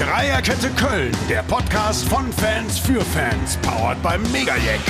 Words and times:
Dreierkette 0.00 0.70
Köln, 0.70 1.14
der 1.28 1.42
Podcast 1.42 2.08
von 2.08 2.32
Fans 2.32 2.78
für 2.78 3.02
Fans, 3.02 3.58
powered 3.58 4.02
beim 4.02 4.22
Megajek. 4.32 4.80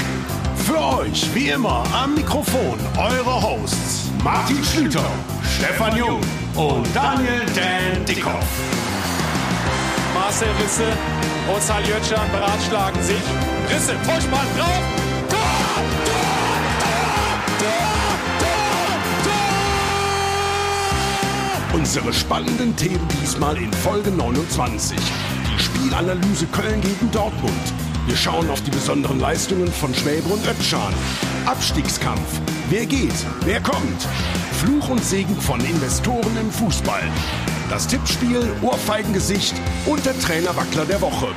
Für 0.55 1.01
euch, 1.01 1.29
wie 1.35 1.49
immer, 1.49 1.83
am 1.93 2.15
Mikrofon 2.15 2.79
eure 2.97 3.43
Hosts 3.43 4.09
Martin 4.23 4.63
Schlüter, 4.63 5.11
Stefan 5.59 5.97
Jung 5.97 6.21
und 6.55 6.87
Daniel 6.95 7.43
Dan 7.57 8.05
Dickhoff. 8.07 8.47
Marcel 10.15 10.49
Risse 10.63 10.87
und 11.53 11.61
Saljötschan 11.61 12.31
beratschlagen 12.31 13.03
sich. 13.03 13.23
Risse, 13.69 13.95
Vollspann 14.05 14.47
drauf. 14.57 15.10
Unsere 21.81 22.13
spannenden 22.13 22.77
Themen 22.77 23.09
diesmal 23.23 23.57
in 23.57 23.73
Folge 23.73 24.11
29. 24.11 24.99
Die 24.99 25.63
Spielanalyse 25.63 26.45
Köln 26.49 26.79
gegen 26.83 27.11
Dortmund. 27.11 27.55
Wir 28.07 28.17
schauen 28.17 28.51
auf 28.51 28.61
die 28.61 28.71
besonderen 28.71 29.19
Leistungen 29.19 29.67
von 29.67 29.95
Schwäbe 29.95 30.29
und 30.29 30.47
Ötschan. 30.47 30.93
Abstiegskampf. 31.47 32.39
Wer 32.69 32.85
geht? 32.85 33.15
Wer 33.47 33.63
kommt? 33.63 34.07
Fluch 34.63 34.91
und 34.91 35.03
Segen 35.03 35.35
von 35.41 35.59
Investoren 35.65 36.37
im 36.39 36.51
Fußball. 36.51 37.03
Das 37.71 37.87
Tippspiel, 37.87 38.47
Ohrfeigengesicht 38.61 39.55
und 39.87 40.05
der 40.05 40.19
Trainerwackler 40.21 40.85
der 40.85 41.01
Woche. 41.01 41.29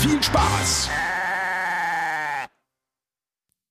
Viel 0.00 0.20
Spaß! 0.20 0.90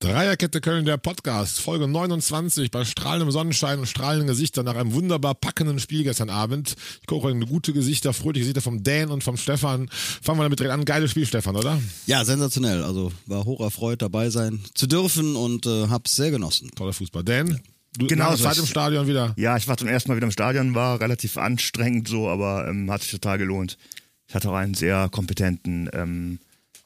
Dreierkette 0.08 0.62
Köln, 0.62 0.86
der 0.86 0.96
Podcast, 0.96 1.60
Folge 1.60 1.86
29, 1.86 2.72
bei 2.72 2.86
strahlendem 2.86 3.30
Sonnenschein 3.30 3.78
und 3.80 3.88
strahlenden 3.88 4.28
Gesichtern 4.30 4.64
nach 4.64 4.76
einem 4.78 4.94
wunderbar 4.94 5.36
packenden 5.36 5.80
Spiel 5.80 6.04
gestern 6.06 6.30
Abend. 6.30 6.76
Ich 7.02 7.08
gucke 7.08 7.24
heute 7.28 7.38
gute 7.46 7.74
Gesichter, 7.74 8.14
fröhliche 8.14 8.44
Gesichter 8.44 8.62
vom 8.62 8.84
Dan 8.84 9.10
und 9.10 9.22
vom 9.26 9.36
Stefan. 9.36 9.90
Fangen 9.92 10.40
wir 10.40 10.44
damit 10.44 10.60
direkt 10.60 10.74
an. 10.74 10.86
Geiles 10.86 11.12
Spiel, 11.12 11.26
Stefan, 11.26 11.58
oder? 11.58 11.82
Ja, 12.06 12.24
sensationell. 12.24 12.84
Also 12.84 13.12
war 13.26 13.44
hoch 13.44 13.60
erfreut, 13.60 14.02
dabei 14.02 14.30
sein 14.30 14.62
zu 14.76 14.88
dürfen 14.88 15.36
und 15.36 15.66
äh, 15.66 15.90
hab's 15.90 16.16
sehr 16.16 16.32
genossen. 16.32 16.72
Toller 16.74 16.94
Fußball. 16.94 17.26
Dan, 17.26 17.60
du 17.98 18.08
Genau, 18.08 18.34
Zeit 18.38 18.52
das- 18.52 18.60
im 18.60 18.66
Stadion 18.66 19.08
wieder. 19.08 19.34
Ja, 19.36 19.58
ich 19.58 19.68
war 19.68 19.76
zum 19.76 19.90
ersten 19.90 20.10
Mal 20.10 20.16
wieder 20.16 20.28
im 20.28 20.32
Stadion, 20.32 20.74
war 20.74 21.02
relativ 21.02 21.36
anstrengend 21.36 22.08
so, 22.08 22.30
aber 22.30 22.66
ähm, 22.70 22.90
hat 22.90 23.02
sich 23.02 23.12
total 23.12 23.38
gelohnt. 23.40 23.78
Ich 24.30 24.36
hatte 24.36 24.50
auch 24.50 24.56
einen 24.56 24.74
sehr 24.74 25.10
kompetenten 25.10 25.90
ähm, 25.92 26.40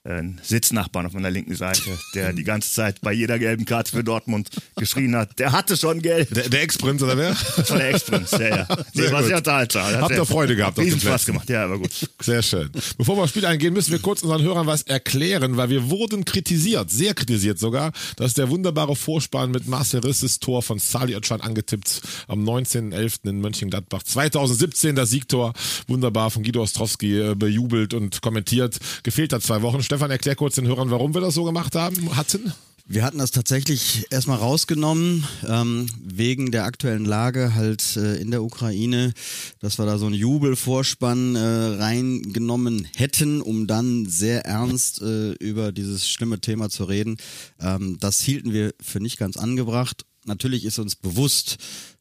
äh, 0.04 0.24
Sitznachbarn 0.42 1.06
auf 1.06 1.14
meiner 1.14 1.30
linken 1.30 1.56
Seite, 1.56 1.98
der 2.16 2.34
die 2.34 2.44
ganze 2.44 2.74
Zeit 2.74 3.02
bei 3.02 3.14
jeder 3.14 3.38
gelben 3.40 3.66
Karte 3.66 3.92
für 3.92 4.04
Dortmund 4.04 4.50
geschrien 4.76 5.16
hat. 5.16 5.38
Der 5.40 5.52
hatte 5.52 5.78
schon 5.78 6.02
Geld. 6.02 6.36
Der, 6.36 6.50
der 6.50 6.62
Ex-Prinz, 6.64 7.04
oder 7.04 7.18
wer? 7.18 7.36
Das 7.56 7.70
war 7.70 7.78
der 7.78 7.90
Ex-Prinz, 7.90 8.32
ja, 8.32 8.40
ja. 8.40 8.68
Nee, 8.94 9.04
Sehr 9.04 9.12
war 9.12 9.22
gut. 9.22 9.28
sehr. 9.30 9.38
Hat 9.38 9.76
Habt 9.76 10.12
ihr 10.16 10.26
Freude 10.26 10.56
gehabt 10.56 10.78
auf 10.80 10.84
Riesen 10.86 11.00
den 11.00 11.08
Spaß 11.08 11.26
gemacht, 11.26 11.50
ja, 11.50 11.66
aber 11.66 11.78
gut. 11.78 11.92
Sehr 12.20 12.42
schön. 12.42 12.72
Bevor 12.98 13.18
wir 13.18 13.24
aufs 13.24 13.32
Spiel 13.32 13.46
eingehen, 13.46 13.74
müssen 13.74 13.92
wir 13.92 14.00
kurz 14.00 14.24
unseren 14.24 14.42
Hörern 14.42 14.68
was 14.68 14.84
erklären, 14.84 15.58
weil 15.58 15.70
wir 15.70 15.90
wurden 15.90 16.26
kritisiert, 16.26 16.90
sehr 16.90 17.14
kritisiert 17.14 17.60
sogar, 17.60 17.92
dass 18.16 18.34
der 18.34 18.50
wunderbare 18.50 18.96
Vorspann 18.96 19.52
mit 19.52 19.68
Marcel 19.68 20.00
Risses 20.02 20.40
Tor 20.40 20.64
von 20.64 20.80
Sali 20.80 21.16
Özcan 21.16 21.42
angetippt 21.42 22.02
am 22.28 22.44
19.11. 22.44 23.30
in 23.30 23.42
Mönchengladbach. 23.42 24.04
2017 24.04 24.96
das 24.96 25.12
Siegtor, 25.12 25.54
wunderbar 25.88 26.32
von 26.32 26.44
Guido 26.44 26.62
Ostrowski 26.64 27.20
äh, 27.20 27.36
bejubelt 27.36 27.94
und 27.94 28.22
kommentiert. 28.22 28.78
Gefehlt 29.04 29.34
hat 29.34 29.44
zwei 29.44 29.62
Wochen. 29.62 29.82
Stefan, 29.92 30.10
erklär 30.10 30.38
kurz 30.38 30.56
den 30.56 30.68
Hörern, 30.68 30.90
warum 30.90 31.14
wir 31.14 31.20
das 31.20 31.34
so 31.34 31.44
gemacht 31.44 31.76
haben, 31.76 32.16
hatten. 32.16 32.54
Wir 32.86 33.04
hatten 33.04 33.18
das 33.18 33.32
tatsächlich 33.32 34.06
erstmal 34.10 34.38
rausgenommen, 34.38 35.28
ähm, 35.46 35.86
wegen 36.02 36.52
der 36.52 36.64
aktuellen 36.64 37.04
Lage 37.04 37.56
halt 37.56 37.98
äh, 37.98 38.16
in 38.16 38.32
der 38.32 38.42
Ukraine, 38.42 39.12
dass 39.60 39.80
wir 39.80 39.86
da 39.86 39.98
so 39.98 40.06
einen 40.06 40.16
Jubelvorspann 40.16 41.36
äh, 41.36 41.40
reingenommen 41.40 42.88
hätten, 42.96 43.42
um 43.42 43.68
dann 43.68 44.06
sehr 44.06 44.46
ernst 44.46 45.02
äh, 45.02 45.34
über 45.34 45.74
dieses 45.74 46.08
schlimme 46.08 46.40
Thema 46.40 46.70
zu 46.70 46.86
reden. 46.86 47.18
Ähm, 47.60 47.98
das 48.00 48.22
hielten 48.22 48.54
wir 48.54 48.74
für 48.82 49.02
nicht 49.02 49.18
ganz 49.18 49.36
angebracht. 49.36 50.06
Natürlich 50.24 50.64
ist 50.64 50.80
uns 50.80 50.96
bewusst, 50.96 51.58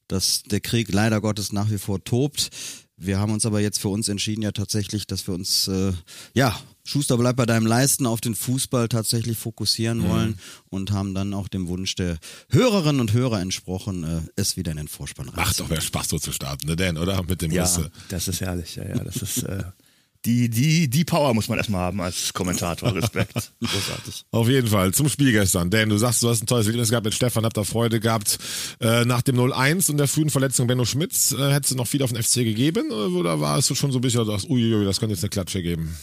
dass 0.07 0.45
der 0.45 0.61
Krieg 0.61 0.93
leider 0.93 1.21
Gottes 1.21 1.53
nach 1.53 1.73
wie 1.73 1.79
vor 1.79 2.05
tobt. 2.05 2.51
Wir 2.97 3.19
haben 3.19 3.33
uns 3.33 3.47
aber 3.47 3.59
jetzt 3.61 3.81
für 3.81 3.89
uns 3.89 4.09
entschieden, 4.09 4.43
ja 4.43 4.53
tatsächlich, 4.53 5.09
dass 5.09 5.27
wir 5.27 5.35
uns, 5.35 5.67
äh, 5.67 5.93
ja, 6.35 6.57
Schuster 6.91 7.17
bleibt 7.17 7.37
bei 7.37 7.47
deinem 7.47 7.67
Leisten 7.67 8.05
auf 8.07 8.21
den 8.21 8.35
Fußball 8.35 8.89
tatsächlich 8.89 9.39
fokussieren 9.39 10.09
wollen 10.09 10.39
und 10.69 10.91
haben 10.93 11.15
dann 11.15 11.33
auch 11.35 11.49
dem 11.49 11.69
Wunsch 11.69 11.95
der 11.95 12.19
Hörerinnen 12.51 13.01
und 13.01 13.13
Hörer 13.13 13.41
entsprochen, 13.41 14.05
äh, 14.05 14.21
es 14.37 14.57
wieder 14.57 14.73
in 14.73 14.77
den 14.79 14.89
Vorspann 14.89 15.27
Macht 15.27 15.39
reinzuholen. 15.39 15.69
doch 15.69 15.71
mehr 15.77 15.81
Spaß 15.81 16.09
so 16.09 16.19
zu 16.19 16.33
starten, 16.33 16.67
ne 16.67 16.77
Dan, 16.77 16.97
oder? 16.99 17.23
Mit 17.23 17.43
dem 17.43 17.53
Ja, 17.53 17.63
Risse. 17.63 17.91
das 18.09 18.27
ist 18.29 18.41
herrlich, 18.41 18.77
ja, 18.77 18.89
ja. 18.89 19.05
Das 19.05 19.17
ist 19.17 19.45
äh, 19.45 19.63
die, 20.27 20.51
die, 20.51 20.91
die 20.91 21.05
Power 21.05 21.33
muss 21.33 21.49
man 21.49 21.59
erstmal 21.59 21.81
haben 21.81 22.01
als 22.01 22.33
Kommentator. 22.35 22.95
Respekt. 22.95 23.53
Großartig. 23.61 24.25
Auf 24.33 24.49
jeden 24.49 24.67
Fall. 24.69 24.93
Zum 24.93 25.09
Spiel 25.09 25.33
gestern. 25.33 25.71
Dan, 25.71 25.89
du 25.89 25.97
sagst, 25.97 26.23
du 26.23 26.29
hast 26.29 26.43
ein 26.43 26.47
tolles 26.47 26.67
Erlebnis 26.67 26.91
gehabt 26.91 27.05
mit 27.07 27.15
Stefan, 27.15 27.45
habt 27.45 27.57
da 27.57 27.65
Freude 27.65 28.01
gehabt. 28.01 28.39
Äh, 28.81 29.05
nach 29.07 29.23
dem 29.23 29.37
0-1 29.37 29.91
und 29.91 29.97
der 29.97 30.09
frühen 30.09 30.29
Verletzung 30.29 30.67
Benno 30.67 30.85
Schmitz, 30.85 31.33
äh, 31.33 31.53
hättest 31.53 31.71
du 31.73 31.77
noch 31.77 31.87
viel 31.87 32.03
auf 32.03 32.13
den 32.13 32.23
FC 32.23 32.35
gegeben? 32.45 32.91
Oder 32.91 33.41
war 33.41 33.57
es 33.59 33.69
schon 33.75 33.93
so 33.93 33.99
ein 33.99 34.03
bisschen, 34.03 34.27
dass, 34.27 34.45
uiuiui, 34.45 34.85
das 34.85 35.01
könnte 35.01 35.15
jetzt 35.15 35.25
eine 35.25 35.31
Klatsche 35.31 35.63
geben? 35.63 35.97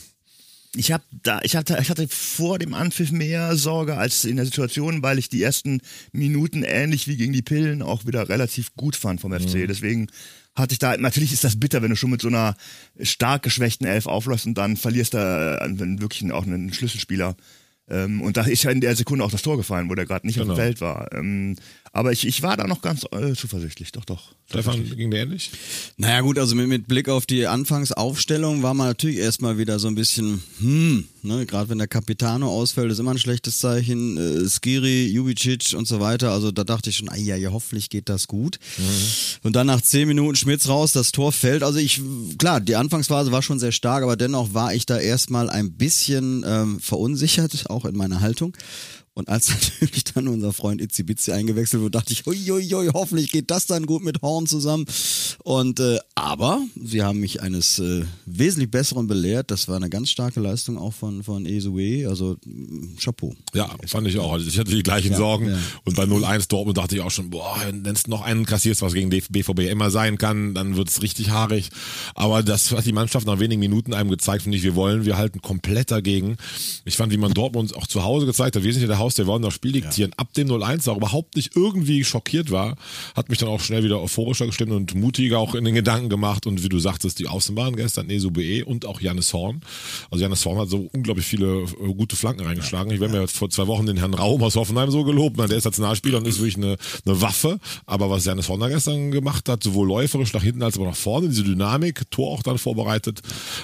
Ich 0.78 0.92
hab 0.92 1.02
da, 1.24 1.40
ich 1.44 1.56
hatte, 1.56 1.78
ich 1.82 1.90
hatte 1.90 2.08
vor 2.08 2.60
dem 2.60 2.74
Anpfiff 2.74 3.12
mehr 3.12 3.56
Sorge 3.56 3.98
als 3.98 4.24
in 4.26 4.36
der 4.38 4.46
Situation, 4.46 5.02
weil 5.04 5.18
ich 5.20 5.30
die 5.30 5.42
ersten 5.42 5.82
Minuten 6.12 6.64
ähnlich 6.64 7.08
wie 7.08 7.18
gegen 7.18 7.34
die 7.34 7.42
Pillen 7.42 7.82
auch 7.82 8.06
wieder 8.06 8.30
relativ 8.30 8.74
gut 8.76 8.96
fand 8.96 9.20
vom 9.22 9.34
FC. 9.34 9.56
Mhm. 9.56 9.68
Deswegen 9.68 10.08
hatte 10.56 10.74
ich 10.74 10.80
da, 10.80 10.96
natürlich 10.98 11.34
ist 11.34 11.44
das 11.44 11.60
bitter, 11.60 11.82
wenn 11.82 11.90
du 11.90 11.96
schon 11.96 12.10
mit 12.12 12.22
so 12.22 12.28
einer 12.30 12.56
stark 13.02 13.44
geschwächten 13.44 13.86
Elf 13.88 14.06
aufläufst 14.08 14.46
und 14.46 14.58
dann 14.58 14.78
verlierst 14.78 15.14
da 15.14 15.58
äh, 15.58 16.00
wirklich 16.00 16.32
auch 16.32 16.46
einen 16.46 16.74
Schlüsselspieler. 16.74 17.36
Ähm, 17.90 18.22
und 18.22 18.38
da 18.38 18.44
ist 18.44 18.64
ja 18.64 18.72
in 18.72 18.82
der 18.82 18.96
Sekunde 18.96 19.24
auch 19.24 19.32
das 19.32 19.42
Tor 19.44 19.58
gefallen, 19.58 19.90
wo 19.90 19.96
der 19.96 20.06
gerade 20.06 20.28
nicht 20.28 20.40
auf 20.40 20.44
Genau. 20.46 20.56
dem 20.56 20.62
Feld 20.62 20.82
war. 20.82 21.12
Ähm, 21.14 21.56
aber 21.98 22.12
ich, 22.12 22.28
ich 22.28 22.44
war 22.44 22.56
da 22.56 22.68
noch 22.68 22.82
ganz 22.82 23.06
äh, 23.12 23.34
zuversichtlich, 23.34 23.92
doch, 23.92 24.06
doch. 24.06 24.36
Stefan, 24.48 24.88
ging 24.96 25.10
dir 25.10 25.22
ähnlich? 25.22 25.50
Naja 25.98 26.22
gut, 26.22 26.38
also 26.38 26.54
mit, 26.54 26.68
mit 26.68 26.88
Blick 26.88 27.10
auf 27.10 27.26
die 27.26 27.48
Anfangsaufstellung 27.48 28.62
war 28.62 28.76
man 28.76 28.86
natürlich 28.86 29.18
erstmal 29.18 29.58
wieder 29.58 29.80
so 29.80 29.88
ein 29.88 29.96
bisschen, 29.96 30.44
hm, 30.60 31.08
ne, 31.24 31.48
gerade 31.48 31.70
wenn 31.70 31.80
der 31.80 31.88
Capitano 31.88 32.50
ausfällt, 32.50 32.92
ist 32.92 33.00
immer 33.00 33.12
ein 33.12 33.18
schlechtes 33.18 33.58
Zeichen. 33.58 34.16
Äh, 34.16 34.48
Skiri, 34.48 35.08
Jubicic 35.08 35.74
und 35.76 35.88
so 35.88 36.00
weiter. 36.00 36.32
Also 36.32 36.52
da 36.52 36.64
dachte 36.64 36.92
ich 36.92 36.98
schon, 36.98 37.10
ah 37.10 37.18
ja, 37.18 37.36
ja, 37.36 37.52
hoffentlich 37.52 37.90
geht 37.90 38.10
das 38.10 38.28
gut. 38.28 38.60
Und 39.42 39.56
dann 39.56 39.66
nach 39.66 39.82
zehn 39.82 40.08
Minuten 40.08 40.36
Schmitz 40.36 40.68
raus, 40.68 40.92
das 40.92 41.12
Tor 41.12 41.32
fällt. 41.32 41.64
Also 41.64 41.80
ich, 41.80 42.00
klar, 42.38 42.62
die 42.62 42.76
Anfangsphase 42.76 43.32
war 43.32 43.42
schon 43.42 43.58
sehr 43.58 43.72
stark, 43.72 44.04
aber 44.04 44.16
dennoch 44.16 44.54
war 44.54 44.72
ich 44.72 44.86
da 44.86 45.00
erstmal 45.00 45.50
ein 45.50 45.74
bisschen 45.74 46.46
ähm, 46.48 46.80
verunsichert, 46.80 47.66
auch 47.72 47.86
in 47.86 47.98
meiner 47.98 48.22
Haltung. 48.22 48.56
Und 49.18 49.30
als 49.30 49.50
natürlich 49.74 50.04
dann 50.04 50.28
unser 50.28 50.54
Freund 50.54 50.80
Itzibizi 50.80 51.32
eingewechselt 51.32 51.82
wurde, 51.82 51.98
dachte 51.98 52.14
ich, 52.14 52.28
uiuiui, 52.28 52.92
hoffentlich 52.94 53.32
geht 53.32 53.50
das 53.50 53.66
dann 53.66 53.88
gut 53.88 54.04
mit 54.04 54.22
Horn 54.22 54.46
zusammen. 54.46 54.86
Und 55.40 55.80
äh, 55.80 55.98
aber 56.18 56.62
sie 56.84 57.04
haben 57.04 57.20
mich 57.20 57.42
eines 57.42 57.78
äh, 57.78 58.04
wesentlich 58.26 58.72
besseren 58.72 59.08
belehrt. 59.08 59.52
Das 59.52 59.68
war 59.68 59.76
eine 59.76 59.90
ganz 59.90 60.10
starke 60.10 60.40
Leistung 60.40 60.78
auch 60.78 60.94
von 60.94 61.22
von 61.22 61.46
Esue. 61.46 62.08
Also 62.10 62.38
mh, 62.44 63.00
Chapeau. 63.00 63.36
Ja, 63.54 63.70
fand 63.86 64.08
ich 64.08 64.18
auch. 64.18 64.34
Also 64.34 64.48
ich 64.48 64.58
hatte 64.58 64.72
die 64.72 64.82
gleichen 64.82 65.16
Sorgen. 65.16 65.50
ja. 65.50 65.58
Und 65.86 65.96
bei 65.96 66.04
0-1 66.04 66.50
Dortmund 66.50 66.78
dachte 66.78 66.96
ich 66.96 67.02
auch 67.02 67.12
schon, 67.12 67.30
boah, 67.30 67.58
wenn 67.66 67.86
es 67.86 68.08
noch 68.08 68.22
einen 68.24 68.46
kassierst, 68.46 68.82
was 68.82 68.94
gegen 68.94 69.10
BVB 69.10 69.60
immer 69.70 69.92
sein 69.92 70.18
kann, 70.18 70.56
dann 70.56 70.76
wird 70.76 70.90
es 70.90 71.04
richtig 71.04 71.30
haarig. 71.30 71.70
Aber 72.16 72.42
das 72.42 72.72
hat 72.72 72.86
die 72.86 72.94
Mannschaft 72.94 73.28
nach 73.28 73.40
wenigen 73.40 73.60
Minuten 73.60 73.94
einem 73.94 74.10
gezeigt, 74.10 74.42
finde 74.44 74.58
ich, 74.58 74.64
wir 74.64 74.74
wollen, 74.76 75.06
wir 75.06 75.18
halten 75.18 75.42
komplett 75.42 75.92
dagegen. 75.92 76.38
Ich 76.84 76.98
fand, 76.98 77.12
wie 77.14 77.18
man 77.18 77.34
Dortmund 77.34 77.76
auch 77.76 77.86
zu 77.86 78.04
Hause 78.04 78.26
gezeigt 78.26 78.56
hat, 78.56 78.64
wir 78.64 78.74
sind 78.74 78.82
ja 78.82 78.88
der 78.88 78.98
Haus, 79.00 79.14
der 79.16 79.28
wollen 79.28 79.44
das 79.44 79.54
Spiel 79.54 79.72
diktieren. 79.72 80.14
Ab 80.18 80.34
dem 80.34 80.48
0-1 80.48 80.90
auch 80.90 80.98
überhaupt 80.98 81.36
nicht 81.36 81.56
irgendwie 81.56 82.04
schockiert 82.04 82.50
war, 82.50 82.76
hat 83.16 83.30
mich 83.30 83.38
dann 83.38 83.50
auch 83.50 83.62
schnell 83.62 83.84
wieder 83.84 84.02
euphorischer 84.02 84.48
gestimmt 84.48 84.72
und 84.72 84.96
mutiger 84.96 85.38
auch 85.40 85.54
in 85.54 85.64
den 85.64 85.76
Gedanken 85.76 86.07
gemacht. 86.10 86.46
Und 86.48 86.64
wie 86.64 86.70
du 86.70 86.80
sagtest, 86.80 87.20
die 87.20 87.28
Außenbahn 87.28 87.76
gestern, 87.76 88.08
Nesube 88.08 88.66
und 88.66 88.86
auch 88.86 89.02
Janis 89.02 89.34
Horn. 89.34 89.62
Also 90.12 90.24
Janis 90.24 90.46
Horn 90.46 90.58
hat 90.60 90.70
so 90.70 90.90
unglaublich 90.94 91.26
viele 91.26 91.64
äh, 91.64 91.94
gute 91.94 92.16
Flanken 92.16 92.46
reingeschlagen. 92.46 92.92
Ich 92.92 93.02
habe 93.02 93.12
mir 93.12 93.28
vor 93.28 93.50
zwei 93.50 93.68
Wochen 93.68 93.86
den 93.86 93.98
Herrn 93.98 94.14
Raum 94.14 94.44
aus 94.44 94.56
Hoffenheim 94.56 94.92
so 94.92 95.04
gelobt. 95.04 95.38
Der 95.38 95.58
ist 95.58 95.66
Nationalspieler 95.66 96.18
und 96.18 96.28
ist 96.28 96.40
wirklich 96.40 96.58
eine, 96.58 96.78
eine 97.06 97.22
Waffe. 97.22 97.60
Aber 97.86 98.10
was 98.10 98.26
Janis 98.26 98.50
Horn 98.50 98.60
da 98.60 98.70
gestern 98.70 99.12
gemacht 99.12 99.50
hat, 99.50 99.64
sowohl 99.64 99.88
läuferisch 99.88 100.34
nach 100.34 100.44
hinten 100.44 100.64
als 100.64 100.78
auch 100.78 100.86
nach 100.86 100.96
vorne, 100.96 101.30
diese 101.30 101.44
Dynamik, 101.44 102.10
Tor 102.12 102.32
auch 102.32 102.44
dann 102.44 102.58
vorbereitet, 102.58 103.22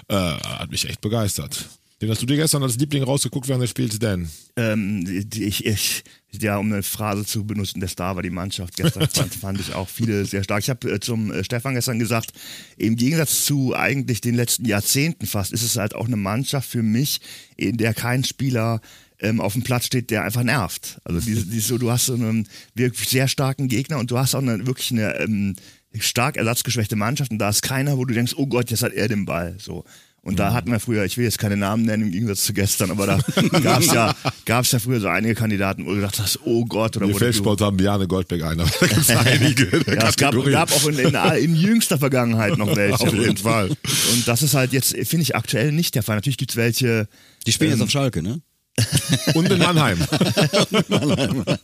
äh, 0.08 0.16
hat 0.16 0.72
mich 0.72 0.88
echt 0.88 1.02
begeistert. 1.02 1.66
Den 2.02 2.10
hast 2.10 2.22
du 2.22 2.26
dir 2.26 2.36
gestern 2.36 2.64
als 2.64 2.78
Liebling 2.78 3.04
rausgeguckt 3.04 3.48
während 3.48 3.64
des 3.64 3.70
Spiels, 3.70 3.98
Dan? 4.00 4.30
Ähm, 4.56 5.26
ich, 5.34 5.66
ich, 5.66 6.04
ja, 6.32 6.58
um 6.58 6.72
eine 6.72 6.84
Phrase 6.84 7.26
zu 7.26 7.46
benutzen, 7.46 7.80
der 7.80 7.90
Star 7.90 8.16
war 8.16 8.24
die 8.24 8.30
Mannschaft. 8.30 8.76
Gestern 8.76 9.08
fand, 9.14 9.34
fand 9.34 9.60
ich 9.60 9.74
auch 9.74 9.88
viele 9.88 10.26
sehr 10.26 10.44
stark. 10.44 10.62
Ich 10.64 10.70
habe 10.70 10.92
äh, 10.92 11.00
zum 11.00 11.32
äh, 11.32 11.44
Stefan 11.44 11.76
gestern 11.76 12.00
gesagt, 12.00 12.34
im 12.78 12.96
Gegensatz 12.96 13.46
zu 13.46 13.76
eigentlich 13.76 14.22
den 14.22 14.36
letzten 14.36 14.66
Jahrzehnten 14.66 15.26
fast, 15.26 15.54
ist 15.54 15.64
es 15.64 15.78
halt 15.78 15.96
auch 15.96 16.08
eine 16.08 16.18
Mannschaft 16.18 16.70
für 16.70 16.84
mich, 16.84 17.22
in 17.56 17.78
der 17.78 17.94
kein 17.94 18.24
Spieler 18.24 18.82
ähm, 19.20 19.40
auf 19.40 19.54
dem 19.54 19.64
Platz 19.64 19.86
steht, 19.86 20.10
der 20.12 20.24
einfach 20.24 20.44
nervt. 20.44 21.00
Also 21.06 21.20
diese, 21.20 21.46
diese, 21.46 21.68
so, 21.68 21.78
du 21.78 21.90
hast 21.90 22.08
so 22.08 22.14
einen 22.14 22.48
wirklich 22.76 23.08
sehr 23.08 23.28
starken 23.28 23.68
Gegner 23.70 23.98
und 24.00 24.12
du 24.12 24.18
hast 24.18 24.36
auch 24.36 24.42
eine, 24.42 24.68
wirklich 24.68 24.92
eine 24.92 25.18
ähm, 25.20 25.56
stark 26.00 26.38
ersatzgeschwächte 26.38 26.96
Mannschaft 26.96 27.32
und 27.32 27.40
da 27.40 27.50
ist 27.50 27.62
keiner, 27.62 27.98
wo 27.98 28.06
du 28.06 28.14
denkst, 28.14 28.34
oh 28.36 28.48
Gott, 28.48 28.72
jetzt 28.72 28.84
hat 28.84 28.94
er 28.94 29.08
den 29.08 29.26
Ball. 29.26 29.56
So. 29.60 29.86
Und 30.26 30.40
da 30.40 30.54
hatten 30.54 30.72
wir 30.72 30.80
früher, 30.80 31.04
ich 31.04 31.18
will 31.18 31.26
jetzt 31.26 31.38
keine 31.38 31.58
Namen 31.58 31.84
nennen 31.84 32.04
im 32.04 32.12
Gegensatz 32.12 32.46
zu 32.46 32.54
gestern, 32.54 32.92
aber 32.92 33.06
da 33.06 33.20
gab's 33.62 33.88
ja, 33.88 34.16
gab's 34.46 34.72
ja 34.72 34.80
früher 34.80 35.02
so 35.02 35.10
einige 35.10 35.36
Kandidaten, 35.36 35.86
wo 35.86 35.90
du 35.90 35.98
gedacht 35.98 36.18
hast, 36.18 36.40
oh 36.46 36.64
Gott, 36.64 36.96
oder 36.96 37.08
Mir 37.08 37.16
fällt 37.16 37.36
spontan 37.36 37.76
Bjane 37.76 38.08
Goldbeck 38.08 38.42
ein, 38.42 38.58
aber 38.62 38.72
da 38.80 38.88
gibt's 38.88 39.10
einige 39.10 39.66
in 39.66 39.84
der 39.84 39.96
ja, 39.96 40.08
es 40.08 40.16
gab, 40.16 40.34
gab 40.46 40.72
auch 40.72 40.88
in, 40.88 40.98
in, 40.98 41.14
in 41.14 41.56
jüngster 41.58 41.98
Vergangenheit 41.98 42.58
noch 42.58 42.74
welche. 42.74 43.04
Auf 43.04 43.14
jeden 43.14 43.32
und, 43.32 43.40
Fall. 43.42 43.68
Und 43.68 44.26
das 44.26 44.42
ist 44.44 44.54
halt 44.54 44.72
jetzt, 44.72 44.96
finde 44.96 45.24
ich, 45.24 45.36
aktuell 45.36 45.74
nicht 45.74 45.94
der 45.94 46.04
Fall. 46.04 46.16
Natürlich 46.16 46.38
gibt's 46.38 46.56
welche, 46.56 47.10
Die 47.46 47.52
spielen 47.52 47.72
Ähm, 47.72 47.80
jetzt 47.80 47.84
auf 47.84 47.92
Schalke, 47.92 48.24
ne? 48.24 48.40
Und 49.36 49.52
in 49.52 49.60
Mannheim. 49.60 50.00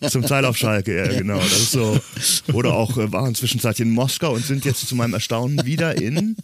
Zum 0.09 0.21
Teil 0.27 0.45
auf 0.45 0.57
Schalke, 0.57 0.95
ja, 0.95 1.07
genau. 1.17 1.39
Das 1.39 1.53
ist 1.53 1.71
so. 1.71 1.99
Oder 2.53 2.73
auch 2.73 2.97
äh, 2.97 3.11
waren 3.11 3.33
zwischenzeitlich 3.33 3.87
in 3.87 3.93
Moskau 3.93 4.33
und 4.33 4.45
sind 4.45 4.63
jetzt 4.63 4.87
zu 4.87 4.95
meinem 4.95 5.15
Erstaunen 5.15 5.65
wieder 5.65 5.99
in. 5.99 6.35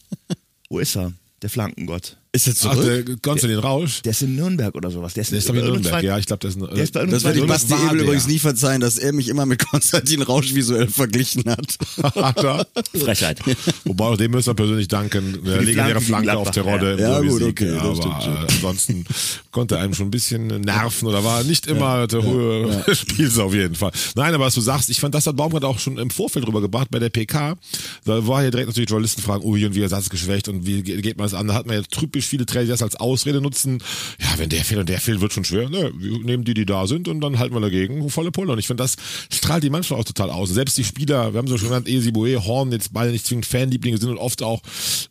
Wo 0.70 0.80
ist 0.80 0.96
er? 0.98 1.14
Der 1.46 1.52
Flankengott. 1.52 2.18
Ist 2.36 2.48
jetzt 2.48 2.66
Ach, 2.66 2.76
der 2.76 3.04
Konstantin 3.22 3.60
Rausch. 3.60 4.02
Der 4.02 4.12
ist 4.12 4.22
in 4.22 4.36
Nürnberg 4.36 4.76
oder 4.76 4.92
sowas. 4.92 5.14
Der 5.14 5.22
ist, 5.22 5.32
Der 5.32 5.38
ist 5.40 5.48
in 5.50 5.56
Nürnberg, 5.56 5.84
zweiten- 5.86 6.06
ja, 6.06 6.18
ich 6.18 6.26
glaube, 6.26 6.40
der 6.42 6.50
ist, 6.50 6.58
ein- 6.58 6.76
Der 6.76 6.84
ist 6.84 6.94
bei 6.94 7.06
Das 7.06 7.24
wird 7.24 7.36
dem 7.38 7.48
zweiten- 7.48 7.70
Basti 7.70 7.74
Ebel 7.88 8.02
übrigens 8.02 8.28
nie 8.28 8.40
verzeihen, 8.40 8.82
dass 8.82 8.98
er 8.98 9.14
mich 9.14 9.30
immer 9.30 9.46
mit 9.46 9.66
Konstantin 9.66 10.22
Rausch 10.22 10.54
visuell 10.54 10.88
verglichen 10.90 11.44
hat. 11.50 11.78
Hat 12.16 12.44
er? 12.44 12.68
Frechheit. 13.00 13.40
Wobei 13.86 14.06
auch 14.06 14.18
dem 14.18 14.32
müssen 14.32 14.48
wir 14.48 14.54
persönlich 14.54 14.88
danken. 14.90 15.40
Der 15.46 15.62
legendäre 15.62 16.02
Flanke 16.02 16.36
auf 16.38 16.52
der 16.52 16.64
Rodde 16.64 16.94
im 16.94 17.00
ja. 17.00 17.22
Ja, 17.22 17.30
gut, 17.30 17.42
okay, 17.42 17.72
das 17.72 17.82
aber 17.82 17.96
stimmt 17.96 18.16
ansonsten 18.50 19.06
konnte 19.52 19.76
er 19.76 19.82
einem 19.82 19.94
schon 19.94 20.08
ein 20.08 20.12
bisschen 20.12 20.48
nerven 20.48 21.08
oder 21.08 21.24
war 21.24 21.44
nicht 21.44 21.68
immer 21.68 22.08
der 22.08 22.22
hohe 22.24 22.84
Spiels 22.96 23.38
auf 23.40 23.54
jeden 23.54 23.76
Fall. 23.76 23.92
Nein, 24.16 24.34
aber 24.34 24.46
was 24.46 24.56
du 24.56 24.62
sagst, 24.62 24.90
ich 24.90 25.00
fand, 25.00 25.16
das 25.16 25.26
hat 25.28 25.36
Baumgart 25.38 25.64
auch 25.64 25.80
schon 25.80 25.98
im 25.98 26.10
Vorfeld 26.10 26.46
rübergebracht 26.48 26.90
bei 26.92 27.00
der 27.00 27.10
PK. 27.10 27.56
Da 28.04 28.28
war 28.28 28.42
hier 28.42 28.52
direkt 28.52 28.68
natürlich 28.68 28.90
Journalisten 28.90 29.22
fragen, 29.22 29.46
ui, 29.46 29.66
und 29.66 29.76
wie 29.76 29.82
ersatzgeschwächt 29.82 30.50
und 30.50 30.66
wie 30.66 30.84
ge- 30.84 31.02
geht 31.02 31.18
man 31.18 31.26
das 31.26 31.34
an? 31.34 31.48
Da 31.48 31.54
hat 31.54 31.66
man 31.68 31.78
ja 31.78 31.82
typisch 31.84 32.25
viele 32.28 32.46
Trainer, 32.46 32.66
die 32.66 32.72
das 32.72 32.82
als 32.82 32.96
Ausrede 32.96 33.42
nutzen. 33.42 33.80
Ja, 34.20 34.38
wenn 34.38 34.50
der 34.50 34.64
fehlt 34.64 34.80
und 34.80 34.90
der 34.90 35.00
fehlt, 35.00 35.22
wird 35.22 35.34
schon 35.34 35.46
schwer. 35.46 35.70
Ne, 35.70 35.92
wir 35.96 36.20
nehmen 36.20 36.44
die, 36.44 36.54
die 36.54 36.66
da 36.66 36.88
sind 36.88 37.08
und 37.08 37.22
dann 37.22 37.40
halten 37.40 37.54
wir 37.54 37.62
dagegen 37.62 38.10
volle 38.10 38.32
Pulle. 38.32 38.52
Und 38.52 38.60
ich 38.60 38.68
finde, 38.68 38.84
das 38.84 38.96
strahlt 39.32 39.64
die 39.64 39.70
Mannschaft 39.70 40.00
auch 40.00 40.06
total 40.06 40.30
aus. 40.30 40.50
Selbst 40.50 40.78
die 40.78 40.84
Spieler, 40.84 41.34
wir 41.34 41.38
haben 41.38 41.48
so 41.48 41.58
schon 41.58 41.70
genannt, 41.70 41.88
Esibue, 41.88 42.44
Horn, 42.46 42.72
jetzt 42.72 42.94
beide 42.94 43.12
nicht 43.12 43.26
zwingend 43.26 43.46
Fanlieblinge 43.46 43.98
sind 43.98 44.10
und 44.10 44.18
oft 44.18 44.44
auch, 44.44 44.62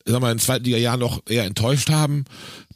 sagen 0.04 0.16
wir 0.16 0.20
mal, 0.20 0.32
in 0.32 0.38
Zweitliga-Jahren 0.38 1.00
noch 1.00 1.22
eher 1.28 1.44
enttäuscht 1.44 1.90
haben, 1.90 2.24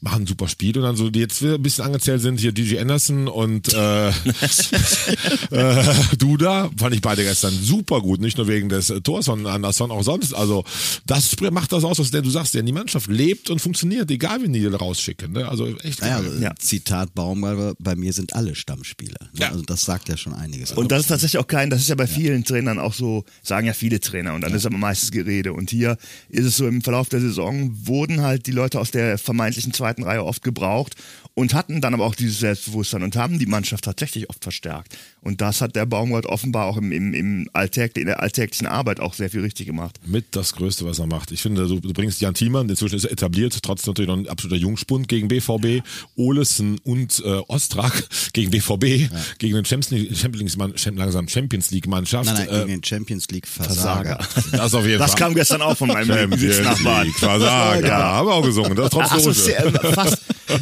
machen 0.01 0.23
ein 0.23 0.27
super 0.27 0.47
Spiel 0.47 0.77
und 0.79 0.85
dann 0.85 0.97
so, 0.97 1.11
die 1.11 1.21
jetzt 1.21 1.43
ein 1.43 1.61
bisschen 1.61 1.85
angezählt 1.85 2.23
sind, 2.23 2.39
hier 2.39 2.53
DJ 2.53 2.79
Anderson 2.79 3.27
und 3.27 3.73
äh, 3.75 4.09
äh, 5.51 5.95
Duda, 6.19 6.71
fand 6.77 6.95
ich 6.95 7.01
beide 7.01 7.25
gestern 7.25 7.53
super 7.53 8.01
gut, 8.01 8.21
nicht 8.21 8.39
nur 8.39 8.47
wegen 8.47 8.69
des 8.69 8.93
Tors 9.03 9.27
von 9.27 9.47
Anderson, 9.47 9.91
auch 9.91 10.03
sonst, 10.03 10.35
also 10.35 10.65
das 11.07 11.35
macht 11.51 11.73
das 11.73 11.83
aus, 11.85 11.99
was 11.99 12.11
du 12.11 12.31
sagst, 12.31 12.55
denn 12.55 12.67
die 12.67 12.73
Mannschaft 12.73 13.09
lebt 13.09 13.51
und 13.51 13.61
funktioniert, 13.61 14.11
egal 14.11 14.43
wen 14.43 14.53
die 14.53 14.67
rausschicken, 14.67 15.33
ne? 15.33 15.49
also 15.49 15.67
echt 15.79 16.01
Naja. 16.01 16.23
Ja. 16.41 16.55
Zitat 16.57 17.15
Baumgart, 17.15 17.77
bei 17.81 17.97
mir 17.97 18.13
sind 18.13 18.35
alle 18.35 18.55
Stammspieler. 18.55 19.19
Ne? 19.33 19.41
Ja. 19.41 19.49
Also 19.49 19.63
das 19.63 19.83
sagt 19.83 20.09
ja 20.09 20.17
schon 20.17 20.35
einiges. 20.35 20.73
Und 20.73 20.93
das 20.93 21.03
ist 21.03 21.09
tatsächlich 21.09 21.39
auch 21.39 21.47
kein, 21.47 21.71
das 21.71 21.81
ist 21.81 21.89
ja 21.89 21.97
bei 21.97 22.07
vielen 22.07 22.45
Trainern 22.45 22.79
auch 22.79 22.95
so, 22.95 23.25
sagen 23.43 23.67
ja 23.67 23.73
viele 23.73 23.99
Trainer 23.99 24.35
und 24.35 24.43
dann 24.43 24.55
ist 24.55 24.65
aber 24.65 24.79
meistens 24.79 25.11
Gerede. 25.11 25.53
Und 25.53 25.71
hier 25.71 25.97
ist 26.29 26.45
es 26.45 26.57
so 26.57 26.69
im 26.69 26.83
Verlauf 26.83 27.09
der 27.09 27.21
Saison, 27.21 27.73
wurden 27.87 28.21
halt 28.21 28.47
die 28.47 28.53
Leute 28.53 28.79
aus 28.79 28.91
der 28.93 29.19
vermeintlichen 29.19 29.73
zweiten 29.73 29.88
Reihe 29.97 30.25
oft 30.25 30.43
gebraucht 30.43 30.95
und 31.39 31.55
hatten 31.55 31.81
dann 31.81 31.95
aber 31.95 32.05
auch 32.05 32.15
dieses 32.17 32.41
Selbstbewusstsein 32.41 33.03
und 33.03 33.15
haben 33.17 33.39
die 33.39 33.47
Mannschaft 33.47 33.85
tatsächlich 33.85 34.29
oft 34.29 34.43
verstärkt. 34.43 34.97
Und 35.21 35.41
das 35.41 35.61
hat 35.61 35.77
der 35.77 35.87
Baumgart 35.87 36.27
offenbar 36.27 36.67
auch 36.67 36.77
im, 36.77 36.91
im, 36.93 37.15
im 37.15 37.49
Alltäglich, 37.53 38.03
in 38.03 38.07
der 38.07 38.21
alltäglichen 38.21 38.67
Arbeit 38.67 38.99
auch 39.01 39.15
sehr 39.15 39.31
viel 39.31 39.41
richtig 39.41 39.67
gemacht. 39.67 39.99
mit 40.07 40.27
das 40.37 40.53
Größte, 40.55 40.85
was 40.85 40.99
er 40.99 41.07
macht. 41.07 41.31
Ich 41.33 41.41
finde, 41.43 41.67
du, 41.67 41.81
bringst 41.93 42.21
Jan 42.21 42.35
Thielmann, 42.35 42.69
inzwischen 42.69 42.97
ist 42.97 43.05
er 43.05 43.13
etabliert, 43.13 43.63
trotzdem 43.63 43.91
natürlich 43.93 44.09
noch 44.09 44.17
ein 44.17 44.29
absoluter 44.29 44.61
Jungspund 44.61 45.07
gegen 45.09 45.29
BVB, 45.29 45.83
Olesen 46.17 46.79
und 46.85 47.23
äh, 47.25 47.41
Ostrak 47.49 48.05
gegen 48.33 48.51
BVB, 48.51 49.11
gegen 49.39 49.55
den 49.55 49.65
Champions 49.65 49.91
League, 49.91 50.17
Champions 50.17 50.57
League, 50.57 50.77
Champ- 50.77 50.99
langsam 50.99 51.29
Champions 51.29 51.71
League 51.71 51.87
Mannschaft. 51.87 52.27
nein, 52.27 52.37
nein, 52.37 52.49
äh, 52.49 52.59
gegen 52.59 52.69
den 52.81 52.85
Champions 52.85 53.29
League 53.31 53.47
Versager. 53.47 54.19
das 54.53 54.75
auf 54.75 54.85
jeden 54.87 54.99
Das 54.99 55.13
Fall. 55.13 55.19
kam 55.21 55.35
gestern 55.35 55.63
auch 55.63 55.77
von 55.77 55.89
meinem 55.89 56.09
Champions 56.09 56.41
Sitznachbarn. 56.41 57.07
League, 57.07 57.17
Versager, 57.19 57.87
Ja. 57.89 57.99
haben 57.99 58.29
wir 58.29 58.35
auch 58.35 58.45
gesungen, 58.45 58.75
das 58.77 58.91
trotz 58.91 59.07
Ach 59.11 59.21
so, 59.21 59.33
fast 59.33 60.19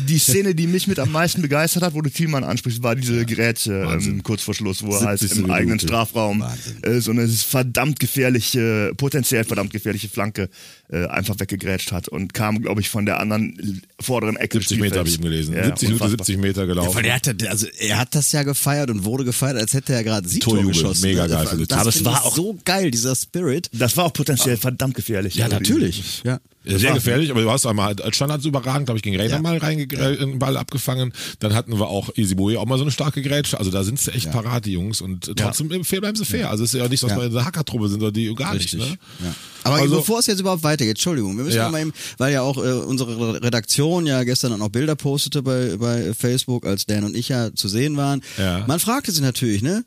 die 0.08 0.18
Szene, 0.18 0.54
die 0.54 0.65
mich 0.66 0.86
mit 0.86 0.98
am 0.98 1.10
meisten 1.12 1.42
begeistert 1.42 1.82
hat, 1.82 1.94
wo 1.94 2.02
du 2.02 2.10
Thielmann 2.10 2.44
ansprichst, 2.44 2.82
war 2.82 2.94
diese 2.96 3.24
Grätsche 3.26 3.72
ähm, 3.90 4.22
kurz 4.22 4.42
vor 4.42 4.54
Schluss, 4.54 4.82
wo 4.82 4.94
er 4.94 5.00
halt 5.02 5.20
70. 5.20 5.38
im 5.38 5.50
eigenen 5.50 5.76
Minute. 5.76 5.86
Strafraum 5.86 6.40
Wahnsinn. 6.40 6.82
äh, 6.82 7.00
so 7.00 7.10
eine 7.10 7.26
verdammt 7.28 7.98
gefährliche, 8.00 8.92
potenziell 8.96 9.44
verdammt 9.44 9.72
gefährliche 9.72 10.08
Flanke 10.08 10.48
äh, 10.88 11.06
einfach 11.06 11.38
weggegrätscht 11.38 11.92
hat 11.92 12.08
und 12.08 12.34
kam, 12.34 12.60
glaube 12.62 12.80
ich, 12.80 12.88
von 12.88 13.06
der 13.06 13.20
anderen 13.20 13.82
vorderen 14.00 14.36
Ecke. 14.36 14.58
des 14.58 14.68
70 14.68 14.80
Meter 14.80 14.98
habe 15.00 15.08
ich 15.08 15.16
ihm 15.16 15.22
gelesen. 15.22 15.54
Ja, 15.54 15.64
70 15.64 15.88
Minuten, 15.88 16.04
unfassbar. 16.04 16.26
70 16.26 16.38
Meter 16.42 16.66
gelaufen. 16.66 16.94
Weil 16.94 17.04
er, 17.06 17.14
hat, 17.16 17.46
also 17.48 17.66
er 17.78 17.98
hat 17.98 18.14
das 18.14 18.32
ja 18.32 18.42
gefeiert 18.42 18.90
und 18.90 19.04
wurde 19.04 19.24
gefeiert, 19.24 19.56
als 19.56 19.72
hätte 19.74 19.92
er 19.94 20.04
gerade 20.04 20.28
Siegtor 20.28 20.62
geschossen. 20.64 21.02
mega 21.02 21.26
geil 21.26 21.46
für 21.46 21.56
die 21.56 21.66
das 21.66 21.78
Aber 21.78 21.88
es 21.88 22.04
war 22.04 22.24
auch- 22.24 22.36
so 22.36 22.56
geil, 22.64 22.90
dieser 22.90 23.14
Spirit. 23.16 23.68
Das 23.72 23.96
war 23.96 24.04
auch 24.04 24.12
potenziell 24.12 24.56
verdammt 24.56 24.94
gefährlich. 24.94 25.34
Ja, 25.36 25.46
Also 25.46 25.58
die- 25.58 25.70
natürlich. 25.70 26.22
Ja. 26.24 26.40
Ja, 26.66 26.78
Sehr 26.78 26.94
gefährlich, 26.94 27.30
aber 27.30 27.42
du 27.42 27.50
hast 27.50 27.64
einmal 27.64 27.94
als 28.00 28.16
Standards 28.16 28.44
überragend, 28.44 28.86
glaube 28.86 28.98
ich, 28.98 29.02
gegen 29.02 29.16
Rainer 29.20 29.40
mal 29.40 29.56
reinge 29.58 29.84
äh, 29.84 30.20
einen 30.20 30.38
Ball 30.38 30.56
abgefangen. 30.56 31.12
Dann 31.38 31.54
hatten 31.54 31.78
wir 31.78 31.86
auch 31.88 32.10
Isibue 32.16 32.58
auch 32.58 32.66
mal 32.66 32.76
so 32.76 32.82
eine 32.84 32.90
starke 32.90 33.22
Grätsche. 33.22 33.58
Also 33.58 33.70
da 33.70 33.84
sind 33.84 34.00
sie 34.00 34.12
echt 34.12 34.32
parat, 34.32 34.64
die 34.66 34.72
Jungs. 34.72 35.00
Und 35.00 35.30
trotzdem 35.36 35.70
äh, 35.70 35.84
fair 35.84 36.00
bleiben 36.00 36.16
sie 36.16 36.24
fair. 36.24 36.50
Also 36.50 36.64
es 36.64 36.74
ist 36.74 36.80
ja 36.80 36.88
nicht, 36.88 37.02
dass 37.02 37.10
Ja. 37.12 37.16
wir 37.18 37.24
in 37.24 37.32
der 37.32 37.44
Hackertruppe 37.44 37.88
sind, 37.88 38.00
sondern 38.00 38.14
die 38.14 38.34
gar 38.34 38.54
nicht. 38.54 38.74
Ne? 38.74 38.84
Ja. 39.24 39.34
Aber 39.64 39.76
Also- 39.76 39.96
bevor 39.96 40.18
es 40.18 40.26
jetzt 40.26 40.40
überhaupt 40.40 40.62
weitergeht, 40.64 40.96
Entschuldigung, 40.96 41.36
wir 41.36 41.44
müssen 41.44 41.56
Ja. 41.56 41.68
mal 41.68 41.80
eben, 41.80 41.92
weil 42.18 42.32
ja 42.32 42.42
auch 42.42 42.56
äh, 42.58 42.72
unsere 42.72 43.42
Redaktion 43.42 44.06
ja 44.06 44.24
gestern 44.24 44.52
auch 44.52 44.58
noch 44.58 44.68
Bilder 44.68 44.96
postete 44.96 45.42
bei, 45.42 45.76
bei 45.76 46.14
Facebook, 46.14 46.66
als 46.66 46.86
Dan 46.86 47.04
und 47.04 47.16
ich 47.16 47.28
ja 47.28 47.54
zu 47.54 47.68
sehen 47.68 47.96
waren. 47.96 48.22
Ja. 48.38 48.64
Man 48.66 48.80
fragte 48.80 49.12
sich 49.12 49.22
natürlich, 49.22 49.62
ne? 49.62 49.84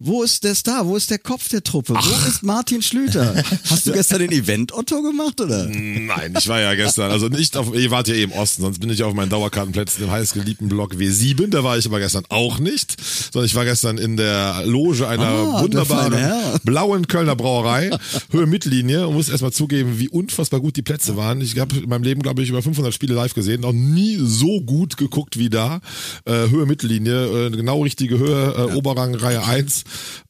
Wo 0.00 0.24
ist 0.24 0.42
der 0.42 0.56
Star? 0.56 0.86
Wo 0.88 0.96
ist 0.96 1.10
der 1.10 1.20
Kopf 1.20 1.48
der 1.50 1.62
Truppe? 1.62 1.94
Wo 1.94 2.28
ist 2.28 2.42
Martin 2.42 2.82
Schlüter? 2.82 3.32
Hast 3.70 3.86
du 3.86 3.92
gestern 3.92 4.18
den 4.18 4.32
Event-Otto 4.32 5.00
gemacht, 5.02 5.40
oder? 5.40 5.66
Nein, 5.66 6.34
ich 6.36 6.48
war 6.48 6.60
ja 6.60 6.74
gestern, 6.74 7.12
also 7.12 7.28
nicht 7.28 7.56
auf, 7.56 7.72
ihr 7.72 7.92
wart 7.92 8.08
ja 8.08 8.14
eh 8.14 8.24
im 8.24 8.32
Osten, 8.32 8.62
sonst 8.62 8.80
bin 8.80 8.90
ich 8.90 9.04
auf 9.04 9.14
meinen 9.14 9.28
Dauerkartenplätzen 9.30 10.02
im 10.04 10.10
heißgeliebten 10.10 10.68
Block 10.68 10.94
W7, 10.94 11.46
da 11.48 11.62
war 11.62 11.78
ich 11.78 11.86
aber 11.86 12.00
gestern 12.00 12.24
auch 12.28 12.58
nicht, 12.58 12.96
sondern 13.32 13.46
ich 13.46 13.54
war 13.54 13.64
gestern 13.64 13.96
in 13.98 14.16
der 14.16 14.62
Loge 14.66 15.06
einer 15.06 15.24
Ah, 15.24 15.52
der 15.52 15.62
wunderbaren 15.62 16.60
blauen 16.64 17.06
Kölner 17.06 17.36
Brauerei, 17.36 17.90
Höhe 18.30 18.46
Mittellinie 18.46 19.06
und 19.06 19.14
muss 19.14 19.28
erstmal 19.28 19.52
zugeben, 19.52 20.00
wie 20.00 20.08
unfassbar 20.08 20.58
gut 20.60 20.74
die 20.76 20.82
Plätze 20.82 21.16
waren. 21.16 21.40
Ich 21.40 21.56
habe 21.58 21.76
in 21.76 21.88
meinem 21.88 22.02
Leben, 22.02 22.20
glaube 22.20 22.42
ich, 22.42 22.48
über 22.48 22.62
500 22.62 22.92
Spiele 22.92 23.14
live 23.14 23.34
gesehen, 23.34 23.60
noch 23.60 23.72
nie 23.72 24.18
so 24.20 24.60
gut 24.60 24.96
geguckt 24.96 25.38
wie 25.38 25.50
da. 25.50 25.80
Äh, 26.24 26.48
Höhe 26.50 26.66
Mittellinie, 26.66 27.46
äh, 27.46 27.50
genau 27.50 27.82
richtige 27.84 28.18
Höhe, 28.18 28.54
äh, 28.56 28.74
Oberrang 28.74 29.14
Reihe 29.14 29.44
1, 29.44 29.84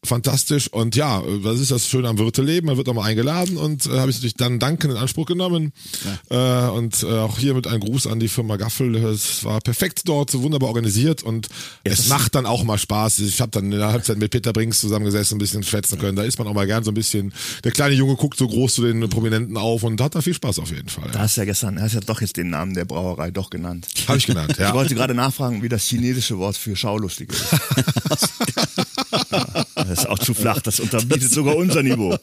fantastisch 0.04 0.68
und 0.68 0.96
ja, 0.96 1.22
das 1.42 1.60
ist 1.60 1.70
das 1.70 1.88
Schöne 1.88 2.08
am 2.08 2.18
Wirteleben, 2.18 2.66
man 2.66 2.76
wird 2.76 2.88
auch 2.88 2.94
mal 2.94 3.04
eingeladen 3.04 3.56
und 3.56 3.86
äh, 3.86 3.98
habe 3.98 4.10
ich 4.10 4.16
natürlich 4.16 4.34
dann 4.34 4.58
Danken 4.58 4.90
in 4.90 4.96
Anspruch 4.96 5.26
genommen 5.26 5.72
äh, 6.30 6.36
und 6.68 7.02
äh, 7.02 7.06
auch 7.06 7.38
hier 7.38 7.54
mit 7.54 7.66
einem 7.66 7.80
Gruß 7.80 8.06
an 8.06 8.20
die 8.20 8.28
Firma 8.28 8.56
Gaffel, 8.56 8.94
es 8.96 9.44
war 9.44 9.60
perfekt 9.60 10.02
dort, 10.06 10.34
wunderbar 10.34 10.68
organisiert 10.68 11.22
und 11.22 11.48
es 11.84 12.08
macht 12.08 12.34
dann 12.34 12.46
auch 12.46 12.64
mal 12.64 12.78
Spaß. 12.78 13.20
Ich 13.20 13.40
habe 13.40 13.50
dann 13.50 13.64
in 13.72 13.78
der 13.78 13.88
Halbzeit 13.92 14.18
mit 14.18 14.30
Peter 14.30 14.52
Brinks 14.52 14.80
zusammengesessen, 14.80 15.36
ein 15.36 15.38
bisschen 15.38 15.62
schwätzen 15.62 15.98
können, 15.98 16.16
da 16.16 16.22
ist 16.24 16.38
man 16.38 16.46
auch 16.48 16.54
mal 16.54 16.66
gern 16.66 16.84
so 16.84 16.90
ein 16.90 16.94
bisschen, 16.94 17.32
der 17.64 17.72
kleine 17.72 17.94
Junge 17.94 18.16
guckt 18.16 18.38
so 18.38 18.46
groß 18.48 18.74
zu 18.74 18.82
den 18.82 19.08
Prominenten 19.08 19.56
auf 19.56 19.82
und 19.82 20.00
hat 20.00 20.14
da 20.14 20.20
viel 20.20 20.34
Spaß 20.34 20.58
auf 20.58 20.70
jeden 20.70 20.88
Fall. 20.88 21.08
Da 21.12 21.18
Ja. 21.18 21.24
hast 21.24 21.36
du 21.36 21.40
ja 21.40 21.44
gestern, 21.46 21.80
hast 21.80 21.94
ja 21.94 22.00
doch 22.00 22.20
jetzt 22.20 22.36
den 22.36 22.50
Namen 22.50 22.74
der 22.74 22.84
Brauerei 22.84 23.30
doch 23.30 23.50
genannt. 23.50 23.86
Habe 24.08 24.18
ich 24.18 24.26
genannt, 24.26 24.56
ja. 24.58 24.68
Ich 24.68 24.74
wollte 24.74 24.94
gerade 24.94 25.14
nachfragen, 25.14 25.62
wie 25.62 25.68
das 25.68 25.84
chinesische 25.84 26.38
Wort 26.38 26.56
für 26.56 26.76
Schaulustige 26.76 27.32
ist. 27.34 27.44
das 29.74 29.90
ist 29.90 30.08
auch 30.08 30.18
zu 30.18 30.34
flach, 30.34 30.60
das 30.60 30.80
unterbietet 30.80 31.32
sogar 31.32 31.56
unser 31.56 31.82
Niveau. 31.82 32.16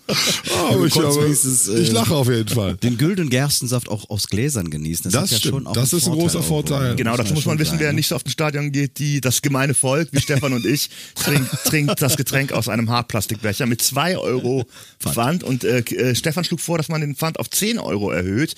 aber 0.69 0.85
ich, 0.85 0.95
aber, 0.95 1.23
wenigstens, 1.23 1.67
äh, 1.67 1.79
ich 1.79 1.91
lache 1.91 2.13
auf 2.15 2.27
jeden 2.29 2.47
Fall. 2.49 2.75
Den 2.77 2.97
güldenen 2.97 3.29
Gerstensaft 3.29 3.89
auch 3.89 4.09
aus 4.09 4.27
Gläsern 4.27 4.69
genießen. 4.69 5.11
Das, 5.11 5.21
Das 5.21 5.31
ja 5.31 5.37
stimmt. 5.37 5.53
schon 5.55 5.67
auch 5.67 5.73
Das 5.73 5.93
ist 5.93 6.07
ein 6.07 6.13
großer 6.13 6.39
auch, 6.39 6.43
Vorteil. 6.43 6.81
oder? 6.81 6.95
Genau, 6.95 7.17
dazu 7.17 7.33
muss 7.33 7.45
man 7.45 7.59
wissen, 7.59 7.79
wer 7.79 7.93
nicht 7.93 8.07
so 8.07 8.15
auf 8.15 8.23
den 8.23 8.31
Stadion 8.31 8.71
geht, 8.71 8.99
die, 8.99 9.21
das 9.21 9.41
gemeine 9.41 9.73
Volk, 9.73 10.09
wie 10.11 10.21
Stefan 10.21 10.53
und 10.53 10.65
ich, 10.65 10.89
trinkt, 11.15 11.49
trinkt 11.65 12.01
das 12.01 12.17
Getränk 12.17 12.51
aus 12.51 12.69
einem 12.69 12.89
Hartplastikbecher 12.89 13.65
mit 13.65 13.81
zwei 13.81 14.17
Euro 14.17 14.65
Pfand. 14.99 15.43
Und 15.43 15.63
äh, 15.63 15.79
äh, 15.79 16.15
Stefan 16.15 16.43
schlug 16.43 16.59
vor, 16.59 16.77
dass 16.77 16.89
man 16.89 17.01
den 17.01 17.15
Pfand 17.15 17.39
auf 17.39 17.49
10 17.49 17.79
Euro 17.79 18.11
erhöht, 18.11 18.55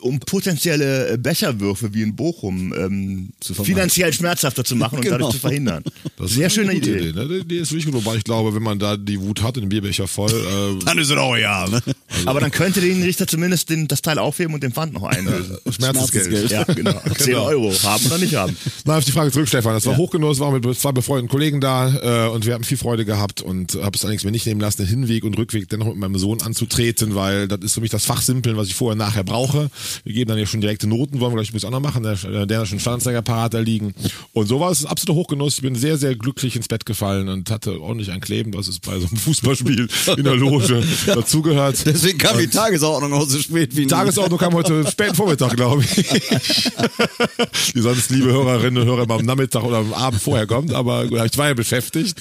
um 0.00 0.20
potenzielle 0.20 1.10
äh, 1.14 1.18
Becherwürfe 1.18 1.92
wie 1.92 2.02
in 2.02 2.14
Bochum 2.16 2.72
ähm, 2.76 3.30
finanziell 3.42 4.12
schmerzhafter 4.12 4.64
zu 4.64 4.76
machen 4.76 4.96
und 4.96 5.02
Genau. 5.02 5.16
dadurch 5.18 5.32
zu 5.34 5.40
verhindern. 5.40 5.82
Das 6.16 6.30
Sehr 6.32 6.48
schöne 6.48 6.74
gute 6.74 6.90
Idee. 6.98 7.12
ne? 7.12 7.28
Die- 7.28 7.48
Die 7.48 7.56
ist 7.56 7.72
wirklich 7.72 7.86
gut, 7.86 7.94
wobei 7.94 8.16
ich 8.16 8.24
glaube, 8.24 8.54
wenn 8.54 8.62
man 8.62 8.78
da 8.78 8.96
die 8.96 9.20
Wut 9.20 9.42
hat, 9.42 9.56
den 9.56 9.68
Bierbecher 9.68 10.06
voll, 10.06 10.30
äh, 10.30 10.84
Dann 10.84 10.98
ist 10.98 11.10
es 11.10 11.16
auch 11.16 11.36
ja. 11.36 11.66
Ne? 11.68 11.82
Aber 12.26 12.40
dann 12.40 12.50
könnte 12.50 12.80
den 12.80 13.02
Richter 13.02 13.26
zumindest 13.26 13.68
den, 13.70 13.88
das 13.88 14.00
Teil 14.02 14.18
aufheben 14.18 14.54
und 14.54 14.62
den 14.62 14.72
Pfand 14.72 14.92
noch 14.92 15.02
einlösen. 15.04 15.56
Schmerzensgeld. 15.70 16.50
Ja, 16.50 16.62
genau. 16.64 17.00
10 17.18 17.34
Euro. 17.34 17.72
Haben 17.82 18.06
oder 18.06 18.18
nicht 18.18 18.34
haben. 18.34 18.56
Mal 18.84 18.98
auf 18.98 19.04
die 19.04 19.12
Frage 19.12 19.32
zurück, 19.32 19.48
Stefan. 19.48 19.74
Das 19.74 19.86
war 19.86 19.96
hochgenuss, 19.96 20.38
war 20.40 20.50
mit 20.52 20.64
zwei 20.78 20.92
befreundeten 20.92 21.28
Kollegen 21.28 21.60
da 21.60 22.26
äh, 22.28 22.30
und 22.30 22.46
wir 22.46 22.54
hatten 22.54 22.64
viel 22.64 22.78
Freude 22.78 23.04
gehabt 23.04 23.42
und 23.42 23.74
habe 23.82 23.96
es 23.96 24.04
allerdings 24.04 24.24
mir 24.24 24.30
nicht 24.30 24.46
nehmen 24.46 24.60
lassen, 24.60 24.78
den 24.82 24.86
Hinweg 24.88 25.24
und 25.24 25.36
Rückweg 25.36 25.68
dennoch 25.68 25.86
mit 25.88 25.96
meinem 25.96 26.18
Sohn 26.18 26.40
anzutreten, 26.42 27.14
weil 27.14 27.48
das 27.48 27.60
ist 27.62 27.74
für 27.74 27.80
mich 27.80 27.90
das 27.90 28.04
Fachsimpeln, 28.04 28.56
was 28.56 28.68
ich 28.68 28.74
vorher 28.74 28.96
nachher 28.96 29.24
brauche. 29.24 29.70
Wir 30.04 30.12
geben 30.12 30.28
dann 30.28 30.38
ja 30.38 30.46
schon 30.46 30.60
direkte 30.60 30.86
Noten, 30.86 31.20
wollen 31.20 31.32
wir 31.32 31.36
gleich 31.36 31.50
ein 31.50 31.54
bisschen 31.54 31.68
auch 31.68 31.80
noch 31.80 31.80
machen. 31.80 32.02
Der, 32.02 32.46
der 32.46 32.60
hat 32.60 32.68
schon 32.68 32.80
Standanzeiger 32.80 33.22
parat 33.22 33.54
da 33.54 33.58
liegen. 33.58 33.94
Und 34.32 34.46
so 34.46 34.60
war 34.60 34.70
es 34.70 34.84
ein 34.84 34.88
absoluter 34.88 35.18
Hochgenuss. 35.18 35.56
Ich 35.56 35.62
bin 35.62 35.74
sehr, 35.74 35.96
sehr 35.96 36.14
glücklich 36.14 36.56
ins 36.56 36.68
Bett 36.68 36.86
gefallen 36.86 37.28
und 37.28 37.50
hatte 37.50 37.80
ordentlich 37.80 38.10
ein 38.10 38.20
Kleben, 38.20 38.54
was 38.54 38.68
es 38.68 38.78
bei 38.80 38.98
so 38.98 39.06
einem 39.06 39.16
Fußballspiel 39.16 39.88
in 40.16 40.24
der 40.24 40.36
Loge 40.36 40.82
dazugehört. 41.06 41.84
Deswegen 41.86 42.18
kam 42.18 42.38
die 42.38 42.48
Tagesordnung 42.48 43.12
auch 43.12 43.26
so 43.26 43.38
spät 43.38 43.76
wie 43.76 43.82
Die 43.82 43.86
Tagesordnung 43.86 44.38
kam 44.38 44.54
heute 44.54 44.86
späten 44.90 45.14
Vormittag, 45.14 45.56
glaube 45.56 45.82
ich. 45.82 45.96
Die 47.74 47.80
sonst, 47.80 48.10
liebe 48.10 48.32
Hörerinnen 48.32 48.82
und 48.82 48.88
Hörer, 48.88 49.06
mal 49.06 49.18
am 49.18 49.26
Nachmittag 49.26 49.64
oder 49.64 49.78
am 49.78 49.92
Abend 49.92 50.20
vorher 50.20 50.46
kommt, 50.46 50.72
aber 50.72 51.04
ich 51.04 51.38
war 51.38 51.48
ja 51.48 51.54
beschäftigt. 51.54 52.20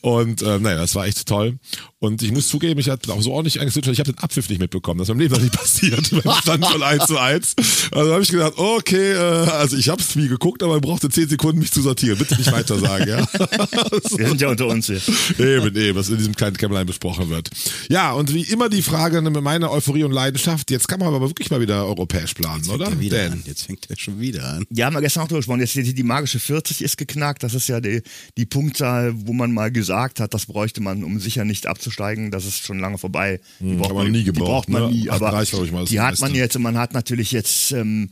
Und 0.00 0.42
äh, 0.42 0.58
naja, 0.58 0.78
das 0.78 0.94
war 0.94 1.06
echt 1.06 1.26
toll. 1.26 1.58
Und 1.98 2.22
ich 2.22 2.32
muss 2.32 2.48
zugeben, 2.48 2.80
ich 2.80 2.88
hatte 2.88 3.12
auch 3.12 3.20
so 3.20 3.32
ordentlich 3.32 3.60
angeswitcht, 3.60 3.88
ich 3.88 4.00
habe 4.00 4.12
den 4.12 4.18
Abpfiff 4.18 4.48
nicht 4.48 4.58
mitbekommen. 4.58 4.98
Das 4.98 5.08
ist 5.08 5.14
meinem 5.14 5.20
Leben 5.20 5.34
noch 5.34 5.42
nicht 5.42 5.52
passiert. 5.52 6.10
beim 6.24 6.34
Stand 6.40 6.66
von 6.66 6.82
1 6.90 7.06
zu 7.06 7.18
1. 7.18 7.54
Also 7.92 8.12
habe 8.12 8.22
ich 8.22 8.30
gedacht, 8.30 8.54
okay, 8.56 9.12
äh, 9.12 9.16
also 9.16 9.76
ich 9.76 9.88
habe 9.88 10.02
es 10.02 10.16
wie 10.16 10.28
geguckt, 10.28 10.62
aber 10.62 10.76
ich 10.76 10.82
brauchte 10.82 11.08
10 11.08 11.28
Sekunden, 11.28 11.60
mich 11.60 11.72
zu 11.72 11.82
sortieren. 11.82 12.18
Bitte 12.18 12.36
nicht 12.36 12.50
weiter 12.52 12.78
sagen, 12.78 13.08
ja. 13.08 13.26
Wir 14.16 14.28
sind 14.28 14.40
ja 14.40 14.48
unter 14.48 14.66
uns 14.66 14.86
hier. 14.86 15.00
Eben, 15.38 15.74
eben, 15.76 15.98
was 15.98 16.08
in 16.08 16.18
diesem 16.18 16.34
kleinen 16.34 16.56
Kämmerlein 16.56 16.86
besprochen 16.86 17.30
wird. 17.30 17.50
Ja, 17.88 18.12
und 18.12 18.34
wie 18.34 18.42
immer 18.42 18.68
die 18.68 18.82
Frage 18.82 19.20
mit 19.22 19.40
meiner 19.42 19.70
Euphorie 19.70 20.04
und 20.04 20.12
Leidenschaft, 20.12 20.70
jetzt 20.70 20.88
kann 20.88 21.00
man 21.00 21.14
aber 21.14 21.28
wirklich 21.28 21.50
mal 21.50 21.60
wieder 21.60 21.84
europäisch 21.86 22.34
planen, 22.34 22.68
oder? 22.68 22.86
Fängt 22.86 22.96
er 22.96 23.00
wieder 23.00 23.22
Dan. 23.24 23.32
an. 23.32 23.42
Jetzt 23.46 23.62
fängt 23.62 23.88
er 23.88 23.98
schon 23.98 24.20
wieder 24.20 24.44
an. 24.44 24.64
Ja, 24.70 24.86
haben 24.86 24.94
wir 24.94 25.00
gestern 25.00 25.22
auch 25.22 25.28
drüber 25.28 25.38
gesprochen. 25.40 25.60
Jetzt 25.60 25.74
die, 25.74 25.94
die 25.94 26.02
magische 26.02 26.40
40 26.40 26.82
ist 26.82 26.96
geknackt. 26.96 27.42
Das 27.42 27.54
ist 27.54 27.68
ja 27.68 27.80
die, 27.80 28.02
die 28.36 28.46
Punktzahl, 28.46 29.12
wo 29.26 29.32
man 29.32 29.52
mal 29.52 29.70
gesagt 29.70 30.20
hat, 30.20 30.34
das 30.34 30.46
bräuchte 30.46 30.80
man, 30.80 31.04
um 31.04 31.20
sicher 31.20 31.44
nicht 31.44 31.66
abzusteigen. 31.66 32.30
Das 32.30 32.44
ist 32.44 32.64
schon 32.64 32.78
lange 32.78 32.98
vorbei. 32.98 33.40
Die 33.60 33.74
braucht 33.74 33.90
hat 33.90 33.96
man 33.96 34.10
nie 34.10 34.18
Die 34.18 34.24
gebraucht, 34.24 34.66
braucht 34.66 34.68
man 34.68 34.82
ne? 34.84 34.90
nie. 34.90 35.10
Aber 35.10 35.28
38, 35.28 35.50
glaub 35.50 35.64
ich 35.64 35.72
mal, 35.72 35.84
die 35.84 36.00
hat 36.00 36.20
man 36.20 36.34
jetzt. 36.34 36.56
und 36.56 36.62
Man 36.62 36.78
hat 36.80 36.94
natürlich 36.94 37.32
jetzt. 37.32 37.72
Ähm, 37.72 38.10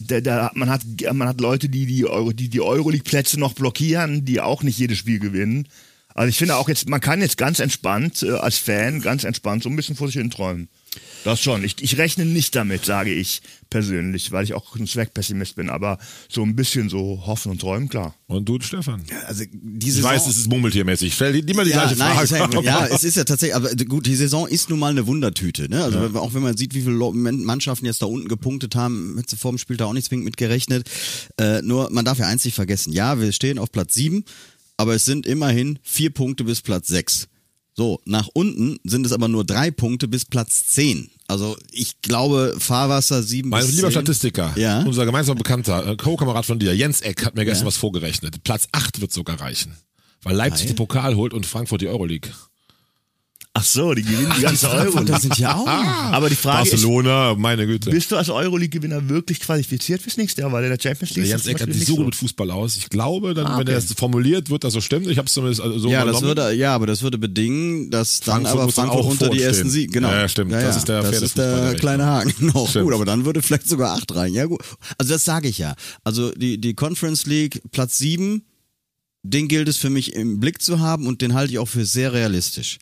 da, 0.00 0.20
da, 0.20 0.50
man 0.54 0.70
hat 0.70 0.82
man 1.12 1.28
hat 1.28 1.40
Leute, 1.40 1.68
die 1.68 1.86
die 1.86 2.04
Euro, 2.04 2.32
die 2.32 2.48
die 2.48 2.60
Euroleague-Plätze 2.60 3.38
noch 3.38 3.52
blockieren, 3.52 4.24
die 4.24 4.40
auch 4.40 4.64
nicht 4.64 4.76
jedes 4.76 4.98
Spiel 4.98 5.20
gewinnen. 5.20 5.68
Also 6.14 6.28
ich 6.28 6.38
finde 6.38 6.56
auch 6.56 6.68
jetzt, 6.68 6.88
man 6.88 7.00
kann 7.00 7.20
jetzt 7.20 7.36
ganz 7.36 7.58
entspannt 7.60 8.22
äh, 8.22 8.32
als 8.32 8.58
Fan 8.58 9.00
ganz 9.00 9.24
entspannt 9.24 9.62
so 9.62 9.68
ein 9.68 9.76
bisschen 9.76 9.96
vor 9.96 10.08
sich 10.08 10.16
hin 10.16 10.30
träumen. 10.30 10.68
Das 11.24 11.40
schon. 11.40 11.64
Ich, 11.64 11.76
ich 11.82 11.96
rechne 11.96 12.26
nicht 12.26 12.54
damit, 12.54 12.84
sage 12.84 13.12
ich 13.12 13.40
persönlich, 13.70 14.30
weil 14.30 14.44
ich 14.44 14.52
auch 14.54 14.76
ein 14.76 14.86
Zweckpessimist 14.86 15.56
bin. 15.56 15.70
Aber 15.70 15.98
so 16.28 16.42
ein 16.42 16.54
bisschen 16.54 16.88
so 16.90 17.22
hoffen 17.26 17.50
und 17.52 17.60
träumen, 17.60 17.88
klar. 17.88 18.14
Und 18.26 18.48
du, 18.48 18.60
Stefan? 18.60 19.02
Also 19.26 19.44
diese 19.52 20.00
Ich 20.00 20.04
weiß, 20.04 20.26
es 20.26 20.36
ist 20.36 20.48
murmeltiermäßig. 20.48 21.14
Stell 21.14 21.32
dir 21.32 21.48
immer 21.50 21.64
die 21.64 21.70
ja, 21.70 21.84
gleiche 21.86 21.96
nein, 21.98 22.12
Frage. 22.26 22.54
ist 22.54 22.54
ja, 22.54 22.62
ja, 22.62 22.86
es 22.94 23.04
ist 23.04 23.16
ja 23.16 23.24
tatsächlich, 23.24 23.56
aber 23.56 23.74
gut, 23.74 24.06
die 24.06 24.14
Saison 24.14 24.46
ist 24.46 24.68
nun 24.70 24.78
mal 24.78 24.90
eine 24.90 25.06
Wundertüte. 25.06 25.68
Ne? 25.68 25.82
Also 25.82 26.00
wenn- 26.00 26.16
auch 26.16 26.34
wenn 26.34 26.42
man 26.42 26.56
sieht, 26.56 26.74
wie 26.74 26.82
viele 26.82 26.92
Mannschaften 26.94 27.86
jetzt 27.86 28.02
da 28.02 28.06
unten 28.06 28.28
gepunktet 28.28 28.74
haben, 28.76 29.16
hätte 29.18 29.36
vor 29.36 29.50
dem 29.52 29.58
Spiel 29.58 29.76
da 29.78 29.86
auch 29.86 29.92
nicht 29.94 30.06
zwingend 30.06 30.26
mit 30.26 30.36
gerechnet. 30.36 30.88
Äh, 31.38 31.62
nur, 31.62 31.90
man 31.90 32.04
darf 32.04 32.18
ja 32.18 32.26
eins 32.26 32.44
nicht 32.44 32.54
vergessen. 32.54 32.92
Ja, 32.92 33.18
wir 33.20 33.32
stehen 33.32 33.58
auf 33.58 33.72
Platz 33.72 33.94
sieben, 33.94 34.24
aber 34.76 34.94
es 34.94 35.04
sind 35.04 35.26
immerhin 35.26 35.78
vier 35.82 36.10
Punkte 36.10 36.44
bis 36.44 36.60
Platz 36.60 36.88
sechs. 36.88 37.28
So, 37.76 38.00
nach 38.04 38.28
unten 38.34 38.78
sind 38.84 39.04
es 39.04 39.12
aber 39.12 39.26
nur 39.28 39.44
drei 39.44 39.70
Punkte 39.72 40.06
bis 40.06 40.24
Platz 40.24 40.66
zehn. 40.68 41.10
Also 41.26 41.56
ich 41.72 42.00
glaube, 42.02 42.54
Fahrwasser 42.58 43.22
sieben 43.22 43.48
Mein 43.48 43.66
bis 43.66 43.74
lieber 43.74 43.88
10. 43.88 43.92
Statistiker, 43.92 44.52
Ja. 44.56 44.82
unser 44.82 45.04
gemeinsamer 45.06 45.38
Bekannter, 45.38 45.86
äh, 45.88 45.96
Co-Kamerad 45.96 46.46
von 46.46 46.58
dir, 46.58 46.74
Jens 46.76 47.00
Eck, 47.00 47.24
hat 47.24 47.34
mir 47.34 47.44
gestern 47.44 47.64
Ja. 47.64 47.68
was 47.68 47.76
vorgerechnet. 47.76 48.44
Platz 48.44 48.68
8 48.72 49.00
wird 49.00 49.12
sogar 49.12 49.40
reichen. 49.40 49.74
Weil 50.22 50.36
Leipzig 50.36 50.68
den 50.68 50.76
Pokal 50.76 51.16
holt 51.16 51.34
und 51.34 51.46
Frankfurt 51.46 51.80
die 51.82 51.88
Euroleague. 51.88 52.30
Ach 53.56 53.62
so, 53.62 53.94
die 53.94 54.02
gewinnen 54.02 54.32
die 54.36 54.42
ganze 54.42 54.68
Euro. 54.68 55.04
Das 55.04 55.22
sind 55.22 55.38
ja 55.38 55.54
auch. 55.54 55.64
Aber 55.68 56.28
die 56.28 56.34
Frage 56.34 56.68
Barcelona, 56.70 57.36
meine 57.36 57.66
Güte. 57.68 57.88
ist, 57.88 57.94
bist 57.94 58.10
du 58.10 58.16
als 58.16 58.28
Euroleague-Gewinner 58.28 59.08
wirklich 59.08 59.38
qualifiziert 59.38 60.02
fürs 60.02 60.16
nächste 60.16 60.40
Jahr? 60.40 60.50
Weil 60.50 60.64
in 60.64 60.70
der 60.70 60.78
Champions 60.80 61.14
Der 61.14 61.22
League 61.22 61.30
Jens 61.30 61.42
ist 61.42 61.46
das 61.46 61.52
Eck 61.52 61.58
zum 61.60 61.68
hat 61.68 61.74
sich 61.74 61.86
so 61.86 61.94
gut 61.94 62.06
mit 62.06 62.14
Fußball 62.16 62.50
aus. 62.50 62.76
Ich 62.76 62.88
glaube, 62.90 63.32
dann, 63.32 63.46
Ah, 63.46 63.58
wenn 63.60 63.68
er 63.68 63.76
okay. 63.76 63.86
das 63.86 63.96
formuliert, 63.96 64.50
wird 64.50 64.64
das 64.64 64.72
so 64.72 64.80
stimmen. 64.80 65.08
Ich 65.08 65.18
habe 65.18 65.26
es 65.26 65.34
zumindest 65.34 65.60
also 65.60 65.78
so 65.78 65.88
Ja, 65.88 66.04
das 66.04 66.22
würde, 66.22 66.52
ja, 66.52 66.74
aber 66.74 66.88
das 66.88 67.02
würde 67.02 67.16
bedingen, 67.16 67.90
dass 67.90 68.18
dann 68.18 68.42
Frankfurt 68.42 68.52
aber 68.54 68.62
dann 68.64 68.72
Frankfurt 68.72 69.00
auch 69.00 69.06
unter 69.08 69.28
die 69.30 69.42
ersten 69.42 69.70
Sieg, 69.70 69.92
genau. 69.92 70.08
Ja, 70.10 70.22
ja, 70.22 70.28
stimmt. 70.28 70.50
Das 70.50 70.76
ist 70.76 70.88
der 70.88 71.02
das 71.04 71.22
ist 71.22 71.38
der 71.38 71.76
kleine 71.76 72.06
Haken. 72.06 72.34
Genau, 72.40 72.66
Stimmt. 72.66 72.86
gut, 72.86 72.94
aber 72.94 73.04
dann 73.04 73.24
würde 73.24 73.40
vielleicht 73.40 73.68
sogar 73.68 73.94
acht 73.94 74.12
rein. 74.16 74.34
Ja, 74.34 74.46
gut. 74.46 74.62
Also 74.98 75.12
das 75.12 75.24
sage 75.24 75.46
ich 75.46 75.58
ja. 75.58 75.76
Also 76.02 76.32
die, 76.32 76.60
die 76.60 76.74
Conference 76.74 77.24
League, 77.26 77.62
Platz 77.70 77.98
sieben, 77.98 78.42
den 79.22 79.46
gilt 79.46 79.68
es 79.68 79.76
für 79.76 79.90
mich 79.90 80.14
im 80.14 80.40
Blick 80.40 80.60
zu 80.60 80.80
haben 80.80 81.06
und 81.06 81.22
den 81.22 81.34
halte 81.34 81.52
ich 81.52 81.58
auch 81.60 81.68
für 81.68 81.84
sehr 81.84 82.12
realistisch. 82.12 82.78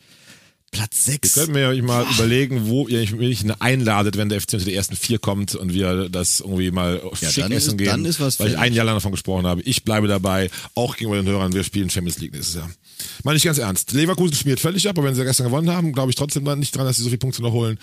Platz 0.73 1.07
Ihr 1.07 1.13
sechs. 1.13 1.33
könnt 1.33 1.53
mir 1.53 1.69
euch 1.69 1.81
mal 1.81 2.05
überlegen, 2.13 2.67
wo 2.67 2.87
ihr 2.87 3.09
mich 3.15 3.45
einladet, 3.59 4.17
wenn 4.17 4.27
der 4.29 4.41
FC 4.41 4.53
unter 4.55 4.65
die 4.65 4.73
ersten 4.75 4.95
vier 4.95 5.19
kommt 5.19 5.55
und 5.55 5.73
wir 5.73 6.09
das 6.09 6.39
irgendwie 6.41 6.71
mal 6.71 7.01
Ja, 7.21 7.29
schick 7.31 7.43
essen 7.45 7.53
ist- 7.53 7.77
gehen. 7.77 7.87
dann 7.87 8.05
ist 8.05 8.19
was 8.19 8.39
weil 8.39 8.49
ich 8.49 8.57
ein 8.57 8.73
Jahr 8.73 8.85
lang 8.85 8.95
davon 8.95 9.11
gesprochen 9.11 9.45
habe. 9.47 9.61
Ich 9.61 9.83
bleibe 9.83 10.07
dabei, 10.07 10.49
auch 10.75 10.97
gegenüber 10.97 11.21
den 11.21 11.27
Hörern, 11.31 11.53
wir 11.53 11.63
spielen 11.63 11.89
Champions 11.89 12.19
League 12.19 12.33
nächstes 12.33 12.55
Jahr. 12.55 12.69
Meine 13.23 13.37
ich 13.37 13.43
ganz 13.43 13.57
ernst. 13.57 13.91
Leverkusen 13.93 14.35
schmiert 14.35 14.59
völlig 14.59 14.87
ab, 14.89 14.97
aber 14.97 15.07
wenn 15.07 15.15
sie 15.15 15.23
gestern 15.23 15.45
gewonnen 15.47 15.69
haben, 15.69 15.93
glaube 15.93 16.09
ich 16.09 16.15
trotzdem 16.15 16.43
nicht 16.59 16.75
dran, 16.75 16.85
dass 16.85 16.97
sie 16.97 17.03
so 17.03 17.09
viele 17.09 17.17
Punkte 17.19 17.41
noch 17.41 17.51
holen. 17.53 17.77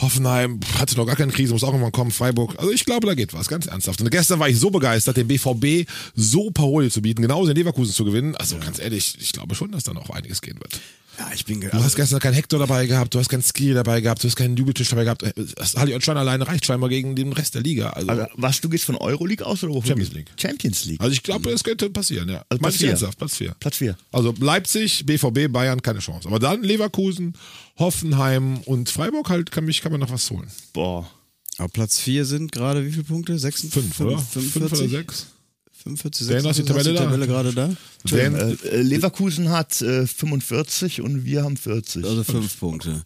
Hoffenheim 0.00 0.60
hatte 0.78 0.96
noch 0.96 1.06
gar 1.06 1.16
keine 1.16 1.32
Krise, 1.32 1.52
muss 1.52 1.64
auch 1.64 1.68
irgendwann 1.68 1.92
kommen. 1.92 2.10
Freiburg. 2.10 2.54
Also 2.58 2.70
ich 2.72 2.84
glaube, 2.84 3.06
da 3.06 3.14
geht 3.14 3.32
was, 3.32 3.48
ganz 3.48 3.66
ernsthaft. 3.66 4.00
Und 4.00 4.10
gestern 4.10 4.38
war 4.38 4.48
ich 4.48 4.58
so 4.58 4.70
begeistert, 4.70 5.16
dem 5.16 5.28
BVB 5.28 5.86
so 6.14 6.50
Paroli 6.50 6.90
zu 6.90 7.02
bieten, 7.02 7.22
genauso 7.22 7.50
in 7.50 7.56
Leverkusen 7.56 7.92
zu 7.94 8.04
gewinnen. 8.04 8.34
Also 8.36 8.58
ganz 8.58 8.78
ehrlich, 8.78 9.14
ich 9.20 9.32
glaube 9.32 9.54
schon, 9.54 9.70
dass 9.72 9.84
da 9.84 9.92
noch 9.94 10.10
einiges 10.10 10.42
gehen 10.42 10.58
wird. 10.58 10.80
Ja, 11.18 11.30
ich 11.34 11.44
bin 11.44 11.60
Du 11.60 11.72
hast 11.72 11.94
gestern 11.96 12.18
keinen 12.20 12.34
Hector 12.34 12.58
dabei 12.58 12.86
gehabt, 12.86 13.14
du 13.14 13.18
hast 13.18 13.28
keinen 13.28 13.42
Ski 13.42 13.72
dabei 13.72 14.00
gehabt, 14.00 14.22
du 14.22 14.28
hast 14.28 14.36
keinen 14.36 14.56
Jubeltisch 14.56 14.88
dabei 14.88 15.04
gehabt. 15.04 15.24
Das 15.56 15.76
Ali 15.76 15.94
Özcan 15.94 16.16
alleine 16.16 16.46
reicht 16.46 16.66
scheinbar 16.66 16.88
gegen 16.88 17.14
den 17.14 17.32
Rest 17.32 17.54
der 17.54 17.62
Liga. 17.62 17.90
Also, 17.90 18.08
Also, 18.10 18.26
was, 18.34 18.60
du 18.60 18.68
gehst 18.68 18.84
von 18.84 18.96
Euroleague 18.96 19.46
aus 19.46 19.62
oder 19.62 19.74
wovon? 19.74 19.86
Champions 19.88 20.12
League. 20.12 20.30
Champions 20.36 20.84
League. 20.86 21.00
also 21.00 21.12
ich 21.12 21.22
glaube, 21.22 21.50
es 21.50 21.62
könnte 21.62 21.88
passieren, 21.90 22.28
ja. 22.28 22.44
Also 22.48 22.60
Platz 22.60 22.74
ich 22.74 22.80
vier. 22.80 22.88
ernsthaft, 22.90 23.18
Platz 23.18 23.36
4. 23.36 23.54
Platz 23.60 23.76
4. 23.76 23.96
Also 24.12 24.34
Leipzig, 24.40 25.06
BVB, 25.06 25.52
Bayern, 25.52 25.80
keine 25.82 26.00
Chance. 26.00 26.28
Aber 26.28 26.38
dann 26.38 26.62
Leverkusen, 26.62 27.34
Hoffenheim 27.78 28.58
und 28.64 28.88
Freiburg 28.90 29.28
halt 29.28 29.50
kann, 29.50 29.64
mich, 29.64 29.80
kann 29.80 29.92
man 29.92 30.00
noch 30.00 30.10
was 30.10 30.30
holen. 30.30 30.50
Boah. 30.72 31.08
Aber 31.58 31.68
Platz 31.68 32.00
vier 32.00 32.24
sind 32.24 32.50
gerade 32.50 32.84
wie 32.84 32.90
viele 32.90 33.04
Punkte? 33.04 33.38
56? 33.38 33.72
Fünf, 33.94 34.00
oder? 34.00 34.18
Fünf 34.18 34.56
oder 34.56 34.68
45? 34.68 35.26
Sechs? 35.84 36.02
45, 36.02 36.28
Wer 36.28 36.36
hast 36.36 36.58
die 36.58 36.62
46, 36.62 36.66
Tabelle 36.66 36.98
hast 36.98 36.98
da? 36.98 37.04
Tabelle 37.04 37.26
gerade 37.26 37.52
da? 37.52 38.16
Äh, 38.16 38.52
äh, 38.68 38.82
Leverkusen 38.82 39.50
hat 39.50 39.80
äh, 39.82 40.06
45 40.06 41.00
und 41.00 41.24
wir 41.24 41.42
haben 41.44 41.56
40. 41.56 42.04
Also 42.04 42.24
fünf 42.24 42.58
Punkte. 42.58 43.02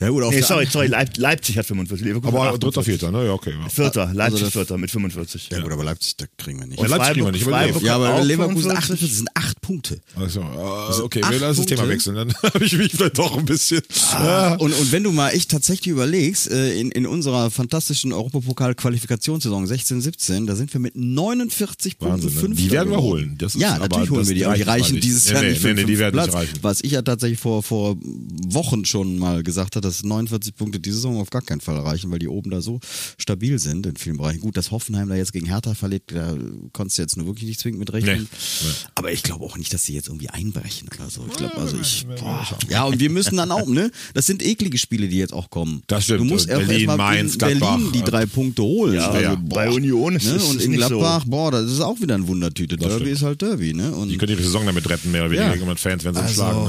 Ja 0.00 0.10
gut, 0.10 0.22
auf 0.22 0.32
nee, 0.32 0.40
sorry, 0.42 0.66
sorry, 0.70 0.86
Leip 0.86 1.16
Leipzig 1.16 1.58
hat 1.58 1.66
45, 1.66 2.06
Leverkusen 2.06 2.36
aber 2.36 2.46
hat 2.46 2.52
dritter, 2.62 2.80
48. 2.80 2.84
vierter, 3.00 3.10
ne? 3.10 3.26
Ja, 3.26 3.32
okay. 3.32 3.52
Ja. 3.60 3.68
Vierter, 3.68 4.10
Leipzig 4.14 4.42
das- 4.44 4.52
Vierter 4.52 4.78
mit 4.78 4.90
45. 4.92 5.48
Ja 5.50 5.60
gut, 5.60 5.72
aber 5.72 5.82
Leipzig, 5.84 6.16
da 6.16 6.26
kriegen 6.36 6.60
wir 6.60 6.66
nicht. 6.68 6.80
Ja, 6.80 6.86
Leipzig 6.86 7.12
kriegen 7.14 7.26
wir 7.26 7.32
nicht, 7.32 7.46
aber 7.46 7.56
Freiburg 7.58 7.82
Ja, 7.82 7.96
aber 7.96 8.22
Leverkusen 8.24 8.62
45. 8.70 8.78
48 8.94 9.16
sind 9.16 9.28
acht 9.34 9.60
Punkte. 9.60 10.00
Also, 10.14 10.40
äh, 10.40 11.02
okay, 11.02 11.22
wir 11.28 11.40
lassen 11.40 11.56
das 11.58 11.66
Thema 11.66 11.88
wechseln. 11.88 12.14
Dann 12.14 12.32
habe 12.42 12.64
ich 12.64 12.72
mich 12.78 12.92
vielleicht 12.92 13.18
doch 13.18 13.36
ein 13.36 13.44
bisschen. 13.44 13.80
Ah, 14.12 14.24
Ja. 14.24 14.54
und, 14.56 14.72
und 14.72 14.92
wenn 14.92 15.02
du 15.02 15.10
mal 15.10 15.30
echt 15.30 15.50
tatsächlich 15.50 15.88
überlegst, 15.88 16.48
äh, 16.50 16.78
in, 16.78 16.90
in 16.92 17.04
unserer 17.06 17.50
fantastischen 17.50 18.12
Europapokal-Qualifikationssaison 18.12 19.66
16, 19.66 20.00
17, 20.00 20.46
da 20.46 20.54
sind 20.54 20.72
wir 20.72 20.80
mit 20.80 20.94
49 20.96 21.98
Punkten 21.98 22.22
Wahnsinn, 22.24 22.50
ne? 22.50 22.54
Die 22.54 22.70
werden 22.70 22.90
wir 22.90 23.00
holen. 23.02 23.34
Das 23.38 23.54
ist 23.54 23.60
ja, 23.60 23.78
natürlich 23.78 24.10
holen 24.10 24.28
wir 24.28 24.34
die, 24.34 24.44
aber 24.46 24.54
die 24.54 24.62
reichen 24.62 24.94
nicht. 24.94 25.04
dieses 25.04 25.28
Jahr 25.30 25.42
nicht 25.42 25.60
für 25.60 25.68
nee, 25.68 25.74
nee, 25.74 25.84
die 25.84 25.98
werden 25.98 26.14
nicht 26.16 26.24
Platz. 26.30 26.34
reichen. 26.36 26.58
Was 26.62 26.82
ich 26.82 26.92
ja 26.92 27.02
tatsächlich 27.02 27.40
vor, 27.40 27.62
vor 27.62 27.96
Wochen 28.00 28.84
schon 28.84 29.18
mal 29.18 29.42
gesagt 29.42 29.74
habe, 29.76 29.87
dass 29.88 30.02
49 30.04 30.54
Punkte 30.54 30.80
diese 30.80 30.96
Saison 30.96 31.18
auf 31.20 31.30
gar 31.30 31.42
keinen 31.42 31.60
Fall 31.60 31.78
reichen, 31.78 32.10
weil 32.10 32.18
die 32.18 32.28
oben 32.28 32.50
da 32.50 32.60
so 32.60 32.80
stabil 33.18 33.58
sind 33.58 33.86
in 33.86 33.96
vielen 33.96 34.16
Bereichen. 34.16 34.40
Gut, 34.40 34.56
dass 34.56 34.70
Hoffenheim 34.70 35.08
da 35.08 35.14
jetzt 35.14 35.32
gegen 35.32 35.46
Hertha 35.46 35.74
verliert, 35.74 36.04
da 36.08 36.36
konntest 36.72 36.98
du 36.98 37.02
jetzt 37.02 37.16
nur 37.16 37.26
wirklich 37.26 37.48
nicht 37.48 37.60
zwingend 37.60 37.80
mit 37.80 37.92
rechnen. 37.92 38.28
Nee. 38.30 38.68
Aber 38.94 39.12
ich 39.12 39.22
glaube 39.22 39.44
auch 39.44 39.56
nicht, 39.56 39.72
dass 39.72 39.84
sie 39.84 39.94
jetzt 39.94 40.08
irgendwie 40.08 40.28
einbrechen 40.30 40.88
oder 40.98 41.10
so. 41.10 41.24
Ich 41.30 41.36
glaube, 41.36 41.56
also 41.56 41.78
ich, 41.80 42.06
boah. 42.20 42.46
ja, 42.68 42.84
und 42.84 43.00
wir 43.00 43.10
müssen 43.10 43.36
dann 43.36 43.50
auch, 43.50 43.66
ne? 43.66 43.90
Das 44.14 44.26
sind 44.26 44.42
eklige 44.44 44.78
Spiele, 44.78 45.08
die 45.08 45.16
jetzt 45.18 45.32
auch 45.32 45.50
kommen. 45.50 45.82
Das 45.86 46.04
stimmt. 46.04 46.20
Du 46.20 46.24
musst 46.24 46.50
auch 46.50 46.56
Berlin, 46.58 46.88
erstmal 46.88 46.96
Mainz, 46.96 47.32
in 47.34 47.38
Berlin 47.38 47.58
Gladbach, 47.58 47.92
die 47.92 48.02
drei 48.02 48.26
Punkte 48.26 48.62
holen. 48.62 48.94
Ja, 48.94 49.10
also, 49.10 49.22
ja. 49.22 49.34
boah. 49.34 49.54
bei 49.54 49.70
Union 49.70 50.16
ist 50.16 50.26
ne? 50.26 50.32
es 50.36 50.44
Und 50.44 50.56
ist 50.58 50.64
in 50.66 50.72
Gladbach, 50.72 51.22
so. 51.24 51.30
boah, 51.30 51.50
das 51.50 51.70
ist 51.70 51.80
auch 51.80 52.00
wieder 52.00 52.14
ein 52.14 52.26
Wundertüte. 52.28 52.76
Derby 52.76 52.94
stimmt. 52.94 53.10
ist 53.10 53.22
halt 53.22 53.42
Derby, 53.42 53.74
ne? 53.74 53.92
Und 53.92 54.08
Die 54.08 54.16
können 54.18 54.36
die 54.36 54.42
Saison 54.42 54.66
damit 54.66 54.88
retten, 54.88 55.10
mehr 55.10 55.22
oder 55.22 55.30
weniger. 55.30 55.48
Ja. 55.48 55.54
Irgendwann 55.54 55.76
Fans 55.76 56.04
werden 56.04 56.14
sie 56.16 56.20
Also, 56.22 56.34
schlagen. 56.34 56.64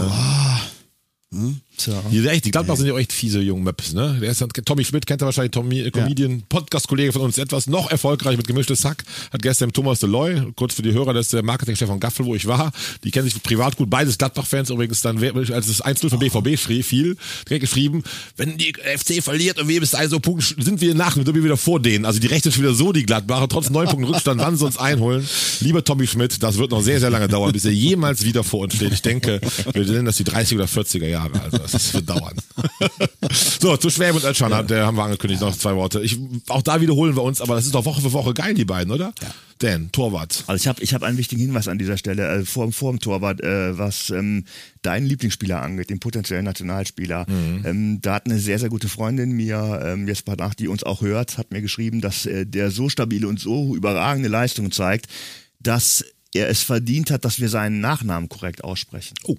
Ne? 1.31 1.55
Tja. 1.79 1.93
Die, 2.11 2.17
sind 2.19 2.27
echt, 2.27 2.43
die 2.45 2.51
Gladbach 2.51 2.75
sind 2.75 2.87
ja 2.87 2.93
auch 2.93 2.99
echt 2.99 3.13
fiese 3.13 3.39
junge 3.39 3.63
Möps, 3.63 3.93
ne? 3.93 4.17
Der 4.21 4.31
ist, 4.31 4.41
dann- 4.41 4.49
Tommy 4.49 4.83
Schmidt 4.83 5.05
kennt 5.05 5.21
er 5.21 5.25
wahrscheinlich, 5.27 5.51
Tommy, 5.51 5.79
äh, 5.79 5.91
Comedian, 5.91 6.43
Podcast-Kollege 6.49 7.13
von 7.13 7.21
uns, 7.21 7.37
etwas 7.37 7.67
noch 7.67 7.89
erfolgreich 7.89 8.35
mit 8.35 8.45
gemischtes 8.47 8.81
Sack, 8.81 9.03
hat 9.31 9.41
gestern 9.41 9.71
Thomas 9.71 9.99
Deloy, 10.01 10.41
kurz 10.57 10.73
für 10.73 10.81
die 10.81 10.91
Hörer, 10.91 11.13
das 11.13 11.27
ist 11.27 11.33
der 11.33 11.43
Marketingchef 11.43 11.87
von 11.87 11.99
Gaffel, 12.01 12.25
wo 12.25 12.35
ich 12.35 12.45
war, 12.47 12.71
die 13.05 13.11
kennen 13.11 13.29
sich 13.29 13.41
privat 13.41 13.77
gut, 13.77 13.89
beides 13.89 14.17
Gladbach-Fans 14.17 14.69
übrigens 14.69 15.01
dann, 15.01 15.17
als 15.23 15.67
es 15.69 15.81
1-0 15.81 16.09
für 16.09 16.17
BVB 16.17 16.57
schrie- 16.59 16.83
fiel, 16.83 17.15
direkt 17.47 17.61
geschrieben, 17.61 18.03
wenn 18.35 18.57
die 18.57 18.73
FC 18.73 19.23
verliert 19.23 19.57
und 19.59 19.69
wir 19.69 19.79
bis 19.79 19.95
ein 19.95 20.09
so 20.09 20.19
Punkt, 20.19 20.43
sind 20.59 20.81
wir 20.81 20.93
nach, 20.95 21.15
sind 21.15 21.33
wir 21.33 21.43
wieder 21.43 21.55
vor 21.57 21.79
denen, 21.81 22.03
also 22.05 22.19
die 22.19 22.27
rechnen 22.27 22.51
schon 22.51 22.63
wieder 22.63 22.73
so, 22.73 22.91
die 22.91 23.03
Gladbacher, 23.05 23.47
trotz 23.47 23.69
neun 23.69 23.87
Punkten 23.87 24.05
Rückstand, 24.13 24.41
wann 24.41 24.57
sie 24.57 24.65
uns 24.65 24.77
einholen. 24.77 25.25
Lieber 25.61 25.83
Tommy 25.83 26.07
Schmidt, 26.07 26.43
das 26.43 26.57
wird 26.57 26.71
noch 26.71 26.81
sehr, 26.81 26.99
sehr 26.99 27.09
lange 27.09 27.27
dauern, 27.29 27.51
bis 27.53 27.63
er 27.65 27.71
jemals 27.71 28.25
wieder 28.25 28.43
vor 28.43 28.61
uns 28.61 28.75
steht. 28.75 28.91
Ich 28.91 29.01
denke, 29.01 29.39
wir 29.73 29.85
nennen 29.85 30.05
das 30.05 30.17
die 30.17 30.23
30er 30.25 30.55
oder 30.55 30.65
40er 30.65 31.07
Jahre, 31.07 31.39
also 31.41 31.57
Das 31.71 31.93
wird 31.93 32.09
dauern. 32.09 32.35
so, 33.31 33.77
zu 33.77 33.89
Schwäben 33.89 34.15
und 34.15 34.23
Ötschan, 34.23 34.51
ja. 34.51 34.63
der 34.63 34.85
haben 34.85 34.97
wir 34.97 35.03
angekündigt, 35.03 35.41
noch 35.41 35.55
zwei 35.55 35.75
Worte. 35.75 36.01
Ich, 36.01 36.17
auch 36.47 36.61
da 36.61 36.81
wiederholen 36.81 37.15
wir 37.15 37.23
uns, 37.23 37.41
aber 37.41 37.55
das 37.55 37.65
ist 37.65 37.75
doch 37.75 37.85
Woche 37.85 38.01
für 38.01 38.13
Woche 38.13 38.33
geil, 38.33 38.53
die 38.53 38.65
beiden, 38.65 38.93
oder? 38.93 39.13
Ja. 39.21 39.33
Dan, 39.59 39.91
Torwart. 39.91 40.45
Also 40.47 40.61
ich 40.61 40.67
habe 40.67 40.81
ich 40.81 40.93
hab 40.93 41.03
einen 41.03 41.17
wichtigen 41.17 41.41
Hinweis 41.41 41.67
an 41.67 41.77
dieser 41.77 41.97
Stelle, 41.97 42.27
äh, 42.27 42.45
vor, 42.45 42.71
vor 42.71 42.91
dem 42.93 42.99
Torwart, 43.01 43.41
äh, 43.41 43.77
was 43.77 44.09
ähm, 44.09 44.45
deinen 44.81 45.05
Lieblingsspieler 45.05 45.61
angeht, 45.61 45.89
den 45.89 45.99
potenziellen 45.99 46.45
Nationalspieler. 46.45 47.25
Mhm. 47.29 47.61
Ähm, 47.65 48.01
da 48.01 48.15
hat 48.15 48.25
eine 48.25 48.39
sehr, 48.39 48.57
sehr 48.57 48.69
gute 48.69 48.87
Freundin 48.87 49.33
mir, 49.33 49.81
ähm, 49.83 50.07
jetzt 50.07 50.27
mal 50.27 50.37
nach, 50.37 50.53
die 50.53 50.69
uns 50.69 50.83
auch 50.83 51.01
hört, 51.01 51.37
hat 51.37 51.51
mir 51.51 51.61
geschrieben, 51.61 51.99
dass 51.99 52.25
äh, 52.25 52.45
der 52.45 52.71
so 52.71 52.87
stabile 52.87 53.27
und 53.27 53.39
so 53.39 53.75
überragende 53.75 54.29
Leistungen 54.29 54.71
zeigt, 54.71 55.07
dass 55.59 56.05
er 56.33 56.47
es 56.47 56.61
verdient 56.61 57.11
hat, 57.11 57.25
dass 57.25 57.39
wir 57.39 57.49
seinen 57.49 57.81
Nachnamen 57.81 58.29
korrekt 58.29 58.63
aussprechen. 58.63 59.15
Oh. 59.23 59.35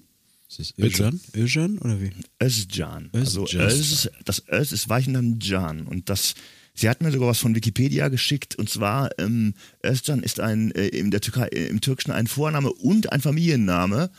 Ist 0.59 0.73
das 0.77 0.85
Özcan? 0.85 1.19
Özcan 1.33 1.77
oder 1.77 2.01
wie? 2.01 2.11
Özcan. 2.39 3.09
Also 3.13 3.47
Öz, 3.53 4.09
das 4.25 4.43
Öz 4.51 4.71
ist 4.71 4.89
weichen 4.89 5.13
dann 5.13 5.39
Can. 5.39 5.87
Und 5.87 6.09
das, 6.09 6.35
sie 6.73 6.89
hat 6.89 7.01
mir 7.01 7.11
sogar 7.11 7.29
was 7.29 7.39
von 7.39 7.55
Wikipedia 7.55 8.09
geschickt. 8.09 8.55
Und 8.55 8.69
zwar, 8.69 9.17
ähm, 9.17 9.53
Özcan 9.85 10.23
ist 10.23 10.39
ein, 10.41 10.71
äh, 10.71 10.87
in 10.87 11.09
der 11.09 11.21
Türkei, 11.21 11.47
äh, 11.47 11.67
im 11.67 11.79
Türkischen 11.79 12.11
ein 12.11 12.27
Vorname 12.27 12.71
und 12.73 13.11
ein 13.13 13.21
Familienname. 13.21 14.11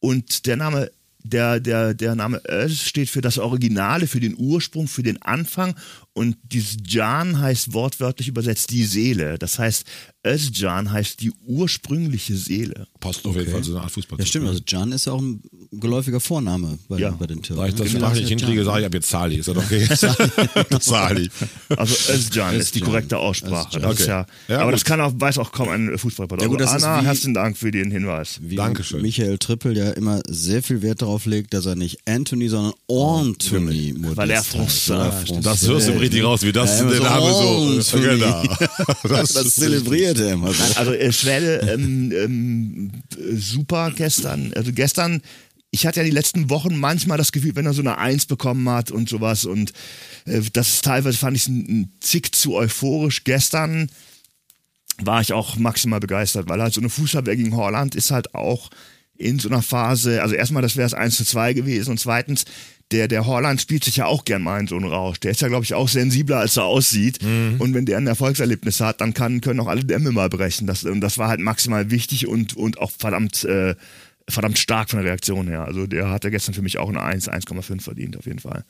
Und 0.00 0.46
der 0.46 0.56
Name 0.56 0.90
der, 1.26 1.60
der, 1.60 1.94
der 1.94 2.14
Name 2.14 2.40
Öz 2.48 2.82
steht 2.82 3.10
für 3.10 3.20
das 3.20 3.38
Originale, 3.38 4.06
für 4.06 4.20
den 4.20 4.36
Ursprung, 4.36 4.88
für 4.88 5.02
den 5.02 5.20
Anfang 5.22 5.74
und 6.12 6.36
dieses 6.42 6.76
Jan 6.86 7.40
heißt 7.40 7.72
wortwörtlich 7.72 8.28
übersetzt 8.28 8.70
die 8.70 8.84
Seele. 8.84 9.38
Das 9.38 9.58
heißt, 9.58 9.84
Özcan 10.26 10.90
heißt 10.90 11.20
die 11.20 11.32
ursprüngliche 11.46 12.36
Seele. 12.36 12.86
Passt 13.00 13.24
auf 13.24 13.36
jeden 13.36 13.50
Fall 13.50 13.62
so 13.62 13.72
eine 13.72 13.82
Art 13.82 13.92
Fußball. 13.92 14.18
Ja, 14.18 14.26
stimmt. 14.26 14.48
Also 14.48 14.60
Can 14.66 14.92
ist 14.92 15.06
ja 15.06 15.12
auch 15.12 15.20
ein 15.20 15.42
geläufiger 15.72 16.20
Vorname 16.20 16.78
bei, 16.88 16.98
ja. 16.98 17.10
bei 17.10 17.26
den 17.26 17.42
Türken. 17.42 17.62
Da 17.62 17.68
ich 17.68 17.74
das 17.74 17.92
genau. 17.92 18.10
nicht 18.10 18.28
hinkriege, 18.28 18.64
sage 18.64 18.80
ich 18.80 18.86
ab 18.86 18.94
jetzt 18.94 19.08
Sali. 19.08 19.36
Ist 19.36 19.48
das 19.48 19.56
okay? 19.56 19.86
Sali. 20.80 21.30
Also 21.76 22.12
Özcan 22.12 22.56
ist 22.56 22.74
die 22.74 22.80
korrekte 22.80 23.18
Aussprache. 23.18 23.78
Das 23.78 23.92
okay. 23.92 24.08
ja, 24.08 24.26
ja, 24.48 24.56
aber 24.56 24.66
gut. 24.66 24.74
das 24.74 24.84
kann 24.84 25.00
auch, 25.00 25.12
weiß 25.16 25.38
auch 25.38 25.52
kaum 25.52 25.68
ein 25.68 25.96
Fußballpartner. 25.96 26.44
Ja, 26.44 26.50
gut, 26.50 26.60
das 26.60 26.82
Anna, 26.82 27.02
herzlichen 27.02 27.34
Dank 27.34 27.56
für 27.56 27.70
den 27.70 27.90
Hinweis. 27.90 28.40
Wie 28.42 28.56
Dankeschön. 28.56 29.02
Michael 29.02 29.38
Trippel, 29.38 29.74
der 29.74 29.96
immer 29.96 30.20
sehr 30.28 30.62
viel 30.62 30.82
Wert 30.82 31.02
darauf 31.02 31.26
legt, 31.26 31.54
dass 31.54 31.66
er 31.66 31.76
nicht 31.76 32.00
Anthony, 32.06 32.48
sondern 32.48 32.72
Anthony 32.88 33.94
oh, 33.96 34.16
Weil 34.16 34.30
er 34.30 34.42
Français. 34.42 35.40
Das 35.42 35.66
hörst 35.66 35.88
du 35.88 35.92
richtig 35.92 36.24
raus, 36.24 36.42
wie 36.42 36.52
das 36.52 36.78
der 36.78 37.00
Name 37.00 37.32
so. 37.82 37.96
Genau. 38.06 38.42
Das, 39.04 39.32
das 39.32 39.54
zelebriert 39.54 40.15
er 40.18 40.32
immer 40.32 40.52
so. 40.52 40.62
Also 40.76 40.92
äh, 40.92 41.12
Schwede, 41.12 41.58
ähm, 41.72 42.12
ähm, 42.12 42.90
super 43.36 43.92
gestern. 43.94 44.52
Also 44.54 44.72
gestern, 44.72 45.22
ich 45.70 45.86
hatte 45.86 46.00
ja 46.00 46.04
die 46.04 46.12
letzten 46.12 46.50
Wochen 46.50 46.76
manchmal 46.76 47.18
das 47.18 47.32
Gefühl, 47.32 47.56
wenn 47.56 47.66
er 47.66 47.74
so 47.74 47.82
eine 47.82 47.98
Eins 47.98 48.26
bekommen 48.26 48.68
hat 48.68 48.90
und 48.90 49.08
sowas 49.08 49.44
und 49.44 49.72
äh, 50.24 50.40
das 50.52 50.82
teilweise 50.82 51.18
fand 51.18 51.36
ich 51.36 51.48
ein, 51.48 51.66
ein 51.68 51.92
Zick 52.00 52.34
zu 52.34 52.54
euphorisch. 52.54 53.24
Gestern 53.24 53.90
war 54.98 55.20
ich 55.20 55.32
auch 55.32 55.56
maximal 55.56 56.00
begeistert, 56.00 56.48
weil 56.48 56.62
halt 56.62 56.74
so 56.74 56.80
eine 56.80 56.90
Fußabwehr 56.90 57.36
gegen 57.36 57.56
Holland 57.56 57.94
ist 57.94 58.10
halt 58.10 58.34
auch 58.34 58.70
in 59.18 59.38
so 59.38 59.48
einer 59.48 59.62
Phase, 59.62 60.22
also 60.22 60.34
erstmal, 60.34 60.62
das 60.62 60.76
wäre 60.76 60.86
es 60.86 60.94
1 60.94 61.16
zu 61.16 61.24
2 61.24 61.54
gewesen 61.54 61.90
und 61.90 62.00
zweitens, 62.00 62.44
der, 62.92 63.08
der 63.08 63.26
Holland 63.26 63.60
spielt 63.60 63.84
sich 63.84 63.96
ja 63.96 64.06
auch 64.06 64.24
gern 64.24 64.42
mal 64.42 64.60
in 64.60 64.68
so 64.68 64.76
einen 64.76 64.86
Rausch. 64.86 65.18
Der 65.20 65.32
ist 65.32 65.40
ja, 65.40 65.48
glaube 65.48 65.64
ich, 65.64 65.74
auch 65.74 65.88
sensibler, 65.88 66.38
als 66.38 66.56
er 66.56 66.64
aussieht. 66.64 67.22
Mhm. 67.22 67.56
Und 67.58 67.74
wenn 67.74 67.84
der 67.84 67.98
ein 67.98 68.06
Erfolgserlebnis 68.06 68.80
hat, 68.80 69.00
dann 69.00 69.12
kann, 69.12 69.40
können 69.40 69.60
auch 69.60 69.66
alle 69.66 69.84
Dämme 69.84 70.12
mal 70.12 70.28
brechen. 70.28 70.66
Das, 70.66 70.84
und 70.84 71.00
das 71.00 71.18
war 71.18 71.28
halt 71.28 71.40
maximal 71.40 71.90
wichtig 71.90 72.28
und, 72.28 72.56
und 72.56 72.78
auch 72.78 72.92
verdammt, 72.92 73.44
äh, 73.44 73.74
verdammt 74.28 74.58
stark 74.58 74.90
von 74.90 75.00
der 75.00 75.08
Reaktion 75.08 75.48
her. 75.48 75.64
Also 75.64 75.86
der 75.86 76.10
hatte 76.10 76.30
gestern 76.30 76.54
für 76.54 76.62
mich 76.62 76.78
auch 76.78 76.88
eine 76.88 77.02
1, 77.02 77.28
1,5 77.28 77.80
verdient, 77.80 78.16
auf 78.16 78.26
jeden 78.26 78.38
Fall. 78.38 78.64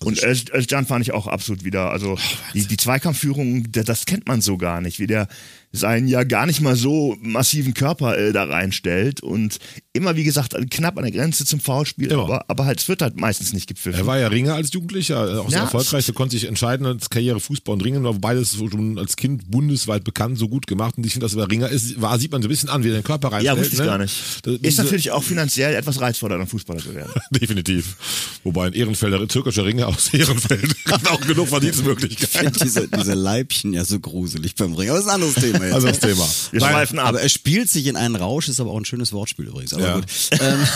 Also 0.00 0.10
und 0.10 0.22
Özcan 0.54 0.86
fand 0.86 1.04
ich 1.04 1.12
auch 1.12 1.26
absolut 1.26 1.64
wieder, 1.64 1.90
also 1.90 2.12
oh, 2.12 2.18
die, 2.54 2.66
die 2.66 2.76
Zweikampfführung, 2.76 3.72
das 3.72 4.06
kennt 4.06 4.28
man 4.28 4.40
so 4.40 4.56
gar 4.56 4.80
nicht, 4.80 5.00
wie 5.00 5.08
der 5.08 5.26
seinen 5.72 6.08
ja 6.08 6.24
gar 6.24 6.46
nicht 6.46 6.60
mal 6.60 6.76
so 6.76 7.16
massiven 7.20 7.74
Körper 7.74 8.16
äh, 8.16 8.32
da 8.32 8.44
reinstellt 8.44 9.22
und 9.22 9.58
immer, 9.92 10.16
wie 10.16 10.24
gesagt, 10.24 10.56
knapp 10.70 10.96
an 10.96 11.02
der 11.02 11.12
Grenze 11.12 11.44
zum 11.44 11.60
Foulspiel, 11.60 12.12
aber, 12.12 12.44
aber 12.48 12.64
halt, 12.64 12.80
es 12.80 12.88
wird 12.88 13.02
halt 13.02 13.20
meistens 13.20 13.52
nicht 13.52 13.66
gepfiffen. 13.66 14.00
Er 14.00 14.06
war 14.06 14.18
ja 14.18 14.28
Ringer 14.28 14.54
als 14.54 14.72
Jugendlicher, 14.72 15.34
äh, 15.34 15.38
auch 15.38 15.50
sehr 15.50 15.58
ja. 15.58 15.64
erfolgreich, 15.64 16.08
er 16.08 16.14
konnte 16.14 16.36
sich 16.36 16.46
entscheiden 16.48 16.86
als 16.86 17.10
Karriere 17.10 17.40
Fußball 17.40 17.74
und 17.74 17.84
Ringen, 17.84 18.04
war 18.04 18.14
beides 18.14 18.56
schon 18.56 18.98
als 18.98 19.16
Kind 19.16 19.50
bundesweit 19.50 20.04
bekannt, 20.04 20.38
so 20.38 20.48
gut 20.48 20.66
gemacht 20.66 20.96
und 20.96 21.04
ich 21.04 21.12
finde, 21.12 21.26
dass 21.26 21.34
er 21.34 21.50
Ringer 21.50 21.68
ist, 21.68 22.00
war, 22.00 22.18
sieht 22.18 22.32
man 22.32 22.40
so 22.40 22.48
ein 22.48 22.50
bisschen 22.50 22.70
an, 22.70 22.82
wie 22.82 22.88
er 22.88 22.94
den 22.94 23.04
Körper 23.04 23.32
reinstellt. 23.32 23.56
Ja, 23.56 23.60
wusste 23.60 23.74
ich 23.74 23.80
ne? 23.80 23.86
gar 23.86 23.98
nicht. 23.98 24.46
Das, 24.46 24.54
ist 24.54 24.78
natürlich 24.78 25.10
auch 25.10 25.22
finanziell 25.22 25.74
etwas 25.74 26.00
reizvoller, 26.00 26.38
dann 26.38 26.46
Fußballer 26.46 26.80
zu 26.80 26.94
werden. 26.94 27.12
Definitiv. 27.30 27.96
Wobei 28.44 28.68
ein 28.68 28.72
Ehrenfelder, 28.72 29.26
türkischer 29.28 29.66
Ringer 29.66 29.88
aus 29.88 30.14
Ehrenfeld 30.14 30.74
hat 30.86 31.06
auch 31.08 31.20
genug 31.20 31.48
Verdienstmöglichkeiten. 31.48 32.28
Ich 32.30 32.38
finde 32.38 32.60
diese, 32.60 32.88
diese 32.88 33.14
Leibchen 33.14 33.72
ja 33.74 33.84
so 33.84 34.00
gruselig 34.00 34.54
beim 34.54 34.74
Ringen, 34.74 34.90
aber 34.90 34.98
das 34.98 35.06
ist 35.06 35.12
ein 35.12 35.22
anderes 35.22 35.34
Thema 35.34 35.57
jetzt. 35.62 35.74
Also 35.74 35.88
das 35.88 35.98
Thema. 35.98 36.28
Wir 36.50 36.60
Nein, 36.60 36.70
schweifen 36.70 36.98
ab. 36.98 37.08
Aber 37.08 37.20
er 37.20 37.28
spielt 37.28 37.68
sich 37.68 37.86
in 37.86 37.96
einen 37.96 38.16
Rausch, 38.16 38.48
ist 38.48 38.60
aber 38.60 38.70
auch 38.70 38.78
ein 38.78 38.84
schönes 38.84 39.12
Wortspiel 39.12 39.46
übrigens. 39.46 39.74
Aber 39.74 39.86
ja. 39.86 39.94
gut. 39.94 40.06
Ähm, 40.40 40.68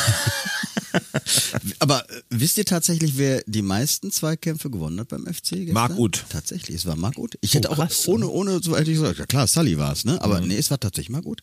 aber 1.78 2.08
äh, 2.10 2.22
wisst 2.30 2.58
ihr 2.58 2.64
tatsächlich, 2.64 3.16
wer 3.16 3.42
die 3.46 3.62
meisten 3.62 4.10
Zweikämpfe 4.10 4.70
gewonnen 4.70 5.00
hat 5.00 5.08
beim 5.08 5.26
FC? 5.26 5.50
Gestern? 5.50 5.72
Marc 5.74 5.98
Uth. 5.98 6.24
Tatsächlich, 6.28 6.76
es 6.76 6.86
war 6.86 6.96
Marc 6.96 7.18
Uth. 7.18 7.38
Ich 7.40 7.54
hätte 7.54 7.68
oh, 7.70 7.74
auch 7.74 7.88
ohne, 8.06 8.28
ohne, 8.28 8.60
so 8.62 8.76
hätte 8.76 8.90
ich 8.90 8.98
gesagt, 8.98 9.18
ja 9.18 9.26
klar, 9.26 9.46
Sully 9.46 9.78
war 9.78 9.92
es, 9.92 10.04
ne? 10.04 10.20
Aber 10.22 10.40
mhm. 10.40 10.48
nee, 10.48 10.56
es 10.56 10.70
war 10.70 10.80
tatsächlich 10.80 11.10
Marc 11.10 11.26
Uth. 11.26 11.42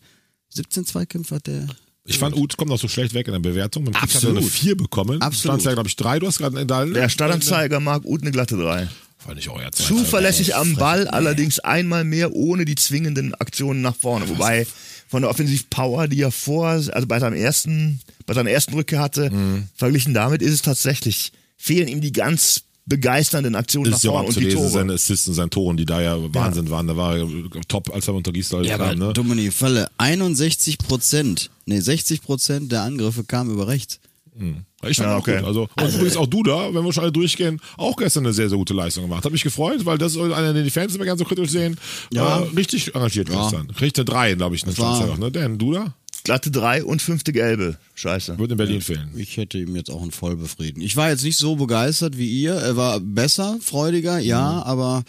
17 0.49 0.86
Zweikämpfe 0.86 1.36
hat 1.36 1.47
der. 1.47 1.67
Ich 2.06 2.17
fand, 2.17 2.36
Uth 2.36 2.58
kommt 2.58 2.69
noch 2.71 2.80
so 2.80 2.88
schlecht 2.88 3.13
weg 3.13 3.28
in 3.28 3.34
der 3.34 3.39
Bewertung. 3.39 3.84
Man 3.84 3.93
hat 3.93 4.25
eine 4.25 4.41
4 4.41 4.75
bekommen. 4.75 5.21
Absolut. 5.21 5.62
Stand 5.62 5.63
ja, 5.63 5.73
glaube 5.73 5.89
ich, 5.89 5.95
3. 5.95 6.19
Du 6.19 6.28
hast 6.28 6.39
gerade 6.39 6.60
in 6.60 6.67
deinem. 6.67 6.93
Der 6.93 7.08
Standanzeiger 7.10 7.80
Marc 7.80 8.04
Uth 8.06 8.21
eine 8.21 8.32
glatte 8.32 8.58
3. 8.58 8.88
Fand 9.19 9.38
ich 9.38 9.49
auch 9.49 9.60
ja 9.60 9.69
Zuverlässig 9.71 10.55
am 10.55 10.75
Ball, 10.75 11.08
allerdings 11.08 11.60
einmal 11.60 12.05
mehr 12.05 12.34
ohne 12.34 12.63
die 12.63 12.75
zwingenden 12.75 13.36
Aktionen 13.36 13.82
nach 13.82 13.95
vorne. 13.95 14.29
Wobei 14.29 14.65
von 15.10 15.23
der 15.23 15.29
Offensivpower, 15.29 16.08
die 16.08 16.21
er 16.21 16.32
vor, 16.32 16.67
also 16.67 17.08
bei 17.08 17.19
seinem 17.19 17.36
ersten, 17.36 17.99
bei 18.25 18.34
seiner 18.34 18.49
ersten 18.49 18.73
Rückkehr 18.75 18.99
hatte, 18.99 19.29
mhm. 19.29 19.67
verglichen 19.75 20.13
damit 20.13 20.41
ist 20.41 20.53
es 20.53 20.62
tatsächlich, 20.62 21.34
fehlen 21.58 21.89
ihm 21.89 21.99
die 21.99 22.13
ganz 22.13 22.62
begeisternden 22.86 23.55
Aktionen 23.55 23.93
ist 23.93 24.03
nach 24.03 24.12
vorne 24.12 24.29
ja 24.29 24.36
und 24.36 24.39
die 24.39 24.49
Tore. 24.49 24.69
Seine 24.69 24.93
Assists 24.93 25.27
und 25.27 25.36
seine 25.36 25.49
Toren, 25.49 25.77
die 25.77 25.86
da 25.86 26.01
ja 26.01 26.17
Wahnsinn 26.34 26.65
ja. 26.65 26.71
waren. 26.71 26.88
Da 26.88 26.97
war 26.97 27.17
er 27.17 27.27
top, 27.67 27.93
als 27.93 28.08
er 28.08 28.15
unter 28.15 28.32
Gisdol 28.32 28.65
ja, 28.65 28.77
kam. 28.77 28.97
Ne? 28.97 29.13
Dominik 29.13 29.53
Falle, 29.53 29.89
61 29.97 30.79
Prozent, 30.79 31.49
nee 31.65 31.79
60 31.79 32.21
Prozent 32.21 32.71
der 32.71 32.82
Angriffe 32.82 33.23
kamen 33.23 33.51
über 33.51 33.67
rechts. 33.67 33.99
Mhm. 34.39 34.65
Ich 34.88 34.97
fand 34.97 35.10
ja, 35.10 35.15
auch 35.15 35.19
okay. 35.19 35.38
gut. 35.38 35.45
Also, 35.45 35.63
und 35.63 35.69
also, 35.75 35.97
übrigens 35.97 36.17
auch 36.17 36.28
du 36.28 36.43
da, 36.43 36.73
wenn 36.73 36.84
wir 36.84 36.93
schon 36.93 37.04
alle 37.04 37.12
durchgehen, 37.12 37.60
auch 37.78 37.97
gestern 37.97 38.25
eine 38.25 38.34
sehr, 38.34 38.49
sehr 38.49 38.58
gute 38.58 38.73
Leistung 38.73 39.04
gemacht. 39.04 39.25
Hat 39.25 39.32
mich 39.32 39.43
gefreut, 39.43 39.86
weil 39.86 39.97
das 39.97 40.13
ist 40.13 40.19
einer, 40.19 40.54
den 40.54 40.63
die 40.63 40.69
Fans 40.69 40.95
immer 40.95 41.04
gerne 41.04 41.19
so 41.19 41.25
kritisch 41.25 41.49
sehen. 41.49 41.78
Ja. 42.12 42.39
Äh, 42.39 42.43
richtig 42.56 42.95
engagiert 42.95 43.30
ja. 43.30 43.41
gestern. 43.41 43.67
Kriegte 43.73 44.06
drei, 44.06 44.34
glaube 44.34 44.56
ich, 44.56 44.63
eine 44.63 44.73
Chance 44.73 45.19
ne? 45.19 45.32
Dan, 45.32 45.58
du 45.58 45.73
da? 45.73 45.93
Glatte 46.23 46.52
drei 46.52 46.84
und 46.84 47.02
fünfte 47.02 47.32
gelbe. 47.34 47.78
Scheiße. 47.95 48.39
Würde 48.39 48.54
in 48.54 48.58
Berlin 48.58 48.80
ja. 48.80 48.82
fehlen. 48.82 49.12
Ich 49.15 49.38
hätte 49.38 49.58
ihm 49.58 49.75
jetzt 49.75 49.89
auch 49.89 50.02
einen 50.02 50.12
voll 50.12 50.36
befrieden. 50.36 50.82
Ich 50.82 50.95
war 50.95 51.10
jetzt 51.10 51.23
nicht 51.23 51.38
so 51.38 51.56
begeistert 51.56 52.17
wie 52.17 52.30
ihr. 52.30 52.54
Er 52.54 52.75
war 52.78 52.99
besser, 52.99 53.58
freudiger, 53.62 54.19
ja, 54.19 54.52
mhm. 54.52 54.60
aber 54.63 55.04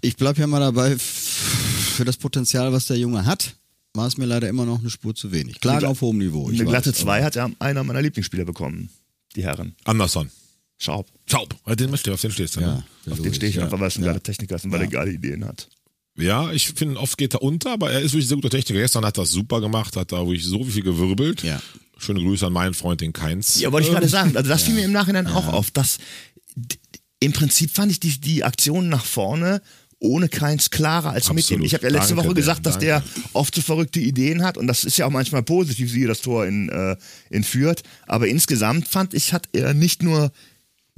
ich 0.00 0.16
bleib 0.16 0.38
ja 0.38 0.46
mal 0.46 0.60
dabei 0.60 0.96
für 0.98 2.04
das 2.04 2.16
Potenzial, 2.16 2.72
was 2.72 2.86
der 2.86 2.98
Junge 2.98 3.24
hat 3.24 3.56
war 3.96 4.06
es 4.06 4.16
mir 4.16 4.26
leider 4.26 4.48
immer 4.48 4.66
noch 4.66 4.80
eine 4.80 4.90
Spur 4.90 5.14
zu 5.14 5.32
wenig. 5.32 5.60
Klar 5.60 5.82
auf 5.84 6.00
hohem 6.00 6.18
Niveau. 6.18 6.48
eine 6.48 6.64
glatte 6.64 6.92
2 6.92 7.22
hat 7.22 7.34
ja 7.34 7.50
einer 7.58 7.84
meiner 7.84 8.02
Lieblingsspieler 8.02 8.44
bekommen, 8.44 8.90
die 9.34 9.42
Herren. 9.42 9.74
Anderson. 9.84 10.30
Schaub. 10.78 11.06
Schaub. 11.26 11.56
Den 11.76 11.90
möchte 11.90 12.12
auf 12.12 12.20
den 12.20 12.30
stehst 12.30 12.56
du. 12.56 12.60
Ja, 12.60 12.84
ne? 13.06 13.12
Auf 13.12 13.20
den 13.20 13.32
stehe 13.32 13.48
ich 13.48 13.56
ja. 13.56 13.64
einfach, 13.64 13.80
weil 13.80 13.88
es 13.88 13.96
ein 13.96 14.02
ja. 14.02 14.08
geiler 14.08 14.22
Techniker 14.22 14.56
ist 14.56 14.64
und 14.64 14.72
weil 14.72 14.82
er 14.82 14.88
geile 14.88 15.10
Ideen 15.10 15.44
hat. 15.44 15.68
Ja, 16.18 16.50
ich 16.50 16.68
finde, 16.68 16.98
oft 16.98 17.18
geht 17.18 17.34
er 17.34 17.42
unter, 17.42 17.72
aber 17.72 17.90
er 17.90 18.00
ist 18.00 18.12
wirklich 18.12 18.26
ein 18.26 18.28
sehr 18.28 18.36
guter 18.36 18.50
Techniker. 18.50 18.80
Gestern 18.80 19.04
hat 19.04 19.18
er 19.18 19.22
das 19.22 19.30
super 19.30 19.60
gemacht, 19.60 19.96
hat 19.96 20.12
da 20.12 20.18
wirklich 20.18 20.44
so 20.44 20.64
viel 20.64 20.82
gewirbelt. 20.82 21.42
Ja. 21.42 21.60
Schöne 21.98 22.20
Grüße 22.20 22.46
an 22.46 22.52
meinen 22.52 22.74
Freund, 22.74 23.00
den 23.00 23.12
Keins. 23.12 23.60
Ja, 23.60 23.72
wollte 23.72 23.88
ich 23.88 23.92
gerade 23.92 24.08
sagen. 24.08 24.36
Also 24.36 24.48
das 24.48 24.62
fiel 24.62 24.74
mir 24.74 24.84
im 24.84 24.92
Nachhinein 24.92 25.26
auch 25.26 25.48
auf. 25.48 25.70
Dass, 25.70 25.98
Im 27.20 27.32
Prinzip 27.32 27.70
fand 27.70 27.90
ich 27.90 28.00
die, 28.00 28.18
die 28.20 28.44
Aktion 28.44 28.88
nach 28.88 29.04
vorne 29.04 29.62
ohne 29.98 30.28
keins 30.28 30.70
klarer 30.70 31.10
als 31.10 31.30
Absolut. 31.30 31.36
mit 31.36 31.50
ihm. 31.50 31.62
Ich 31.64 31.74
habe 31.74 31.84
ja 31.84 31.90
letzte 31.90 32.14
danke, 32.14 32.28
Woche 32.28 32.34
gesagt, 32.34 32.66
dass 32.66 32.74
danke. 32.74 32.86
der 32.86 33.02
oft 33.32 33.54
so 33.54 33.62
verrückte 33.62 34.00
Ideen 34.00 34.42
hat 34.42 34.58
und 34.58 34.66
das 34.66 34.84
ist 34.84 34.98
ja 34.98 35.06
auch 35.06 35.10
manchmal 35.10 35.42
positiv, 35.42 35.90
siehe 35.90 36.06
das 36.06 36.20
Tor 36.20 36.46
in, 36.46 36.68
äh, 36.68 36.96
in 37.30 37.44
Fürth. 37.44 37.82
Aber 38.06 38.28
insgesamt 38.28 38.88
fand 38.88 39.14
ich, 39.14 39.32
hat 39.32 39.48
er 39.52 39.74
nicht 39.74 40.02
nur 40.02 40.32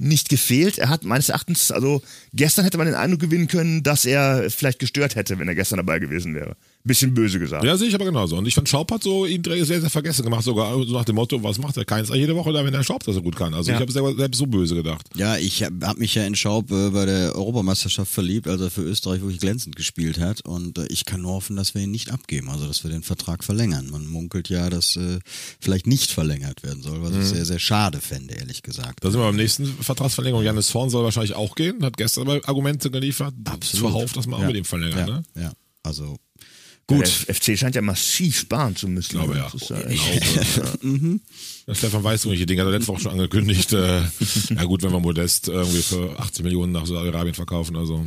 nicht 0.01 0.29
gefehlt, 0.29 0.77
er 0.77 0.87
hat 0.87 1.03
meines 1.03 1.27
Erachtens, 1.27 1.71
also 1.71 2.01
gestern 2.31 2.63
hätte 2.63 2.77
man 2.77 2.87
den 2.87 2.95
Eindruck 2.95 3.19
gewinnen 3.19 3.47
können, 3.47 3.83
dass 3.83 4.05
er 4.05 4.49
vielleicht 4.49 4.79
gestört 4.79 5.15
hätte, 5.15 5.37
wenn 5.39 5.47
er 5.49 5.55
gestern 5.55 5.77
dabei 5.77 5.99
gewesen 5.99 6.33
wäre. 6.35 6.55
Bisschen 6.85 7.13
böse 7.13 7.39
gesagt. 7.39 7.65
Ja, 7.65 7.75
sehe 7.75 7.89
ich 7.89 7.93
aber 7.95 8.05
genauso. 8.05 8.37
Und 8.37 8.47
ich 8.47 8.55
fand, 8.55 8.69
Schaub 8.69 8.89
hat 8.91 9.03
so 9.03 9.25
ihn 9.25 9.43
sehr, 9.43 9.65
sehr 9.65 9.89
vergessen 9.89 10.23
gemacht, 10.23 10.43
sogar 10.45 10.73
so 10.85 10.93
nach 10.93 11.03
dem 11.03 11.15
Motto, 11.15 11.43
was 11.43 11.57
macht 11.59 11.75
der 11.75 11.83
Keins 11.83 12.07
jede 12.09 12.33
Woche 12.37 12.53
da, 12.53 12.63
wenn 12.63 12.71
der 12.71 12.83
Schaub 12.83 13.03
das 13.03 13.15
so 13.15 13.21
gut 13.21 13.35
kann. 13.35 13.53
Also 13.53 13.69
Ja. 13.69 13.75
ich 13.75 13.81
habe 13.81 13.91
selber 13.91 14.15
selbst 14.15 14.37
so 14.37 14.47
böse 14.47 14.75
gedacht. 14.75 15.05
Ja, 15.15 15.37
ich 15.37 15.61
habe 15.61 15.85
hab 15.85 15.97
mich 15.97 16.15
ja 16.15 16.25
in 16.25 16.35
Schaub 16.35 16.71
äh, 16.71 16.89
bei 16.91 17.05
der 17.05 17.35
Europameisterschaft 17.35 18.09
verliebt, 18.11 18.47
als 18.47 18.61
er 18.61 18.71
für 18.71 18.81
Österreich 18.81 19.19
wirklich 19.19 19.41
glänzend 19.41 19.75
gespielt 19.75 20.19
hat. 20.19 20.39
Und 20.45 20.77
äh, 20.77 20.87
ich 20.87 21.03
kann 21.03 21.21
nur 21.21 21.33
hoffen, 21.33 21.57
dass 21.57 21.75
wir 21.75 21.81
ihn 21.81 21.91
nicht 21.91 22.11
abgeben, 22.11 22.49
also 22.49 22.65
dass 22.65 22.81
wir 22.85 22.89
den 22.91 23.03
Vertrag 23.03 23.43
verlängern. 23.43 23.89
Man 23.91 24.07
munkelt 24.07 24.47
ja, 24.47 24.69
dass 24.69 24.95
äh, 24.95 25.19
vielleicht 25.59 25.85
nicht 25.85 26.11
verlängert 26.11 26.63
werden 26.63 26.81
soll, 26.81 27.01
was 27.03 27.13
ich 27.13 27.25
sehr, 27.25 27.43
sehr 27.45 27.59
schade 27.59 27.99
fände, 27.99 28.35
ehrlich 28.35 28.63
gesagt. 28.63 29.03
Da 29.03 29.11
sind 29.11 29.19
wir 29.19 29.25
beim 29.25 29.35
nächsten 29.35 29.65
Vertragsverlängerung. 29.65 30.45
Janis 30.45 30.73
Horn 30.73 30.89
soll 30.89 31.03
wahrscheinlich 31.03 31.35
auch 31.35 31.55
gehen, 31.55 31.83
hat 31.83 31.97
gestern 31.97 32.29
aber 32.29 32.39
Argumente 32.47 32.89
geliefert. 32.89 33.33
Absolut. 33.43 33.91
Zuhauf, 33.91 34.13
dass 34.13 34.27
man 34.27 34.35
auch 34.39 34.43
Ja. 34.43 34.47
mit 34.47 34.55
ihm 34.55 34.65
verlängert. 34.65 35.09
Ja, 35.09 35.15
Ne? 35.17 35.23
ja. 35.35 35.51
also 35.83 36.15
Gut. 36.89 37.27
Der 37.27 37.35
FC 37.35 37.57
scheint 37.57 37.75
ja 37.75 37.81
massiv 37.81 38.39
sparen 38.39 38.75
zu 38.75 38.87
müssen. 38.87 39.11
glaube, 39.11 39.35
ja. 39.37 39.49
Das 39.51 39.61
ist 39.61 39.69
ja 39.69 39.87
Ich 39.89 40.07
echt- 40.11 40.59
Der 41.67 41.75
Stefan 41.75 42.03
weiß 42.03 42.21
irgendwelche 42.25 42.45
Dinge, 42.45 42.61
hat 42.61 42.67
er 42.67 42.71
letzte 42.71 42.87
Woche 42.87 43.01
schon 43.01 43.11
angekündigt. 43.11 43.71
Äh, 43.73 44.01
ja 44.55 44.63
gut, 44.65 44.81
wenn 44.83 44.91
wir 44.91 44.99
Modest 44.99 45.47
irgendwie 45.47 45.81
für 45.81 46.19
80 46.19 46.43
Millionen 46.43 46.71
nach 46.71 46.85
Saudi-Arabien 46.85 47.35
verkaufen, 47.35 47.75
also 47.75 48.03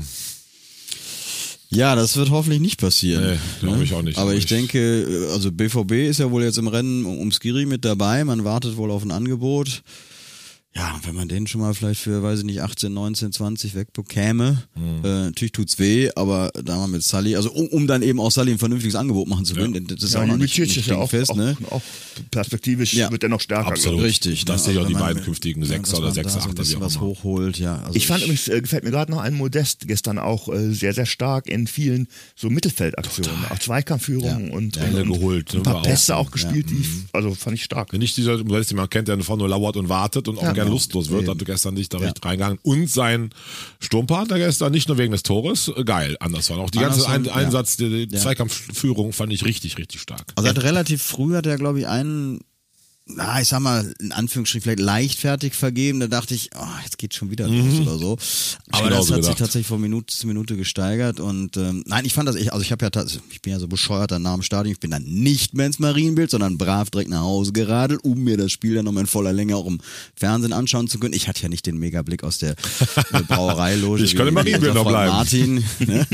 Ja, 1.70 1.94
das 1.94 2.16
wird 2.16 2.30
hoffentlich 2.30 2.60
nicht 2.60 2.78
passieren. 2.80 3.24
Nee, 3.32 3.38
glaube 3.60 3.82
ich 3.84 3.94
auch 3.94 4.02
nicht. 4.02 4.18
Aber 4.18 4.32
ich 4.34 4.40
ich- 4.40 4.46
denke, 4.46 5.28
also 5.32 5.50
BVB 5.50 5.92
ist 6.08 6.18
ja 6.20 6.30
wohl 6.30 6.42
jetzt 6.42 6.58
im 6.58 6.68
Rennen 6.68 7.06
um 7.06 7.32
Skiri 7.32 7.64
mit 7.66 7.84
dabei. 7.84 8.24
Man 8.24 8.44
wartet 8.44 8.76
wohl 8.76 8.90
auf 8.90 9.02
ein 9.04 9.10
Angebot. 9.10 9.82
Ja, 10.74 10.98
wenn 11.04 11.14
man 11.14 11.28
den 11.28 11.46
schon 11.46 11.60
mal 11.60 11.74
vielleicht 11.74 12.00
für, 12.00 12.22
weiß 12.22 12.38
ich 12.38 12.44
nicht, 12.46 12.62
18, 12.62 12.94
19, 12.94 13.30
20 13.32 13.74
wegbekäme, 13.74 14.62
Mhm. 14.74 15.04
äh, 15.04 15.08
natürlich 15.26 15.52
tut's 15.52 15.78
weh, 15.78 16.08
aber 16.16 16.50
da 16.64 16.78
mal 16.78 16.88
mit 16.88 17.02
Sully, 17.02 17.36
also 17.36 17.52
um, 17.52 17.66
um 17.68 17.86
dann 17.86 18.00
eben 18.00 18.18
auch 18.18 18.30
Sully 18.30 18.52
ein 18.52 18.58
vernünftiges 18.58 18.94
Angebot 18.94 19.28
machen 19.28 19.44
zu 19.44 19.54
können, 19.54 19.74
denn 19.74 19.86
das 19.86 20.02
ist 20.02 20.14
Ja, 20.14 20.22
auch 20.22 20.26
noch 20.26 20.38
nicht, 20.38 20.58
nicht 20.58 20.74
ist 20.78 20.86
ja 20.86 20.96
auch, 20.96 21.10
fest, 21.10 21.30
auch, 21.30 21.36
ne? 21.36 21.56
auch 21.70 21.82
perspektivisch 22.30 22.94
Ja. 22.94 23.10
wird 23.10 23.22
er 23.22 23.28
noch 23.28 23.40
stärker. 23.40 23.68
Absolut. 23.68 24.00
ich. 24.00 24.06
Richtig. 24.06 24.44
Das 24.46 24.62
ne? 24.62 24.64
sehe 24.64 24.72
ich 24.72 24.78
auch 24.78 24.84
Also 24.84 24.96
die 24.96 25.00
beiden 25.02 25.22
künftigen 25.22 25.62
Sechser 25.64 25.90
dass 25.92 26.00
oder 26.00 26.12
Sechser, 26.12 26.30
so 26.30 26.36
ein 26.38 26.42
Achter, 26.50 26.62
bisschen 26.62 26.80
was 26.80 27.00
hochholt, 27.00 27.58
ja. 27.58 27.76
Also 27.82 27.94
Ich 27.94 28.06
fand 28.06 28.22
übrigens, 28.22 28.48
äh, 28.48 28.60
gefällt 28.62 28.84
mir 28.84 28.90
gerade 28.90 29.10
noch 29.12 29.20
ein 29.20 29.34
Modest 29.34 29.86
gestern 29.86 30.18
auch 30.18 30.48
äh, 30.48 30.72
sehr, 30.72 30.94
sehr 30.94 31.04
stark 31.06 31.48
in 31.48 31.66
vielen 31.66 32.08
so 32.34 32.48
Mittelfeldaktionen, 32.48 33.44
auch 33.50 33.58
Zweikampfführungen 33.58 34.48
Ja. 34.48 34.54
und, 34.56 34.78
Bälle 34.78 35.02
und, 35.02 35.10
und 35.10 35.18
geholt, 35.20 35.52
ne, 35.52 35.60
ein 35.60 35.62
paar 35.64 35.76
auch 35.76 35.82
Pässe 35.82 36.16
auch 36.16 36.30
gespielt, 36.30 36.70
die, 36.70 36.82
also 37.12 37.34
fand 37.34 37.56
ich 37.56 37.64
stark. 37.64 37.92
Nicht 37.92 38.16
dieser 38.16 38.38
Modest, 38.42 38.70
den 38.70 38.76
man 38.78 38.88
kennt, 38.88 39.08
der 39.08 39.20
vorne 39.22 39.40
nur 39.42 39.50
lauert 39.50 39.76
und 39.76 39.90
wartet 39.90 40.28
und 40.28 40.38
auch 40.38 40.54
Gern 40.62 40.68
genau. 40.68 40.74
lustlos 40.74 41.10
wird, 41.10 41.22
Eben. 41.22 41.30
hat 41.30 41.44
gestern 41.44 41.74
nicht 41.74 41.92
da 41.92 41.98
Ja. 41.98 42.06
recht 42.06 42.24
reingegangen. 42.24 42.58
Und 42.62 42.88
sein 42.90 43.30
Sturmpartner 43.80 44.38
gestern, 44.38 44.72
nicht 44.72 44.88
nur 44.88 44.98
wegen 44.98 45.12
des 45.12 45.22
Tores, 45.22 45.68
äh, 45.74 45.84
geil, 45.84 46.16
Andersson. 46.20 46.58
Auch 46.58 46.70
die 46.70 46.78
ganze 46.78 47.06
Andersson, 47.06 47.32
ein. 47.36 47.44
Einsatz, 47.46 47.76
die, 47.76 48.06
die. 48.06 48.16
Zweikampfführung 48.16 49.12
fand 49.12 49.32
ich 49.32 49.44
richtig, 49.44 49.78
richtig 49.78 50.00
stark. 50.00 50.32
Also 50.36 50.48
hat 50.48 50.62
relativ 50.62 51.02
früh 51.02 51.34
hat 51.34 51.46
er, 51.46 51.56
glaube 51.56 51.80
ich, 51.80 51.86
einen, 51.86 52.40
na, 53.04 53.40
ich 53.40 53.48
sag 53.48 53.60
mal, 53.60 53.92
in 54.00 54.12
Anführungsstrichen 54.12 54.62
vielleicht 54.62 54.80
leichtfertig 54.80 55.54
vergeben. 55.54 55.98
Da 55.98 56.06
dachte 56.06 56.34
ich, 56.34 56.50
oh, 56.54 56.82
jetzt 56.84 56.98
geht 56.98 57.14
schon 57.14 57.30
wieder 57.30 57.48
los 57.48 57.80
oder 57.80 57.98
so. 57.98 58.16
Aber 58.70 58.90
das 58.90 58.98
hat 58.98 59.06
sich 59.06 59.16
gedacht. 59.16 59.38
tatsächlich 59.38 59.66
von 59.66 59.80
Minute 59.80 60.14
zu 60.14 60.26
Minute 60.28 60.56
gesteigert. 60.56 61.18
Und 61.18 61.56
ähm, 61.56 61.82
nein, 61.86 62.04
ich 62.04 62.14
fand 62.14 62.28
das, 62.28 62.36
ich, 62.36 62.52
also 62.52 62.62
ich 62.62 62.70
habe 62.70 62.84
ja 62.84 62.90
tatsächlich, 62.90 63.24
ich 63.32 63.42
bin 63.42 63.52
ja 63.52 63.58
so 63.58 63.66
bescheuert 63.66 64.12
dann 64.12 64.22
nach 64.22 64.34
dem 64.34 64.42
Stadion, 64.42 64.72
ich 64.72 64.80
bin 64.80 64.92
dann 64.92 65.02
nicht 65.02 65.54
mehr 65.54 65.66
ins 65.66 65.80
Marienbild, 65.80 66.30
sondern 66.30 66.58
brav 66.58 66.90
direkt 66.90 67.10
nach 67.10 67.22
Hause 67.22 67.52
geradelt, 67.52 68.04
um 68.04 68.22
mir 68.22 68.36
das 68.36 68.52
Spiel 68.52 68.76
dann 68.76 68.84
nochmal 68.84 69.02
in 69.02 69.06
voller 69.08 69.32
Länge 69.32 69.56
auch 69.56 69.66
im 69.66 69.80
Fernsehen 70.14 70.52
anschauen 70.52 70.86
zu 70.86 71.00
können. 71.00 71.14
Ich 71.14 71.26
hatte 71.26 71.42
ja 71.42 71.48
nicht 71.48 71.66
den 71.66 71.78
Megablick 71.78 72.22
aus 72.22 72.38
der 72.38 72.52
äh, 72.52 73.22
Brauereiloge. 73.28 74.04
Ich 74.04 74.14
kann 74.14 74.26
wie 74.26 74.28
im 74.28 74.34
Marienbild 74.34 74.74
noch 74.74 74.86
bleiben. 74.86 75.12
Martin. 75.12 75.64
Ne? 75.82 76.06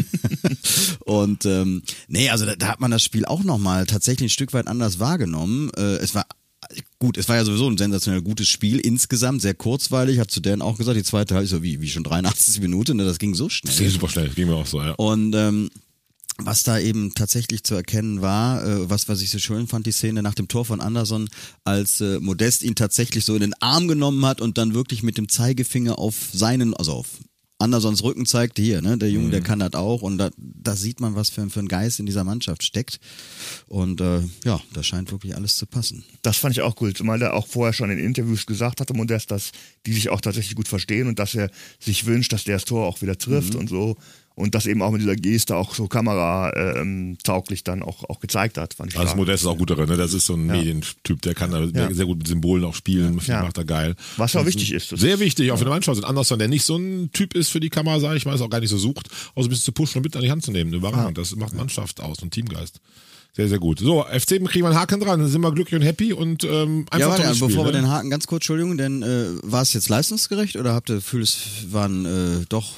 Und 1.00 1.44
ähm, 1.44 1.82
nee, 2.06 2.30
also 2.30 2.46
da, 2.46 2.56
da 2.56 2.68
hat 2.68 2.80
man 2.80 2.90
das 2.90 3.02
Spiel 3.02 3.26
auch 3.26 3.44
nochmal 3.44 3.84
tatsächlich 3.86 4.28
ein 4.28 4.32
Stück 4.32 4.52
weit 4.54 4.66
anders 4.66 4.98
wahrgenommen. 4.98 5.70
Äh, 5.76 5.96
es 5.96 6.14
war 6.14 6.24
gut, 6.98 7.16
es 7.16 7.28
war 7.28 7.36
ja 7.36 7.44
sowieso 7.44 7.68
ein 7.68 7.78
sensationell 7.78 8.22
gutes 8.22 8.48
Spiel 8.48 8.78
insgesamt, 8.78 9.42
sehr 9.42 9.54
kurzweilig, 9.54 10.18
hat 10.18 10.30
zu 10.30 10.40
Dan 10.40 10.62
auch 10.62 10.76
gesagt, 10.78 10.96
die 10.96 11.02
zweite 11.02 11.34
Halbzeit 11.34 11.58
so 11.58 11.62
wie, 11.62 11.80
wie 11.80 11.88
schon 11.88 12.04
83 12.04 12.60
Minuten, 12.60 12.96
ne, 12.96 13.04
das 13.04 13.18
ging 13.18 13.34
so 13.34 13.48
schnell. 13.48 13.72
Das 13.72 13.78
ging 13.78 13.90
super 13.90 14.08
schnell, 14.08 14.28
ging 14.30 14.48
mir 14.48 14.56
auch 14.56 14.66
so, 14.66 14.80
ja. 14.80 14.92
Und 14.92 15.34
ähm, 15.34 15.70
was 16.38 16.62
da 16.62 16.78
eben 16.78 17.14
tatsächlich 17.14 17.64
zu 17.64 17.74
erkennen 17.74 18.22
war, 18.22 18.64
äh, 18.64 18.88
was, 18.88 19.08
was 19.08 19.20
ich 19.22 19.30
so 19.30 19.38
schön 19.38 19.66
fand, 19.66 19.86
die 19.86 19.92
Szene 19.92 20.22
nach 20.22 20.34
dem 20.34 20.48
Tor 20.48 20.64
von 20.64 20.80
Anderson, 20.80 21.28
als 21.64 22.00
äh, 22.00 22.20
Modest 22.20 22.62
ihn 22.62 22.76
tatsächlich 22.76 23.24
so 23.24 23.34
in 23.34 23.40
den 23.40 23.54
Arm 23.60 23.88
genommen 23.88 24.24
hat 24.24 24.40
und 24.40 24.56
dann 24.56 24.74
wirklich 24.74 25.02
mit 25.02 25.18
dem 25.18 25.28
Zeigefinger 25.28 25.98
auf 25.98 26.14
seinen, 26.32 26.74
also 26.74 26.92
auf 26.92 27.06
Andersons 27.60 28.04
Rücken 28.04 28.24
zeigte, 28.24 28.62
hier, 28.62 28.80
ne, 28.82 28.96
der 28.98 29.10
Junge, 29.10 29.30
der 29.30 29.40
kann 29.40 29.58
das 29.58 29.74
auch 29.74 30.02
und 30.02 30.18
da, 30.18 30.30
da 30.36 30.76
sieht 30.76 31.00
man, 31.00 31.16
was 31.16 31.28
für, 31.28 31.50
für 31.50 31.58
ein 31.58 31.66
Geist 31.68 31.98
in 31.98 32.06
dieser 32.06 32.22
Mannschaft 32.22 32.62
steckt 32.62 33.00
und 33.66 34.00
äh, 34.00 34.20
ja, 34.44 34.60
da 34.72 34.82
scheint 34.84 35.10
wirklich 35.10 35.34
alles 35.34 35.56
zu 35.56 35.66
passen. 35.66 36.04
Das 36.22 36.36
fand 36.36 36.54
ich 36.56 36.62
auch 36.62 36.76
cool, 36.80 36.94
zumal 36.94 37.20
er 37.20 37.34
auch 37.34 37.48
vorher 37.48 37.72
schon 37.72 37.90
in 37.90 37.98
Interviews 37.98 38.46
gesagt 38.46 38.80
hatte, 38.80 38.94
Modest, 38.94 39.30
dass 39.32 39.50
die 39.86 39.92
sich 39.92 40.08
auch 40.08 40.20
tatsächlich 40.20 40.54
gut 40.54 40.68
verstehen 40.68 41.08
und 41.08 41.18
dass 41.18 41.34
er 41.34 41.50
sich 41.80 42.06
wünscht, 42.06 42.32
dass 42.32 42.44
der 42.44 42.56
das 42.56 42.64
Tor 42.64 42.86
auch 42.86 43.02
wieder 43.02 43.18
trifft 43.18 43.54
Mhm. 43.54 43.60
und 43.60 43.68
so. 43.68 43.96
Und 44.38 44.54
das 44.54 44.66
eben 44.66 44.82
auch 44.82 44.92
mit 44.92 45.00
dieser 45.02 45.16
Geste 45.16 45.56
auch 45.56 45.74
so 45.74 45.88
kameratauglich 45.88 47.64
dann 47.64 47.82
auch, 47.82 48.04
auch 48.08 48.20
gezeigt 48.20 48.56
hat. 48.58 48.74
Fand 48.74 48.92
ich 48.92 48.98
Also. 48.98 49.16
Modest 49.16 49.42
ist 49.42 49.48
auch 49.48 49.58
gut 49.58 49.70
darin, 49.70 49.88
ne? 49.88 49.96
Das 49.96 50.12
ist 50.14 50.26
so 50.26 50.34
ein 50.34 50.46
Medientyp, 50.46 51.20
der 51.22 51.34
kann 51.34 51.50
da 51.50 51.64
Ja. 51.64 51.92
sehr 51.92 52.06
gut 52.06 52.18
mit 52.18 52.28
Symbolen 52.28 52.64
auch 52.64 52.74
spielen, 52.74 53.20
Ja. 53.26 53.42
macht 53.42 53.58
er 53.58 53.64
geil. 53.64 53.96
Was 54.16 54.36
auch 54.36 54.46
wichtig 54.46 54.72
ist. 54.72 54.90
Sehr 54.90 55.18
wichtig, 55.18 55.50
auch 55.50 55.56
für 55.56 55.62
eine 55.62 55.70
Mannschaft. 55.70 55.98
Und 55.98 56.04
Anderson, 56.04 56.38
der 56.38 56.48
nicht 56.48 56.64
so 56.64 56.76
ein 56.76 57.10
Typ 57.12 57.34
ist 57.34 57.48
für 57.48 57.60
die 57.60 57.68
Kamera, 57.70 57.98
sage 58.00 58.16
ich 58.16 58.26
mal, 58.26 58.34
ist 58.34 58.40
auch 58.40 58.50
gar 58.50 58.60
nicht 58.60 58.70
so 58.70 58.78
sucht, 58.78 59.08
auch 59.34 59.42
so 59.42 59.48
ein 59.48 59.50
bisschen 59.50 59.64
zu 59.64 59.72
pushen 59.72 59.98
und 59.98 60.04
mit 60.04 60.16
an 60.16 60.22
die 60.22 60.30
Hand 60.30 60.44
zu 60.44 60.52
nehmen. 60.52 60.72
Überragend. 60.72 61.18
Das 61.18 61.34
macht 61.36 61.54
Mannschaft 61.54 62.00
aus 62.00 62.18
und 62.22 62.30
Teamgeist. 62.32 62.80
Sehr, 63.34 63.48
sehr 63.48 63.58
gut. 63.58 63.78
So, 63.78 64.02
FC 64.04 64.38
kriegen 64.46 64.64
wir 64.64 64.66
einen 64.70 64.78
Haken 64.78 65.00
dran, 65.00 65.20
dann 65.20 65.28
sind 65.28 65.40
wir 65.42 65.52
glücklich 65.52 65.78
und 65.80 65.86
happy 65.86 66.12
und 66.12 66.42
ähm, 66.44 66.86
einfach 66.90 66.98
ja, 66.98 67.08
warte, 67.08 67.22
tolles 67.22 67.36
Spiel, 67.36 67.48
bevor 67.48 67.64
wir 67.66 67.72
ne? 67.72 67.78
den 67.82 67.88
Haken, 67.88 68.10
ganz 68.10 68.26
kurz, 68.26 68.40
Entschuldigung, 68.40 68.76
denn 68.78 69.02
äh, 69.02 69.26
war 69.42 69.62
es 69.62 69.72
jetzt 69.74 69.88
leistungsgerecht 69.88 70.56
oder 70.56 70.74
habt 70.74 70.90
ihr 70.90 70.96
das 70.96 71.04
Gefühl, 71.04 71.22
es 71.22 71.38
waren 71.70 72.04
äh, 72.04 72.44
doch 72.48 72.72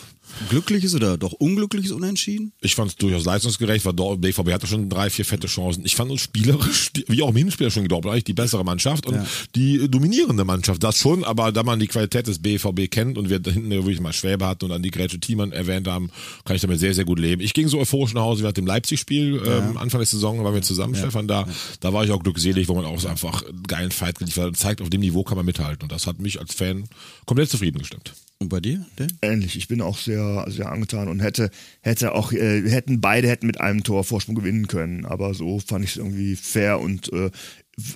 glückliches 0.49 0.95
oder 0.95 1.17
doch 1.19 1.33
unglückliches 1.33 1.93
Unentschieden? 1.93 2.53
Ich 2.61 2.75
fand 2.75 2.91
es 2.91 2.97
durchaus 2.97 3.25
leistungsgerecht, 3.25 3.85
weil 3.85 3.93
BVB 4.17 4.53
hatte 4.53 4.67
schon 4.67 4.89
drei, 4.89 5.11
vier 5.11 5.25
fette 5.25 5.47
Chancen. 5.47 5.85
Ich 5.85 5.97
fand 5.97 6.11
uns 6.11 6.21
spielerisch, 6.21 6.91
wie 7.09 7.23
auch 7.23 7.31
im 7.31 7.37
Hinspiel 7.37 7.71
schon 7.71 7.83
geglaubt, 7.85 8.07
eigentlich 8.07 8.25
die 8.25 8.33
bessere 8.33 8.65
Mannschaft 8.65 9.07
und 9.07 9.15
Ja. 9.17 9.27
die 9.55 9.89
dominierende 9.89 10.45
Mannschaft. 10.45 10.83
Das 10.83 10.99
schon, 10.99 11.25
aber 11.25 11.53
da 11.53 11.63
man 11.63 11.79
die 11.79 11.87
Qualität 11.87 12.27
des 12.27 12.39
BVB 12.41 12.91
kennt 12.91 13.19
und 13.19 13.29
wir 13.31 13.39
da 13.39 13.51
hinten 13.51 13.71
ja 13.71 13.79
wirklich 13.79 14.01
mal 14.01 14.13
Schwäbe 14.13 14.47
hatten 14.47 14.65
und 14.65 14.71
dann 14.71 14.83
die 14.83 14.91
Grätsche 14.91 15.19
Thiemann 15.21 15.53
erwähnt 15.53 15.89
haben, 15.89 16.11
kann 16.45 16.57
ich 16.57 16.63
damit 16.63 16.79
sehr, 16.81 16.95
sehr 16.95 17.05
gut 17.05 17.19
leben. 17.19 17.41
Ich 17.43 17.55
ging 17.55 17.69
so 17.69 17.79
euphorisch 17.79 18.15
nach 18.15 18.23
Hause 18.23 18.43
wie 18.43 18.47
nach 18.47 18.53
dem 18.53 18.67
Leipzig-Spiel. 18.67 19.43
Ähm, 19.47 19.77
Anfang 19.77 20.01
der 20.01 20.07
Saison 20.07 20.43
waren 20.45 20.55
wir 20.55 20.63
zusammen, 20.63 20.95
Stefan, 20.95 21.29
da. 21.29 21.47
Da 21.81 21.93
war 21.93 22.05
ich 22.05 22.11
auch 22.11 22.23
glückselig, 22.23 22.69
wo 22.69 22.75
man 22.75 22.85
auch 22.85 22.99
so 23.01 23.09
einfach 23.09 23.43
einen 23.47 23.63
geilen 23.65 23.91
Fight 23.91 24.19
geliefert 24.19 24.43
hat 24.45 24.49
und 24.51 24.57
zeigt, 24.57 24.81
auf 24.83 24.91
dem 24.91 25.01
Niveau 25.01 25.23
kann 25.23 25.37
man 25.37 25.47
mithalten. 25.47 25.83
Und 25.85 25.93
das 25.93 26.07
hat 26.07 26.21
mich 26.21 26.41
als 26.41 26.55
Fan 26.55 26.85
komplett 27.27 27.51
zufrieden 27.51 27.79
gestimmt. 27.79 28.13
Und 28.43 28.49
bei 28.49 28.61
dir, 28.61 28.87
Dan? 28.97 29.13
ähnlich. 29.21 29.57
Ich 29.57 29.69
bin 29.69 29.83
auch 29.83 29.99
sehr, 29.99 30.47
sehr 30.49 30.73
angetan 30.73 31.09
und 31.09 31.21
hätte, 31.21 31.51
hätte 31.83 32.15
auch, 32.15 32.33
äh, 32.33 32.69
hätten 32.71 33.03
beide 33.03 33.29
hätten 33.29 33.47
mit 33.47 33.61
einem 33.61 33.85
Tor 33.85 34.03
Vorsprung 34.03 34.35
gewinnen 34.35 34.67
können. 34.67 35.05
Aber 35.05 35.35
so 35.35 35.61
fand 35.61 35.85
ich 35.85 35.91
es 35.91 35.97
irgendwie 35.99 36.37
fair 36.37 36.81
und 36.81 37.13
äh, 37.13 37.31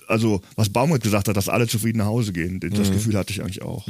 also 0.07 0.43
was 0.55 0.69
Baumgart 0.69 1.03
gesagt 1.03 1.29
hat, 1.29 1.37
dass 1.37 1.49
alle 1.49 1.67
zufrieden 1.67 1.99
nach 1.99 2.07
Hause 2.07 2.33
gehen. 2.35 2.61
Das 2.61 2.91
Gefühl 2.91 3.17
hatte 3.17 3.33
ich 3.33 3.41
eigentlich 3.41 3.63
auch. 3.63 3.89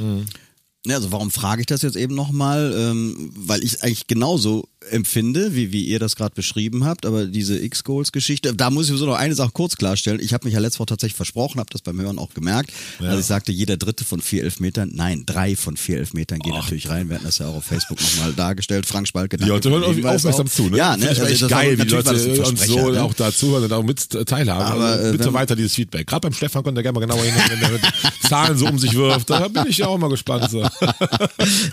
Ja, 0.85 0.95
also 0.95 1.11
warum 1.11 1.31
frage 1.31 1.61
ich 1.61 1.67
das 1.67 1.81
jetzt 1.81 1.97
eben 1.97 2.15
nochmal? 2.15 2.73
Ähm, 2.77 3.31
weil 3.35 3.63
ich 3.63 3.83
eigentlich 3.83 4.07
genauso 4.07 4.67
empfinde, 4.91 5.55
wie, 5.55 5.71
wie 5.71 5.83
ihr 5.85 5.99
das 5.99 6.15
gerade 6.15 6.33
beschrieben 6.35 6.85
habt, 6.85 7.05
aber 7.05 7.25
diese 7.25 7.57
X-Goals-Geschichte, 7.59 8.53
da 8.55 8.69
muss 8.69 8.85
ich 8.85 8.89
sowieso 8.89 9.05
noch 9.05 9.15
eine 9.15 9.35
Sache 9.35 9.51
kurz 9.53 9.75
klarstellen. 9.75 10.19
Ich 10.21 10.33
habe 10.33 10.45
mich 10.45 10.53
ja 10.53 10.59
letzte 10.59 10.79
Woche 10.79 10.87
tatsächlich 10.87 11.15
versprochen, 11.17 11.59
habe 11.59 11.69
das 11.71 11.81
beim 11.81 11.99
Hören 11.99 12.17
auch 12.17 12.33
gemerkt. 12.33 12.71
Also 12.99 13.19
ich 13.19 13.25
sagte, 13.25 13.51
jeder 13.51 13.77
dritte 13.77 14.05
von 14.05 14.21
vier 14.21 14.43
Elfmetern, 14.43 14.91
nein, 14.93 15.23
drei 15.25 15.55
von 15.55 15.75
vier 15.77 15.97
Elfmetern 15.97 16.39
gehen 16.39 16.53
natürlich 16.53 16.89
rein. 16.89 17.09
Wir 17.09 17.15
hatten 17.15 17.25
das 17.25 17.39
ja 17.39 17.47
auch 17.47 17.55
auf 17.55 17.65
Facebook 17.65 17.99
nochmal 18.01 18.33
dargestellt. 18.33 18.85
Frank 18.85 19.07
Spalke. 19.07 19.37
Die 19.37 19.43
Leute 19.45 19.69
hören 19.69 19.81
danke 19.81 19.97
irgendwie 19.99 20.15
aufmerksam 20.15 20.47
auch. 20.47 20.51
zu, 20.51 20.69
ne? 20.69 20.77
Ja, 20.77 20.95
ne? 20.97 21.09
Also 21.09 21.23
echt 21.25 21.41
das 21.41 21.49
geil, 21.49 21.77
war, 21.77 21.85
wie 21.85 21.87
die 21.89 21.93
Leute 21.95 22.39
uns 22.43 22.65
so 22.65 22.89
ne? 22.91 23.03
auch 23.03 23.13
dazuhören 23.13 23.63
und 23.65 23.73
auch 23.73 23.83
mit 23.83 24.09
teilhaben. 24.27 24.63
Aber, 24.71 25.03
äh, 25.03 25.11
bitte 25.11 25.25
wenn- 25.25 25.33
weiter 25.33 25.55
dieses 25.55 25.73
Feedback. 25.73 26.07
Gerade 26.07 26.21
beim 26.21 26.33
Stefan 26.33 26.63
könnt 26.63 26.77
ihr 26.77 26.83
gerne 26.83 26.99
mal 26.99 27.05
genauer 27.05 27.23
hin, 27.23 27.33
wenn 27.49 27.59
der 27.59 27.71
mit 27.71 27.81
Zahlen 28.21 28.57
so 28.57 28.67
um 28.67 28.79
sich 28.79 28.93
wirft. 28.93 29.29
Da 29.29 29.47
bin 29.47 29.65
ich 29.67 29.79
ja 29.79 29.87
auch 29.87 29.97
mal 29.97 30.09
gespannt. 30.09 30.49
So. 30.49 30.61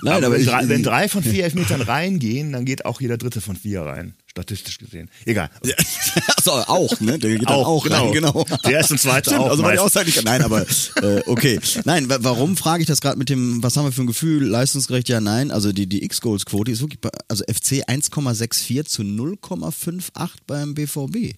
Nein, 0.02 0.24
aber 0.24 0.32
aber 0.32 0.38
ich, 0.38 0.68
wenn 0.68 0.82
drei 0.82 1.08
von 1.08 1.22
vier 1.22 1.44
Elfmetern 1.44 1.82
reingehen, 1.82 2.52
dann 2.52 2.64
geht 2.64 2.84
auch 2.84 3.00
jeder 3.02 3.18
dritte 3.18 3.40
von 3.40 3.56
vier 3.56 3.82
rein. 3.82 4.14
Statistisch 4.26 4.78
gesehen. 4.78 5.10
Egal. 5.26 5.50
also 6.36 6.52
auch, 6.52 6.98
ne? 7.00 7.18
Der 7.18 7.36
geht 7.36 7.46
Auch, 7.48 7.66
auch, 7.68 7.90
rein, 7.90 8.12
genau. 8.12 8.44
genau. 8.44 8.58
Der 8.64 8.72
erste 8.72 8.94
und 8.94 8.98
zweite 8.98 9.28
Stimmt, 9.30 9.44
auch 9.44 9.50
Also 9.50 9.64
auch 9.64 9.90
sagen 9.90 10.10
kann, 10.10 10.24
nein, 10.24 10.42
aber 10.42 10.62
äh, 11.02 11.20
okay. 11.26 11.60
Nein, 11.84 12.08
wa- 12.08 12.18
warum 12.22 12.56
frage 12.56 12.80
ich 12.82 12.86
das 12.86 13.00
gerade 13.02 13.18
mit 13.18 13.28
dem, 13.28 13.62
was 13.62 13.76
haben 13.76 13.84
wir 13.84 13.92
für 13.92 14.02
ein 14.02 14.06
Gefühl, 14.06 14.44
leistungsgerecht, 14.46 15.10
ja, 15.10 15.20
nein. 15.20 15.50
Also 15.50 15.72
die, 15.72 15.86
die 15.86 16.02
X-Goals-Quote 16.04 16.70
ist 16.72 16.80
wirklich, 16.80 17.00
bei, 17.00 17.10
also 17.28 17.44
FC 17.44 17.84
1,64 17.86 18.84
zu 18.86 19.02
0,58 19.02 20.30
beim 20.46 20.74
BVB. 20.74 21.36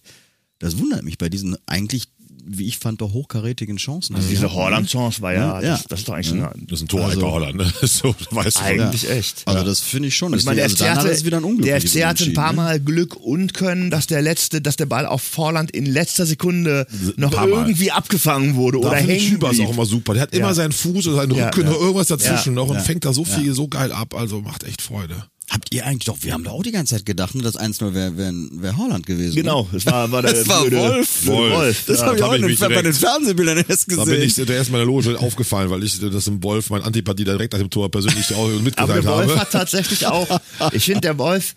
Das 0.59 0.77
wundert 0.77 1.03
mich 1.03 1.17
bei 1.17 1.27
diesen 1.27 1.57
eigentlich 1.65 2.07
wie 2.47 2.65
ich 2.67 2.77
fand, 2.77 3.01
doch 3.01 3.11
hochkarätigen 3.13 3.77
Chancen. 3.77 4.15
Also 4.15 4.29
diese 4.29 4.53
Holland-Chance 4.53 5.21
war 5.21 5.33
ja, 5.33 5.61
Ja. 5.61 5.71
Das, 5.71 5.83
das 5.85 5.99
ist 5.99 6.07
doch 6.07 6.13
eigentlich 6.13 6.31
Ja. 6.39 6.51
ein, 6.51 6.67
Das 6.69 6.79
ist 6.79 6.85
ein 6.85 6.87
Tor 6.87 7.05
Also- 7.05 7.19
bei 7.21 7.27
Holland, 7.27 7.55
ne? 7.55 7.71
So, 7.87 8.15
weißt 8.31 8.57
du. 8.57 8.61
eigentlich 8.63 9.09
echt. 9.09 9.43
Also 9.45 9.63
das 9.65 9.79
finde 9.81 10.07
ich 10.09 10.15
schon. 10.15 10.33
Ich 10.33 10.45
meine, 10.45 10.55
der 10.57 10.65
also 10.65 10.75
FC, 10.77 10.89
hat 10.89 10.97
hatte, 10.99 11.09
es 11.09 11.25
wieder 11.25 11.37
ein 11.37 11.43
Unglück. 11.43 11.65
der 11.65 11.81
FC 11.81 12.05
hatte 12.05 12.23
ein 12.25 12.33
paar 12.33 12.53
Mal 12.53 12.79
Glück 12.79 13.15
und 13.15 13.53
Können, 13.53 13.89
dass 13.89 14.07
der 14.07 14.21
letzte, 14.21 14.61
dass 14.61 14.75
der 14.75 14.85
Ball 14.85 15.05
auf 15.05 15.21
Vorland 15.21 15.71
in 15.71 15.85
letzter 15.85 16.25
Sekunde 16.25 16.85
noch 17.17 17.33
irgendwie 17.45 17.91
abgefangen 17.91 18.55
wurde 18.55 18.79
Da 18.81 18.87
oder 18.89 18.97
hängen 18.97 19.19
Schübers 19.19 19.55
blieb. 19.55 19.67
auch 19.67 19.73
immer 19.73 19.85
super. 19.85 20.13
Der 20.13 20.23
hat 20.23 20.33
Ja. 20.33 20.39
immer 20.41 20.53
seinen 20.53 20.71
Fuß 20.71 21.07
oder 21.07 21.17
seinen 21.17 21.35
Ja, 21.35 21.45
Rücken 21.47 21.61
ja. 21.63 21.69
oder 21.71 21.79
irgendwas 21.79 22.07
dazwischen 22.07 22.53
Ja, 22.55 22.61
noch 22.61 22.67
und 22.69 22.75
ja. 22.75 22.81
fängt 22.81 23.05
da 23.05 23.13
so 23.13 23.25
viel 23.25 23.53
so 23.53 23.67
geil 23.67 23.91
ab. 23.91 24.13
Also 24.15 24.41
macht 24.41 24.63
echt 24.63 24.81
Freude. 24.81 25.15
Habt 25.51 25.73
ihr 25.73 25.85
eigentlich 25.85 26.05
doch, 26.05 26.17
wir 26.21 26.33
haben 26.33 26.43
da 26.43 26.49
auch 26.51 26.63
die 26.63 26.71
ganze 26.71 26.95
Zeit 26.95 27.05
gedacht, 27.05 27.35
ne, 27.35 27.43
das 27.43 27.55
1-0 27.57 27.93
wäre 27.93 28.17
wär, 28.17 28.31
wär 28.33 28.77
Holland 28.77 29.05
gewesen. 29.05 29.35
Genau, 29.35 29.67
es 29.73 29.85
war, 29.85 30.11
war 30.11 30.23
der 30.23 30.33
Das 30.33 30.47
war 30.47 30.61
blöde- 30.61 30.77
Wolf. 30.77 31.21
blöde 31.21 31.51
Wolf. 31.55 31.83
Das 31.85 31.99
ja. 31.99 32.05
habe 32.07 32.17
ich 32.17 32.23
auch 32.23 32.33
ich 32.33 32.59
bei 32.59 32.81
den 32.81 32.93
Fernsehbildern 32.93 33.57
erst 33.67 33.91
Da 33.91 33.95
gesehen. 33.95 34.05
bin 34.19 34.21
ich 34.27 34.35
der 34.35 34.49
erst 34.49 34.71
mal 34.71 34.81
in 34.81 34.87
der 34.87 34.93
Loge 34.95 35.19
aufgefallen, 35.19 35.69
weil 35.69 35.83
ich 35.83 35.99
das 35.99 36.25
im 36.27 36.41
Wolf, 36.43 36.71
mein 36.71 36.81
Antipathie 36.81 37.23
direkt 37.25 37.53
nach 37.53 37.59
dem 37.59 37.69
Tor 37.69 37.91
persönlich 37.91 38.33
auch 38.33 38.45
Aber 38.49 38.59
mitgeteilt 38.59 39.03
der 39.03 39.11
Wolf 39.11 39.29
habe. 39.29 39.39
hat 39.39 39.51
tatsächlich 39.51 40.07
auch, 40.07 40.41
ich 40.71 40.83
finde, 40.85 41.01
der 41.01 41.17
Wolf, 41.19 41.53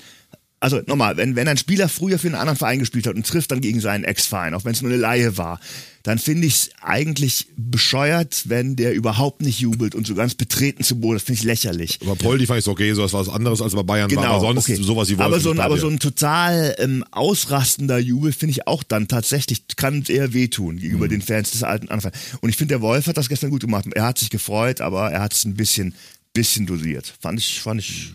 also 0.61 0.81
nochmal, 0.87 1.17
wenn, 1.17 1.37
wenn 1.37 1.47
ein 1.49 1.57
Spieler 1.57 1.89
früher 1.89 2.19
für 2.19 2.27
einen 2.29 2.35
anderen 2.35 2.57
Verein 2.59 2.79
gespielt 2.81 3.07
hat 3.07 3.15
und 3.15 3.27
trifft 3.27 3.51
dann 3.53 3.61
gegen 3.61 3.81
seinen 3.81 4.05
Ex-Verein, 4.05 4.55
auch 4.55 4.65
wenn 4.65 4.73
es 4.73 4.83
nur 4.83 4.91
eine 4.91 5.01
Laie 5.01 5.37
war, 5.37 5.61
dann 6.03 6.19
finde 6.19 6.47
ich 6.47 6.55
es 6.55 6.71
eigentlich 6.81 7.49
bescheuert, 7.57 8.43
wenn 8.47 8.75
der 8.77 8.95
überhaupt 8.95 9.43
nicht 9.43 9.61
jubelt 9.61 9.95
und 9.95 10.07
so 10.07 10.15
ganz 10.15 10.35
betreten 10.35 10.83
zu 10.83 10.99
Boden, 10.99 11.15
das 11.15 11.23
finde 11.25 11.39
ich 11.41 11.45
lächerlich. 11.45 11.99
Aber 12.03 12.17
Poldi 12.17 12.47
fand 12.47 12.61
ich 12.61 12.67
okay, 12.67 12.93
so 12.95 13.03
war 13.03 13.13
was 13.13 13.29
anderes 13.29 13.61
als 13.61 13.75
bei 13.75 13.83
Bayern 13.83 14.11
war, 14.11 14.23
Genau, 14.23 14.35
aber 14.37 14.41
sonst 14.41 14.65
okay. 14.65 14.77
sowas 14.83 15.09
wie 15.11 15.17
aber 15.17 15.39
so, 15.39 15.51
ein, 15.51 15.59
bei 15.59 15.65
aber 15.65 15.77
so 15.79 15.89
ein 15.89 15.99
total 15.99 16.75
ähm, 16.79 17.05
ausrastender 17.11 17.99
Jubel 17.99 18.33
finde 18.33 18.53
ich 18.53 18.67
auch 18.67 18.83
dann 18.83 19.07
tatsächlich, 19.07 19.63
kann 19.77 20.03
eher 20.09 20.33
wehtun 20.33 20.79
gegenüber 20.79 21.07
Mhm. 21.07 21.11
den 21.11 21.23
Fans 21.23 21.51
des 21.53 21.63
alten 21.63 21.89
Anfangs. 21.89 22.17
Und 22.41 22.49
ich 22.49 22.57
finde, 22.57 22.75
der 22.75 22.81
Wolf 22.81 23.07
hat 23.07 23.17
das 23.17 23.29
gestern 23.29 23.51
gut 23.51 23.61
gemacht. 23.61 23.85
Er 23.95 24.05
hat 24.05 24.19
sich 24.19 24.31
gefreut, 24.31 24.81
aber 24.81 25.11
er 25.11 25.21
hat 25.21 25.35
es 25.35 25.45
ein 25.45 25.55
bisschen, 25.55 25.95
bisschen 26.33 26.67
dosiert. 26.67 27.13
Fand 27.21 27.39
ich, 27.39 27.61
fand 27.61 27.81
ich 27.81 28.15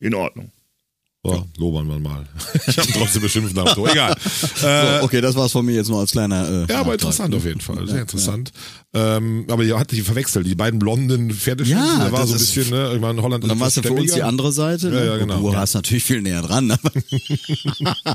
in 0.00 0.14
Ordnung. 0.14 0.50
So, 1.24 1.46
lobern 1.56 1.88
wir 1.88 1.98
mal. 1.98 2.24
Ich 2.66 2.76
habe 2.78 2.92
trotzdem 2.92 3.22
beschimpft 3.22 3.56
nach 3.56 3.64
dem 3.64 3.74
Tor. 3.74 3.90
Egal. 3.90 4.14
Äh, 4.62 4.98
so, 5.00 5.04
okay, 5.04 5.20
das 5.20 5.34
war's 5.34 5.52
von 5.52 5.64
mir 5.64 5.74
jetzt 5.74 5.88
nur 5.88 6.00
als 6.00 6.10
kleiner. 6.12 6.66
Äh, 6.68 6.72
Ja, 6.72 6.80
aber 6.80 6.92
interessant 6.94 7.34
auf 7.34 7.44
jeden 7.44 7.60
Fall. 7.60 7.86
Sehr 7.86 8.02
interessant. 8.02 8.52
Ähm, 8.94 9.44
aber 9.48 9.64
ihr 9.64 9.76
hattet 9.78 9.98
die 9.98 10.02
verwechselt, 10.02 10.46
die 10.46 10.54
beiden 10.54 10.78
blonden 10.78 11.32
Pferdeschützen. 11.32 11.78
Ja, 11.82 11.98
da 12.06 12.12
war 12.12 12.20
das 12.20 12.28
so 12.28 12.34
ein 12.36 12.40
ist- 12.40 12.54
bisschen, 12.54 12.70
ne? 12.70 12.92
Ich 12.94 13.00
meine, 13.00 13.20
Holland 13.20 13.42
Und 13.42 13.50
dann 13.50 13.58
warst 13.60 13.76
du 13.76 13.82
für 13.82 13.92
uns 13.92 14.12
die 14.12 14.22
andere 14.22 14.52
Seite. 14.52 14.88
Ja, 14.88 14.94
ne? 14.94 15.06
ja, 15.06 15.16
genau. 15.16 15.40
Du 15.40 15.50
Ja. 15.52 15.58
warst 15.58 15.74
natürlich 15.74 16.04
viel 16.04 16.22
näher 16.22 16.42
dran. 16.42 16.70
Aber 16.70 16.90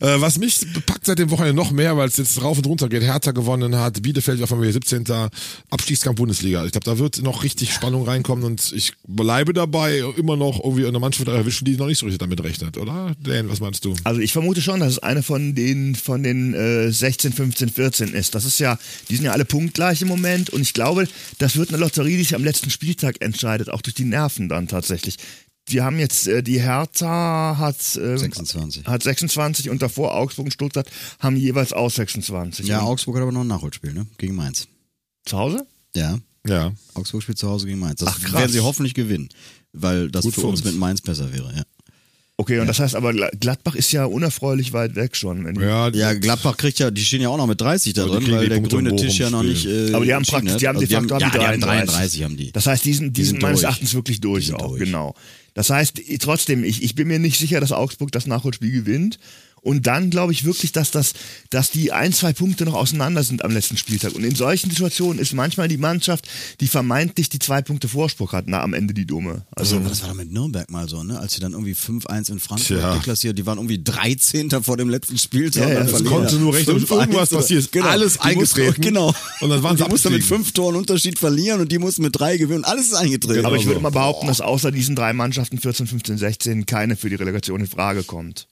Äh, 0.00 0.18
was 0.20 0.38
mich 0.38 0.60
packt 0.86 1.04
seit 1.04 1.18
dem 1.18 1.30
Wochenende 1.30 1.54
noch 1.54 1.72
mehr, 1.72 1.94
weil 1.96 2.08
es 2.08 2.16
jetzt 2.16 2.40
rauf 2.42 2.56
und 2.56 2.66
runter 2.66 2.88
geht. 2.88 3.02
Hertha 3.02 3.32
gewonnen 3.32 3.76
hat, 3.76 4.00
Bielefeld 4.00 4.42
auf 4.42 4.50
einmal 4.52 4.72
17. 4.72 5.04
Abstiegskampf 5.68 6.16
Bundesliga. 6.16 6.64
Ich 6.64 6.72
glaube, 6.72 6.84
da 6.86 6.98
wird 6.98 7.22
noch 7.22 7.42
richtig 7.44 7.72
Spannung 7.74 8.04
reinkommen 8.06 8.44
und 8.44 8.72
ich 8.72 8.92
bleibe 9.06 9.52
dabei 9.52 10.02
immer 10.16 10.36
noch 10.36 10.62
irgendwie 10.64 10.86
eine 10.86 10.98
Mannschaft 10.98 11.28
erwischen, 11.28 11.66
die 11.66 11.76
noch 11.76 11.86
nicht 11.86 11.98
so 11.98 12.06
richtig 12.06 12.18
damit 12.20 12.42
rechnet, 12.42 12.78
oder? 12.78 13.14
Dan, 13.22 13.50
was 13.50 13.60
meinst 13.60 13.84
du? 13.84 13.94
Also 14.04 14.20
ich 14.22 14.32
vermute 14.32 14.62
schon, 14.62 14.80
dass 14.80 14.92
es 14.92 14.98
eine 15.00 15.22
von 15.22 15.54
den 15.54 15.94
von 15.94 16.22
den 16.22 16.54
äh, 16.54 16.90
16, 16.90 17.32
15, 17.34 17.68
14 17.68 18.08
ist. 18.14 18.34
Das 18.34 18.46
ist 18.46 18.58
ja, 18.58 18.78
die 19.10 19.16
sind 19.16 19.26
ja 19.26 19.32
alle 19.32 19.44
punktgleich 19.60 20.00
im 20.02 20.08
Moment 20.08 20.48
und 20.50 20.62
ich 20.62 20.72
glaube, 20.72 21.06
das 21.38 21.56
wird 21.56 21.68
eine 21.68 21.76
Lotterie, 21.78 22.16
die 22.16 22.22
sich 22.22 22.34
am 22.34 22.42
letzten 22.44 22.70
Spieltag 22.70 23.20
entscheidet, 23.20 23.68
auch 23.68 23.82
durch 23.82 23.94
die 23.94 24.04
Nerven 24.04 24.48
dann 24.48 24.68
tatsächlich. 24.68 25.16
Wir 25.68 25.84
haben 25.84 25.98
jetzt 25.98 26.26
äh, 26.26 26.42
die 26.42 26.60
Hertha 26.60 27.56
hat 27.58 27.76
äh, 27.96 28.16
26. 28.18 28.86
hat 28.86 29.02
26 29.02 29.68
und 29.70 29.82
davor 29.82 30.14
Augsburg 30.16 30.46
und 30.46 30.52
Stuttgart 30.52 30.88
haben 31.18 31.36
jeweils 31.36 31.72
auch 31.74 31.90
26. 31.90 32.66
ja, 32.66 32.80
Und 32.80 32.86
Augsburg 32.86 33.16
hat 33.16 33.22
aber 33.22 33.32
noch 33.32 33.42
ein 33.42 33.46
Nachholspiel, 33.48 33.92
ne? 33.92 34.06
Gegen 34.18 34.34
Mainz. 34.34 34.66
zu 35.26 35.36
Hause? 35.38 35.66
Ja. 35.94 36.18
Ja. 36.46 36.72
Augsburg 36.94 37.22
spielt 37.22 37.38
zu 37.38 37.48
Hause 37.48 37.66
gegen 37.66 37.78
Mainz. 37.78 38.00
Das 38.00 38.08
Ach, 38.08 38.20
krass. 38.20 38.32
werden 38.32 38.52
sie 38.52 38.60
hoffentlich 38.60 38.94
gewinnen. 38.94 39.28
Weil 39.72 40.10
das 40.10 40.24
Gut 40.24 40.34
für 40.34 40.40
für 40.40 40.46
uns 40.46 40.60
uns. 40.62 40.70
mit 40.70 40.80
Mainz 40.80 41.02
besser 41.02 41.32
wäre, 41.32 41.54
ja. 41.54 41.62
Okay, 42.40 42.58
und 42.58 42.66
das 42.68 42.78
heißt 42.78 42.94
aber 42.94 43.10
Gla- 43.10 43.30
Gladbach 43.38 43.74
ist 43.74 43.92
ja 43.92 44.06
unerfreulich 44.06 44.72
weit 44.72 44.94
weg 44.94 45.14
schon. 45.14 45.44
Wenn 45.44 45.56
die, 45.56 45.60
Ja, 45.60 45.88
Ja, 45.90 46.14
Gladbach 46.14 46.56
kriegt 46.56 46.78
ja, 46.78 46.90
die 46.90 47.04
stehen 47.04 47.20
ja 47.20 47.28
auch 47.28 47.36
noch 47.36 47.46
mit 47.46 47.60
30 47.60 47.92
da 47.92 48.04
Aber 48.04 48.18
die 48.18 48.24
drin, 48.24 48.34
weil 48.34 48.42
die 48.44 48.48
der 48.48 48.56
Punkte 48.56 48.76
grüne 48.76 48.96
Tisch 48.96 49.18
ja 49.18 49.28
noch 49.28 49.42
nicht. 49.42 49.66
Äh, 49.66 49.92
Aber 49.92 50.04
die 50.06 50.14
haben 50.14 50.24
praktisch, 50.24 50.56
die 50.56 50.66
haben 50.66 50.78
de 50.78 50.86
Also 50.96 51.06
facto 51.08 51.14
haben 51.16 51.20
ja, 51.20 51.26
die 51.30 51.38
die 51.38 51.44
haben 51.44 51.60
33. 51.60 51.86
33 51.86 52.24
haben 52.24 52.36
die. 52.38 52.52
Das 52.52 52.66
heißt, 52.66 52.84
die 52.84 52.94
sind, 52.94 53.08
die 53.08 53.20
Die 53.20 53.24
sind 53.26 53.34
sind 53.36 53.42
meines. 53.42 53.62
Erachtens 53.62 53.92
wirklich 53.94 54.20
durch 54.22 54.46
sind 54.46 54.54
auch, 54.54 54.68
durch. 54.68 54.80
genau. 54.84 55.14
Das 55.52 55.68
heißt, 55.68 56.00
trotzdem, 56.20 56.64
ich, 56.64 56.82
ich 56.82 56.94
bin 56.94 57.08
mir 57.08 57.18
nicht 57.18 57.38
sicher, 57.38 57.60
dass 57.60 57.72
Augsburg 57.72 58.10
das 58.12 58.26
Nachholspiel 58.26 58.70
gewinnt. 58.72 59.18
Und 59.62 59.86
dann 59.86 60.10
glaube 60.10 60.32
ich 60.32 60.44
wirklich, 60.44 60.72
dass 60.72 60.90
das, 60.90 61.12
dass 61.50 61.70
die 61.70 61.92
ein, 61.92 62.12
zwei 62.12 62.32
Punkte 62.32 62.64
noch 62.64 62.74
auseinander 62.74 63.22
sind 63.22 63.44
am 63.44 63.50
letzten 63.50 63.76
Spieltag. 63.76 64.14
Und 64.14 64.24
in 64.24 64.34
solchen 64.34 64.70
Situationen 64.70 65.18
ist 65.18 65.32
manchmal 65.34 65.68
die 65.68 65.76
Mannschaft, 65.76 66.28
die 66.60 66.68
vermeintlich 66.68 67.28
die 67.28 67.38
zwei 67.38 67.62
Punkte 67.62 67.88
Vorsprung 67.88 68.32
hat, 68.32 68.44
na, 68.46 68.62
am 68.62 68.74
Ende 68.74 68.94
die 68.94 69.06
Dumme. 69.06 69.46
Also, 69.52 69.76
Also, 69.76 69.88
das 69.88 70.02
war 70.02 70.08
doch 70.08 70.16
mit 70.16 70.32
Nürnberg 70.32 70.70
mal 70.70 70.88
so, 70.88 71.02
ne? 71.02 71.18
Als 71.18 71.34
sie 71.34 71.40
dann 71.40 71.52
irgendwie 71.52 71.74
5-1 71.74 72.30
in 72.30 72.40
Frankfurt 72.40 72.78
Tja. 72.78 72.94
deklassiert, 72.94 73.38
die 73.38 73.46
waren 73.46 73.58
irgendwie 73.58 73.82
13. 73.82 74.50
vor 74.62 74.76
dem 74.76 74.88
letzten 74.88 75.18
Spieltag. 75.18 75.68
Ja, 75.68 75.80
und 75.80 75.86
ja, 75.86 75.86
verlieren. 75.86 76.14
konnte 76.14 76.36
nur 76.36 76.54
recht, 76.54 76.68
5-1 76.68 77.00
irgendwas 77.00 77.30
passiert 77.30 77.74
ist. 77.74 77.82
Alles 77.82 78.20
eingetreten. 78.20 78.80
Genau. 78.80 79.14
Und 79.40 79.50
dann 79.50 79.62
waren 79.62 79.76
sie 79.76 79.84
mussten 79.84 80.12
mit 80.12 80.24
fünf 80.24 80.52
Toren 80.52 80.76
Unterschied 80.76 81.18
verlieren 81.18 81.60
und 81.60 81.70
die 81.70 81.78
mussten 81.78 82.02
mit 82.02 82.18
drei 82.18 82.36
gewinnen. 82.36 82.64
Alles 82.64 82.86
ist 82.86 82.94
eingetreten. 82.94 83.44
aber 83.44 83.56
ich 83.56 83.66
würde 83.66 83.76
so. 83.76 83.82
mal 83.82 83.90
behaupten, 83.90 84.26
dass 84.26 84.40
außer 84.40 84.70
diesen 84.70 84.96
drei 84.96 85.12
Mannschaften 85.12 85.58
14, 85.58 85.86
15, 85.86 86.18
16 86.18 86.66
keine 86.66 86.96
für 86.96 87.08
die 87.08 87.16
Relegation 87.16 87.60
in 87.60 87.66
Frage 87.66 88.02
kommt. 88.04 88.46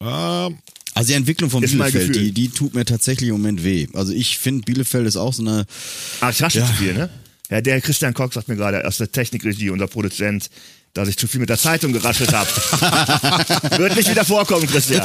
Ähm, 0.00 0.58
Also 0.94 1.08
die 1.08 1.14
Entwicklung 1.14 1.50
von 1.50 1.60
Bielefeld, 1.62 2.14
die, 2.14 2.32
die 2.32 2.48
tut 2.48 2.74
mir 2.74 2.84
tatsächlich 2.84 3.28
im 3.28 3.36
Moment 3.36 3.64
weh. 3.64 3.86
Also 3.94 4.12
ich 4.12 4.38
finde, 4.38 4.64
Bielefeld 4.64 5.06
ist 5.06 5.16
auch 5.16 5.32
so 5.32 5.42
eine, 5.42 5.66
Ah, 6.20 6.30
ich 6.30 6.42
rasche 6.42 6.58
Ja. 6.60 6.66
zu 6.66 6.72
viel, 6.74 6.94
ne? 6.94 7.10
Ja, 7.50 7.60
der 7.60 7.80
Christian 7.80 8.12
Koch 8.14 8.32
sagt 8.32 8.48
mir 8.48 8.56
gerade 8.56 8.86
aus 8.86 8.98
der 8.98 9.12
Technikregie, 9.12 9.70
unser 9.70 9.86
Produzent, 9.86 10.50
dass 10.96 11.08
ich 11.08 11.16
zu 11.16 11.26
viel 11.28 11.40
mit 11.40 11.50
der 11.50 11.58
Zeitung 11.58 11.92
geraschelt 11.92 12.32
habe. 12.32 12.48
Wird 13.78 13.96
nicht 13.96 14.10
wieder 14.10 14.24
vorkommen, 14.24 14.66
Christian. 14.66 15.02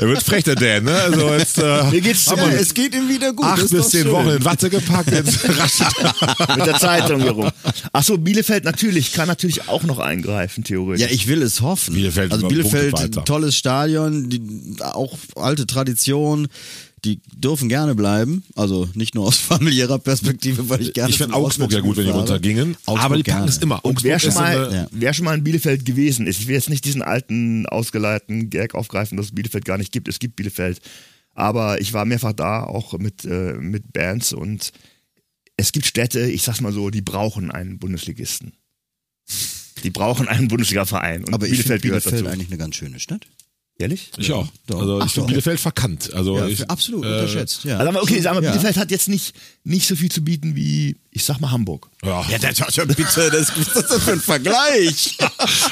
er 0.00 0.08
wird 0.08 0.22
frech, 0.22 0.44
der 0.44 0.54
Dan, 0.54 0.84
ne? 0.84 0.94
Also 0.94 1.34
jetzt, 1.34 1.58
äh, 1.58 1.84
Mir 1.90 2.00
geht's 2.00 2.26
ja, 2.26 2.46
es 2.48 2.72
geht 2.72 2.94
ihm 2.94 3.08
wieder 3.08 3.32
gut. 3.32 3.44
acht 3.44 3.68
bis 3.70 3.90
zehn 3.90 4.04
schön. 4.04 4.12
Wochen 4.12 4.28
in 4.30 4.44
Watte 4.44 4.70
gepackt, 4.70 5.10
jetzt 5.10 5.40
raschelt 5.58 6.56
mit 6.56 6.66
der 6.66 6.78
Zeitung 6.78 7.20
hier 7.20 7.32
rum. 7.32 7.50
Ach 7.92 8.02
so, 8.02 8.16
Bielefeld 8.16 8.64
natürlich, 8.64 9.12
kann 9.12 9.28
natürlich 9.28 9.68
auch 9.68 9.82
noch 9.82 9.98
eingreifen, 9.98 10.64
theoretisch. 10.64 11.06
Ja, 11.06 11.12
ich 11.12 11.26
will 11.28 11.42
es 11.42 11.60
hoffen. 11.60 11.94
Bielefeld 11.94 12.32
also 12.32 12.48
Bielefeld, 12.48 13.24
tolles 13.26 13.56
Stadion, 13.56 14.30
die, 14.30 14.40
auch 14.80 15.18
alte 15.36 15.66
Tradition. 15.66 16.48
Die 17.04 17.20
dürfen 17.36 17.68
gerne 17.68 17.94
bleiben. 17.94 18.44
Also 18.54 18.88
nicht 18.94 19.14
nur 19.14 19.26
aus 19.26 19.36
familiärer 19.38 19.98
Perspektive, 19.98 20.68
weil 20.68 20.80
ich 20.80 20.92
gerne. 20.94 21.10
Ich 21.10 21.18
finde 21.18 21.34
zum 21.34 21.44
Augsburg 21.44 21.70
ja 21.72 21.80
gut, 21.80 21.96
wenn 21.96 22.06
die 22.06 22.10
runtergingen. 22.10 22.76
Augsburg 22.86 23.00
aber 23.04 23.16
die 23.16 23.22
packen 23.22 23.38
gerne. 23.40 23.50
es 23.50 23.58
immer. 23.58 23.84
Und 23.84 24.02
wer 24.02 24.16
Augsburg 24.16 24.32
schon, 24.34 24.42
mal, 24.42 24.72
Ja. 24.74 24.86
wer 24.90 25.12
schon 25.14 25.24
mal 25.26 25.34
in 25.36 25.44
Bielefeld 25.44 25.84
gewesen 25.84 26.26
ist, 26.26 26.40
ich 26.40 26.46
will 26.48 26.54
jetzt 26.54 26.70
nicht 26.70 26.84
diesen 26.84 27.02
alten, 27.02 27.66
ausgeleiteten 27.66 28.48
Gag 28.50 28.74
aufgreifen, 28.74 29.16
dass 29.16 29.26
es 29.26 29.34
Bielefeld 29.34 29.64
gar 29.64 29.78
nicht 29.78 29.92
gibt. 29.92 30.08
Es 30.08 30.18
gibt 30.18 30.36
Bielefeld. 30.36 30.80
Aber 31.34 31.80
ich 31.80 31.92
war 31.92 32.04
mehrfach 32.04 32.32
da, 32.32 32.62
auch 32.64 32.96
mit, 32.98 33.24
äh, 33.24 33.54
mit 33.54 33.92
Bands 33.92 34.32
und 34.32 34.72
es 35.56 35.72
gibt 35.72 35.86
Städte, 35.86 36.20
ich 36.30 36.42
sag's 36.42 36.60
mal 36.60 36.72
so, 36.72 36.90
die 36.90 37.02
brauchen 37.02 37.50
einen 37.50 37.78
Bundesligisten. 37.78 38.52
Die 39.82 39.90
brauchen 39.90 40.28
einen 40.28 40.48
Bundesliga-Verein. 40.48 41.24
Und 41.24 41.34
Aber 41.34 41.46
ich 41.46 41.52
finde 41.62 41.78
Bielefeld 41.78 41.82
Bielefeld 42.02 42.14
dazu. 42.26 42.26
eigentlich 42.32 42.48
eine 42.48 42.58
ganz 42.58 42.76
schöne 42.76 42.98
Stadt. 43.00 43.26
Ehrlich? 43.78 44.10
Ich 44.18 44.30
auch. 44.32 44.46
doch. 44.66 44.80
Also 44.80 45.00
Ach 45.00 45.06
ich 45.06 45.12
finde. 45.12 45.28
Bielefeld 45.28 45.58
verkannt. 45.58 46.14
Also 46.14 46.38
Ja, 46.38 46.46
ich, 46.46 46.70
absolut 46.70 47.04
äh, 47.04 47.08
unterschätzt. 47.08 47.64
Ja. 47.64 47.78
Also, 47.78 47.90
aber 47.90 48.02
okay, 48.02 48.20
sag 48.20 48.34
mal, 48.34 48.42
Ja. 48.42 48.50
Bielefeld 48.52 48.76
hat 48.76 48.90
jetzt 48.92 49.08
nicht, 49.08 49.34
nicht 49.64 49.88
so 49.88 49.96
viel 49.96 50.10
zu 50.10 50.22
bieten 50.22 50.54
wie, 50.54 50.96
ich 51.16 51.24
sag 51.24 51.40
mal, 51.40 51.50
Hamburg. 51.52 51.88
Ja. 52.04 52.22
Ja, 52.28 52.38
das, 52.38 52.56
das, 52.58 52.74
bitte, 52.88 53.04
das, 53.06 53.52
was 53.56 53.76
ist 53.82 53.90
das 53.90 54.02
für 54.02 54.12
ein 54.12 54.20
Vergleich? 54.20 55.16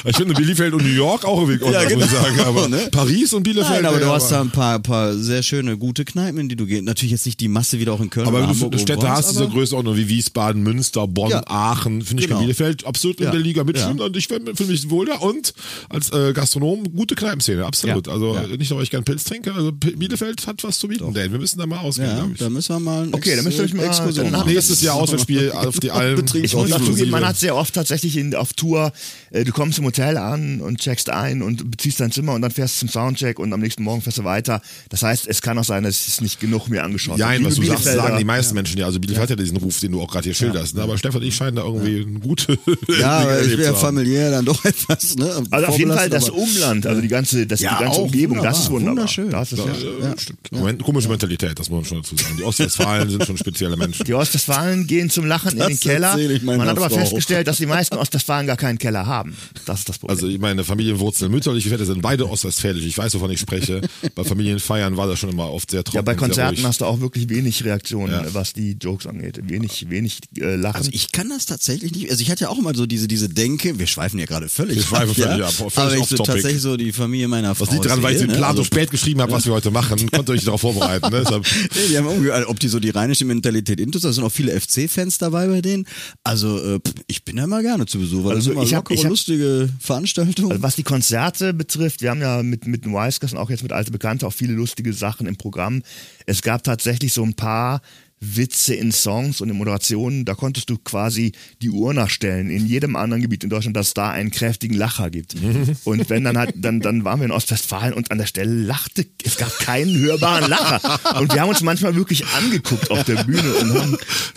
Ich 0.05 0.17
finde 0.17 0.35
Bielefeld 0.35 0.75
und 0.75 0.83
New 0.85 0.91
York 0.93 1.25
auch 1.25 1.41
irgendwie 1.49 1.65
Ja, 1.73 1.83
ja, 1.89 1.97
muss 1.97 2.05
ich 2.07 2.11
genau. 2.11 2.23
sagen. 2.23 2.41
Aber 2.41 2.69
Ne? 2.73 2.89
Paris 2.91 3.33
und 3.33 3.43
Bielefeld. 3.43 3.83
Nein, 3.83 3.87
aber 3.87 3.99
du 3.99 4.07
ja, 4.07 4.13
hast 4.13 4.31
da 4.31 4.41
ein 4.41 4.51
paar, 4.51 4.79
paar 4.81 5.15
sehr 5.15 5.43
schöne, 5.43 5.77
gute 5.79 6.05
Kneipen, 6.05 6.39
in 6.41 6.49
die 6.49 6.57
du 6.57 6.67
gehst. 6.67 6.83
Natürlich 6.85 7.13
jetzt 7.13 7.27
nicht 7.27 7.41
die 7.41 7.49
Masse 7.49 7.79
wieder 7.79 7.93
auch 7.93 8.01
in 8.01 8.11
Köln 8.11 8.27
Aber 8.27 8.47
wenn 8.49 8.71
du. 8.71 8.79
Städte 8.79 9.09
hast, 9.09 9.37
aber- 9.37 9.49
Größenordnung 9.49 9.97
wie 9.97 10.09
Wiesbaden, 10.09 10.63
Münster, 10.63 11.07
Bonn, 11.09 11.31
Ja. 11.31 11.43
Aachen, 11.47 12.03
finde 12.03 12.23
ich 12.23 12.29
Genau. 12.29 12.41
Bielefeld 12.41 12.85
absolut 12.87 13.21
in 13.21 13.31
der 13.31 13.41
Liga 13.41 13.65
mitschwimmen 13.65 13.99
Ja. 13.99 14.05
und 14.07 14.17
ich 14.17 14.29
fühle 14.29 14.53
mich 14.67 14.91
wohl 14.91 15.07
da 15.07 15.15
und 15.17 15.55
als 15.89 16.11
äh, 16.13 16.33
Gastronom 16.33 16.85
gute 16.95 17.15
Kneipenszene, 17.15 17.65
absolut. 17.65 18.07
Ja. 18.07 18.13
Also 18.13 18.35
Ja. 18.35 18.47
nicht 18.57 18.71
nur, 18.71 18.79
weil 18.79 18.85
ich 18.85 18.91
gern 18.91 19.05
Pilz 19.05 19.25
trinke, 19.25 19.53
also 19.55 19.73
Bielefeld 19.73 20.47
hat 20.47 20.63
was 20.65 20.79
zu 20.79 20.89
bieten, 20.89 21.13
Dan. 21.15 21.33
Wir 21.33 21.39
müssen 21.39 21.59
da 21.59 21.67
mal 21.67 21.79
ausgehen, 21.79 22.09
Ja, 22.09 22.17
glaube 22.17 22.33
ich. 22.33 22.39
da 22.39 22.49
müssen 22.51 22.75
wir 22.77 22.81
mal 22.81 23.03
ein 23.05 23.15
Okay, 23.15 23.35
dann 23.37 23.45
müsst 23.45 23.59
ihr 23.59 23.65
euch 23.65 23.75
mal- 23.75 23.87
Exkursion 23.87 24.31
wir- 24.31 24.45
Nächstes 24.45 24.83
Jahr 24.83 24.97
Auswärtsspiel 24.97 25.32
Spiel 25.39 25.53
auf 25.53 25.79
die 25.81 25.91
Alm. 25.91 26.25
Ich 26.35 26.55
muss 26.55 26.71
zugeben, 26.71 27.11
man 27.11 27.25
hat 27.27 27.37
sehr 27.39 27.57
oft 27.57 27.75
tatsächlich 27.75 28.17
in, 28.17 28.35
auf 28.35 28.53
Tour, 28.53 28.93
äh, 29.31 29.45
du 29.45 29.53
kommst 29.53 29.79
im 29.79 29.85
Hotel 29.85 30.17
an 30.17 30.61
und 30.61 30.81
checkst 30.81 31.11
ein 31.11 31.43
und 31.43 31.71
beziehst 31.71 32.01
dein 32.01 32.13
Zimmer 32.13 32.35
und 32.35 32.43
dann 32.43 32.51
fährst 32.51 32.77
du 32.77 32.81
zum 32.81 32.89
Soundcheck 32.89 33.39
und 33.39 33.53
am 33.53 33.61
nächsten 33.61 33.83
Morgen 33.83 34.03
fährst 34.03 34.19
du 34.19 34.25
weiter. 34.25 34.61
Das 34.89 35.03
heißt, 35.03 35.27
es 35.29 35.43
kann 35.43 35.59
auch 35.59 35.65
sein, 35.65 35.83
dass 35.85 36.07
es 36.07 36.21
nicht 36.21 36.41
genug 36.41 36.69
mir 36.69 36.83
angeschaut 36.85 37.19
Ja, 37.19 37.31
habe. 37.33 37.45
was 37.45 37.57
du 37.57 37.63
sagst, 37.65 37.85
sagen 37.85 38.19
die 38.19 38.25
meisten 38.25 38.55
Menschen 38.55 38.79
ja. 38.79 38.87
Also 38.87 39.01
Bielefeld 39.01 39.23
hat 39.23 39.31
ja 39.31 39.37
diesen 39.37 39.57
Ruf, 39.57 39.81
den 39.81 39.93
du 39.93 40.01
auch 40.01 40.11
gerade 40.11 40.25
hier 40.25 40.35
schilderst. 40.35 40.75
Ne? 40.75 40.83
Aber 40.83 40.99
Stefan 40.99 41.21
und 41.21 41.27
ich 41.27 41.35
scheinen 41.35 41.57
da 41.57 41.63
irgendwie 41.65 42.03
eine 42.09 42.21
gute 42.21 42.59
Ja, 43.01 43.21
aber 43.21 43.43
ich 43.43 43.59
ja 43.59 43.69
haben. 43.69 43.77
familiär 43.77 44.31
dann 44.31 44.45
doch 44.45 44.65
etwas, 44.65 45.17
ne? 45.17 45.43
Also 45.51 45.67
auf 45.69 45.79
jeden 45.79 45.93
Fall 45.93 46.11
das 46.11 46.29
Umland, 46.31 46.87
also 46.87 47.01
die 47.01 47.09
ganze, 47.09 47.47
das, 47.47 47.61
Ja, 47.61 47.77
die 47.79 47.85
ganze 47.85 48.01
Umgebung, 48.01 48.43
das 48.43 48.61
ist 48.61 48.71
wunderbar, 48.71 48.97
wunderschön. 48.97 49.31
Das 49.31 49.53
ist 49.53 49.59
ja, 49.59 49.65
Ja, 49.67 50.65
ja, 50.67 50.73
komische 50.75 51.09
Mentalität, 51.09 51.59
das 51.59 51.69
muss 51.71 51.79
man 51.81 51.85
schon 51.85 52.03
dazu 52.03 52.17
sagen. 52.17 52.37
Die 52.39 52.43
Ostwestfalen 52.45 53.11
sind 53.11 53.25
schon 53.25 53.37
spezielle 53.39 53.77
Menschen. 53.77 54.05
Die 54.05 54.15
Ostwestfalen 54.15 54.87
gehen 54.87 55.11
zum 55.11 55.22
Lachen 55.27 55.53
in 55.53 55.59
Das 55.59 55.69
den 55.69 55.81
Keller. 55.81 56.19
ich 56.19 56.43
Man 56.43 56.61
hat 56.61 56.69
aber 56.69 56.91
Frau. 56.91 56.97
festgestellt, 56.99 57.47
dass 57.49 57.59
die 57.59 57.67
meisten 57.67 57.97
Ostwestfalen 57.97 58.47
gar 58.47 58.57
keinen 58.57 58.79
Keller 58.79 59.07
haben. 59.07 59.37
Das 59.67 59.81
ist 59.81 59.89
das 59.89 59.99
Problem. 59.99 60.17
Also 60.17 60.39
meine 60.39 60.65
Familienwurzeln 60.65 61.31
mütterliche 61.31 61.69
Väter 61.69 61.85
sind 61.85 62.03
beide 62.03 62.29
ostwestfälisch. 62.29 62.85
Ich 62.85 62.97
weiß, 62.99 63.15
wovon 63.15 63.31
ich 63.31 63.41
spreche. 63.41 63.81
Bei 64.15 64.25
Familienfeiern 64.25 64.97
war 64.97 65.07
das 65.07 65.19
schon 65.19 65.31
immer 65.31 65.51
oft 65.51 65.71
sehr 65.71 65.85
trocken. 65.85 65.97
ja, 65.97 66.03
bei 66.03 66.15
Konzerten 66.15 66.63
hast 66.65 66.81
du 66.81 66.85
auch 66.87 67.01
wirklich 67.01 67.29
wenig 67.29 67.65
Reaktionen, 67.65 68.13
Ja. 68.13 68.35
was 68.35 68.53
die 68.53 68.73
Jokes 68.81 69.07
angeht. 69.07 69.41
Wenig, 69.49 69.89
wenig 69.91 70.19
äh, 70.39 70.57
Lachen. 70.57 70.77
Also 70.79 70.91
ich 70.93 71.13
kann 71.13 71.29
das 71.29 71.47
tatsächlich 71.47 71.93
nicht. 71.95 72.11
Also 72.11 72.23
ich 72.23 72.31
hatte 72.31 72.45
ja 72.45 72.51
auch 72.51 72.59
immer 72.59 72.75
so 72.75 72.87
diese 72.87 73.09
diese 73.09 73.29
Denke. 73.29 73.79
Wir 73.79 73.87
schweifen 73.87 74.19
ja 74.19 74.27
gerade 74.27 74.49
völlig. 74.49 74.77
Wir 74.77 74.83
schweifen 74.85 75.11
ab, 75.11 75.17
völlig 75.17 75.45
ab, 75.45 75.53
völlig 75.53 75.79
Aber 75.79 75.97
ich 75.97 76.05
so 76.07 76.17
tatsächlich 76.17 76.61
so 76.63 76.77
die 76.77 76.93
Familie 76.93 77.29
meiner 77.29 77.55
Frau. 77.55 77.65
Das 77.65 77.75
liegt 77.75 77.87
daran, 77.87 78.03
weil 78.03 78.15
ich 78.15 78.21
den 78.21 78.29
ne? 78.29 78.35
Plan 78.37 78.51
also, 78.51 78.63
so 78.63 78.65
spät 78.65 78.91
geschrieben 78.91 79.21
habe, 79.21 79.33
was 79.33 79.45
wir 79.47 79.53
heute 79.53 79.71
machen. 79.71 80.11
Konnte 80.11 80.33
euch 80.33 80.45
darauf 80.45 80.61
vorbereiten. 80.61 81.11
Ne? 81.11 81.23
Nee, 81.75 81.89
die 81.91 81.99
haben 81.99 82.07
irgendwie, 82.07 82.31
also 82.31 82.49
ob 82.49 82.59
die 82.61 82.69
so 82.69 82.79
die 82.81 82.91
rheinische 82.91 83.25
Mentalität 83.25 83.81
intus, 83.81 84.03
da 84.03 84.13
sind 84.13 84.25
auch 84.25 84.33
viele 84.33 84.59
FC-Fans 84.59 85.12
dabei 85.19 85.47
bei 85.49 85.61
denen. 85.61 85.87
Also 86.25 86.59
äh, 86.77 86.81
ich 87.07 87.25
bin 87.25 87.37
da 87.37 87.47
mal 87.47 87.63
gerne 87.63 87.87
zu 87.87 87.99
Besuch, 87.99 88.25
weil 88.25 88.37
Also 88.37 88.37
das 88.37 88.45
sind 88.45 88.53
immer 88.53 88.77
hab- 88.79 88.89
lockere, 88.91 89.05
hab- 89.05 89.11
lustige 89.11 89.69
Veranstaltungen. 89.81 90.53
Also 90.53 90.63
was 90.63 90.77
die 90.77 90.83
Konzerte 90.83 91.53
betrifft, 91.55 92.03
wir 92.03 92.11
haben 92.11 92.21
ja 92.21 92.43
mit, 92.43 92.67
mit 92.67 92.85
den 92.85 92.93
Wisecast 92.93 93.35
und 93.35 93.39
auch 93.41 93.51
jetzt 93.51 93.63
mit 93.63 93.73
Alte 93.73 93.91
Bekannte 93.91 94.27
auch 94.27 94.33
viele 94.33 94.53
lustige 94.55 94.93
Sachen 94.93 95.27
im 95.27 95.37
Programm. 95.37 95.83
Es 96.27 96.43
gab 96.43 96.63
tatsächlich 96.65 97.13
so 97.13 97.23
ein 97.23 97.35
paar 97.35 97.81
Witze 98.23 98.75
in 98.75 98.93
Songs 98.93 99.41
und 99.41 99.51
in 99.51 99.57
Moderationen, 99.57 100.25
da 100.25 100.35
konntest 100.35 100.71
du 100.71 100.79
quasi 100.79 101.33
die 101.61 101.71
Uhr 101.71 101.93
nachstellen 101.93 102.51
in 102.51 102.67
jedem 102.67 102.95
anderen 102.95 103.21
Gebiet 103.21 103.43
in 103.43 103.51
Deutschland, 103.51 103.77
dass 103.77 103.89
es 103.89 103.95
da 103.95 104.11
einen 104.11 104.31
kräftigen 104.31 104.77
Lacher 104.77 105.11
gibt. 105.11 105.35
Und 105.85 106.09
wenn 106.09 106.25
dann 106.25 106.39
halt, 106.39 106.55
dann, 106.57 106.81
dann 106.81 107.05
waren 107.05 107.21
wir 107.21 107.27
in 107.27 107.33
Ostwestfalen 107.33 107.93
und 107.95 108.11
an 108.11 108.19
der 108.19 108.27
Stelle 108.27 108.53
lachte, 108.53 109.05
es 109.25 109.37
gab 109.37 109.59
keinen 109.59 109.99
hörbaren 109.99 110.49
Lacher. 110.49 111.19
Und 111.19 111.33
wir 111.33 111.41
haben 111.41 111.49
uns 111.49 111.63
manchmal 111.63 111.97
wirklich 111.97 112.25
angeguckt 112.27 112.91
auf 112.91 113.05
der 113.05 113.25
Bühne 113.25 113.53
und 113.55 113.75
haben, 113.75 113.97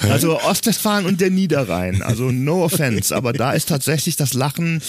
also 0.10 0.42
Ostwestfalen 0.42 1.06
und 1.06 1.22
der 1.22 1.30
Niederrhein, 1.30 2.02
also 2.02 2.32
no 2.32 2.66
offense, 2.66 3.16
aber 3.16 3.34
da 3.34 3.52
ist 3.52 3.70
tatsächlich 3.70 4.16
das 4.16 4.34
Lachen 4.34 4.82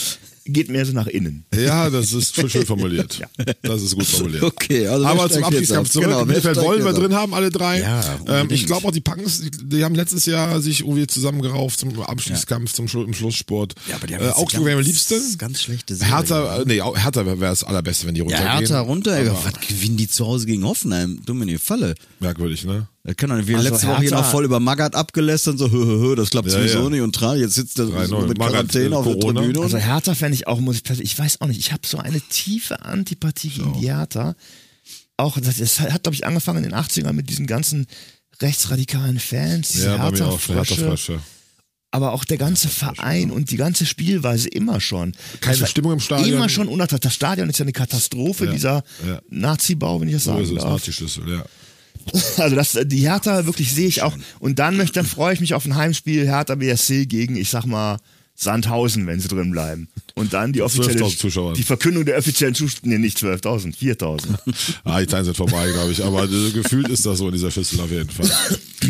geht 0.47 0.69
mehr 0.69 0.85
so 0.87 0.93
nach 0.93 1.07
innen. 1.07 1.45
ja, 1.55 1.91
das 1.91 2.13
ist 2.13 2.35
schon 2.35 2.49
schön 2.51 2.67
formuliert. 2.67 3.21
Das 3.63 3.83
ist 3.83 3.95
gut 3.95 4.07
formuliert. 4.07 4.43
Okay, 4.43 4.87
also 4.87 5.05
Aber 5.07 5.29
zum 5.31 5.43
steigt 5.43 5.61
jetzt 5.61 5.73
Abstiegskampf 5.73 5.87
ab? 5.89 5.93
zurück. 5.93 6.07
Genau, 6.29 6.39
steigt 6.41 6.57
wollen 6.63 6.85
wir 6.85 6.93
drin 6.93 7.15
haben, 7.15 7.35
alle 7.35 7.51
drei. 7.51 7.81
Ja, 7.81 8.19
ähm, 8.29 8.49
ich 8.51 8.67
glaube 8.67 8.87
auch 8.87 8.93
die 8.93 9.01
Punks, 9.01 9.41
die, 9.41 9.51
die 9.51 9.85
haben 9.85 9.95
letztes 9.95 10.27
Jahr 10.27 10.61
sich 10.61 10.81
irgendwie 10.81 11.07
zusammengerauft 11.07 11.81
zum 11.81 12.01
Abstiegskampf, 12.01 12.73
zum 12.73 12.89
Schlu 12.89 13.03
im 13.05 13.15
Schlusssport. 13.15 13.75
Ja, 13.89 13.97
aber 13.97 14.07
die 14.07 14.15
haben 14.15 14.25
äh, 14.25 14.31
Augsburg 14.31 14.65
wäre 14.67 14.79
am 14.79 14.85
ganz- 14.85 15.09
liebsten. 15.09 15.39
ganz 15.39 15.63
schlechte 15.63 15.95
Serie. 15.97 16.15
Hertha, 16.15 16.59
äh, 16.61 16.65
nee, 16.67 16.81
Hertha 16.83 17.27
wäre 17.27 17.37
das 17.39 17.65
allerbeste, 17.65 18.07
wenn 18.07 18.15
die 18.15 18.21
Ja, 18.21 18.25
runtergehen. 18.27 18.59
Hertha 18.59 18.81
runter, 18.81 19.45
was 19.45 19.67
gewinnen 19.67 19.97
die 19.97 20.09
zu 20.09 20.27
Hause 20.27 20.47
gegen 20.47 20.65
Hoffenheim? 20.65 21.21
Dumm 21.25 21.43
in 21.43 21.49
die 21.49 21.59
Falle. 21.59 21.95
Merkwürdig, 22.21 22.65
ne? 22.65 22.89
Das 23.07 23.17
kann 23.17 23.31
doch 23.31 23.37
nicht. 23.37 23.47
Wir 23.47 23.57
Also 23.59 23.69
letzte 23.71 23.87
Woche 23.87 24.01
hier 24.01 24.11
noch 24.11 24.25
voll 24.29 24.45
über 24.45 24.59
Magath 24.59 24.95
abgelästert, 24.97 25.59
so, 25.59 25.71
hö, 25.71 25.85
hö, 25.85 25.99
hö, 26.01 26.15
das 26.17 26.31
klappt 26.31 26.49
Ja, 26.49 26.55
sowieso 26.59 26.83
ja. 26.85 26.91
nicht 26.91 27.01
und 27.03 27.15
tra, 27.15 27.37
jetzt 27.37 27.55
sitzt 27.55 27.79
der 27.79 27.87
3-0. 27.87 28.07
so 28.07 28.21
mit 28.23 28.37
Quarantäne 28.39 28.95
äh, 28.95 28.99
auf 28.99 29.05
der 29.07 29.15
Corona. 29.15 29.41
Tribüne. 29.43 29.61
Also 29.63 29.79
Hertha 29.79 30.15
fände 30.17 30.35
ich 30.35 30.47
auch, 30.49 30.59
muss 30.59 30.77
ich 30.77 31.01
ich 31.01 31.17
weiß 31.19 31.41
auch 31.41 31.47
nicht, 31.47 31.61
ich 31.61 31.71
habe 31.73 31.83
so 31.87 31.99
eine 31.99 32.21
tiefe 32.21 32.83
Antipathie 32.83 33.51
gegen 33.51 33.73
die 33.81 33.87
Hertha. 33.89 34.35
Auch, 35.17 35.39
das, 35.41 35.59
das 35.59 35.79
hat, 35.81 36.03
glaube 36.03 36.15
ich, 36.17 36.27
angefangen 36.27 36.65
in 36.65 36.71
den 36.71 36.75
80ern 36.79 37.13
mit 37.13 37.31
diesen 37.31 37.47
ganzen 37.47 37.87
rechtsradikalen 38.43 39.19
Fans, 39.21 39.69
diese 39.69 39.87
Ja. 39.87 39.99
Hertha-Frösche, 40.03 41.21
aber 41.93 42.13
auch 42.13 42.25
der 42.25 42.37
ganze 42.37 42.69
Verein 42.69 43.31
und 43.31 43.51
die 43.51 43.57
ganze 43.57 43.87
Spielweise 43.87 44.49
immer 44.49 44.81
schon. 44.81 45.15
Keine 45.41 45.61
war 45.61 45.67
Stimmung 45.69 45.93
im 45.93 46.01
Stadion. 46.01 46.35
Immer 46.37 46.49
schon 46.49 46.69
unattraktiv. 46.69 47.05
Das 47.05 47.15
Stadion 47.15 47.49
ist 47.49 47.59
ja 47.59 47.63
eine 47.65 47.73
Katastrophe, 47.73 48.47
Ja, 48.47 48.51
dieser 48.53 48.85
ja. 49.07 49.21
Nazi-Bau, 49.31 50.01
wenn 50.01 50.09
ich 50.09 50.15
das 50.15 50.25
So 50.25 50.33
sagen 50.33 50.43
ist 50.45 50.51
es, 50.51 50.57
darf. 50.57 50.71
Nazi-Schlüssel, 50.73 51.29
ja. 51.29 51.45
Also 52.37 52.55
das, 52.55 52.79
die 52.85 53.09
Hertha 53.09 53.47
wirklich 53.47 53.73
sehe 53.73 53.89
ich 53.89 54.03
auch. 54.03 54.15
Und 54.39 54.59
dann 54.59 54.77
möchte, 54.77 54.95
dann 54.95 55.07
freue 55.07 55.35
ich 55.35 55.41
mich 55.41 55.55
auf 55.55 55.65
ein 55.65 55.75
Heimspiel 55.75 56.27
Hertha 56.27 56.55
BSC 56.55 57.07
gegen, 57.07 57.37
ich 57.37 57.51
sag 57.51 57.65
mal, 57.65 57.99
Sandhausen, 58.37 59.07
wenn 59.07 59.19
sie 59.21 59.29
drin 59.29 59.51
bleiben. 59.51 59.89
Und 60.15 60.33
dann 60.33 60.53
die 60.53 60.63
offizielle, 60.63 61.05
12.000 61.05 61.19
Zuschauer. 61.19 61.53
die 61.55 61.63
Verkündung 61.63 62.05
der 62.05 62.19
offiziellen 62.19 62.55
Zuschauer, 62.55 62.81
nee, 62.85 62.99
nicht 62.99 63.19
12.000, 63.19 63.77
4.000. 63.77 64.21
Ah, 64.85 65.01
die 65.01 65.07
Zeiten 65.07 65.25
sind 65.25 65.37
vorbei, 65.37 65.71
glaube 65.73 65.91
ich. 65.93 66.03
Aber 66.05 66.25
äh, 66.25 66.51
gefühlt 66.53 66.89
ist 66.89 67.05
das 67.05 67.19
so 67.19 67.27
in 67.29 67.33
dieser 67.35 67.51
Schüssel 67.51 67.81
auf 67.81 67.91
jeden 67.91 68.09
Fall. 68.09 68.31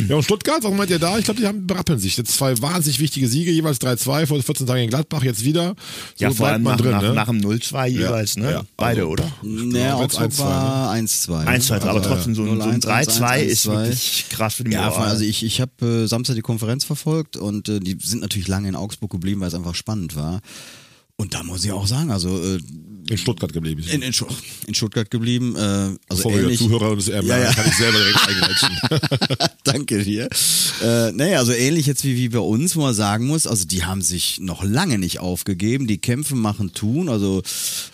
Ja, 0.08 0.16
und 0.16 0.22
Stuttgart, 0.24 0.58
warum 0.62 0.76
meint 0.76 0.90
ihr 0.90 0.98
da? 0.98 1.16
Ich 1.18 1.24
glaube, 1.24 1.40
die 1.40 1.46
haben 1.46 1.66
berappeln 1.66 1.98
sich. 1.98 2.16
Jetzt 2.16 2.32
zwei 2.36 2.60
wahnsinnig 2.60 2.98
wichtige 3.00 3.28
Siege, 3.28 3.50
jeweils 3.50 3.80
3-2, 3.80 4.26
vor 4.26 4.42
14 4.42 4.66
Tagen 4.66 4.82
in 4.82 4.90
Gladbach, 4.90 5.22
jetzt 5.22 5.44
wieder. 5.44 5.74
So 6.16 6.24
ja, 6.24 6.30
vor 6.32 6.48
allem 6.48 6.62
man 6.62 6.72
nach, 6.74 6.80
drin, 6.80 6.90
nach, 6.92 7.02
ne? 7.02 7.12
nach 7.14 7.26
dem 7.28 7.38
0-2 7.40 7.86
jeweils, 7.88 8.36
ne? 8.36 8.50
ja. 8.50 8.64
Beide, 8.76 9.02
Also- 9.02 9.12
oder? 9.12 9.32
naja, 9.42 9.94
Augsburg 9.96 10.30
1-2, 10.32 10.38
war 10.40 10.92
1-2. 10.92 11.44
1, 11.46 11.66
2, 11.66 11.78
3, 11.78 11.88
aber 11.88 11.98
Also, 11.98 12.08
trotzdem 12.10 12.34
so 12.34 12.42
ein, 12.42 12.60
so 12.60 12.68
ein 12.68 12.80
0-1, 12.80 12.86
3-2 13.20 13.38
ist 13.42 13.66
1-2. 13.68 13.72
wirklich 13.84 14.26
krass 14.30 14.54
für 14.54 14.64
die 14.64 14.72
Ja, 14.72 14.90
Moral. 14.90 15.08
also 15.08 15.24
ich, 15.24 15.42
ich 15.44 15.60
habe 15.60 15.86
äh, 16.04 16.06
Samstag 16.06 16.34
die 16.36 16.42
Konferenz 16.42 16.84
verfolgt 16.84 17.36
und 17.36 17.68
äh, 17.68 17.80
die 17.80 17.96
sind 18.02 18.20
natürlich 18.22 18.48
lange 18.48 18.68
in 18.68 18.76
Augsburg 18.76 19.10
geblieben, 19.10 19.35
weil 19.40 19.48
es 19.48 19.54
einfach 19.54 19.74
spannend 19.74 20.16
war. 20.16 20.40
Und 21.18 21.32
da 21.32 21.42
muss 21.42 21.64
ich 21.64 21.72
auch 21.72 21.86
sagen, 21.86 22.10
also 22.10 22.38
äh, 22.42 22.58
in 23.08 23.16
Stuttgart 23.16 23.52
geblieben. 23.52 23.82
in, 23.90 24.02
in, 24.02 24.12
in 24.66 24.74
Stuttgart 24.74 25.10
geblieben, 25.10 25.56
äh, 25.56 25.58
also 25.58 25.96
Bevor 26.28 26.32
wir. 26.32 26.58
Zuhörer 26.58 26.90
und 26.90 27.08
eher 27.08 27.22
Ja, 27.22 27.38
ja. 27.38 27.52
kann 27.54 27.66
ich 27.66 27.76
selber 27.76 27.98
direkt 27.98 28.28
eingreifen. 28.28 29.48
Danke 29.64 30.04
dir. 30.04 30.28
Äh, 30.82 31.12
naja, 31.12 31.38
also 31.38 31.52
ähnlich 31.52 31.86
jetzt 31.86 32.04
wie, 32.04 32.16
wie 32.16 32.28
bei 32.28 32.40
uns, 32.40 32.76
wo 32.76 32.82
man 32.82 32.94
sagen 32.94 33.26
muss, 33.26 33.46
also 33.46 33.64
die 33.64 33.84
haben 33.84 34.02
sich 34.02 34.40
noch 34.40 34.62
lange 34.62 34.98
nicht 34.98 35.20
aufgegeben, 35.20 35.86
die 35.86 35.98
kämpfen, 35.98 36.38
machen, 36.38 36.74
tun. 36.74 37.08
Also 37.08 37.42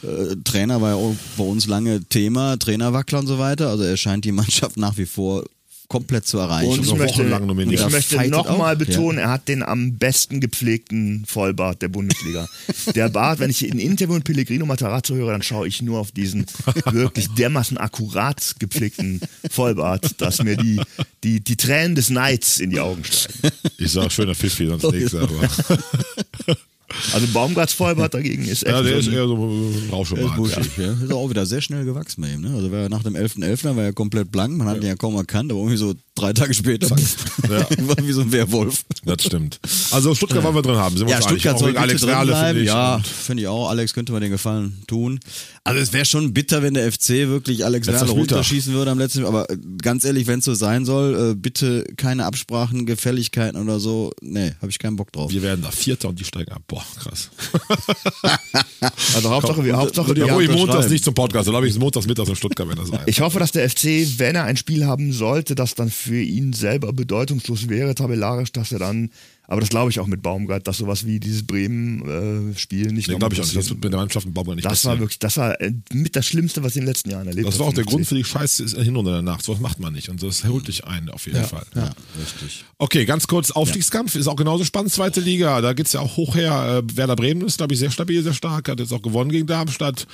äh, 0.03 0.35
Trainer 0.43 0.81
war 0.81 0.91
ja 0.91 0.97
auch 0.97 1.15
bei 1.37 1.45
uns 1.45 1.67
lange 1.67 2.03
Thema, 2.03 2.59
Trainerwackler 2.59 3.21
und 3.21 3.29
so 3.29 3.39
weiter. 3.39 3.69
Also 3.69 3.85
er 3.85 3.97
scheint 3.97 4.25
die 4.25 4.33
Mannschaft 4.33 4.77
nach 4.77 4.97
wie 4.97 5.07
vor 5.07 5.45
komplett 5.93 6.27
zu 6.27 6.39
erreichen. 6.39 6.71
Und 6.71 6.87
ich 6.87 6.95
möchte, 6.95 7.23
ich 7.23 7.91
möchte 7.91 8.29
nochmal 8.31 8.77
betonen, 8.77 9.19
ja. 9.19 9.25
er 9.25 9.31
hat 9.31 9.47
den 9.47 9.63
am 9.63 9.99
besten 9.99 10.41
gepflegten 10.41 11.25
Vollbart 11.27 11.83
der 11.83 11.89
Bundesliga. 11.89 12.49
Der 12.95 13.11
Bart, 13.11 13.41
wenn 13.41 13.51
ich 13.51 13.63
ein 13.63 13.79
Interview 13.79 14.15
mit 14.15 14.25
Pellegrino 14.25 14.65
Matarazzo 14.65 15.15
höre, 15.15 15.33
dann 15.33 15.43
schaue 15.43 15.69
ich 15.69 15.83
nur 15.83 15.99
auf 15.99 16.11
diesen 16.11 16.47
wirklich 16.91 17.29
dermaßen 17.35 17.77
akkurat 17.77 18.57
gepflegten 18.59 19.21
Vollbart, 19.51 20.21
dass 20.21 20.43
mir 20.43 20.57
die, 20.57 20.81
die, 21.25 21.41
die 21.41 21.57
Tränen 21.57 21.95
des 21.95 22.09
Neids 22.09 22.59
in 22.59 22.71
die 22.71 22.81
Augen 22.81 23.05
steigen. 23.05 23.55
Ich 23.77 23.93
sag 23.93 24.11
schöner 24.11 24.35
Pfiffi, 24.35 24.67
sonst 24.67 24.85
nichts. 24.93 25.15
Aber. 25.15 25.49
Also 27.15 27.27
Baumgarts 27.33 27.73
Vollbart 27.73 28.15
dagegen 28.15 28.45
ist 28.45 28.65
echt 28.65 28.75
Ja, 28.75 28.83
der 28.83 28.93
so 29.03 29.11
ist 29.11 29.17
eher 29.17 29.27
so 29.27 29.73
Rauschebart. 29.91 30.37
Buschig, 30.37 30.77
ja. 30.77 30.93
Ist 30.93 31.13
auch 31.13 31.31
wieder 31.31 31.47
sehr 31.47 31.61
schnell 31.61 31.85
gewachsen 31.85 32.21
bei 32.23 32.29
ihm. 32.29 32.43
Ne? 32.43 32.55
Also 32.55 32.71
war 32.71 32.81
er 32.81 32.89
nach 32.89 33.03
dem 33.03 33.15
11.11. 33.15 33.77
war 33.77 33.85
er 33.85 33.93
komplett 33.93 34.31
blank, 34.31 34.57
man 34.57 34.69
hat 34.69 34.79
ihn 34.79 34.87
ja 34.87 34.97
kaum 34.97 35.17
erkannt, 35.17 35.51
aber 35.51 35.61
irgendwie 35.61 35.79
so 35.79 35.95
drei 36.15 36.33
Tage 36.33 36.53
später 36.55 36.89
Ja. 36.89 37.67
war 37.89 37.97
wie 38.07 38.13
so 38.13 38.21
ein 38.23 38.33
Werwolf. 38.33 38.85
Das 39.05 39.23
stimmt. 39.25 39.59
Also 39.91 40.15
Stuttgart 40.15 40.43
wollen 40.45 40.55
wir 40.55 40.63
drin 40.63 40.77
haben. 40.77 40.97
Sind 40.97 41.07
wir 41.09 41.15
Ja. 41.15 41.23
Stuttgart 41.23 41.59
soll 41.59 41.77
Alex 41.77 42.01
drin 42.03 42.11
Reale, 42.11 42.27
bleiben. 42.33 42.47
finde 42.49 42.63
ich. 42.63 42.67
Ja, 42.69 43.01
finde 43.03 43.43
ich 43.43 43.49
auch. 43.49 43.69
Alex 43.71 43.93
könnte 43.95 44.13
man 44.13 44.21
den 44.23 44.31
Gefallen 44.31 44.83
tun. 44.87 45.21
Also 45.65 45.81
es 45.81 45.93
wäre 45.93 46.05
schon 46.05 46.35
bitter, 46.35 46.63
wenn 46.63 46.75
der 46.75 46.91
FC 46.93 47.09
wirklich 47.29 47.65
Alex 47.65 47.87
Letzter 47.87 48.07
Spieltag. 48.07 48.19
runterschießen 48.21 48.73
würde 48.75 48.91
am 48.91 48.99
letzten 48.99 49.25
Aber 49.25 49.49
äh, 49.51 49.57
ganz 49.81 50.05
ehrlich, 50.05 50.27
wenn 50.27 50.41
es 50.41 50.45
so 50.45 50.55
sein 50.55 50.85
soll, 50.85 51.31
äh, 51.33 51.35
bitte 51.35 51.85
keine 51.97 52.27
Absprachen, 52.27 52.85
Gefälligkeiten 52.87 53.61
oder 53.61 53.81
so. 53.81 54.13
Nee, 54.21 54.53
habe 54.61 54.71
ich 54.71 54.79
keinen 54.79 54.97
Bock 54.97 55.13
drauf. 55.13 55.31
Wir 55.31 55.43
werden 55.43 55.63
da 55.63 55.71
Vierter 55.71 56.09
und 56.09 56.19
die 56.21 56.25
steigen 56.25 56.53
ab. 56.53 56.63
Boah, 56.67 56.85
krass. 57.03 57.31
Also 59.15 59.31
Hauptsache, 59.31 59.65
wir, 59.65 59.77
Hauptsache, 59.77 60.11
Ja, 60.19 60.27
wir 60.27 60.35
wo 60.35 60.41
ich 60.41 60.51
montags 60.51 60.89
nicht 60.89 61.05
zum 61.05 61.15
Podcast, 61.15 61.47
dann 61.47 61.55
habe 61.55 61.69
ich 61.69 61.79
montags 61.79 62.07
mittags 62.07 62.29
in 62.29 62.37
Stuttgart, 62.37 62.69
wenn 62.69 62.77
das 62.77 62.89
sein. 62.89 63.01
Ich 63.07 63.21
hoffe, 63.21 63.39
dass 63.39 63.53
der 63.53 63.69
FC, 63.71 63.85
wenn 64.19 64.35
er 64.35 64.45
ein 64.45 64.57
Spiel 64.57 64.85
haben 64.87 65.13
sollte, 65.13 65.55
das 65.55 65.75
dann 65.75 65.91
für 66.03 66.21
ihn 66.21 66.53
selber 66.53 66.93
bedeutungslos 66.93 67.69
wäre, 67.69 67.95
tabellarisch, 67.95 68.53
dass 68.53 68.73
er 68.73 68.79
dann 68.81 69.11
Aber 69.49 69.61
das 69.61 69.71
glaube 69.71 69.91
ich 69.91 70.01
auch 70.01 70.07
mit 70.07 70.23
Baumgart, 70.23 70.67
dass 70.67 70.79
sowas 70.79 71.05
wie 71.07 71.19
dieses 71.21 71.47
Bremen-Spiel 71.47 72.93
nicht 72.93 73.09
Nee, 73.09 73.17
glaube 73.17 73.35
ich 73.35 73.41
auch 73.41 73.45
nicht. 73.45 73.57
Das 73.57 73.69
wird 73.71 73.83
mit 73.85 73.93
der 73.93 74.01
Mannschaft 74.01 74.27
in 74.27 74.33
Baumgart 74.33 74.57
nicht 74.57 74.65
Das 74.65 74.85
war 74.85 74.93
passieren. 74.93 75.01
wirklich, 75.01 75.19
das 75.19 75.37
war 75.37 75.61
äh, 75.61 75.73
mit 75.93 76.17
das 76.17 76.27
Schlimmste, 76.27 76.63
was 76.63 76.73
ich 76.73 76.77
in 76.79 76.83
den 76.83 76.89
letzten 76.89 77.11
Jahren 77.11 77.27
erlebt 77.27 77.47
Das 77.47 77.55
habe. 77.55 77.61
war 77.65 77.69
auch 77.69 77.75
der 77.75 77.85
Grund 77.85 78.07
für 78.07 78.15
die 78.15 78.25
Scheiße 78.25 78.83
Hinrunde 78.83 79.11
danach. 79.13 79.41
So 79.41 79.53
was 79.53 79.61
macht 79.61 79.81
man 79.81 79.93
nicht. 79.93 80.09
Und 80.09 80.23
das 80.23 80.45
holt 80.45 80.69
dich 80.69 80.85
ein, 80.85 81.09
auf 81.11 81.27
jeden 81.27 81.45
Fall. 81.45 81.65
Ja, 81.75 81.91
richtig. 82.21 82.65
Okay, 82.79 83.05
ganz 83.05 83.27
kurz, 83.27 83.51
Aufstiegskampf 83.51 84.15
ist 84.15 84.27
auch 84.27 84.37
genauso 84.37 84.65
spannend, 84.65 84.93
zweite 84.93 85.21
Liga. 85.21 85.61
Da 85.61 85.73
geht's 85.73 85.93
ja 85.93 86.01
auch 86.01 86.17
hoch 86.17 86.35
her. 86.35 86.83
Äh, 86.89 86.97
Werder 86.97 87.17
Bremen 87.17 87.43
ist, 87.43 87.59
glaube 87.59 87.75
ich, 87.75 87.79
sehr 87.81 87.91
stabil, 87.91 88.23
sehr 88.23 88.35
stark, 88.35 88.69
hat 88.69 88.81
jetzt 88.81 88.93
auch 88.93 89.03
gewonnen 89.03 89.31
gegen 89.31 89.47
Darmstadt. 89.47 90.07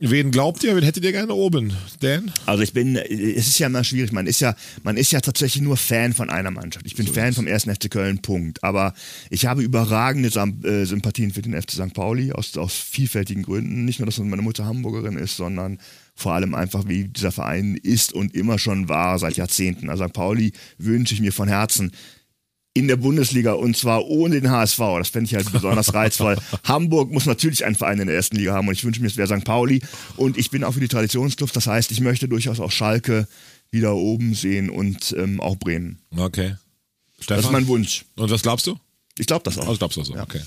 Wen 0.00 0.30
glaubt 0.30 0.62
ihr, 0.62 0.76
wen 0.76 0.84
hättet 0.84 1.04
ihr 1.04 1.10
gerne 1.10 1.34
oben? 1.34 1.72
Dan? 1.98 2.30
Also 2.46 2.62
ich 2.62 2.72
bin, 2.72 2.94
es 2.94 3.48
ist 3.48 3.58
ja 3.58 3.66
immer 3.66 3.82
schwierig, 3.82 4.12
man 4.12 4.28
ist 4.28 4.38
ja, 4.38 4.54
man 4.84 4.96
ist 4.96 5.10
ja 5.10 5.20
tatsächlich 5.20 5.60
nur 5.60 5.76
Fan 5.76 6.12
von 6.12 6.30
einer 6.30 6.52
Mannschaft. 6.52 6.86
Ich 6.86 6.94
bin 6.94 7.08
Fan 7.08 7.32
vom 7.32 7.48
1. 7.48 7.64
FC 7.64 7.90
Köln, 7.90 8.22
Punkt. 8.22 8.62
Aber 8.62 8.94
ich 9.28 9.46
habe 9.46 9.60
überragende 9.60 10.28
äh, 10.28 10.84
Sympathien 10.84 11.32
für 11.32 11.42
den 11.42 11.60
FC 11.60 11.72
St. 11.72 11.94
Pauli 11.94 12.30
aus, 12.30 12.56
aus 12.56 12.74
vielfältigen 12.74 13.42
Gründen. 13.42 13.84
Nicht 13.84 13.98
nur, 13.98 14.06
dass 14.06 14.18
meine 14.18 14.40
Mutter 14.40 14.66
Hamburgerin 14.66 15.18
ist, 15.18 15.36
sondern 15.36 15.80
vor 16.14 16.32
allem 16.32 16.54
einfach, 16.54 16.86
wie 16.86 17.08
dieser 17.08 17.32
Verein 17.32 17.74
ist 17.74 18.12
und 18.12 18.36
immer 18.36 18.60
schon 18.60 18.88
war 18.88 19.18
seit 19.18 19.36
Jahrzehnten. 19.36 19.90
Also 19.90 20.04
St. 20.06 20.12
Pauli 20.12 20.52
wünsche 20.78 21.12
ich 21.14 21.20
mir 21.20 21.32
von 21.32 21.48
Herzen 21.48 21.90
in 22.74 22.86
der 22.86 22.96
Bundesliga 22.96 23.52
und 23.52 23.76
zwar 23.76 24.06
ohne 24.06 24.40
den 24.40 24.50
HSV. 24.50 24.78
Das 24.98 25.08
fände 25.08 25.26
ich 25.26 25.34
halt 25.34 25.50
besonders 25.50 25.94
reizvoll. 25.94 26.36
Hamburg 26.64 27.10
muss 27.10 27.26
natürlich 27.26 27.64
einen 27.64 27.74
Verein 27.74 27.98
in 27.98 28.06
der 28.06 28.16
ersten 28.16 28.36
Liga 28.36 28.52
haben 28.52 28.68
und 28.68 28.74
ich 28.74 28.84
wünsche 28.84 29.00
mir, 29.00 29.08
es 29.08 29.16
wäre 29.16 29.26
St. 29.26 29.44
Pauli. 29.44 29.80
Und 30.16 30.38
ich 30.38 30.50
bin 30.50 30.62
auch 30.62 30.72
für 30.72 30.80
die 30.80 30.88
Traditionsclubs. 30.88 31.52
Das 31.52 31.66
heißt, 31.66 31.90
ich 31.90 32.00
möchte 32.00 32.28
durchaus 32.28 32.60
auch 32.60 32.70
Schalke 32.70 33.26
wieder 33.70 33.94
oben 33.94 34.34
sehen 34.34 34.70
und 34.70 35.14
ähm, 35.18 35.40
auch 35.40 35.56
Bremen. 35.56 35.98
Okay. 36.16 36.56
Das 37.16 37.24
Stefan? 37.24 37.44
ist 37.44 37.50
mein 37.50 37.66
Wunsch. 37.66 38.04
Und 38.16 38.30
was 38.30 38.42
glaubst 38.42 38.66
du? 38.66 38.78
Ich 39.18 39.26
glaube 39.26 39.42
das 39.44 39.58
auch. 39.58 39.66
Also 39.66 39.78
glaubst 39.78 39.96
du 39.96 40.00
das 40.00 40.08
so? 40.08 40.14
Okay. 40.16 40.40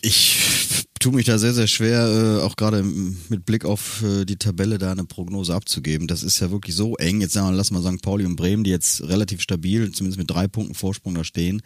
Ich 0.00 0.45
tue 1.06 1.14
mich 1.14 1.26
da 1.26 1.38
sehr, 1.38 1.54
sehr 1.54 1.68
schwer, 1.68 2.40
äh, 2.40 2.42
auch 2.42 2.56
gerade 2.56 2.82
mit 2.82 3.46
Blick 3.46 3.64
auf 3.64 4.02
äh, 4.02 4.24
die 4.24 4.34
Tabelle 4.34 4.76
da 4.76 4.90
eine 4.90 5.04
Prognose 5.04 5.54
abzugeben. 5.54 6.08
Das 6.08 6.24
ist 6.24 6.40
ja 6.40 6.50
wirklich 6.50 6.74
so 6.74 6.96
eng. 6.96 7.20
Jetzt 7.20 7.34
sagen 7.34 7.48
wir, 7.48 7.56
lassen 7.56 7.74
wir 7.74 7.82
St. 7.82 8.02
Pauli 8.02 8.24
und 8.24 8.34
Bremen, 8.34 8.64
die 8.64 8.70
jetzt 8.70 9.04
relativ 9.04 9.40
stabil, 9.40 9.92
zumindest 9.92 10.18
mit 10.18 10.28
drei 10.28 10.48
Punkten 10.48 10.74
Vorsprung 10.74 11.14
da 11.14 11.22
stehen. 11.22 11.62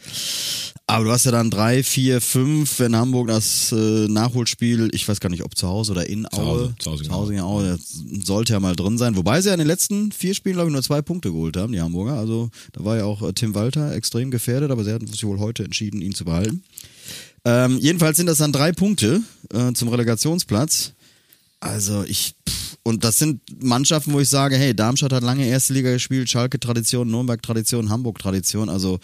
Aber 0.86 1.06
du 1.06 1.10
hast 1.10 1.24
ja 1.24 1.32
dann 1.32 1.48
drei, 1.48 1.82
vier, 1.82 2.20
fünf, 2.20 2.80
wenn 2.80 2.94
Hamburg 2.94 3.28
das 3.28 3.72
äh, 3.72 4.08
Nachholspiel, 4.08 4.90
ich 4.92 5.08
weiß 5.08 5.20
gar 5.20 5.30
nicht, 5.30 5.42
ob 5.42 5.56
zu 5.56 5.68
Hause 5.68 5.92
oder 5.92 6.06
in 6.06 6.30
Aue. 6.30 6.44
Hause, 6.44 6.74
zu 6.78 6.90
Hause 6.90 7.04
in 7.04 7.10
Aue. 7.10 7.32
in 7.32 7.40
Aue, 7.40 7.64
das 7.78 8.26
sollte 8.26 8.52
ja 8.52 8.60
mal 8.60 8.76
drin 8.76 8.98
sein. 8.98 9.16
Wobei 9.16 9.40
sie 9.40 9.48
ja 9.48 9.54
in 9.54 9.60
den 9.60 9.68
letzten 9.68 10.12
vier 10.12 10.34
Spielen, 10.34 10.56
glaube 10.56 10.68
ich, 10.68 10.74
nur 10.74 10.82
zwei 10.82 11.00
Punkte 11.00 11.30
geholt 11.30 11.56
haben, 11.56 11.72
die 11.72 11.80
Hamburger. 11.80 12.18
Also 12.18 12.50
da 12.72 12.84
war 12.84 12.98
ja 12.98 13.04
auch 13.04 13.22
äh, 13.22 13.32
Tim 13.32 13.54
Walter 13.54 13.94
extrem 13.94 14.30
gefährdet, 14.30 14.70
aber 14.70 14.84
sie 14.84 14.92
hatten 14.92 15.06
sich 15.06 15.24
wohl 15.24 15.38
heute 15.38 15.64
entschieden, 15.64 16.02
ihn 16.02 16.14
zu 16.14 16.26
behalten. 16.26 16.62
Ähm, 17.44 17.78
jedenfalls 17.78 18.16
sind 18.16 18.26
das 18.26 18.38
dann 18.38 18.52
drei 18.52 18.72
Punkte 18.72 19.22
äh, 19.52 19.72
zum 19.72 19.88
Relegationsplatz. 19.88 20.92
Also 21.60 22.04
ich 22.04 22.34
pff, 22.48 22.76
und 22.82 23.04
das 23.04 23.18
sind 23.18 23.40
Mannschaften, 23.62 24.12
wo 24.12 24.20
ich 24.20 24.28
sage, 24.28 24.56
hey, 24.56 24.74
Darmstadt 24.74 25.12
hat 25.12 25.22
lange 25.22 25.46
erste 25.46 25.74
Liga 25.74 25.90
gespielt, 25.92 26.30
Schalke 26.30 26.58
Tradition, 26.58 27.10
Nürnberg 27.10 27.42
Tradition, 27.42 27.90
Hamburg 27.90 28.18
Tradition. 28.18 28.68
Also 28.68 28.98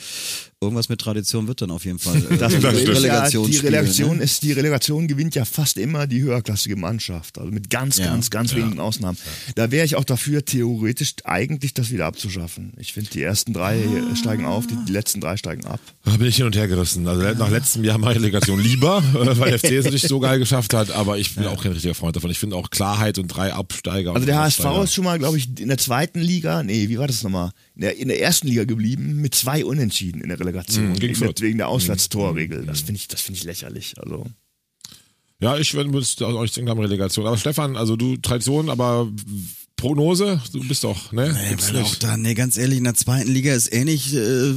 irgendwas 0.62 0.88
mit 0.88 1.00
Tradition 1.00 1.48
wird 1.48 1.60
dann 1.60 1.70
auf 1.70 1.84
jeden 1.84 1.98
Fall. 1.98 2.16
Äh, 2.16 2.36
Das 2.38 2.52
Das 2.52 2.52
stimmt. 2.54 2.64
ist 2.64 2.80
ja, 2.80 2.82
die 2.84 2.90
Relegationsspiele, 2.92 3.62
Relegation 3.72 4.16
ne? 4.18 4.22
ist, 4.24 4.42
die 4.42 4.52
Relegation 4.52 5.06
gewinnt 5.06 5.34
ja 5.34 5.44
fast 5.44 5.76
immer 5.76 6.06
die 6.06 6.22
höherklassige 6.22 6.76
Mannschaft. 6.76 7.38
Also 7.38 7.50
mit 7.52 7.68
ganz, 7.68 7.98
Ja. 7.98 8.06
ganz, 8.06 8.30
ganz 8.30 8.54
wenigen 8.54 8.80
Ausnahmen. 8.80 9.18
Da 9.54 9.70
wäre 9.70 9.84
ich 9.84 9.96
auch 9.96 10.04
dafür, 10.04 10.44
theoretisch 10.44 11.14
eigentlich 11.24 11.74
das 11.74 11.90
wieder 11.90 12.06
abzuschaffen. 12.06 12.72
Ich 12.78 12.92
finde, 12.94 13.10
die 13.10 13.22
ersten 13.22 13.52
drei 13.52 13.76
Ah. 14.10 14.16
steigen 14.16 14.46
auf, 14.46 14.66
die, 14.66 14.76
die 14.88 14.92
letzten 14.92 15.20
drei 15.20 15.36
steigen 15.36 15.66
ab. 15.66 15.80
Da 16.04 16.12
bin 16.16 16.26
ich 16.26 16.36
hin 16.36 16.46
und 16.46 16.56
her 16.56 16.68
gerissen. 16.68 17.06
Also 17.06 17.22
nach 17.22 17.50
letztem 17.50 17.84
Jahr 17.84 17.98
mache 17.98 18.12
ich 18.12 18.18
Relegation 18.18 18.58
lieber, 18.58 19.02
äh, 19.14 19.38
weil 19.38 19.50
der 19.50 19.58
FC 19.58 19.72
es 19.72 19.90
nicht 19.90 20.08
so 20.08 20.20
geil 20.20 20.38
geschafft 20.38 20.72
hat, 20.72 20.90
aber 20.90 21.18
ich 21.18 21.34
bin 21.34 21.44
auch 21.46 21.62
kein 21.62 21.72
richtiger 21.72 21.94
Freund 21.94 22.16
davon. 22.16 22.30
Ich 22.30 22.38
finde 22.38 22.56
auch 22.56 22.70
Klarheit 22.70 23.18
und 23.18 23.28
drei 23.28 23.52
Absteiger. 23.52 24.14
Also 24.14 24.24
der 24.26 24.38
HSV 24.38 24.64
ist 24.84 24.94
schon 24.94 25.04
mal, 25.04 25.18
glaube 25.18 25.36
ich, 25.36 25.48
in 25.60 25.68
der 25.68 25.78
zweiten 25.78 26.20
Liga, 26.20 26.62
nee, 26.62 26.88
wie 26.88 26.98
war 26.98 27.06
das 27.06 27.22
nochmal? 27.22 27.50
In 27.76 27.82
der, 27.82 27.96
in 27.96 28.08
der 28.08 28.20
ersten 28.20 28.48
Liga 28.48 28.64
geblieben 28.64 29.20
mit 29.20 29.34
zwei 29.34 29.64
Unentschieden 29.64 30.22
in 30.22 30.30
der 30.30 30.40
Relegation. 30.40 30.88
Mhm, 30.88 30.98
gegen 30.98 31.20
wegen, 31.20 31.34
wegen 31.38 31.58
der 31.58 31.68
Auswärtstorregel. 31.68 32.64
Das 32.66 32.80
finde 32.80 32.98
ich, 32.98 33.08
das 33.08 33.20
finde 33.20 33.38
ich 33.38 33.44
lächerlich. 33.44 33.94
Also. 33.98 34.24
Ja, 35.40 35.58
ich 35.58 35.74
würde 35.74 35.98
es 35.98 36.20
auch 36.22 36.40
nicht 36.40 36.56
denken 36.56 36.70
haben, 36.70 36.80
Relegation. 36.80 37.26
Aber 37.26 37.36
Stefan, 37.36 37.76
also 37.76 37.96
du 37.96 38.16
Tradition, 38.16 38.70
aber 38.70 39.12
Prognose, 39.76 40.40
du 40.52 40.66
bist 40.66 40.84
doch, 40.84 41.12
ne? 41.12 41.34
Nee, 41.34 41.80
auch 41.82 41.94
da, 41.96 42.16
nee, 42.16 42.32
ganz 42.32 42.56
ehrlich, 42.56 42.78
in 42.78 42.84
der 42.84 42.94
zweiten 42.94 43.30
Liga 43.30 43.52
ist 43.52 43.70
ähnlich 43.70 44.14
äh, 44.14 44.54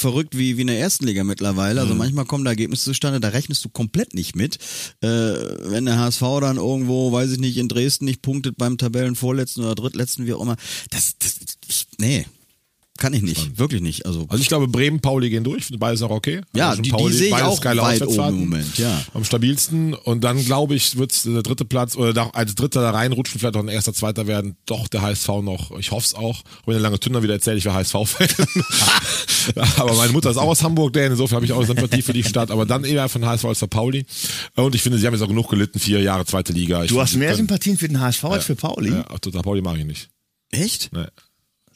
verrückt 0.00 0.36
wie, 0.36 0.56
wie 0.56 0.62
in 0.62 0.66
der 0.66 0.80
ersten 0.80 1.06
Liga 1.06 1.22
mittlerweile. 1.22 1.80
Also 1.80 1.94
manchmal 1.94 2.24
kommen 2.24 2.44
da 2.44 2.50
Ergebnisse 2.50 2.84
zustande, 2.84 3.20
da 3.20 3.28
rechnest 3.28 3.64
du 3.64 3.68
komplett 3.68 4.14
nicht 4.14 4.34
mit. 4.34 4.56
Äh, 5.02 5.08
wenn 5.08 5.84
der 5.84 5.98
HSV 5.98 6.22
dann 6.40 6.56
irgendwo, 6.56 7.12
weiß 7.12 7.30
ich 7.30 7.38
nicht, 7.38 7.58
in 7.58 7.68
Dresden 7.68 8.06
nicht 8.06 8.22
punktet 8.22 8.56
beim 8.56 8.76
Tabellenvorletzten 8.76 9.62
oder 9.62 9.76
Drittletzten, 9.76 10.26
wie 10.26 10.32
auch 10.32 10.42
immer. 10.42 10.56
Das, 10.90 11.16
das 11.18 11.38
ich, 11.68 11.86
nee, 11.98 12.26
kann 13.00 13.12
ich 13.14 13.22
nicht, 13.22 13.58
wirklich 13.58 13.80
nicht. 13.80 14.06
Also, 14.06 14.26
Also 14.28 14.40
ich 14.40 14.46
glaube, 14.48 14.68
Bremen, 14.68 15.00
Pauli 15.00 15.28
gehen 15.30 15.42
durch, 15.42 15.66
beides 15.78 16.02
auch 16.02 16.10
okay. 16.10 16.42
Ja, 16.54 16.70
also 16.70 16.82
die- 16.82 16.92
die 16.92 17.12
sehe 17.12 17.26
ich 17.26 17.30
beides 17.32 17.48
auch 17.48 17.60
geile 17.60 17.82
weit 17.82 18.06
oben 18.06 18.28
im 18.28 18.40
Moment, 18.40 18.78
ja. 18.78 19.02
Am 19.14 19.24
stabilsten 19.24 19.94
und 19.94 20.22
dann 20.22 20.44
glaube 20.44 20.76
ich, 20.76 20.96
wird 20.96 21.24
der 21.24 21.42
dritte 21.42 21.64
Platz 21.64 21.96
oder 21.96 22.12
da, 22.12 22.30
als 22.30 22.54
Dritter 22.54 22.80
da 22.82 22.90
reinrutschen, 22.90 23.40
vielleicht 23.40 23.56
auch 23.56 23.60
ein 23.60 23.68
erster, 23.68 23.92
zweiter 23.92 24.28
werden, 24.28 24.56
doch 24.66 24.86
der 24.86 25.02
HSV 25.02 25.26
noch. 25.42 25.76
Ich 25.78 25.90
hoffe 25.90 26.06
es 26.06 26.14
auch. 26.14 26.42
Wenn 26.66 26.74
der 26.74 26.82
lange 26.82 27.00
Tünder 27.00 27.22
wieder 27.24 27.34
erzählt, 27.34 27.58
ich 27.58 27.64
wäre 27.64 27.74
HSV-Fan. 27.74 28.28
aber 29.76 29.94
meine 29.94 30.12
Mutter 30.12 30.30
ist 30.30 30.36
auch 30.36 30.48
aus 30.48 30.62
Hamburg, 30.62 30.92
denn 30.92 31.12
insofern 31.12 31.36
habe 31.36 31.46
ich 31.46 31.52
auch 31.52 31.64
Sympathie 31.64 32.02
für 32.02 32.12
die 32.12 32.22
Stadt, 32.24 32.50
aber 32.50 32.66
dann 32.66 32.84
eher 32.84 33.08
von 33.08 33.24
HSV 33.24 33.44
als 33.46 33.58
für 33.58 33.68
Pauli. 33.68 34.04
Und 34.56 34.74
ich 34.74 34.82
finde, 34.82 34.98
sie 34.98 35.06
haben 35.06 35.14
jetzt 35.14 35.22
auch 35.22 35.28
genug 35.28 35.48
gelitten, 35.48 35.78
vier 35.78 36.00
Jahre 36.02 36.24
zweite 36.26 36.52
Liga. 36.52 36.84
Ich 36.84 36.90
Du 36.90 37.00
hast 37.00 37.14
mehr 37.16 37.28
können- 37.28 37.38
Sympathien 37.38 37.76
für 37.78 37.88
den 37.88 38.00
HSV 38.00 38.24
als 38.24 38.44
für 38.44 38.54
Pauli? 38.56 38.90
Ja, 38.90 39.02
total, 39.18 39.42
Pauli 39.42 39.62
mag 39.62 39.78
ich 39.78 39.84
nicht. 39.86 40.08
echt? 40.50 40.90
Nee. 40.92 41.04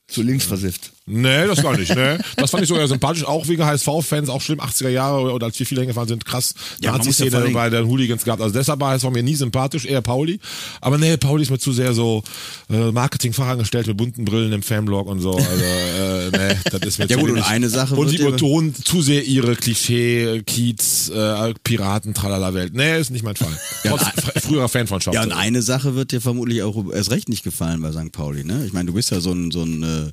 Zu 0.06 0.22
links 0.22 0.44
versifft. 0.44 0.92
Nee, 1.06 1.46
das 1.46 1.62
gar 1.62 1.76
nicht. 1.76 1.94
Nee. 1.94 2.16
Das 2.36 2.50
fand 2.50 2.62
ich 2.62 2.68
sogar 2.70 2.88
sympathisch, 2.88 3.24
auch 3.24 3.46
wegen 3.46 3.62
HSV-Fans, 3.64 4.30
auch 4.30 4.40
schlimm, 4.40 4.60
80er 4.60 4.88
Jahre 4.88 5.32
oder 5.32 5.46
als 5.46 5.58
wir 5.58 5.66
viele 5.66 5.82
hingefahren 5.82 6.08
sind, 6.08 6.24
krass. 6.24 6.54
Ja, 6.80 6.92
ja 6.92 6.96
Nazi-Szene 6.98 7.36
allem- 7.36 7.52
bei 7.52 7.68
den 7.68 7.86
Hooligans 7.86 8.24
gehabt. 8.24 8.40
Also 8.40 8.54
deshalb 8.54 8.80
war 8.80 8.92
HSV 8.92 9.10
mir 9.10 9.22
nie 9.22 9.34
sympathisch, 9.34 9.84
eher 9.84 10.00
Pauli. 10.00 10.40
Aber 10.80 10.96
nee, 10.96 11.16
Pauli 11.18 11.42
ist 11.42 11.50
mir 11.50 11.58
zu 11.58 11.72
sehr 11.74 11.92
so 11.92 12.22
äh, 12.70 12.90
Marketing-Fachangestellt 12.90 13.86
mit 13.86 13.98
bunten 13.98 14.24
Brillen 14.24 14.52
im 14.52 14.62
Fanblog 14.62 15.06
und 15.06 15.20
so. 15.20 15.32
Also 15.32 15.46
äh, 15.64 16.30
nee, 16.30 16.56
das 16.70 16.80
ist 16.80 16.98
mir 16.98 17.04
Ja 17.06 17.16
zu 17.18 17.22
gut, 17.22 17.30
und 17.32 17.42
eine 17.42 17.68
Sache 17.68 17.96
Und 17.96 18.08
sie 18.08 18.18
betonen 18.18 18.74
zu 18.74 19.02
sehr 19.02 19.24
ihre 19.24 19.56
Klischee, 19.56 20.42
Kiez, 20.46 21.10
äh, 21.10 21.52
Piraten, 21.64 22.14
tralala 22.14 22.54
Welt. 22.54 22.72
Nee, 22.74 22.98
ist 22.98 23.10
nicht 23.10 23.24
mein 23.24 23.36
Fall. 23.36 23.52
Trotz 23.86 24.02
fr- 24.04 24.40
früherer 24.40 24.68
Fanfreundschaft. 24.70 25.14
Ja, 25.14 25.22
und 25.22 25.32
eine 25.32 25.60
Sache 25.60 25.94
wird 25.96 26.12
dir 26.12 26.22
vermutlich 26.22 26.62
auch 26.62 26.82
erst 26.92 27.10
recht 27.10 27.28
nicht 27.28 27.44
gefallen 27.44 27.82
bei 27.82 27.92
St. 27.92 28.10
Pauli, 28.10 28.42
ne? 28.44 28.64
Ich 28.66 28.72
meine, 28.72 28.86
du 28.86 28.94
bist 28.94 29.10
ja 29.10 29.20
so 29.20 29.32
ein, 29.32 29.50
so 29.50 29.62
ein 29.62 29.82
äh, 29.82 30.10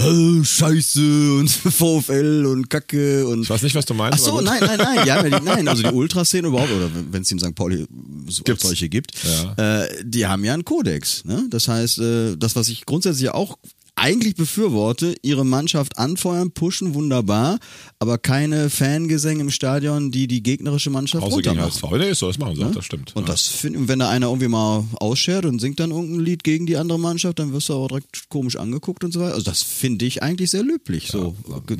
äh, 0.00 0.44
Scheiße 0.44 1.34
und 1.34 1.50
VfL 1.50 2.46
und 2.46 2.68
Kacke 2.70 3.26
und. 3.26 3.42
ich 3.42 3.50
weiß 3.50 3.62
nicht, 3.62 3.74
was 3.74 3.84
du 3.86 3.94
meinst. 3.94 4.18
Ach 4.20 4.24
so, 4.24 4.40
nein, 4.40 4.60
nein, 4.60 4.78
nein, 4.78 5.06
ja, 5.06 5.22
die, 5.22 5.30
nein, 5.44 5.68
also 5.68 5.82
die 5.82 5.90
Ultraszene 5.94 6.48
überhaupt, 6.48 6.72
oder 6.72 6.90
wenn 7.10 7.22
es 7.22 7.30
in 7.30 7.38
St. 7.38 7.54
Pauli 7.54 7.86
so 8.28 8.42
solche 8.58 8.88
gibt, 8.88 9.12
Ja. 9.56 9.82
äh, 9.82 9.88
die 10.04 10.26
haben 10.26 10.44
ja 10.44 10.54
einen 10.54 10.64
Kodex. 10.64 11.24
Ne? 11.24 11.46
Das 11.50 11.68
heißt, 11.68 11.98
äh, 11.98 12.36
das, 12.36 12.56
was 12.56 12.68
ich 12.68 12.86
grundsätzlich 12.86 13.30
auch 13.30 13.58
eigentlich 13.96 14.34
befürworte, 14.34 15.14
ihre 15.22 15.44
Mannschaft 15.44 15.98
anfeuern, 15.98 16.50
pushen, 16.52 16.94
wunderbar, 16.94 17.58
aber 17.98 18.18
keine 18.18 18.70
Fangesänge 18.70 19.40
im 19.40 19.50
Stadion, 19.50 20.10
die 20.10 20.26
die 20.26 20.42
gegnerische 20.42 20.90
Mannschaft 20.90 21.24
Hause 21.24 21.42
gegen 21.42 21.58
runtermachen. 21.58 21.82
HSV. 21.90 21.98
Nee, 21.98 22.10
ist 22.10 22.18
so, 22.20 22.26
das 22.28 22.38
machen 22.38 22.56
sie 22.56 22.64
auch, 22.64 22.72
das 22.72 22.84
stimmt. 22.84 23.14
Und 23.14 23.26
Ja. 23.26 23.32
das 23.32 23.46
find, 23.46 23.88
wenn 23.88 23.98
da 23.98 24.08
einer 24.08 24.26
irgendwie 24.26 24.48
mal 24.48 24.84
ausschert 24.94 25.44
und 25.44 25.60
singt 25.60 25.80
dann 25.80 25.90
irgendein 25.90 26.20
Lied 26.24 26.44
gegen 26.44 26.66
die 26.66 26.76
andere 26.76 26.98
Mannschaft, 26.98 27.38
dann 27.38 27.52
wirst 27.52 27.68
du 27.68 27.74
aber 27.74 27.88
direkt 27.88 28.28
komisch 28.28 28.56
angeguckt 28.56 29.04
und 29.04 29.12
so 29.12 29.20
weiter. 29.20 29.34
Also 29.34 29.44
das 29.44 29.62
finde 29.62 30.04
ich 30.06 30.22
eigentlich 30.22 30.50
sehr 30.50 30.62
löblich, 30.62 31.08
so 31.08 31.34
ge 31.66 31.76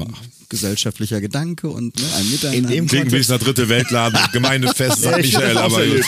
gesellschaftlicher 0.49 1.21
Gedanke 1.21 1.69
und 1.69 1.97
ne, 1.97 2.03
ein 2.19 2.31
Miteinander. 2.31 2.69
dem 2.71 2.87
Klingt 2.89 3.13
wie 3.13 3.17
es 3.19 3.29
der 3.29 3.39
dritte 3.39 3.69
Weltladen, 3.69 4.19
Gemeindefest, 4.33 5.03
sagt 5.03 5.25
ich, 5.25 5.33
Michael, 5.35 5.59
aber 5.59 5.85
ich, 5.85 6.07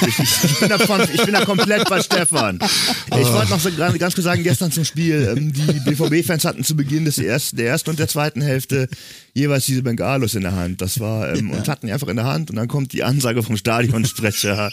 bin 0.60 0.68
davon, 0.68 1.00
ich 1.14 1.22
bin 1.22 1.32
da 1.32 1.44
komplett 1.44 1.88
bei 1.88 2.02
Stefan. 2.02 2.58
Ich 3.06 3.12
wollte 3.32 3.50
noch 3.50 3.60
so 3.60 3.70
ganz 3.70 3.98
ganz 3.98 4.14
kurz 4.14 4.24
sagen, 4.24 4.42
gestern 4.42 4.72
zum 4.72 4.84
Spiel, 4.84 5.34
ähm, 5.36 5.52
die 5.52 5.91
BVB-Fans 5.94 6.44
hatten 6.44 6.64
zu 6.64 6.76
Beginn 6.76 7.04
des 7.04 7.18
ersten, 7.18 7.56
der 7.56 7.68
ersten 7.68 7.90
und 7.90 7.98
der 7.98 8.08
zweiten 8.08 8.40
Hälfte 8.40 8.88
jeweils 9.34 9.66
diese 9.66 9.82
Bengalos 9.82 10.34
in 10.34 10.42
der 10.42 10.54
Hand. 10.54 10.80
Das 10.80 11.00
war, 11.00 11.34
ähm, 11.34 11.50
und 11.50 11.68
hatten 11.68 11.86
die 11.86 11.92
einfach 11.92 12.08
in 12.08 12.16
der 12.16 12.26
Hand 12.26 12.50
und 12.50 12.56
dann 12.56 12.68
kommt 12.68 12.92
die 12.92 13.02
Ansage 13.02 13.42
vom 13.42 13.56
Stadionsprecher. 13.56 14.70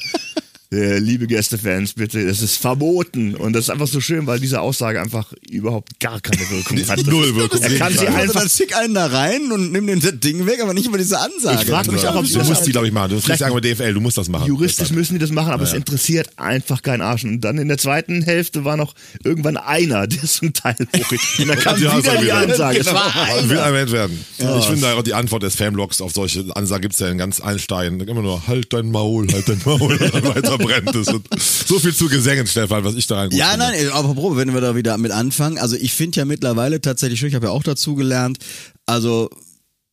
Äh, 0.71 0.99
liebe 0.99 1.25
Gästefans, 1.25 1.93
bitte, 1.93 2.23
das 2.25 2.41
ist 2.43 2.57
verboten. 2.57 3.33
Und 3.35 3.53
das 3.53 3.63
ist 3.65 3.69
einfach 3.71 3.87
so 3.87 3.99
schön, 4.01 4.27
weil 4.27 4.39
diese 4.39 4.61
Aussage 4.61 5.01
einfach 5.01 5.33
überhaupt 5.49 5.99
gar 5.99 6.21
keine 6.21 6.41
Wirkung 6.49 6.77
hat. 6.87 7.05
Null 7.07 7.35
Wirkung. 7.35 7.61
Er 7.61 7.75
kann 7.77 7.91
sie 7.91 7.99
Gegenteil. 7.99 8.21
einfach 8.23 8.41
dann 8.41 8.49
schick 8.49 8.75
einen 8.77 8.93
da 8.93 9.07
rein 9.07 9.51
und 9.51 9.71
nimm 9.71 9.87
den 9.87 9.99
Ding 10.19 10.45
weg, 10.45 10.61
aber 10.61 10.75
nicht 10.75 10.85
über 10.87 10.99
diese 10.99 11.19
Ansage. 11.19 11.59
Ich 11.63 11.69
frag 11.69 11.91
mich 11.91 12.05
auch, 12.07 12.15
ob 12.15 12.25
Du 12.31 12.43
musst 12.43 12.67
die, 12.67 12.71
glaube 12.71 12.85
ich, 12.87 12.93
machen. 12.93 13.09
Du 13.09 13.15
musst 13.15 13.27
nicht 13.27 13.39
sagen 13.39 13.55
mit 13.55 13.65
DFL, 13.65 13.93
du 13.95 13.99
musst 13.99 14.17
das 14.19 14.29
machen. 14.29 14.45
Juristisch 14.47 14.91
müssen 14.91 15.13
die 15.13 15.19
das 15.19 15.31
machen, 15.31 15.51
aber 15.51 15.63
es 15.63 15.73
interessiert 15.73 16.29
einfach 16.37 16.83
keinen 16.83 17.01
Arsch. 17.01 17.23
Und 17.23 17.41
dann 17.41 17.57
in 17.57 17.67
der 17.67 17.79
zweiten 17.79 18.21
Hälfte 18.21 18.63
war 18.63 18.77
noch 18.77 18.93
irgendwann 19.23 19.57
einer, 19.57 20.05
der 20.05 20.21
zum 20.23 20.53
Teil 20.53 20.75
hochgeht. 20.95 21.19
Und 21.39 21.47
dann 21.47 21.59
kam 21.61 21.77
Die 21.77 21.81
wieder 21.83 22.17
die. 22.21 22.31
Ansage. 22.31 22.79
Es 22.79 22.85
Genau. 22.87 22.99
war 22.99 23.49
Will 23.49 23.57
einer. 23.57 23.75
erwähnt 23.75 23.91
werden. 23.91 24.23
Ich 24.37 24.65
finde 24.65 24.93
auch 24.93 25.01
die 25.03 25.15
Antwort 25.15 25.41
des 25.43 25.55
Fanblogs 25.55 25.99
auf 26.01 26.11
solche 26.13 26.45
Ansagen 26.55 26.81
gibt's 26.83 26.99
ja 26.99 27.07
in 27.09 27.17
ganz 27.17 27.39
Einstein. 27.39 27.99
Immer 28.01 28.21
nur, 28.21 28.45
halt 28.47 28.71
dein 28.71 28.91
Maul, 28.91 29.27
halt 29.33 29.49
dein 29.49 29.59
Maul, 29.65 29.93
und 29.97 30.13
dann 30.13 30.23
weiter 30.25 30.58
brennt 30.59 30.95
es. 30.95 31.07
Und 31.07 31.27
so 31.39 31.79
viel 31.79 31.93
zu 31.95 32.07
Gesängen, 32.07 32.45
Stefan, 32.47 32.83
was 32.83 32.95
ich 32.95 33.07
da 33.07 33.17
rein 33.21 33.31
Ja, 33.31 33.49
finde. 33.51 33.65
nein, 33.65 33.89
aber 33.91 34.13
Probe, 34.13 34.37
wenn 34.37 34.53
wir 34.53 34.61
da 34.61 34.75
wieder 34.75 34.97
mit 34.97 35.11
anfangen. 35.11 35.57
Also 35.57 35.75
ich 35.75 35.93
finde 35.93 36.17
ja 36.17 36.25
mittlerweile 36.25 36.79
tatsächlich, 36.81 37.19
schon, 37.19 37.29
ich 37.29 37.35
habe 37.35 37.47
ja 37.47 37.51
auch 37.51 37.63
dazu 37.63 37.95
gelernt, 37.95 38.37
also 38.85 39.29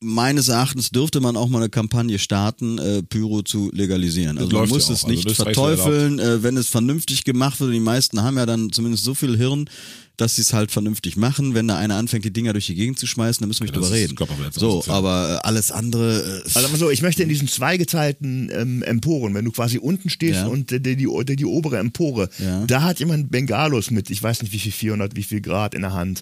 meines 0.01 0.49
Erachtens 0.49 0.91
dürfte 0.91 1.21
man 1.21 1.37
auch 1.37 1.49
mal 1.49 1.59
eine 1.59 1.71
Kampagne 1.71 2.19
starten, 2.19 2.79
äh, 2.79 3.03
Pyro 3.03 3.43
zu 3.43 3.71
legalisieren. 3.73 4.37
Also 4.39 4.51
man 4.59 4.69
muss 4.69 4.89
ja 4.89 4.95
es 4.95 5.05
auch. 5.05 5.09
Also 5.09 5.17
nicht 5.17 5.27
recht 5.27 5.37
verteufeln, 5.37 6.19
äh, 6.19 6.43
wenn 6.43 6.57
es 6.57 6.69
vernünftig 6.69 7.25
gemacht 7.25 7.61
wird. 7.61 7.69
Und 7.69 7.75
die 7.75 7.81
meisten 7.81 8.23
haben 8.23 8.37
ja 8.37 8.45
dann 8.45 8.71
zumindest 8.73 9.05
so 9.05 9.15
viel 9.15 9.37
Hirn, 9.39 9.71
dass 10.19 10.37
sie 10.37 10.43
es 10.43 10.53
halt 10.53 10.71
vernünftig 10.71 11.17
machen. 11.17 11.55
Wenn 11.55 11.69
da 11.69 11.77
einer 11.79 11.97
anfängt, 11.97 12.25
die 12.27 12.33
Dinger 12.33 12.53
durch 12.53 12.67
die 12.67 12.75
Gegend 12.75 12.99
zu 12.99 13.07
schmeißen, 13.07 13.41
dann 13.41 13.49
müssen 13.49 13.61
wir 13.61 13.69
Ja, 13.69 13.73
drüber 13.81 13.91
reden. 13.91 14.17
So, 14.53 14.85
aber 14.89 15.41
äh, 15.43 15.47
alles 15.47 15.71
andere. 15.73 16.43
Äh, 16.47 16.51
Also 16.55 16.77
so, 16.77 16.91
ich 16.91 17.01
möchte 17.01 17.23
in 17.23 17.29
diesen 17.31 17.49
zweigeteilten 17.49 18.51
ähm, 18.53 18.83
Emporen, 18.83 19.33
wenn 19.35 19.45
du 19.47 19.51
quasi 19.53 19.79
unten 19.79 20.11
stehst 20.11 20.37
Ja. 20.41 20.47
und 20.47 20.73
äh, 20.73 20.81
die, 20.81 20.97
die, 20.97 21.09
die, 21.25 21.37
die 21.37 21.45
obere 21.47 21.79
Empore, 21.79 22.29
Ja. 22.39 22.65
da 22.67 22.83
hat 22.83 22.99
jemand 22.99 23.31
Bengalos 23.31 23.91
mit, 23.91 24.11
ich 24.11 24.23
weiß 24.23 24.43
nicht 24.43 24.53
wie 24.53 24.59
viel, 24.59 24.73
400, 24.73 25.17
wie 25.17 25.23
viel 25.23 25.41
Grad 25.41 25.75
in 25.75 25.83
der 25.83 25.95
Hand 25.95 26.21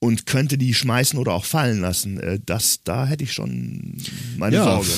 und 0.00 0.26
könnte 0.26 0.58
die 0.58 0.74
schmeißen 0.74 1.18
oder 1.18 1.32
auch 1.34 1.44
fallen 1.44 1.80
lassen. 1.80 2.18
Äh, 2.18 2.40
das, 2.44 2.80
da 2.84 3.06
hätte 3.06 3.22
ich 3.24 3.32
schon 3.32 3.94
meine 4.38 4.56
ja, 4.56 4.64
Sorge. 4.64 4.88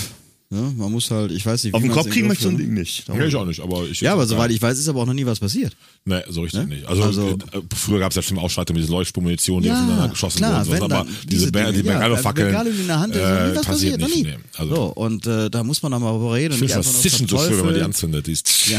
ja, 0.50 0.60
man 0.76 0.92
muss 0.92 1.10
halt, 1.10 1.32
ich 1.32 1.44
weiß 1.44 1.64
nicht, 1.64 1.72
wie 1.72 1.76
Auf 1.76 1.82
den 1.82 1.90
Kopf 1.90 2.08
kriegen 2.08 2.28
möchte 2.28 2.42
ich 2.44 2.50
so 2.50 2.50
ein 2.50 2.56
Ding 2.58 2.72
nicht. 2.72 3.08
Ja, 3.08 3.24
ich 3.24 3.34
auch 3.34 3.44
nicht, 3.44 3.60
aber 3.60 3.84
ich. 3.84 4.00
Ja, 4.00 4.12
aber 4.12 4.26
soweit 4.26 4.50
ich 4.52 4.62
weiß, 4.62 4.78
ist 4.78 4.88
aber 4.88 5.00
auch 5.02 5.06
noch 5.06 5.12
nie 5.14 5.26
was 5.26 5.40
passiert. 5.40 5.76
Nee, 6.04 6.20
so 6.28 6.42
richtig 6.42 6.66
nicht. 6.68 6.86
Also, 6.86 7.02
Also- 7.02 7.30
äh, 7.30 7.60
früher 7.76 7.98
gab 7.98 8.10
es 8.10 8.16
ja 8.16 8.22
schon 8.22 8.38
Ausschreitungen 8.38 8.80
mit 8.80 8.84
dieser 8.88 8.96
Leuchtspurmunition, 8.96 9.62
die 9.62 9.68
Ja, 9.68 9.74
aufeinander 9.74 10.08
geschossen 10.08 10.38
klar, 10.38 10.66
wurden. 10.66 10.72
wenn 10.80 10.82
aber 10.92 11.04
diese, 11.04 11.26
diese 11.26 11.52
Dinge, 11.52 11.72
die 11.72 11.78
ja, 11.80 11.92
Bengalo-Fackeln 11.94 12.48
Bengalo 12.48 12.70
in 12.70 12.86
der 12.86 13.00
Hand, 13.00 13.14
ist 13.16 13.20
noch 13.22 13.28
nie 13.28 13.34
äh, 13.34 13.56
was 13.56 13.66
passiert 13.66 13.66
passiert, 13.66 14.00
nicht. 14.00 14.08
noch 14.08 14.16
nie. 14.16 14.22
Nee. 14.24 14.36
Also, 14.56 14.74
so, 14.76 14.82
und 14.84 15.26
äh, 15.26 15.50
da 15.50 15.64
muss 15.64 15.82
man 15.82 15.94
auch 15.94 15.98
mal 16.00 16.12
drüber 16.12 16.34
reden. 16.34 16.54
ich 16.54 16.62
und 16.62 16.68
finde 16.68 16.82
das 16.84 17.00
Zischen 17.02 17.26
so 17.28 17.38
schön, 17.38 17.58
wenn 17.58 17.64
man 17.66 17.74
die 17.74 17.82
anzündet. 17.82 18.26
Die 18.28 18.32
ist 18.32 18.68
Ja. 18.68 18.78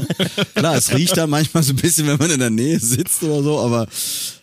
Klar, 0.54 0.76
es 0.76 0.94
riecht 0.94 1.16
da 1.16 1.26
manchmal 1.26 1.62
so 1.62 1.72
ein 1.74 1.76
bisschen, 1.76 2.06
wenn 2.06 2.16
man 2.18 2.30
in 2.30 2.38
der 2.40 2.50
Nähe 2.50 2.78
sitzt 2.80 3.22
oder 3.22 3.42
so, 3.42 3.58
aber 3.60 3.86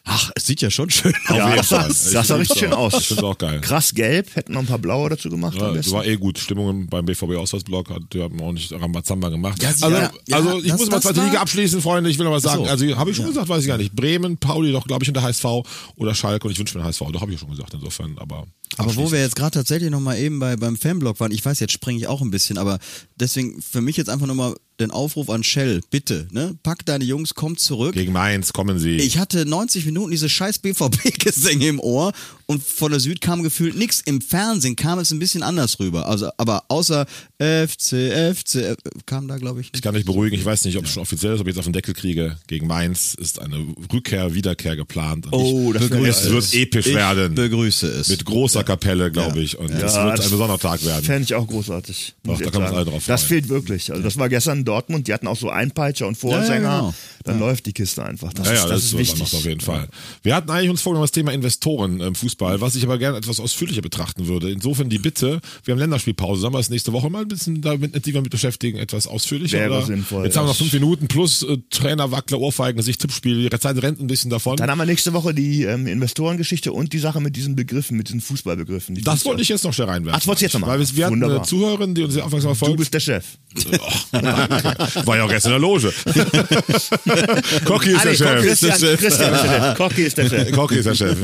ach, 0.06 0.32
es 0.36 0.46
sieht 0.46 0.62
ja 0.62 0.70
schon 0.72 0.90
schön 0.90 1.14
aus. 1.28 1.36
Ja, 1.38 1.56
das 1.56 1.70
sah, 1.70 1.88
das 1.88 2.28
sah 2.28 2.36
richtig 2.36 2.60
schön 2.60 2.74
auch- 2.74 2.94
aus. 2.94 3.02
ich 3.02 3.08
find's 3.08 3.24
auch 3.24 3.38
geil. 3.38 3.60
Krass 3.62 3.94
gelb, 3.94 4.36
hätten 4.36 4.54
noch 4.54 4.62
ein 4.62 4.66
paar 4.68 4.78
blaue 4.80 5.10
dazu 5.10 5.30
gemacht. 5.30 5.58
Ja, 5.60 5.72
das 5.74 5.92
war 5.92 6.06
eh 6.06 6.16
gut. 6.16 6.38
Stimmung 6.40 6.88
beim 6.88 7.06
BVB-Auswärtsblock 7.06 7.90
hat 7.90 8.02
die 8.14 8.22
haben 8.22 8.40
ordentlich 8.40 8.72
Rambazamba 8.72 9.30
gemacht. 9.30 9.62
Ja, 9.62 9.70
also, 9.70 9.90
ja, 9.90 10.12
also 10.32 10.60
ich 10.60 10.68
das- 10.70 10.80
muss 10.80 10.90
mal 10.90 10.96
das 10.98 11.04
zweite 11.04 11.24
Liga 11.26 11.42
abschließen, 11.42 11.82
Freunde. 11.82 12.10
Ich 12.10 12.18
will 12.18 12.26
noch 12.26 12.32
was 12.34 12.44
sagen. 12.44 12.64
so. 12.66 12.70
Also 12.70 12.96
habe 12.98 13.10
ich 13.12 13.18
schon 13.18 13.26
gesagt, 13.26 13.50
weiß 13.50 13.62
ich 13.62 13.68
gar 13.68 13.78
nicht. 13.78 13.94
Bremen, 13.96 14.38
Pauli 14.38 14.72
doch, 14.72 14.86
glaube 14.88 15.04
ich, 15.04 15.10
unter 15.10 15.22
HSV 15.24 15.46
oder 15.96 16.16
Schalke 16.16 16.48
und 16.48 16.52
ich 16.54 16.60
wünsche 16.60 16.78
mir 16.78 16.84
den 16.84 16.88
HSV. 16.88 17.02
Doch 17.12 17.22
habe 17.22 17.34
ich 17.34 17.40
schon 17.40 17.50
gesagt 17.50 17.74
insofern. 17.74 18.16
Aber, 18.20 18.46
Aber 18.78 18.96
wo 18.96 19.12
wir 19.12 19.20
jetzt 19.20 19.36
gerade 19.36 19.52
tatsächlich 19.52 19.90
nochmal 19.90 20.18
eben 20.20 20.40
bei, 20.40 20.56
beim 20.56 20.76
Fanblog 20.78 21.20
waren, 21.20 21.32
ich 21.32 21.44
weiß, 21.46 21.60
jetzt 21.60 21.74
springe 21.74 22.00
ich 22.00 22.08
auch 22.08 22.22
ein 22.22 22.32
bisschen, 22.32 22.58
aber 22.58 22.80
deswegen 23.16 23.62
für 23.62 23.82
mich 23.82 23.96
jetzt 23.98 24.10
einfach 24.10 24.28
nochmal 24.28 24.56
den 24.80 24.92
Aufruf 24.92 25.30
an 25.30 25.44
Shell, 25.44 25.82
bitte, 25.90 26.28
ne, 26.32 26.58
pack 26.62 26.86
deine 26.86 27.06
Jungs, 27.06 27.34
komm 27.34 27.58
zurück. 27.58 27.94
gegen 27.94 28.12
Mainz 28.12 28.52
kommen 28.52 28.78
sie. 28.78 28.98
Ich 28.98 29.18
hatte 29.18 29.46
90 29.46 29.86
Minuten 29.86 30.12
diese 30.12 30.28
scheiß 30.28 30.60
BVB-Gesänge 30.60 31.68
im 31.68 31.80
Ohr 31.80 32.12
und 32.48 32.64
von 32.64 32.92
der 32.92 33.00
Süd 33.00 33.22
kam 33.22 33.44
gefühlt 33.44 33.76
nix. 33.78 34.02
Im 34.06 34.22
Fernsehen 34.22 34.76
kam 34.76 35.00
es 35.00 35.12
ein 35.12 35.20
bisschen 35.20 35.44
anders 35.44 35.80
rüber. 35.80 36.08
Also, 36.08 36.30
aber 36.38 36.64
außer 36.68 37.06
FC, 37.40 38.12
FC, 38.36 38.56
äh, 38.56 38.76
kam 39.06 39.28
da, 39.28 39.38
glaube 39.38 39.62
ich, 39.62 39.68
Ich 39.68 39.74
nicht. 39.74 39.84
kann 39.84 39.94
dich 39.96 40.06
beruhigen, 40.06 40.36
ich 40.38 40.46
weiß 40.46 40.66
nicht, 40.66 40.78
ob 40.78 40.86
es 40.86 40.92
schon 40.92 41.02
offiziell 41.02 41.34
ist, 41.36 41.42
ob 41.42 41.48
ich 41.48 41.52
jetzt 41.52 41.60
auf 41.60 41.66
den 41.66 41.74
Deckel 41.74 41.94
kriege. 41.94 42.38
Gegen 42.48 42.68
Mainz 42.68 43.14
ist 43.16 43.40
eine 43.40 43.58
Rückkehr, 43.92 44.34
Wiederkehr 44.34 44.76
geplant. 44.76 45.26
Und 45.28 45.34
Oh, 45.34 45.74
das 45.74 45.90
wäre 45.90 46.08
es 46.08 46.30
wird 46.30 46.54
episch 46.54 46.88
Ich 46.88 46.96
werden. 46.96 47.36
begrüße 47.36 47.88
es. 47.88 48.08
Mit 48.08 48.26
großer 48.26 48.64
Kapelle, 48.64 49.12
glaube 49.12 49.42
ich. 49.42 49.58
Und 49.58 49.70
es 49.72 49.94
wird 49.94 49.96
ein 49.96 50.16
besonderer 50.30 50.60
Tag 50.60 50.84
werden. 50.86 51.04
Fände 51.04 51.24
ich 51.24 51.34
auch 51.36 51.48
großartig. 51.48 52.16
Doch, 52.24 52.40
da 52.42 52.50
kann 52.50 52.62
man 52.64 52.74
alle 52.74 52.86
drauf 52.86 53.04
Das 53.06 53.22
freuen. 53.24 53.28
fehlt 53.42 53.50
wirklich. 53.50 53.92
Also 53.92 54.04
das 54.04 54.18
war 54.18 54.30
gestern 54.30 54.60
in 54.60 54.66
Dortmund, 54.66 55.08
die 55.08 55.14
hatten 55.14 55.28
auch 55.28 55.38
so 55.38 55.50
Einpeitscher 55.50 56.08
und 56.08 56.16
Vorsänger. 56.18 56.46
Ja, 56.64 56.76
ja, 56.76 56.80
genau. 56.80 56.94
Dann 57.26 57.40
läuft 57.40 57.66
die 57.66 57.74
Kiste 57.74 58.06
einfach. 58.06 58.32
Das 58.34 58.46
Ja, 58.48 58.54
ist, 58.54 58.60
ja, 58.60 58.68
das 58.68 58.72
das, 58.72 58.80
ist 58.82 58.86
ist 58.94 58.98
wichtig. 59.00 59.20
wichtig. 59.22 59.40
auf 59.40 59.46
jeden 59.46 59.62
Fall. 59.62 59.88
Wir 60.22 60.36
hatten 60.36 60.50
eigentlich 60.52 60.70
uns 60.70 60.82
vorgenommen, 60.82 61.04
das 61.06 61.12
Thema 61.12 61.32
Investoren 61.34 62.00
im 62.00 62.14
Fußball, 62.14 62.35
was 62.40 62.76
ich 62.76 62.84
aber 62.84 62.98
gerne 62.98 63.18
etwas 63.18 63.40
ausführlicher 63.40 63.82
betrachten 63.82 64.28
würde. 64.28 64.50
Insofern 64.52 64.90
die 64.90 65.00
Bitte, 65.00 65.40
wir 65.64 65.72
haben 65.74 65.80
Länderspielpause, 65.80 66.42
sollen 66.42 66.54
wir 66.54 66.58
das 66.60 66.70
nächste 66.70 66.94
Woche 66.94 67.10
mal 67.10 67.22
ein 67.22 67.28
bisschen 67.28 67.62
damit 67.62 67.86
intensiver 67.94 68.22
mit 68.22 68.32
beschäftigen, 68.32 68.78
etwas 68.78 69.08
ausführlicher? 69.08 69.58
Wäre 69.60 69.78
oder? 69.78 69.86
sinnvoll, 69.86 70.26
Jetzt 70.26 70.38
haben 70.38 70.46
wir 70.46 70.50
noch 70.50 70.56
fünf 70.58 70.74
Minuten 70.74 71.08
plus 71.08 71.44
äh, 71.44 71.58
Trainer, 71.70 72.12
Wackler, 72.12 72.40
Ohrfeigen, 72.40 72.82
sich 72.82 72.98
Tippspiel, 72.98 73.40
ihre 73.42 73.60
Zeit 73.60 73.82
rennt 73.82 74.00
ein 74.00 74.08
bisschen 74.08 74.30
davon. 74.32 74.58
Dann 74.58 74.70
haben 74.70 74.78
wir 74.78 74.86
nächste 74.86 75.14
Woche 75.14 75.34
die 75.34 75.64
ähm, 75.64 75.88
Investorengeschichte 75.88 76.72
und 76.74 76.94
die 76.94 77.00
Sache 77.00 77.20
mit 77.22 77.36
diesen 77.36 77.56
Begriffen, 77.56 77.98
mit 77.98 78.08
diesen 78.08 78.22
Fußballbegriffen. 78.22 78.96
Die 78.96 79.02
das 79.02 79.26
wollte 79.26 79.42
ich 79.42 79.50
jetzt 79.50 79.64
noch 79.64 79.74
schnell 79.74 79.88
reinwerfen. 79.88 80.16
Ach, 80.16 80.20
das 80.20 80.28
wolltest 80.28 80.42
du 80.42 80.46
jetzt 80.46 80.54
noch 80.54 80.62
machen. 80.62 80.72
Weil 80.72 80.80
wir, 80.80 80.96
wir 80.96 81.06
hatten 81.06 81.16
eine 81.16 81.24
Wunderbar. 81.26 81.48
Zuhörerin, 81.48 81.96
die 81.96 82.04
uns 82.04 82.14
sehr 82.14 82.26
aufmerksam 82.26 82.52
Du 82.52 82.56
verfolgt. 82.56 82.80
bist 82.80 82.94
der 82.94 83.00
Chef. 83.00 83.26
War 85.06 85.18
ja 85.18 85.24
auch 85.24 85.30
gestern 85.30 85.54
in 85.54 85.62
der 85.62 85.70
Loge. 85.70 85.94
Cocky 87.66 87.92
ist 87.92 88.00
Ah, 88.00 88.04
der 88.06 88.16
Chef. 88.16 88.42
Christian, 88.42 88.98
Christian 88.98 89.34
ist 89.34 89.44
der 89.44 89.50
Chef. 89.50 89.78
Cocky 89.78 90.02
ist 90.04 90.18
der 90.18 90.30
Chef. 90.30 90.52
Cocky 90.52 90.76
ist 90.76 90.86
der 90.86 90.96
Chef. 90.96 91.18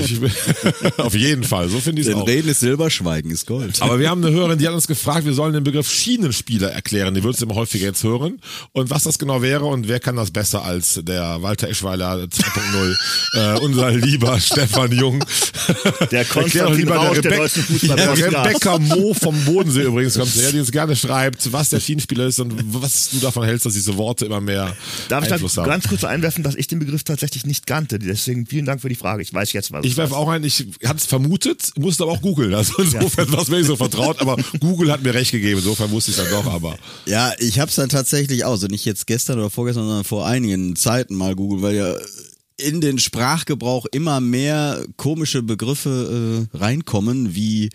Ich, 1.02 1.06
auf 1.08 1.16
jeden 1.16 1.44
Fall. 1.44 1.70
So 1.70 1.80
finde 1.80 2.02
ich 2.02 2.08
es 2.08 2.14
auch. 2.14 2.28
Reden 2.28 2.50
ist 2.50 2.60
Silber, 2.60 2.90
Schweigen 2.90 3.32
ist 3.32 3.46
Gold. 3.46 3.82
Aber 3.82 4.00
wir 4.00 4.10
haben 4.10 4.24
eine 4.24 4.34
Hörerin, 4.34 4.58
die 4.58 4.68
hat 4.68 4.74
uns 4.74 4.88
gefragt, 4.88 5.26
wir 5.26 5.34
sollen 5.34 5.54
den 5.54 5.64
Begriff 5.64 5.90
Schienenspieler 5.90 6.72
erklären. 6.72 7.14
Die 7.14 7.24
würdest 7.24 7.42
du 7.42 7.46
immer 7.46 7.56
häufiger 7.56 7.88
jetzt 7.88 8.04
hören. 8.04 8.40
Und 8.72 8.90
was 8.90 9.04
das 9.04 9.20
genau 9.20 9.42
wäre 9.42 9.66
und 9.66 9.88
wer 9.88 10.00
kann 10.00 10.16
das 10.16 10.32
besser 10.32 10.64
als 10.64 11.00
der 11.04 11.42
Walter 11.42 11.68
Eschweiler 11.68 12.16
2.0, 12.16 12.96
äh, 13.56 13.60
unser 13.60 13.92
lieber 13.92 14.40
Stefan 14.40 14.92
Jung. 14.92 15.24
Der 16.12 16.26
Konstantin 16.26 16.76
lieber 16.76 16.96
Rausch 16.96 17.22
der, 17.22 17.24
der 17.24 17.32
Rebek 17.32 17.40
deutschen 17.42 17.64
Fußball-Podcast. 17.64 18.46
Rebecca 18.46 18.80
Mo 18.80 19.14
vom 19.14 19.46
Bodensee 19.46 19.84
übrigens 19.84 20.18
kommt 20.18 20.36
her, 20.36 20.52
die 20.52 20.60
uns 20.60 20.72
gerne 20.72 20.96
schreibt, 20.96 21.52
was 21.52 21.70
der 21.70 21.80
Schienenspieler 21.80 22.26
ist 22.28 22.40
und 22.40 22.54
was 22.82 23.10
du 23.10 23.20
davon 23.20 23.44
hältst, 23.44 23.66
dass 23.66 23.74
diese 23.74 23.98
Worte 23.98 24.26
immer 24.26 24.42
mehr 24.42 24.76
Darf 25.10 25.24
ich 25.24 25.30
da 25.30 25.36
Einfluss 25.36 25.58
haben. 25.58 25.68
ganz 25.68 25.88
kurz 25.88 26.04
einwerfen, 26.04 26.44
dass 26.44 26.56
ich 26.56 26.68
den 26.68 26.80
Begriff 26.80 27.04
tatsächlich 27.04 27.46
nicht 27.46 27.68
kannte. 27.68 28.00
Deswegen 28.00 28.46
vielen 28.46 28.66
Dank 28.66 28.82
für 28.82 28.90
die 28.90 28.96
Frage. 28.96 29.22
Ich 29.22 29.34
weiß 29.34 29.54
jetzt, 29.54 29.72
was 29.72 29.86
Ich 29.86 29.92
es 29.92 29.98
werfe 29.98 30.16
auch 30.16 30.30
ein, 30.30 30.44
ich 30.44 30.68
hatte 30.92 31.00
es 31.00 31.06
vermutet, 31.06 31.72
musste 31.78 32.04
aber 32.04 32.12
auch 32.14 32.22
googeln. 32.22 32.54
Also 32.54 32.82
insofern 32.82 33.32
war 33.32 33.42
es 33.42 33.48
mir 33.48 33.58
nicht 33.58 33.68
so 33.68 33.76
vertraut, 33.76 34.20
aber 34.20 34.36
Google 34.60 34.92
hat 34.92 35.02
mir 35.02 35.14
recht 35.14 35.32
gegeben, 35.32 35.60
insofern 35.60 35.90
wusste 35.92 36.12
ich 36.12 36.18
es 36.18 36.24
dann 36.24 36.32
doch, 36.32 36.52
aber. 36.52 36.78
Ja, 37.06 37.32
ich 37.40 37.60
hab's 37.60 37.76
dann 37.76 37.90
tatsächlich 37.90 38.44
auch, 38.44 38.52
also 38.52 38.68
nicht 38.68 38.86
jetzt 38.86 39.08
gestern 39.08 39.40
oder 39.40 39.50
vorgestern, 39.50 39.86
sondern 39.86 40.04
vor 40.04 40.28
einigen 40.28 40.76
Zeiten 40.76 41.16
mal 41.16 41.36
googeln, 41.36 41.62
weil 41.62 41.76
ja 41.76 41.96
in 42.58 42.82
den 42.82 43.00
Sprachgebrauch 43.00 43.88
immer 43.92 44.20
mehr 44.20 44.86
komische 44.98 45.42
Begriffe 45.42 46.48
äh, 46.54 46.58
reinkommen, 46.58 47.34
wie 47.34 47.70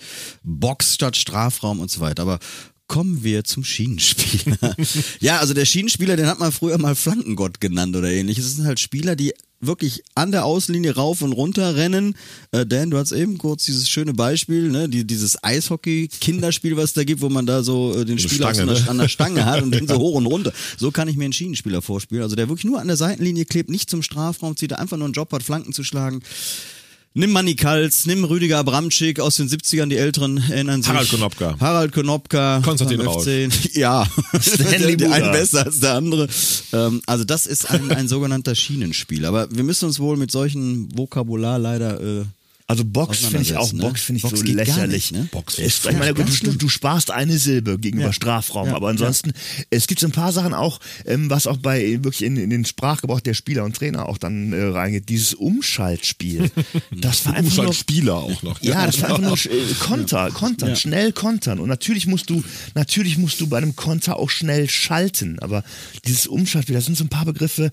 Box 0.45 0.95
statt 0.95 1.17
Strafraum 1.17 1.81
und 1.81 1.91
so 1.91 2.01
weiter. 2.01 2.23
Aber 2.23 2.39
kommen 2.87 3.25
wir 3.25 3.43
zum 3.43 3.65
Schienenspieler. 3.65 4.77
ja, 5.21 5.39
also 5.39 5.55
der 5.55 5.65
Schienenspieler, 5.65 6.17
den 6.17 6.27
hat 6.27 6.39
man 6.39 6.53
früher 6.53 6.79
mal 6.79 6.95
Flankengott 6.95 7.61
genannt 7.61 7.97
oder 7.97 8.11
ähnliches. 8.11 8.45
Es 8.45 8.57
sind 8.57 8.67
halt 8.67 8.79
Spieler, 8.79 9.17
die 9.17 9.35
wirklich 9.61 10.03
an 10.15 10.33
der 10.33 10.45
Außenlinie 10.45 10.95
rauf 10.95 11.23
und 11.23 11.33
runter 11.33 11.77
rennen. 11.77 12.15
Äh, 12.53 12.67
Dan, 12.67 12.91
du 12.91 12.99
hast 12.99 13.13
eben 13.13 13.39
kurz 13.39 13.65
dieses 13.65 13.89
schöne 13.89 14.15
Beispiel, 14.15 14.71
ne, 14.71 14.89
die, 14.89 15.07
dieses 15.07 15.43
Eishockey-Kinderspiel, 15.43 16.77
was 16.77 16.85
es 16.85 16.93
da 16.95 17.05
gibt, 17.05 17.21
wo 17.21 17.29
man 17.29 17.47
da 17.47 17.63
so 17.63 17.97
äh, 17.97 18.05
den 18.05 18.19
So 18.19 18.29
Spieler 18.29 18.55
Stange, 18.55 18.73
ne? 18.73 18.85
an 18.89 18.99
der 18.99 19.09
Stange 19.09 19.45
hat 19.45 19.63
und 19.63 19.71
den 19.75 19.89
so 19.89 19.97
hoch 19.97 20.15
und 20.15 20.27
runter. 20.27 20.53
So 20.77 20.91
kann 20.91 21.09
ich 21.09 21.17
mir 21.17 21.25
einen 21.25 21.33
Schienenspieler 21.33 21.83
vorspielen. 21.83 22.23
Also 22.23 22.37
der 22.37 22.49
wirklich 22.49 22.65
nur 22.65 22.81
an 22.81 22.87
der 22.87 22.97
Seitenlinie 22.97 23.45
klebt, 23.45 23.71
nicht 23.71 23.91
zum 23.91 24.03
Strafraum 24.03 24.57
zieht, 24.57 24.73
der 24.73 24.81
einfach 24.81 24.97
nur 24.97 25.07
einen 25.07 25.15
Job 25.15 25.33
hat, 25.33 25.43
Flanken 25.43 25.73
zu 25.73 25.85
schlagen. 25.85 26.21
Nimm 27.19 27.33
Manny 27.33 27.55
Kals, 27.55 28.05
nimm 28.05 28.25
Rüdiger 28.25 28.59
Abramczyk 28.59 29.21
aus 29.21 29.37
den 29.37 29.49
70ern, 29.49 29.87
die 29.87 29.97
Älteren 29.97 30.37
erinnern 30.51 30.83
sich. 30.83 30.93
Harald 30.93 31.09
Konopka. 31.09 31.57
Harald 31.59 31.93
Konopka. 31.93 32.61
Konstantin 32.63 33.01
Rausch. 33.01 33.27
Ja, 33.73 34.07
Stanley 34.39 34.99
der 34.99 35.07
Buda. 35.07 35.17
ein 35.17 35.33
besser 35.33 35.65
als 35.65 35.81
der 35.81 35.95
andere. 35.95 36.29
Ähm, 36.75 37.01
also 37.07 37.25
das 37.25 37.47
ist 37.47 37.71
ein, 37.71 37.91
ein 37.91 38.07
sogenannter 38.07 38.55
Schienenspiel. 38.55 39.25
Aber 39.25 39.49
wir 39.51 39.65
müssen 39.65 39.87
uns 39.87 39.99
wohl 39.99 40.19
mit 40.19 40.31
solchen 40.31 40.95
Vokabular 40.95 41.59
leider 41.59 41.99
äh, 42.03 42.25
Also 42.69 42.85
Box 42.85 43.19
finde 43.19 43.43
ich 43.43 43.55
auch, 43.57 43.73
ne? 43.73 43.83
Box 43.83 44.03
finde 44.03 44.17
ich 44.19 44.23
Box 44.23 44.41
so 44.41 44.45
geht 44.45 44.57
gar 44.57 44.65
lächerlich. 44.65 45.13
nicht, 45.13 45.23
ne? 45.23 45.29
Box 45.31 45.59
ist, 45.59 45.87
ich 45.87 45.97
meine, 45.97 46.15
du, 46.15 46.25
du, 46.25 46.69
sparst 46.69 47.13
eine 47.13 47.39
Silbe 47.39 47.79
gegenüber 47.79 48.09
Ja. 48.09 48.13
Strafraum, 48.13 48.69
Ja. 48.69 48.75
aber 48.75 48.89
ansonsten, 48.89 49.33
es 49.71 49.87
gibt 49.87 50.01
so 50.01 50.09
ein 50.09 50.13
paar 50.13 50.33
Sachen 50.33 50.53
auch, 50.53 50.81
ähm, 51.05 51.31
was 51.31 51.47
auch 51.47 51.59
bei 51.59 52.03
wirklich 52.03 52.23
in, 52.25 52.37
in 52.37 52.51
den 52.51 52.65
Sprachgebrauch 52.65 53.21
der 53.21 53.35
Spieler 53.35 53.63
und 53.65 53.77
Trainer 53.77 54.09
auch 54.09 54.19
dann 54.19 54.53
äh, 54.53 54.65
reingeht, 54.65 55.09
dieses 55.09 55.35
Umschaltspiel. 55.35 56.51
das 56.91 57.25
war 57.27 57.35
einfach 57.35 57.63
nur, 57.63 57.73
Spieler 57.73 58.17
auch 58.17 58.43
noch. 58.43 58.61
ja, 58.63 58.85
das 58.85 59.01
war 59.01 59.11
einfach 59.11 59.23
nur 59.23 59.39
äh, 59.53 59.75
Konter, 59.79 60.31
Kontern, 60.33 60.75
schnell 60.75 61.13
kontern. 61.13 61.61
Und 61.61 61.69
natürlich 61.69 62.09
musst 62.09 62.31
du, 62.31 62.43
natürlich 62.75 63.17
musst 63.17 63.41
du 63.41 63.47
bei 63.47 63.59
einem 63.59 63.77
Konter 63.77 64.17
auch 64.17 64.31
schnell 64.31 64.69
schalten. 64.69 65.39
Aber 65.39 65.63
dieses 66.05 66.27
Umschaltspiel, 66.27 66.75
das 66.75 66.87
sind 66.87 66.97
so 66.99 67.05
ein 67.05 67.09
paar 67.11 67.27
Begriffe. 67.27 67.71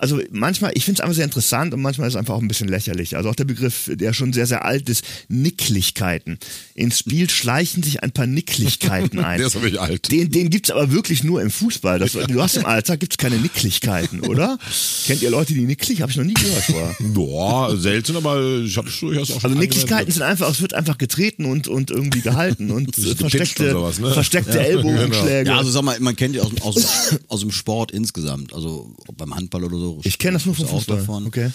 Also 0.00 0.20
manchmal, 0.30 0.72
ich 0.74 0.84
finde 0.86 0.98
es 0.98 1.00
einfach 1.02 1.14
sehr 1.14 1.24
interessant 1.26 1.74
und 1.74 1.82
manchmal 1.82 2.08
ist 2.08 2.14
es 2.14 2.18
einfach 2.18 2.34
auch 2.34 2.40
ein 2.40 2.48
bisschen 2.48 2.68
lächerlich. 2.68 3.16
Also 3.16 3.28
auch 3.28 3.34
der 3.34 3.44
Begriff, 3.44 3.90
der 3.92 4.12
schon 4.14 4.32
sehr, 4.32 4.46
sehr 4.46 4.64
alt 4.64 4.88
ist, 4.88 5.04
Nicklichkeiten. 5.28 6.38
Ins 6.74 7.00
Spiel 7.00 7.28
schleichen 7.28 7.82
sich 7.82 8.02
ein 8.02 8.10
paar 8.12 8.26
Nicklichkeiten 8.26 9.18
ein. 9.24 9.38
Der 9.38 9.48
ist 9.48 9.56
aber 9.56 9.66
nicht 9.66 9.78
alt. 9.78 10.10
Den, 10.10 10.30
den 10.30 10.48
gibt's 10.48 10.70
aber 10.70 10.90
wirklich 10.90 11.22
nur 11.22 11.42
im 11.42 11.50
Fußball. 11.50 11.98
Das, 11.98 12.12
du 12.12 12.42
hast 12.42 12.56
im 12.56 12.64
Alltag 12.64 13.00
gibt's 13.00 13.18
keine 13.18 13.36
Nicklichkeiten, 13.36 14.20
oder? 14.20 14.58
Kennt 15.06 15.20
ihr 15.22 15.30
Leute, 15.30 15.52
die 15.52 15.60
nicklig? 15.62 16.00
Habe 16.00 16.10
ich 16.10 16.16
noch 16.16 16.24
nie 16.24 16.34
gehört 16.34 16.62
vorher. 16.64 16.96
Boah, 17.00 17.76
selten, 17.76 18.16
aber 18.16 18.60
ich 18.64 18.76
habe 18.76 18.88
durchaus 19.00 19.30
auch 19.32 19.40
schon 19.40 19.50
Also 19.50 19.60
Nicklichkeiten 19.60 20.10
sind 20.12 20.22
einfach, 20.22 20.50
es 20.50 20.60
wird 20.62 20.72
einfach 20.74 20.96
getreten 20.96 21.44
und, 21.44 21.68
und 21.68 21.90
irgendwie 21.90 22.22
gehalten 22.22 22.70
und 22.70 22.94
versteckte, 23.16 23.66
und 23.66 23.70
sowas, 23.82 23.98
ne? 23.98 24.12
versteckte 24.12 24.58
Ellbogenschläge. 24.60 25.50
Ja, 25.50 25.58
also 25.58 25.70
sag 25.70 25.82
mal, 25.82 25.98
man 26.00 26.16
kennt 26.16 26.34
ja 26.36 26.42
aus, 26.42 26.48
dem- 26.50 26.62
aus, 26.62 26.74
dem- 26.76 27.18
aus 27.28 27.40
dem 27.40 27.50
Sport 27.52 27.90
insgesamt, 27.92 28.54
also 28.54 28.94
ob 29.06 29.16
beim 29.16 29.34
Handball 29.34 29.64
oder 29.64 29.76
so. 29.76 29.89
Ich 30.02 30.18
kenne 30.18 30.34
das 30.34 30.46
nur 30.46 30.54
vom 30.54 30.66
Fußball. 30.66 30.98
davon. 30.98 31.26
Okay. 31.26 31.50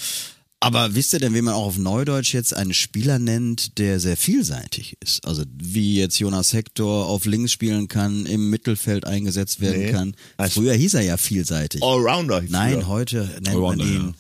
Aber 0.61 0.95
wisst 0.95 1.13
ihr 1.13 1.19
denn, 1.19 1.33
wie 1.36 1.41
man 1.43 1.53
auch 1.53 1.65
auf 1.65 1.77
Neudeutsch 1.77 2.33
jetzt 2.33 2.53
einen 2.55 2.73
Spieler 2.73 3.19
nennt, 3.19 3.77
der 3.77 3.99
sehr 3.99 4.17
vielseitig 4.17 4.97
ist? 4.99 5.23
Also 5.27 5.43
wie 5.55 5.97
jetzt 5.97 6.17
Jonas 6.17 6.53
Hector 6.53 7.07
auf 7.07 7.25
links 7.25 7.51
spielen 7.51 7.88
kann, 7.88 8.25
im 8.25 8.49
Mittelfeld 8.49 9.05
eingesetzt 9.05 9.59
werden 9.61 9.81
Nee. 9.83 9.91
kann. 9.91 10.15
Früher 10.49 10.73
hieß 10.73 10.95
er 10.95 11.01
ja 11.01 11.17
vielseitig. 11.17 11.83
Allrounder. 11.83 12.41
hieß 12.41 12.49
Nein, 12.49 12.88
heute 12.88 13.29
nennt 13.36 13.49
Allrounder, 13.49 13.86
man 13.86 13.93
ihn 13.93 14.07
ja. 14.07 14.13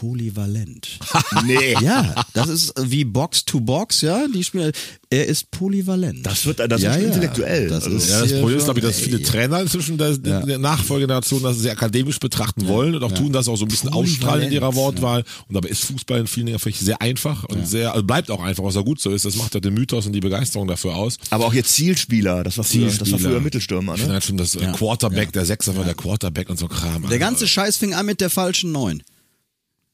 Polyvalent. 0.00 0.98
Nee. 1.46 1.74
ja, 1.80 2.14
das 2.34 2.48
ist 2.48 2.72
wie 2.82 3.04
Box 3.04 3.44
to 3.44 3.60
Box, 3.60 4.00
ja, 4.02 4.26
die 4.32 4.42
Spieler. 4.44 4.72
Er 5.10 5.26
ist 5.26 5.50
polyvalent. 5.50 6.24
Das 6.26 6.44
wird, 6.46 6.58
das 6.60 6.80
Ja, 6.82 6.92
ist 6.94 7.00
ja. 7.02 7.06
intellektuell. 7.08 7.68
Das 7.68 7.84
also, 7.84 7.96
ist- 7.96 8.10
Ja, 8.10 8.20
das 8.20 8.32
Problem 8.34 8.58
ist, 8.58 8.64
glaube 8.64 8.80
ich, 8.80 8.86
dass 8.86 8.98
viele. 9.00 9.22
Trainer 9.22 9.60
inzwischen 9.60 9.96
der, 9.98 10.16
der 10.18 10.58
Nachfolgegeneration 10.58 11.42
das 11.42 11.58
sehr 11.58 11.72
akademisch 11.72 12.18
betrachten 12.20 12.66
wollen 12.68 12.94
und 12.94 13.02
auch 13.02 13.12
tun 13.12 13.32
das 13.32 13.48
auch 13.48 13.56
so 13.56 13.64
ein 13.64 13.68
bisschen 13.68 13.90
ausstrahlen 13.90 14.46
in 14.48 14.52
ihrer 14.52 14.74
Wortwahl. 14.74 15.24
Und 15.48 15.54
dabei 15.54 15.68
ist 15.68 15.84
Fußball 15.84 16.20
in 16.20 16.26
vielen 16.26 16.46
Dingen 16.46 16.58
vielleicht 16.58 16.80
sehr 16.80 17.00
einfach 17.00 17.44
und 17.44 17.66
sehr, 17.66 17.92
also 17.92 18.04
bleibt 18.04 18.30
auch 18.30 18.42
einfach, 18.42 18.64
was 18.64 18.76
auch 18.76 18.84
gut 18.84 19.00
so 19.00 19.10
ist. 19.10 19.24
Das 19.24 19.36
macht 19.36 19.54
ja 19.54 19.60
den 19.60 19.74
Mythos 19.74 20.06
und 20.06 20.12
die 20.12 20.20
Begeisterung 20.20 20.68
dafür 20.68 20.94
aus. 20.96 21.16
aber 21.30 21.46
auch 21.46 21.54
jetzt 21.54 21.72
Zielspieler, 21.74 22.44
das 22.44 22.56
war 22.58 22.64
früher, 22.64 22.86
das 22.86 22.98
war 23.00 23.06
Zielspieler. 23.06 23.30
früher 23.30 23.40
Mittelstürmer, 23.40 23.94
Ich 23.96 24.06
ne? 24.06 24.12
halt 24.12 24.24
schon 24.24 24.36
das 24.36 24.54
äh, 24.54 24.62
Ja. 24.62 24.72
Quarterback, 24.72 25.32
der 25.32 25.44
Sechser 25.44 25.76
war 25.76 25.84
der 25.84 25.94
Quarterback 25.94 26.48
und 26.50 26.58
so 26.58 26.68
Kram. 26.68 27.08
Der 27.08 27.18
ganze 27.18 27.46
Scheiß 27.48 27.76
fing 27.76 27.94
an 27.94 28.06
mit 28.06 28.20
der 28.20 28.30
falschen 28.30 28.72
Neun. 28.72 29.02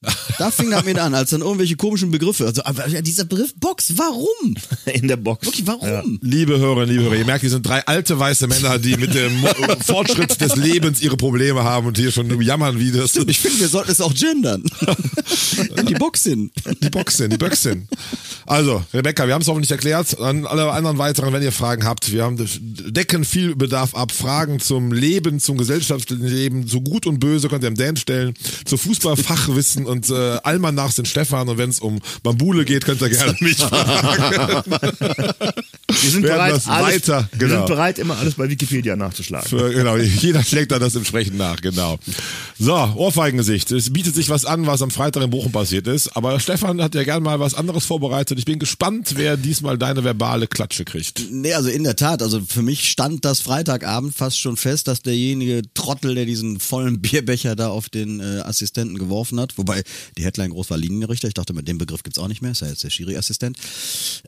Da 0.38 0.50
fing 0.50 0.70
das 0.70 0.84
mit 0.84 0.98
an, 0.98 1.14
als 1.14 1.30
dann 1.30 1.40
irgendwelche 1.40 1.76
komischen 1.76 2.10
Begriffe. 2.10 2.44
Also, 2.44 2.62
aber 2.64 2.86
ja, 2.88 3.00
dieser 3.00 3.24
Begriff 3.24 3.54
Box, 3.54 3.94
warum? 3.96 4.54
In 4.92 5.08
der 5.08 5.16
Box. 5.16 5.46
Wirklich, 5.46 5.66
warum? 5.66 6.18
Liebe 6.20 6.58
Hörerinnen, 6.58 6.90
liebe 6.90 7.04
Hörer, 7.04 7.16
ihr 7.16 7.24
merkt, 7.24 7.42
wir 7.42 7.50
sind 7.50 7.66
drei 7.66 7.86
alte 7.86 8.18
weiße 8.18 8.46
Männer, 8.46 8.78
die 8.78 8.96
mit 8.96 9.14
dem 9.14 9.32
Fortschritt 9.80 10.38
des 10.40 10.56
Lebens 10.56 11.00
ihre 11.00 11.16
Probleme 11.16 11.64
haben 11.64 11.86
und 11.86 11.96
hier 11.96 12.12
schon 12.12 12.40
jammern, 12.42 12.78
wie 12.78 12.92
das 12.92 13.16
Ich 13.16 13.38
finde, 13.38 13.60
wir 13.60 13.68
sollten 13.68 13.90
es 13.90 14.00
auch 14.00 14.14
gendern. 14.14 14.62
Die 15.88 15.94
Box 15.94 16.24
hin. 16.24 16.50
die 16.82 16.90
Boxen, 16.90 17.30
die 17.30 17.38
Boxen. 17.38 17.88
Also, 18.46 18.84
Rebecca, 18.92 19.26
wir 19.26 19.34
haben 19.34 19.42
es 19.42 19.48
hoffentlich 19.48 19.70
erklärt. 19.70 20.20
An 20.20 20.46
alle 20.46 20.70
anderen 20.70 20.98
weiteren, 20.98 21.32
wenn 21.32 21.42
ihr 21.42 21.52
Fragen 21.52 21.84
habt, 21.84 22.12
wir 22.12 22.22
haben 22.22 22.36
decken 22.38 23.24
viel 23.24 23.56
Bedarf 23.56 23.94
ab. 23.94 24.12
Fragen 24.12 24.60
zum 24.60 24.92
Leben, 24.92 25.40
zum 25.40 25.56
Gesellschaftsleben, 25.56 26.68
zu 26.68 26.80
Gut 26.82 27.06
und 27.06 27.18
Böse 27.18 27.48
könnt 27.48 27.64
ihr 27.64 27.70
dem 27.70 27.76
Dan 27.76 27.96
stellen, 27.96 28.34
zu 28.64 28.76
Fußballfachwissen 28.76 29.85
und 29.86 30.10
äh, 30.10 30.38
Almanachs 30.42 30.96
den 30.96 31.06
Stefan 31.06 31.48
und 31.48 31.58
wenn 31.58 31.70
es 31.70 31.80
um 31.80 32.00
Bambule 32.22 32.64
geht, 32.64 32.84
könnt 32.84 33.00
ihr 33.00 33.10
gerne 33.10 33.36
mich 33.40 33.56
fragen. 33.56 34.72
Wir 35.88 36.10
sind, 36.10 36.24
Werden 36.24 36.36
bereit, 36.36 36.66
alles, 36.66 36.94
weiter, 36.94 37.28
wir 37.32 37.38
genau. 37.38 37.58
sind 37.58 37.66
bereit, 37.66 37.98
immer 37.98 38.18
alles 38.18 38.34
bei 38.34 38.48
Wikipedia 38.48 38.96
nachzuschlagen. 38.96 39.48
Für, 39.48 39.72
genau, 39.72 39.96
jeder 39.96 40.42
schlägt 40.42 40.72
da 40.72 40.78
das 40.78 40.94
entsprechend 40.94 41.38
nach, 41.38 41.60
genau. 41.60 41.98
So, 42.58 42.74
Ohrfeigengesicht. 42.74 43.70
Es 43.70 43.92
bietet 43.92 44.14
sich 44.14 44.28
was 44.28 44.44
an, 44.44 44.66
was 44.66 44.82
am 44.82 44.90
Freitag 44.90 45.22
in 45.22 45.30
Bochum 45.30 45.52
passiert 45.52 45.86
ist. 45.86 46.08
Aber 46.16 46.40
Stefan 46.40 46.82
hat 46.82 46.94
ja 46.94 47.04
gern 47.04 47.22
mal 47.22 47.38
was 47.38 47.54
anderes 47.54 47.84
vorbereitet. 47.84 48.38
Ich 48.38 48.44
bin 48.44 48.58
gespannt, 48.58 49.12
wer 49.16 49.36
diesmal 49.36 49.78
deine 49.78 50.04
verbale 50.04 50.46
Klatsche 50.46 50.84
kriegt. 50.84 51.22
Nee, 51.30 51.54
also 51.54 51.68
in 51.68 51.84
der 51.84 51.96
Tat, 51.96 52.22
also 52.22 52.40
für 52.40 52.62
mich 52.62 52.90
stand 52.90 53.24
das 53.24 53.40
Freitagabend 53.40 54.14
fast 54.14 54.38
schon 54.40 54.56
fest, 54.56 54.88
dass 54.88 55.02
derjenige 55.02 55.62
Trottel, 55.74 56.14
der 56.14 56.24
diesen 56.24 56.58
vollen 56.60 57.00
Bierbecher 57.00 57.56
da 57.56 57.68
auf 57.68 57.88
den 57.88 58.20
äh, 58.20 58.40
Assistenten 58.40 58.98
geworfen 58.98 59.38
hat, 59.38 59.56
wobei 59.58 59.75
die 60.16 60.24
Headline 60.24 60.50
groß 60.50 60.70
war 60.70 60.78
Linienrichter, 60.78 61.28
ich 61.28 61.34
dachte, 61.34 61.52
mit 61.52 61.68
dem 61.68 61.78
Begriff 61.78 62.02
gibt's 62.02 62.18
auch 62.18 62.28
nicht 62.28 62.42
mehr, 62.42 62.52
ist 62.52 62.62
ja 62.62 62.68
jetzt 62.68 62.84
der 62.84 62.90
Schiri-Assistent. 62.90 63.56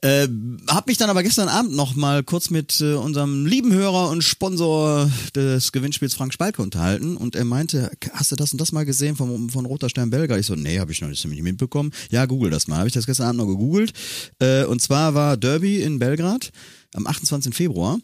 Äh, 0.03 0.29
hab 0.69 0.87
mich 0.87 0.99
dann 0.99 1.11
aber 1.11 1.23
gestern 1.23 1.49
Abend 1.49 1.73
noch 1.73 1.95
mal 1.95 2.23
kurz 2.23 2.51
mit 2.51 2.81
äh, 2.81 2.95
unserem 2.95 3.47
lieben 3.47 3.73
Hörer 3.73 4.11
und 4.11 4.23
Sponsor 4.23 5.11
des 5.35 5.73
Gewinnspiels 5.73 6.15
Frank 6.15 6.33
Spalke 6.33 6.63
unterhalten 6.63 7.17
und 7.17 7.37
er 7.37 7.45
meinte, 7.45 7.91
hast 8.13 8.33
du 8.33 8.37
das 8.37 8.53
und 8.53 8.61
das 8.61 8.73
mal 8.73 8.85
gesehen 8.85 9.17
von, 9.17 9.51
von 9.51 9.67
Roter 9.67 9.89
Stern 9.89 10.11
Belgrad? 10.11 10.41
Ich 10.41 10.47
so, 10.47 10.55
nee, 10.55 10.79
habe 10.79 10.93
ich 10.93 11.01
noch 11.01 11.09
nicht 11.09 11.27
mitbekommen. 11.27 11.93
Ja, 12.11 12.27
google 12.27 12.51
das 12.51 12.69
mal. 12.69 12.79
Habe 12.79 12.89
ich 12.89 12.95
das 12.95 13.07
gestern 13.07 13.27
Abend 13.27 13.41
noch 13.41 13.47
gegoogelt. 13.47 13.93
Äh, 14.39 14.65
und 14.65 14.81
zwar 14.81 15.15
war 15.15 15.37
Derby 15.37 15.83
in 15.83 15.99
Belgrad 15.99 16.51
am 16.95 17.07
28. 17.07 17.55
Februar. 17.55 17.99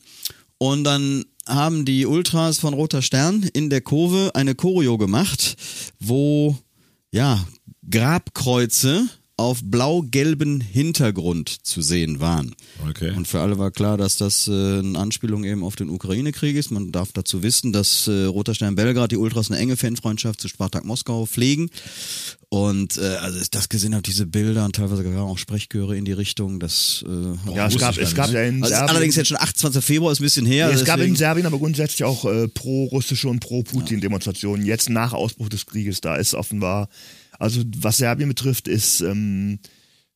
Und 0.58 0.84
dann 0.84 1.24
haben 1.46 1.84
die 1.84 2.06
Ultras 2.06 2.58
von 2.58 2.74
Roter 2.74 3.02
Stern 3.02 3.42
in 3.52 3.70
der 3.70 3.80
Kurve 3.80 4.30
eine 4.34 4.54
Choreo 4.54 4.96
gemacht, 4.98 5.56
wo 6.00 6.58
ja 7.14 7.46
Grabkreuze 7.88 9.08
auf 9.36 9.60
blau-gelben 9.64 10.60
Hintergrund 10.60 11.48
zu 11.48 11.82
sehen 11.82 12.20
waren. 12.20 12.54
Okay. 12.88 13.12
Und 13.16 13.26
für 13.26 13.40
alle 13.40 13.58
war 13.58 13.72
klar, 13.72 13.96
dass 13.96 14.16
das 14.16 14.46
äh, 14.46 14.78
eine 14.78 14.98
Anspielung 14.98 15.42
eben 15.44 15.64
auf 15.64 15.74
den 15.74 15.90
Ukraine-Krieg 15.90 16.56
ist. 16.56 16.70
Man 16.70 16.92
darf 16.92 17.12
dazu 17.12 17.42
wissen, 17.42 17.72
dass 17.72 18.06
äh, 18.06 18.24
Roter 18.24 18.54
Stern 18.54 18.76
Belgrad, 18.76 19.10
die 19.10 19.16
Ultras, 19.16 19.50
eine 19.50 19.60
enge 19.60 19.76
Fanfreundschaft 19.76 20.40
zu 20.40 20.48
Spartak 20.48 20.84
Moskau 20.84 21.26
pflegen. 21.26 21.70
Und 22.54 22.98
äh, 22.98 23.16
also 23.16 23.40
ich 23.40 23.50
das 23.50 23.68
gesehen 23.68 23.94
habe, 23.94 24.04
diese 24.04 24.26
Bilder 24.26 24.64
und 24.64 24.76
teilweise 24.76 25.02
kamen 25.02 25.18
auch 25.18 25.38
Sprechchöre 25.38 25.96
in 25.96 26.04
die 26.04 26.12
Richtung. 26.12 26.60
Das 26.60 27.04
äh, 27.04 27.52
Ja, 27.52 27.66
es 27.66 27.76
gab, 27.76 27.98
es 27.98 28.14
gab 28.14 28.30
ja 28.30 28.42
in 28.42 28.62
also 28.62 28.66
ist 28.66 28.78
Serbien, 28.78 28.90
allerdings 28.90 29.16
jetzt 29.16 29.26
schon 29.26 29.38
28. 29.40 29.84
Februar, 29.84 30.12
ist 30.12 30.20
ein 30.20 30.22
bisschen 30.22 30.46
her. 30.46 30.70
es 30.70 30.84
gab 30.84 31.00
in 31.00 31.16
Serbien 31.16 31.46
aber 31.46 31.58
grundsätzlich 31.58 32.04
auch 32.04 32.24
äh, 32.26 32.46
pro-russische 32.46 33.28
und 33.28 33.40
pro-Putin-Demonstrationen. 33.40 34.64
Jetzt 34.64 34.88
nach 34.88 35.12
Ausbruch 35.12 35.48
des 35.48 35.66
Krieges, 35.66 36.00
da 36.00 36.14
ist 36.14 36.34
offenbar, 36.34 36.88
also 37.40 37.60
was 37.76 37.96
Serbien 37.96 38.28
betrifft, 38.28 38.68
ist 38.68 39.00
ähm, 39.00 39.58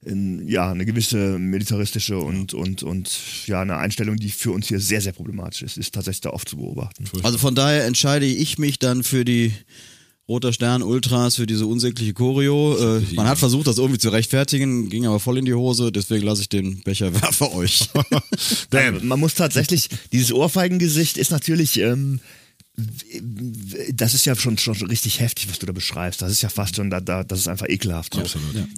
in, 0.05 0.47
ja 0.47 0.71
eine 0.71 0.87
gewisse 0.87 1.41
militaristische 1.41 2.19
und 2.19 2.55
und 2.55 2.85
und 2.85 3.19
ja 3.47 3.63
eine 3.63 3.79
Einstellung, 3.79 4.17
die 4.17 4.31
für 4.31 4.53
uns 4.53 4.69
hier 4.69 4.79
sehr 4.79 5.01
sehr 5.01 5.13
problematisch 5.13 5.63
ist, 5.63 5.77
ist 5.77 5.93
tatsächlich 5.93 6.21
da 6.21 6.31
oft 6.31 6.49
zu 6.49 6.59
beobachten. 6.59 7.05
Also 7.25 7.37
von 7.37 7.57
daher 7.57 7.85
entscheide 7.85 8.27
ich 8.27 8.59
mich 8.59 8.79
dann 8.79 9.03
für 9.03 9.25
die 9.25 9.53
Roter 10.29 10.53
Stern 10.53 10.83
Ultras, 10.83 11.37
für 11.37 11.47
diese 11.47 11.67
unsägliche 11.67 12.13
Choreo. 12.13 12.99
Äh, 12.99 13.03
man 13.15 13.27
hat 13.27 13.39
versucht, 13.39 13.67
das 13.67 13.79
irgendwie 13.79 13.99
zu 13.99 14.11
rechtfertigen, 14.11 14.91
ging 14.91 15.07
aber 15.07 15.21
voll 15.21 15.39
in 15.39 15.47
die 15.47 15.55
Hose, 15.55 15.91
deswegen 15.91 16.27
lasse 16.27 16.43
ich 16.43 16.51
den 16.51 16.83
Becherwerfer 16.83 17.53
euch. 17.55 17.89
Dan, 18.71 19.07
Man 19.07 19.21
muss 19.21 19.35
tatsächlich, 19.35 19.89
dieses 20.13 20.33
Ohrfeigengesicht 20.33 21.17
ist 21.17 21.31
natürlich, 21.31 21.79
ähm, 21.81 22.21
das 23.93 24.15
ist 24.15 24.25
ja 24.25 24.37
schon, 24.37 24.57
schon 24.57 24.75
richtig 24.75 25.21
heftig, 25.21 25.49
was 25.49 25.59
du 25.59 25.67
da 25.67 25.73
beschreibst. 25.73 26.23
Das 26.23 26.31
ist 26.31 26.43
ja 26.43 26.49
fast 26.49 26.77
schon, 26.77 26.91
da, 26.91 27.01
da, 27.01 27.25
das 27.25 27.41
ist 27.41 27.49
einfach 27.49 27.69
ekelhaft. 27.69 28.15
So. 28.15 28.23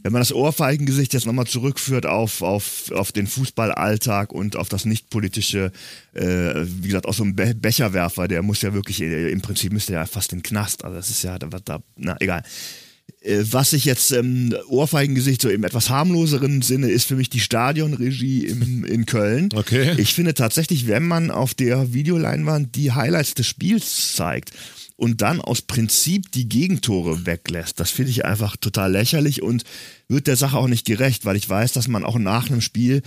Wenn 0.03 0.12
man 0.12 0.20
das 0.20 0.32
Ohrfeigengesicht 0.32 1.12
jetzt 1.12 1.26
nochmal 1.26 1.46
zurückführt 1.46 2.07
auf, 2.07 2.40
auf, 2.40 2.90
auf 2.92 3.12
den 3.12 3.26
Fußballalltag 3.26 4.32
und 4.32 4.57
auf 4.57 4.68
das 4.68 4.86
nicht-politische, 4.86 5.72
äh, 6.14 6.22
wie 6.22 6.88
gesagt, 6.88 7.07
auch 7.07 7.14
so 7.14 7.24
ein 7.24 7.36
Be 7.36 7.55
Becherwerfer, 7.55 8.26
der 8.26 8.42
muss 8.42 8.62
ja 8.62 8.72
wirklich, 8.72 9.03
äh, 9.03 9.30
im 9.30 9.42
Prinzip 9.42 9.72
müsste 9.72 9.92
er 9.92 10.01
ja 10.01 10.07
fast 10.07 10.32
in 10.32 10.38
den 10.38 10.44
Knast. 10.44 10.84
Also 10.84 10.96
das 10.96 11.11
ist 11.11 11.22
ja, 11.22 11.38
da, 11.38 11.48
da 11.48 11.82
na 11.96 12.16
egal. 12.20 12.42
Äh, 13.23 13.45
Was 13.51 13.73
ich 13.73 13.85
jetzt 13.85 14.13
ähm, 14.13 14.55
Ohrfeigengesicht 14.69 15.43
so 15.43 15.49
im 15.49 15.65
etwas 15.65 15.91
harmloseren 15.91 16.63
Sinne 16.63 16.91
ist 16.91 17.07
für 17.07 17.17
mich 17.17 17.31
die 17.31 17.41
Stadionregie 17.41 18.47
im, 18.47 18.85
in 18.85 19.07
Köln. 19.07 19.49
Okay. 19.55 19.95
Ich 19.99 20.15
finde 20.15 20.35
tatsächlich, 20.35 20.87
wenn 20.87 21.07
man 21.07 21.31
auf 21.31 21.55
der 21.55 21.93
Videoleinwand 21.93 22.75
die 22.77 22.93
Highlights 22.93 23.35
des 23.35 23.47
Spiels 23.47 24.15
zeigt 24.15 24.53
und 25.01 25.22
dann 25.22 25.40
aus 25.40 25.62
Prinzip 25.62 26.30
die 26.30 26.46
Gegentore 26.46 27.24
weglässt. 27.24 27.80
Das 27.80 27.90
finde 27.90 28.11
ich 28.11 28.26
einfach 28.26 28.59
total 28.59 28.92
lächerlich 28.92 29.40
und 29.40 29.64
wird 30.09 30.26
der 30.26 30.36
Sache 30.36 30.59
auch 30.59 30.68
nicht 30.68 30.84
gerecht, 30.84 31.24
weil 31.24 31.36
ich 31.36 31.48
weiß, 31.48 31.72
dass 31.72 31.88
man 31.88 32.05
auch 32.05 32.18
nach 32.18 32.51
einem 32.51 32.61
Spiel 32.61 33.01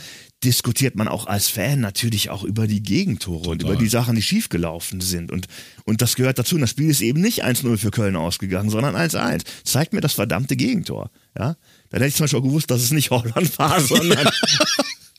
diskutiert 0.43 0.95
man 0.95 1.07
auch 1.07 1.27
als 1.27 1.49
Fan 1.49 1.81
natürlich 1.81 2.31
auch 2.31 2.43
über 2.43 2.65
die 2.65 2.81
Gegentore 2.81 3.47
und 3.51 3.61
über 3.61 3.75
die 3.75 3.87
Sachen, 3.87 4.15
die 4.15 4.23
schiefgelaufen 4.23 5.01
sind. 5.01 5.31
Und, 5.31 5.47
und 5.85 6.01
das 6.01 6.15
gehört 6.15 6.39
dazu. 6.39 6.55
Und 6.55 6.61
das 6.61 6.71
Spiel 6.71 6.89
ist 6.89 7.01
eben 7.01 7.21
nicht 7.21 7.45
1-0 7.45 7.77
für 7.77 7.91
Köln 7.91 8.15
ausgegangen, 8.15 8.71
sondern 8.71 8.95
1-1. 8.95 9.43
Zeigt 9.63 9.93
mir 9.93 10.01
das 10.01 10.13
verdammte 10.13 10.55
Gegentor. 10.55 11.11
Ja? 11.37 11.57
Dann 11.91 12.01
hätte 12.01 12.07
ich 12.07 12.15
zum 12.15 12.23
Beispiel 12.23 12.39
auch 12.39 12.43
gewusst, 12.43 12.71
dass 12.71 12.81
es 12.81 12.89
nicht 12.89 13.11
Holland 13.11 13.59
war, 13.59 13.79
sondern 13.79 14.27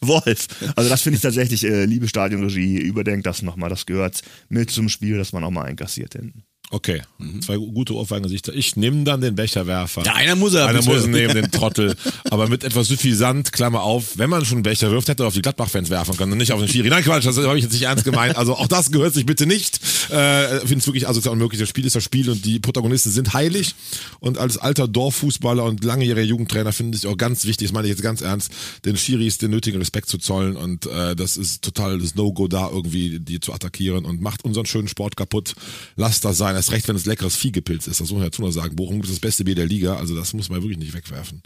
Wolf. 0.01 0.49
Also 0.75 0.91
das 0.91 1.03
finde 1.03 1.19
ich 1.19 1.23
tatsächlich, 1.23 1.63
äh, 1.63 1.85
liebe 1.85 2.09
Stadionregie, 2.09 2.79
überdenkt 2.79 3.27
das 3.27 3.43
nochmal. 3.43 3.71
Das 3.71 3.87
gehört 3.87 4.23
mit 4.49 4.73
zum 4.73 4.89
Spiel, 4.89 5.19
dass 5.19 5.33
man 5.33 5.45
auch 5.45 5.53
mal 5.53 5.63
einkassiert 5.63 6.15
hinten. 6.15 6.43
Okay, 6.75 7.03
zwei 7.41 7.57
gute 7.57 7.95
Ohrfeigengesichter. 7.95 8.53
Ich 8.53 8.75
nehme 8.75 9.05
dann 9.05 9.21
den 9.21 9.37
Becherwerfer. 9.37 10.03
Ja, 10.05 10.15
einer 10.15 10.35
muss 10.35 10.55
er 10.55 10.67
Einer 10.67 10.81
bitte. 10.81 10.91
muss 10.91 11.07
nehmen, 11.07 11.33
den 11.43 11.53
Trottel. 11.53 11.95
Aber 12.31 12.49
mit 12.49 12.65
etwas 12.65 12.89
suffisant, 12.89 13.53
Klammer 13.53 13.83
auf, 13.83 14.19
wenn 14.19 14.29
man 14.29 14.45
schon 14.45 14.57
einen 14.57 14.63
Becher 14.65 14.91
wirft, 14.91 15.09
hätte 15.09 15.23
er 15.23 15.29
auf 15.29 15.35
die 15.35 15.43
Gladbach-Fans 15.43 15.89
werfen 15.89 16.17
können 16.17 16.33
und 16.33 16.39
nicht 16.39 16.51
auf 16.51 16.59
den 16.59 16.69
Schiri. 16.69 16.89
Nein, 16.89 17.05
Quatsch, 17.05 17.27
das 17.27 17.37
habe 17.39 17.57
ich 17.57 17.63
jetzt 17.63 17.75
nicht 17.75 17.83
ernst 17.85 18.05
gemeint. 18.05 18.37
Also 18.37 18.57
auch 18.57 18.67
das 18.67 18.91
gehört 18.91 19.15
sich 19.15 19.25
bitte 19.25 19.47
nicht. 19.47 19.79
Äh, 20.11 20.59
Finde 20.61 20.79
es 20.79 20.87
wirklich 20.89 21.07
asozial 21.07 21.35
unmöglich. 21.35 21.61
Das 21.61 21.69
Spiel 21.69 21.87
ist 21.87 21.95
das 21.95 22.03
Spiel 22.03 22.29
und 22.29 22.45
die 22.45 22.59
Protagonisten 22.59 23.13
sind 23.13 23.33
heilig. 23.35 23.77
Und 24.19 24.39
als 24.39 24.59
alter 24.59 24.89
Dorffußballer 24.89 25.63
und 25.63 25.85
langjähriger 25.85 26.23
Jugendtrainer 26.23 26.73
finde 26.73 26.99
ich 26.99 27.07
auch 27.07 27.17
ganz 27.17 27.45
wichtig, 27.45 27.69
das 27.69 27.73
meine 27.73 27.87
ich 27.87 27.91
jetzt 27.93 28.03
ganz 28.03 28.21
ernst, 28.21 28.51
den 28.85 28.97
Schiris 28.97 29.39
den 29.39 29.53
nötigen 29.53 29.79
Respekt 29.79 30.09
zu 30.09 30.19
zollen. 30.19 30.57
Und 30.57 30.87
äh, 30.87 31.15
das 31.15 31.37
ist 31.37 31.63
total 31.63 32.01
das 32.01 32.17
No-Go 32.17 32.49
da, 32.49 32.69
irgendwie 32.69 33.21
die 33.21 33.39
zu 33.39 33.53
attackieren 33.53 34.05
und 34.05 34.21
macht 34.21 34.45
unseren 34.45 34.67
schönen 34.67 34.89
Sport 34.89 35.17
kaputt. 35.17 35.55
Lasst 35.95 36.25
das 36.25 36.37
sein. 36.37 36.57
Erst 36.65 36.73
recht, 36.73 36.89
wenn 36.89 36.97
es 36.97 37.05
leckeres 37.05 37.37
Viehgepilz 37.37 37.89
ist. 37.89 38.01
Das 38.01 38.09
muss 38.09 38.19
man 38.19 38.23
dazu 38.23 38.41
noch 38.41 38.51
sagen. 38.51 38.75
Bochum 38.75 39.03
ist 39.03 39.13
das 39.13 39.21
beste 39.21 39.45
Bier 39.45 39.55
der 39.55 39.67
Liga. 39.67 39.97
Also 39.97 40.17
das 40.17 40.33
muss 40.33 40.49
man 40.49 40.63
wirklich 40.63 40.79
nicht 40.79 40.95
wegwerfen. 40.95 41.43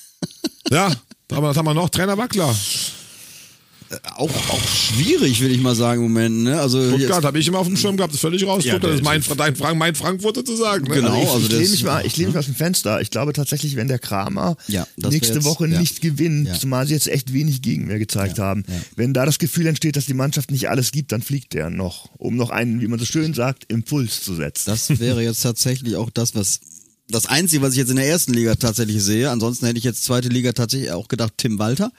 ja, 0.70 0.94
aber 1.32 1.48
was 1.48 1.56
haben 1.56 1.64
wir 1.64 1.74
noch? 1.74 1.90
Trainer 1.90 2.16
Wackler. 2.16 2.54
Auch, 4.16 4.30
auch 4.50 4.68
schwierig, 4.68 5.40
will 5.40 5.52
ich 5.52 5.60
mal 5.60 5.74
sagen, 5.74 6.04
im 6.04 6.12
Moment. 6.12 6.42
Ne? 6.44 6.60
Also 6.60 6.88
Stuttgart 6.88 7.24
habe 7.24 7.38
ich 7.38 7.46
immer 7.46 7.58
auf 7.58 7.66
dem 7.66 7.76
Schirm 7.76 7.96
gehabt, 7.96 8.12
ist 8.14 8.20
völlig 8.20 8.44
raus. 8.46 8.64
Ja, 8.64 8.72
Stuttgart 8.72 8.94
ist 8.94 9.04
mein, 9.04 9.22
dein, 9.36 9.54
Frank- 9.54 9.78
mein 9.78 9.94
Frankfurter 9.94 10.44
zu 10.44 10.56
sagen. 10.56 10.84
Ne? 10.88 10.94
Genau. 10.94 11.22
ich, 11.22 11.28
also 11.28 11.46
ich 11.46 11.52
lehne 11.52 11.68
mich 11.68 11.84
mal, 11.84 12.06
ich 12.06 12.16
lehne 12.16 12.28
mich 12.30 12.38
aus 12.38 12.46
dem 12.46 12.54
Fenster. 12.54 13.00
Ich 13.00 13.10
glaube 13.10 13.32
tatsächlich, 13.32 13.76
wenn 13.76 13.86
der 13.88 13.98
Kramer 13.98 14.56
Ja, 14.68 14.86
nächste 14.96 15.34
jetzt- 15.34 15.44
Woche 15.44 15.68
ja. 15.68 15.78
nicht 15.78 16.00
gewinnt, 16.00 16.48
Ja. 16.48 16.54
zumal 16.54 16.86
sie 16.86 16.94
jetzt 16.94 17.08
echt 17.08 17.32
wenig 17.32 17.62
Gegenwehr 17.62 17.98
gezeigt 17.98 18.38
haben, 18.38 18.64
wenn 18.96 19.14
da 19.14 19.26
das 19.26 19.38
Gefühl 19.38 19.66
entsteht, 19.66 19.96
dass 19.96 20.06
die 20.06 20.14
Mannschaft 20.14 20.50
nicht 20.50 20.68
alles 20.68 20.90
gibt, 20.90 21.12
dann 21.12 21.22
fliegt 21.22 21.52
der 21.52 21.70
noch, 21.70 22.10
um 22.18 22.36
noch 22.36 22.50
einen, 22.50 22.80
wie 22.80 22.88
man 22.88 22.98
so 22.98 23.04
schön 23.04 23.34
sagt, 23.34 23.64
Impuls 23.70 24.22
zu 24.22 24.34
setzen. 24.34 24.70
das 24.70 24.98
wäre 24.98 25.22
jetzt 25.22 25.42
tatsächlich 25.42 25.96
auch 25.96 26.10
das, 26.10 26.34
was 26.34 26.60
das 27.08 27.26
Einzige, 27.26 27.62
was 27.62 27.72
ich 27.72 27.78
jetzt 27.78 27.90
in 27.90 27.96
der 27.96 28.08
ersten 28.08 28.32
Liga 28.32 28.54
tatsächlich 28.54 29.02
sehe. 29.02 29.30
Ansonsten 29.30 29.66
hätte 29.66 29.78
ich 29.78 29.84
jetzt 29.84 30.04
zweite 30.04 30.28
Liga 30.28 30.52
tatsächlich 30.52 30.90
auch 30.90 31.08
gedacht, 31.08 31.34
Tim 31.36 31.58
Walter. 31.58 31.92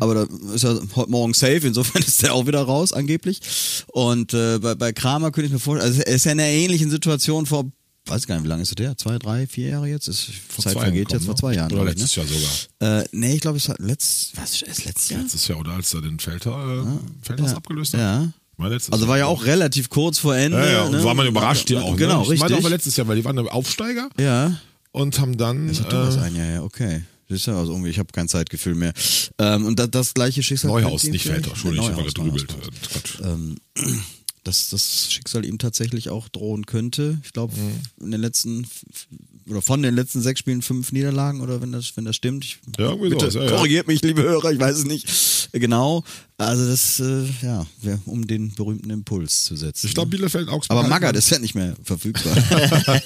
Aber 0.00 0.14
da 0.14 0.54
ist 0.54 0.64
ja 0.64 0.78
heute 0.96 1.10
Morgen 1.10 1.34
safe, 1.34 1.66
insofern 1.66 2.02
ist 2.06 2.22
der 2.22 2.34
auch 2.34 2.46
wieder 2.46 2.62
raus, 2.62 2.92
angeblich. 2.92 3.40
Und 3.88 4.32
äh, 4.32 4.58
bei, 4.58 4.74
bei 4.74 4.92
Kramer 4.92 5.32
könnte 5.32 5.46
ich 5.46 5.52
mir 5.52 5.58
vorstellen, 5.58 5.92
also 5.92 6.02
er 6.02 6.14
ist 6.14 6.24
ja 6.24 6.32
in 6.32 6.40
einer 6.40 6.48
ähnlichen 6.48 6.90
Situation 6.90 7.44
vor, 7.44 7.70
weiß 8.06 8.26
gar 8.26 8.36
nicht, 8.36 8.44
wie 8.44 8.48
lange 8.48 8.62
ist 8.62 8.72
er 8.72 8.76
der? 8.76 8.96
Zwei, 8.96 9.18
drei, 9.18 9.46
vier 9.46 9.68
Jahre 9.68 9.88
jetzt? 9.88 10.08
Ist, 10.08 10.30
Zeit 10.58 10.72
zwei 10.72 10.80
vergeht 10.80 11.12
jetzt 11.12 11.26
vor 11.26 11.36
zwei 11.36 11.54
Jahren. 11.54 11.70
Oder 11.72 11.82
glaub 11.82 11.94
ich, 11.94 12.00
letztes 12.00 12.16
ne? 12.16 12.22
Jahr 12.24 12.40
sogar. 12.80 13.00
Äh, 13.00 13.08
nee, 13.12 13.34
ich 13.34 13.40
glaube, 13.40 13.58
es 13.58 13.68
war 13.68 13.76
letzt, 13.78 14.36
was 14.36 14.62
ist 14.62 14.84
letztes 14.86 15.10
Jahr? 15.10 15.22
Letztes 15.22 15.48
Jahr, 15.48 15.58
oder 15.58 15.72
als 15.72 15.92
er 15.92 16.00
den 16.00 16.18
Felter, 16.18 16.86
äh, 16.86 17.26
Felters 17.26 17.54
abgelöst 17.54 17.92
hat. 17.94 18.00
Ja. 18.00 18.32
Also 18.58 19.04
Jahr. 19.04 19.08
war 19.08 19.18
ja 19.18 19.26
auch 19.26 19.44
relativ 19.44 19.88
kurz 19.88 20.18
vor 20.18 20.36
Ende. 20.36 20.58
Ja, 20.58 20.70
ja, 20.72 20.82
und 20.82 20.92
ne? 20.92 21.04
war 21.04 21.14
man 21.14 21.26
überrascht 21.26 21.68
hier 21.68 21.82
auch. 21.82 21.96
Genau, 21.96 22.18
ne? 22.18 22.22
Ich 22.24 22.30
richtig. 22.30 22.40
meine 22.40 22.56
auch 22.56 22.62
mal 22.62 22.68
letztes 22.70 22.96
Jahr, 22.96 23.06
weil 23.08 23.16
die 23.16 23.24
waren 23.24 23.38
Aufsteiger 23.48 24.08
ja. 24.18 24.58
und 24.92 25.18
haben 25.20 25.36
dann. 25.36 25.68
Ich 25.70 25.80
hatte 25.80 25.96
was 25.96 26.16
Äh, 26.16 26.20
ein 26.20 26.36
Jahr, 26.36 26.50
ja, 26.50 26.62
okay. 26.62 27.02
Ist 27.28 27.46
ja 27.46 27.56
also 27.58 27.72
irgendwie, 27.72 27.90
ich 27.90 27.98
habe 27.98 28.08
kein 28.12 28.26
Zeitgefühl 28.26 28.74
mehr. 28.74 28.92
Ähm, 29.38 29.66
und 29.66 29.78
das, 29.78 29.90
das 29.90 30.14
gleiche 30.14 30.42
Schicksal. 30.42 30.70
Neuhaus, 30.70 31.04
nicht 31.04 31.24
Felter. 31.26 31.50
Entschuldigung, 31.50 31.90
ich 31.90 31.96
habe 31.96 32.04
gedrübelt. 32.04 32.48
Quatsch. 32.90 33.20
Ähm, 33.22 33.56
dass 34.44 34.70
das 34.70 35.12
Schicksal 35.12 35.44
ihm 35.44 35.58
tatsächlich 35.58 36.08
auch 36.08 36.28
drohen 36.28 36.64
könnte. 36.64 37.18
Ich 37.22 37.32
glaube, 37.34 37.54
Mhm. 37.54 38.04
in 38.06 38.10
den 38.12 38.20
letzten 38.22 38.66
oder 39.46 39.60
von 39.62 39.82
den 39.82 39.94
letzten 39.94 40.22
sechs 40.22 40.40
Spielen 40.40 40.62
fünf 40.62 40.92
Niederlagen 40.92 41.40
oder 41.42 41.60
wenn 41.60 41.72
das, 41.72 41.96
wenn 41.96 42.04
das 42.06 42.16
stimmt. 42.16 42.44
Ich, 42.44 42.58
Ja, 42.78 42.86
irgendwie 42.90 43.10
bitte, 43.10 43.28
ja, 43.28 43.44
ja. 43.44 43.50
korrigiert 43.50 43.86
mich, 43.88 44.00
liebe 44.02 44.22
Hörer, 44.22 44.50
ich 44.52 44.58
weiß 44.60 44.78
es 44.78 44.84
nicht. 44.84 45.50
Genau. 45.52 46.04
Also 46.40 46.68
das, 46.68 47.00
äh, 47.00 47.24
ja, 47.42 47.66
wäre 47.82 47.98
um 48.06 48.24
den 48.24 48.54
berühmten 48.54 48.90
Impuls 48.90 49.44
zu 49.44 49.56
setzen. 49.56 49.88
Ich 49.88 49.94
glaube, 49.94 50.10
Bielefeld, 50.10 50.48
Augsburg. 50.48 50.78
Aber 50.78 50.86
Magath 50.88 51.16
ist 51.16 51.28
ja 51.30 51.38
nicht 51.40 51.56
mehr 51.56 51.74
verfügbar. 51.82 52.32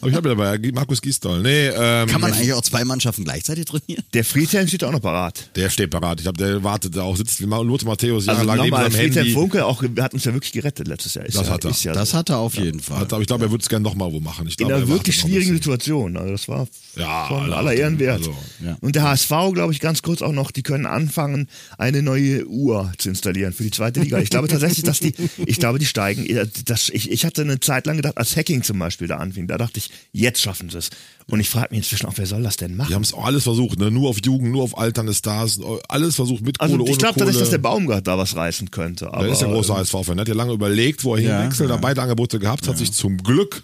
Aber 0.00 0.08
ich 0.08 0.14
habe 0.14 0.30
dabei, 0.30 0.58
Markus 0.72 1.02
Giesdoll. 1.02 1.42
Nee, 1.42 1.68
ähm, 1.68 2.08
Kann 2.08 2.22
man 2.22 2.32
eigentlich 2.32 2.54
auch 2.54 2.62
zwei 2.62 2.86
Mannschaften 2.86 3.24
gleichzeitig 3.24 3.66
trainieren? 3.66 4.02
Der 4.14 4.24
Friedhelm 4.24 4.66
steht 4.66 4.82
auch 4.84 4.92
noch 4.92 5.02
parat. 5.02 5.50
Der 5.56 5.68
steht 5.68 5.90
parat. 5.90 6.20
Ich 6.20 6.24
glaube, 6.24 6.38
der 6.38 6.64
wartet 6.64 6.96
da 6.96 7.02
auch, 7.02 7.18
sitzt 7.18 7.38
wie 7.42 7.44
Lothar 7.44 7.86
Matthäus 7.86 8.26
Also 8.26 8.32
jahrelang 8.32 8.56
neben 8.64 8.70
nochmal, 8.70 8.90
seinem 8.90 9.00
Friedhelm 9.02 9.26
Handy. 9.26 9.32
Funke 9.34 9.64
auch, 9.66 9.82
hat 9.98 10.14
uns 10.14 10.24
ja 10.24 10.32
wirklich 10.32 10.52
gerettet 10.52 10.88
letztes 10.88 11.12
Jahr. 11.12 11.26
Ist 11.26 11.36
Das 11.36 11.48
ja, 11.48 11.52
hat 11.52 11.64
er. 11.66 11.70
Ist 11.72 11.84
ja 11.84 11.92
Das 11.92 12.10
so. 12.12 12.16
hat 12.16 12.30
er 12.30 12.38
auf 12.38 12.54
jeden 12.56 12.80
Fall. 12.80 13.00
Hat, 13.00 13.12
aber 13.12 13.20
ich 13.20 13.26
glaube, 13.28 13.44
er 13.44 13.50
würde 13.50 13.60
es 13.60 13.68
gerne 13.68 13.82
nochmal 13.82 14.10
wo 14.10 14.20
machen. 14.20 14.46
Ich 14.46 14.54
in 14.54 14.66
glaube, 14.68 14.76
einer 14.76 14.84
er 14.84 14.88
wirklich 14.88 15.22
ein 15.22 15.28
schwierigen. 15.28 15.52
Situation. 15.52 16.16
Also 16.16 16.32
das 16.32 16.48
war 16.48 16.66
Ja, 16.96 17.26
von 17.28 17.42
alle 17.42 17.56
aller 17.56 17.72
Ehren 17.74 17.98
wert. 17.98 18.20
also, 18.20 18.34
ja. 18.64 18.78
Und 18.80 18.96
der 18.96 19.02
HSV, 19.02 19.28
glaube 19.52 19.74
ich, 19.74 19.80
ganz 19.80 20.00
kurz 20.00 20.22
auch 20.22 20.32
noch, 20.32 20.50
die 20.50 20.62
können 20.62 20.86
anfangen, 20.86 21.46
eine 21.76 22.00
neue 22.02 22.48
Uhr 22.70 22.92
zu 22.98 23.08
installieren 23.10 23.52
für 23.52 23.62
die 23.64 23.70
zweite 23.70 24.00
Liga. 24.00 24.18
Ich 24.18 24.30
glaube 24.30 24.48
tatsächlich, 24.48 24.84
dass 24.84 25.00
die, 25.00 25.14
ich 25.44 25.58
glaube, 25.58 25.78
die 25.78 25.86
steigen. 25.86 26.26
Das, 26.64 26.88
ich, 26.88 27.10
ich 27.10 27.24
hatte 27.24 27.42
eine 27.42 27.60
Zeit 27.60 27.86
lang 27.86 27.96
gedacht, 27.96 28.16
als 28.16 28.36
Hacking 28.36 28.62
zum 28.62 28.78
Beispiel 28.78 29.08
da 29.08 29.16
anfing, 29.18 29.46
da 29.46 29.58
dachte 29.58 29.78
ich, 29.78 29.90
jetzt 30.12 30.40
schaffen 30.40 30.70
sie 30.70 30.78
es. 30.78 30.90
Und 31.26 31.38
ich 31.40 31.48
frage 31.48 31.68
mich 31.70 31.78
inzwischen 31.78 32.06
auch, 32.06 32.14
wer 32.16 32.26
soll 32.26 32.42
das 32.42 32.56
denn 32.56 32.76
machen? 32.76 32.88
Die 32.88 32.94
haben 32.94 33.02
es 33.02 33.12
auch 33.14 33.24
alles 33.24 33.44
versucht, 33.44 33.78
ne? 33.78 33.90
Nur 33.90 34.08
auf 34.08 34.18
Jugend, 34.24 34.50
nur 34.50 34.62
auf 34.64 34.76
alternde 34.76 35.14
Stars, 35.14 35.60
alles 35.88 36.16
versucht 36.16 36.44
mit 36.44 36.58
Kohle, 36.58 36.72
also 36.72 36.84
ich 36.84 36.88
ohne 36.90 36.96
glaube 36.98 37.14
Kohle. 37.14 37.18
tatsächlich, 37.26 37.40
dass 37.40 37.50
der 37.50 37.58
Baumgart 37.58 38.06
da 38.06 38.18
was 38.18 38.34
reißen 38.34 38.70
könnte. 38.70 39.12
Aber, 39.12 39.24
Der 39.24 39.32
ist 39.32 39.40
ja 39.42 39.46
ein 39.48 39.52
großer 39.54 39.76
HSV-Fan. 39.76 40.18
Er 40.18 40.22
hat 40.22 40.28
ja 40.28 40.34
lange 40.34 40.52
überlegt, 40.52 41.04
wo 41.04 41.14
er 41.14 41.20
Ja, 41.22 41.38
hinwechselt, 41.38 41.68
ja. 41.68 41.74
hat 41.76 41.82
beide 41.82 42.02
Angebote 42.02 42.38
gehabt, 42.38 42.66
hat 42.66 42.78
sich 42.78 42.92
zum 42.92 43.18
Glück 43.18 43.62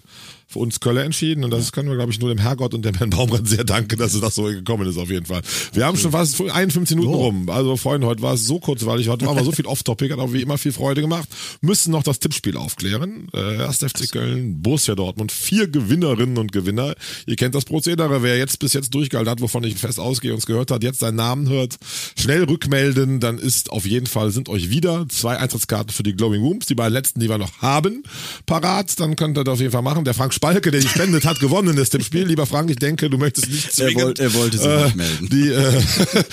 für 0.49 0.59
uns 0.59 0.79
Kölle 0.79 1.03
entschieden 1.03 1.43
und 1.43 1.51
das 1.51 1.73
können 1.73 1.89
wir, 1.89 1.95
glaube 1.95 2.11
ich, 2.11 2.19
nur 2.19 2.29
dem 2.29 2.37
Herrgott 2.37 2.73
und 2.73 2.85
dem 2.85 2.95
Herrn 2.95 3.09
Baumgart 3.09 3.47
sehr 3.47 3.65
danken, 3.65 3.99
dass 3.99 4.13
es 4.13 4.21
das 4.21 4.35
so 4.35 4.43
gekommen 4.43 4.87
ist, 4.87 4.97
auf 4.97 5.09
jeden 5.09 5.25
Fall. 5.25 5.41
Wir 5.73 5.85
haben 5.85 5.97
schon 5.97 6.11
fast 6.11 6.39
51 6.39 6.95
Minuten 6.95 7.13
rum. 7.13 7.49
Also, 7.49 7.75
Freunde, 7.75 8.07
heute 8.07 8.21
war 8.21 8.33
es 8.33 8.45
so 8.45 8.57
kurzweilig, 8.59 9.09
heute 9.09 9.25
war 9.25 9.33
mal 9.33 9.43
so 9.43 9.51
viel 9.51 9.65
Off-Topic, 9.65 10.13
hat 10.13 10.19
auch 10.19 10.31
wie 10.31 10.41
immer 10.41 10.57
viel 10.57 10.71
Freude 10.71 11.01
gemacht. 11.01 11.27
Müssen 11.59 11.91
noch 11.91 12.03
das 12.03 12.19
Tippspiel 12.19 12.55
aufklären. 12.55 13.27
Äh, 13.33 13.57
erst 13.57 13.83
FC 13.83 14.09
Köln, 14.09 14.61
Borussia 14.61 14.95
Dortmund, 14.95 15.33
vier 15.33 15.67
Gewinnerinnen 15.67 16.37
und 16.37 16.53
Gewinner. 16.53 16.95
Ihr 17.25 17.35
kennt 17.35 17.53
das 17.53 17.65
Prozedere. 17.65 18.23
Wer 18.23 18.37
jetzt 18.37 18.59
bis 18.59 18.71
jetzt 18.71 18.93
durchgehalten 18.93 19.29
hat, 19.29 19.41
wovon 19.41 19.65
ich 19.65 19.75
fest 19.75 19.99
ausgehe 19.99 20.31
und 20.31 20.39
es 20.39 20.45
gehört 20.45 20.71
hat, 20.71 20.81
jetzt 20.81 20.99
seinen 20.99 21.15
Namen 21.15 21.49
hört, 21.49 21.75
schnell 22.17 22.45
rückmelden, 22.45 23.19
dann 23.19 23.37
ist 23.37 23.69
auf 23.71 23.85
jeden 23.85 24.07
Fall, 24.07 24.31
sind 24.31 24.47
euch 24.47 24.69
wieder 24.69 25.07
zwei 25.09 25.37
Eintrittskarten 25.37 25.91
für 25.91 26.03
die 26.03 26.15
Glowing 26.15 26.41
Rooms, 26.41 26.67
die 26.67 26.75
beiden 26.75 26.93
letzten, 26.93 27.19
die 27.19 27.27
wir 27.27 27.37
noch 27.37 27.61
haben, 27.61 28.03
parat. 28.45 28.97
Dann 28.99 29.17
könnt 29.17 29.37
ihr 29.37 29.43
das 29.43 29.55
auf 29.55 29.59
jeden 29.59 29.73
Fall 29.73 29.81
machen. 29.81 30.05
Der 30.05 30.13
Frank 30.13 30.36
Spalke, 30.37 30.69
der 30.69 30.81
die 30.81 30.87
spendet, 30.87 31.25
hat 31.25 31.39
gewonnen 31.39 31.75
in 31.75 31.83
dem 31.83 32.01
Spiel. 32.03 32.25
Lieber 32.27 32.45
Frank, 32.45 32.69
ich 32.69 32.75
denke, 32.77 33.09
du 33.09 33.17
möchtest 33.17 33.49
nicht 33.49 33.65
Er 33.65 33.71
zwingend, 33.71 34.03
wollte- 34.03 34.23
er 34.23 34.33
wollte 34.35 34.57
sich 34.59 34.67
äh, 34.67 34.83
nicht 34.85 34.95
melden. 34.95 35.29
die 35.31 35.49
äh, 35.49 35.83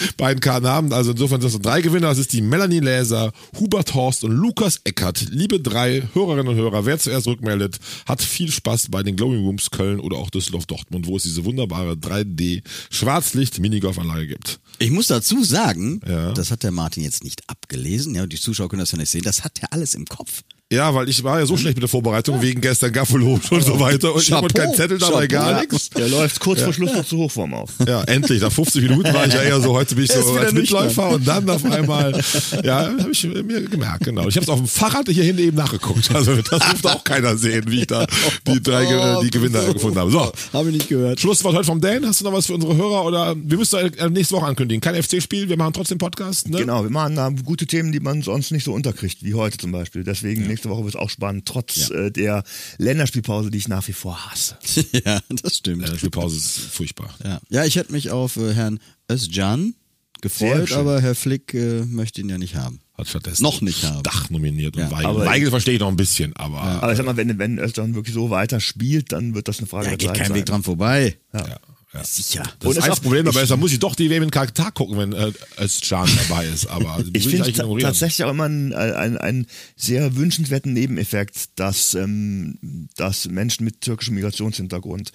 beiden 0.18 0.40
Karten 0.40 0.66
haben. 0.66 0.92
Also 0.92 1.12
insofern 1.12 1.40
sind 1.40 1.54
das 1.54 1.60
drei 1.62 1.80
Gewinner. 1.80 2.08
Das 2.08 2.18
ist 2.18 2.32
die 2.34 2.42
Melanie 2.42 2.80
Läser, 2.80 3.32
Hubert 3.58 3.94
Horst 3.94 4.22
und 4.24 4.32
Lukas 4.32 4.80
Eckert. 4.84 5.24
Liebe 5.30 5.58
drei 5.58 6.02
Hörerinnen 6.12 6.48
und 6.48 6.56
Hörer, 6.56 6.84
wer 6.84 6.98
zuerst 6.98 7.26
rückmeldet, 7.26 7.78
hat 8.06 8.20
viel 8.22 8.50
Spaß 8.52 8.88
bei 8.90 9.02
den 9.02 9.16
Glowing 9.16 9.40
Rooms 9.44 9.70
Köln 9.70 10.00
oder 10.00 10.18
auch 10.18 10.28
Düsseldorf 10.28 10.66
Dortmund, 10.66 11.06
wo 11.06 11.16
es 11.16 11.22
diese 11.22 11.44
wunderbare 11.46 11.92
3D 11.94 12.62
Schwarzlicht 12.90 13.58
Minigolfanlage 13.58 14.26
gibt. 14.26 14.60
Ich 14.80 14.90
muss 14.90 15.06
dazu 15.06 15.42
sagen, 15.44 16.00
Ja. 16.06 16.32
das 16.32 16.50
hat 16.50 16.62
der 16.62 16.72
Martin 16.72 17.02
jetzt 17.04 17.24
nicht 17.24 17.42
abgelesen, 17.48 18.14
ja, 18.14 18.26
die 18.26 18.38
Zuschauer 18.38 18.68
können 18.68 18.80
das 18.80 18.92
ja 18.92 18.98
nicht 18.98 19.10
sehen, 19.10 19.22
das 19.22 19.44
hat 19.44 19.52
er 19.62 19.72
alles 19.72 19.94
im 19.94 20.04
Kopf. 20.04 20.42
Ja, 20.74 20.94
weil 20.94 21.08
ich 21.08 21.22
war 21.24 21.40
ja 21.40 21.46
so 21.46 21.56
schlecht 21.56 21.76
mit 21.76 21.82
der 21.82 21.88
Vorbereitung 21.88 22.42
wegen 22.42 22.60
gestern 22.60 22.92
Gaffelo 22.92 23.34
und 23.50 23.62
so 23.64 23.78
weiter 23.80 24.14
und 24.14 24.22
ich 24.22 24.32
habe 24.32 24.48
Chapeau. 24.48 24.60
keinen 24.62 24.74
Zettel 24.74 24.98
dabei, 24.98 25.26
gar 25.26 25.52
Chapeau. 25.52 25.60
nichts. 25.72 25.90
Der 25.90 26.08
läuft 26.08 26.40
kurz 26.40 26.62
vor 26.62 26.72
Schluss 26.72 26.92
noch 26.92 27.04
zur 27.04 27.18
Hochform 27.20 27.54
auf. 27.54 27.70
Ja, 27.86 28.02
endlich. 28.04 28.42
Nach 28.42 28.52
50 28.52 28.82
Minuten 28.82 29.12
war 29.14 29.26
ich 29.26 29.34
ja 29.34 29.42
eher 29.42 29.60
so, 29.60 29.72
heute 29.74 29.94
bin 29.94 30.04
ich 30.04 30.12
so 30.12 30.32
als 30.36 30.52
Mitläufer 30.52 31.10
und 31.10 31.26
dann 31.26 31.48
auf 31.48 31.64
einmal, 31.64 32.20
ja, 32.64 32.88
habe 32.98 33.10
ich 33.12 33.24
mir 33.24 33.62
gemerkt, 33.62 34.04
genau. 34.04 34.26
Ich 34.28 34.36
habe 34.36 34.44
es 34.44 34.48
auf 34.48 34.58
dem 34.58 34.68
Fahrrad 34.68 35.08
hier 35.08 35.24
hinten 35.24 35.42
eben 35.42 35.56
nachgeguckt. 35.56 36.10
Also 36.14 36.34
das 36.36 36.48
durfte 36.48 36.88
auch 36.92 37.04
keiner 37.04 37.36
sehen, 37.36 37.64
wie 37.68 37.80
ich 37.80 37.86
da 37.86 38.06
die 38.46 38.62
drei 38.62 38.84
Ge- 38.84 39.20
die 39.22 39.30
Gewinner 39.30 39.72
gefunden 39.72 39.98
habe. 39.98 40.10
So, 40.10 40.32
Habe 40.52 40.68
ich 40.70 40.74
nicht 40.76 40.88
gehört. 40.88 41.20
Schlusswort 41.20 41.54
heute 41.54 41.64
vom 41.64 41.80
Dan. 41.80 42.06
Hast 42.06 42.20
du 42.20 42.24
noch 42.24 42.32
was 42.32 42.46
für 42.46 42.54
unsere 42.54 42.76
Hörer 42.76 43.04
oder 43.04 43.34
wir 43.36 43.58
müssen 43.58 43.78
äh, 43.78 44.10
nächste 44.10 44.34
Woche 44.36 44.46
ankündigen. 44.46 44.80
Kein 44.80 45.00
FC-Spiel, 45.00 45.48
wir 45.48 45.56
machen 45.56 45.72
trotzdem 45.74 45.98
Podcast. 45.98 46.48
Ne? 46.48 46.58
Genau, 46.58 46.82
wir 46.82 46.90
machen 46.90 47.16
da 47.16 47.30
gute 47.44 47.66
Themen, 47.66 47.92
die 47.92 48.00
man 48.00 48.22
sonst 48.22 48.50
nicht 48.50 48.64
so 48.64 48.72
unterkriegt, 48.72 49.22
wie 49.22 49.34
heute 49.34 49.58
zum 49.58 49.72
Beispiel. 49.72 50.04
Deswegen 50.04 50.46
nächste 50.46 50.63
Woche 50.70 50.84
wird 50.84 50.94
es 50.94 51.00
auch 51.00 51.10
spannend, 51.10 51.46
trotz 51.46 51.90
äh, 51.90 52.10
der 52.10 52.42
Länderspielpause, 52.78 53.50
die 53.50 53.58
ich 53.58 53.68
nach 53.68 53.86
wie 53.88 53.92
vor 53.92 54.30
hasse. 54.30 54.56
ja, 55.04 55.20
das 55.28 55.56
stimmt. 55.56 55.88
Die 55.92 55.96
Spielpause 55.98 56.36
ist 56.36 56.58
furchtbar. 56.58 57.14
Ja, 57.24 57.40
ja 57.50 57.64
ich 57.64 57.76
hätte 57.76 57.92
mich 57.92 58.10
auf 58.10 58.36
äh, 58.36 58.52
Herrn 58.54 58.80
Özcan 59.10 59.74
gefreut, 60.20 60.72
aber 60.72 61.00
Herr 61.00 61.14
Flick 61.14 61.52
äh, 61.54 61.82
möchte 61.84 62.20
ihn 62.20 62.28
ja 62.30 62.38
nicht 62.38 62.54
haben. 62.56 62.80
hat 62.96 63.08
stattdessen 63.08 63.42
Noch 63.42 63.60
nicht 63.60 63.84
haben. 63.84 64.02
Dach 64.02 64.30
nominiert. 64.30 64.76
Und 64.76 64.82
Ja, 64.84 64.90
Weigel, 64.90 65.06
aber- 65.06 65.26
Weigel 65.26 65.50
verstehe 65.50 65.74
ich 65.74 65.80
noch 65.80 65.88
ein 65.88 65.96
bisschen, 65.96 66.34
aber 66.36 66.60
Aber 66.62 66.92
ich 66.92 66.96
sag 66.96 67.04
mal, 67.04 67.16
wenn, 67.16 67.38
wenn 67.38 67.58
Özcan 67.58 67.94
wirklich 67.94 68.14
so 68.14 68.30
weiter 68.30 68.58
spielt, 68.60 69.12
dann 69.12 69.34
wird 69.34 69.48
das 69.48 69.58
eine 69.58 69.66
Frage 69.66 69.84
Da 69.84 69.90
der 69.90 69.98
geht 69.98 70.08
Zeit 70.08 70.16
kein 70.18 70.26
sein. 70.28 70.36
Weg 70.36 70.46
dran 70.46 70.62
vorbei. 70.62 71.18
ja, 71.34 71.58
ja. 71.94 72.04
Sicher. 72.04 72.42
Das 72.58 72.68
Und 72.68 72.78
ist 72.78 72.86
das 72.88 73.00
Problem 73.00 73.24
dabei 73.24 73.42
ist, 73.42 73.50
da 73.50 73.56
muss 73.56 73.72
ich 73.72 73.78
doch 73.78 73.94
die 73.94 74.10
WM 74.10 74.24
in 74.24 74.30
Katar 74.30 74.72
gucken, 74.72 74.98
wenn 74.98 75.12
äh, 75.12 75.32
Özcan 75.58 76.08
dabei 76.28 76.46
ist. 76.46 76.66
Aber 76.66 77.02
Ich 77.12 77.28
finde 77.28 77.52
tatsächlich 77.80 78.24
auch 78.24 78.30
immer 78.30 78.44
einen, 78.44 78.72
einen, 78.72 79.16
einen 79.16 79.46
sehr 79.76 80.16
wünschenswerten 80.16 80.72
Nebeneffekt, 80.72 81.50
dass, 81.56 81.94
ähm, 81.94 82.88
dass 82.96 83.28
Menschen 83.28 83.64
mit 83.64 83.80
türkischem 83.80 84.14
Migrationshintergrund 84.14 85.12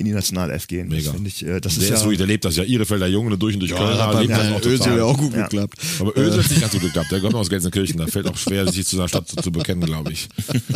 in 0.00 0.04
die 0.06 0.12
Nationalelf 0.12 0.68
gehen. 0.68 0.86
Mega. 0.86 1.06
Das 1.06 1.12
finde 1.14 1.28
ich, 1.28 1.44
äh, 1.44 1.60
das 1.60 1.74
Der 1.74 1.82
ist 1.82 1.90
ist 1.90 2.00
ja, 2.00 2.06
ruhig, 2.06 2.18
der 2.18 2.26
lebt 2.28 2.44
das 2.44 2.54
ja. 2.54 2.62
Ihrefelder 2.62 3.08
Junge 3.08 3.36
durch 3.36 3.54
und 3.54 3.60
durch 3.60 3.74
Köln. 3.74 3.94
hat 3.94 3.98
aber 3.98 4.20
lebt 4.20 4.30
das 4.32 4.52
auch 4.52 4.60
Özil 4.60 4.78
total. 4.78 4.96
ja 4.96 5.02
auch 5.02 5.18
gut 5.18 5.34
Ja. 5.34 5.42
geklappt. 5.42 5.78
Aber 5.98 6.16
Özil 6.16 6.40
hat 6.44 6.50
nicht 6.50 6.60
ganz 6.60 6.72
so 6.72 6.78
geklappt. 6.78 7.10
Der 7.10 7.20
kommt 7.20 7.34
aus 7.34 7.50
Gelsenkirchen. 7.50 7.98
Da 7.98 8.06
fällt 8.06 8.28
auch 8.28 8.36
schwer, 8.36 8.70
sich 8.70 8.86
zu 8.86 8.94
seiner 8.94 9.08
Stadt 9.08 9.26
zu, 9.28 9.34
zu 9.34 9.50
bekennen, 9.50 9.84
glaube 9.84 10.12
ich. 10.12 10.28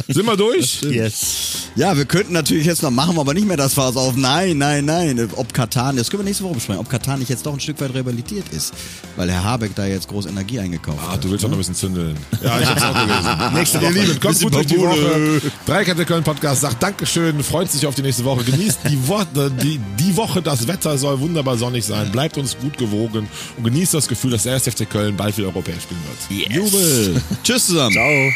Sind 0.09 0.27
wir 0.27 0.37
durch? 0.37 0.83
yes. 0.83 1.69
Ja, 1.77 1.97
wir 1.97 2.05
könnten 2.05 2.33
natürlich 2.33 2.67
jetzt 2.67 2.83
noch 2.83 2.91
machen, 2.91 3.15
wir 3.15 3.21
aber 3.21 3.33
nicht 3.33 3.47
mehr 3.47 3.57
das 3.57 3.75
Fass 3.75 3.95
auf. 3.97 4.17
Nein, 4.17 4.59
nein, 4.59 4.85
nein. 4.87 5.29
Ob 5.37 5.55
Katar, 5.55 5.93
das 5.93 6.11
können 6.11 6.23
wir 6.23 6.25
nächste 6.25 6.43
Woche 6.43 6.55
besprechen, 6.55 6.81
ob 6.81 6.91
Katar 6.91 7.17
nicht 7.17 7.29
jetzt 7.29 7.47
doch 7.47 7.53
ein 7.53 7.61
Stück 7.61 7.81
weit 7.81 7.95
rehabilitiert 7.95 8.47
ist. 8.51 8.75
Weil 9.15 9.31
Herr 9.31 9.45
Habeck 9.45 9.71
da 9.77 9.87
jetzt 9.87 10.09
groß 10.09 10.27
Energie 10.27 10.59
eingekauft 10.59 10.99
Ah, 11.01 11.13
hat. 11.13 11.23
du 11.23 11.31
willst 11.31 11.45
doch 11.45 11.49
noch 11.49 11.57
ein 11.57 11.61
bisschen 11.61 11.77
zündeln. 11.77 12.17
Ja, 12.43 12.59
ich 12.61 12.67
hab's 12.67 12.83
auch 12.83 12.93
gelesen. 12.93 13.31
Nächste 13.55 13.79
Ihr 13.79 13.85
Woche. 13.85 13.93
Lieben, 13.93 14.21
kommt 14.21 14.41
gut 14.41 14.55
durch 14.55 14.67
die. 14.67 14.79
Woche. 14.79 15.41
Dreikette 15.65 16.05
Köln 16.07 16.25
Podcast 16.25 16.63
sagt 16.63 16.83
Dankeschön, 16.83 17.41
freut 17.45 17.71
sich 17.71 17.87
auf 17.87 17.95
die 17.95 18.03
nächste 18.03 18.25
Woche. 18.25 18.43
Genießt 18.43 18.81
die, 18.91 18.99
Wo 19.13 19.21
die, 19.63 19.79
die 19.99 20.17
Woche, 20.17 20.41
das 20.41 20.67
Wetter 20.67 20.97
soll 20.97 21.21
wunderbar 21.21 21.59
sonnig 21.59 21.85
sein. 21.85 22.11
Bleibt 22.11 22.39
uns 22.39 22.57
gut 22.59 22.79
gewogen 22.79 23.29
und 23.59 23.65
genießt 23.65 23.93
das 23.93 24.09
Gefühl, 24.09 24.31
dass 24.31 24.45
der 24.45 24.55
1. 24.55 24.67
FC 24.67 24.89
Köln 24.89 25.19
bald 25.19 25.37
wieder 25.37 25.49
europäisch 25.49 25.83
spielen 25.83 26.01
wird. 26.07 26.17
Jubel. 26.51 27.21
Tschüss 27.45 27.67
zusammen. 27.67 27.93
Ciao. 27.93 28.31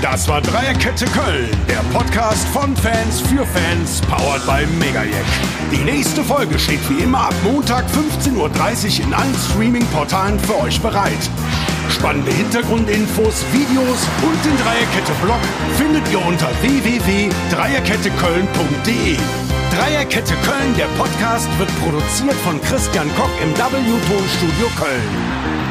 Das 0.00 0.28
war 0.28 0.40
Dreierkette 0.40 1.06
Köln, 1.06 1.50
der 1.68 1.80
Podcast 1.92 2.46
von 2.48 2.76
Fans 2.76 3.22
für 3.22 3.44
Fans, 3.44 4.00
powered 4.02 4.46
by 4.46 4.64
Megajack. 4.78 5.24
Die 5.72 5.82
nächste 5.82 6.22
Folge 6.22 6.60
steht 6.60 6.78
wie 6.88 7.02
immer 7.02 7.22
ab 7.22 7.34
Montag 7.42 7.84
15.30 7.90 8.36
Uhr 8.36 8.52
in 9.06 9.14
allen 9.14 9.34
Streaming-Portalen 9.50 10.38
für 10.38 10.60
euch 10.60 10.80
bereit. 10.80 11.28
Spannende 11.88 12.30
Hintergrundinfos, 12.30 13.44
Videos 13.52 14.06
und 14.22 14.44
den 14.44 14.56
Dreierkette-Blog 14.58 15.40
findet 15.76 16.08
ihr 16.12 16.24
unter 16.24 16.48
www.dreierketteköln.de. 16.62 19.18
Dreierkette 19.72 20.34
Köln, 20.44 20.74
der 20.76 20.84
Podcast, 20.98 21.48
wird 21.58 21.70
produziert 21.80 22.34
von 22.44 22.60
Christian 22.60 23.08
Koch 23.16 23.30
im 23.42 23.56
W-Ton-Studio 23.56 24.68
Köln. 24.76 25.61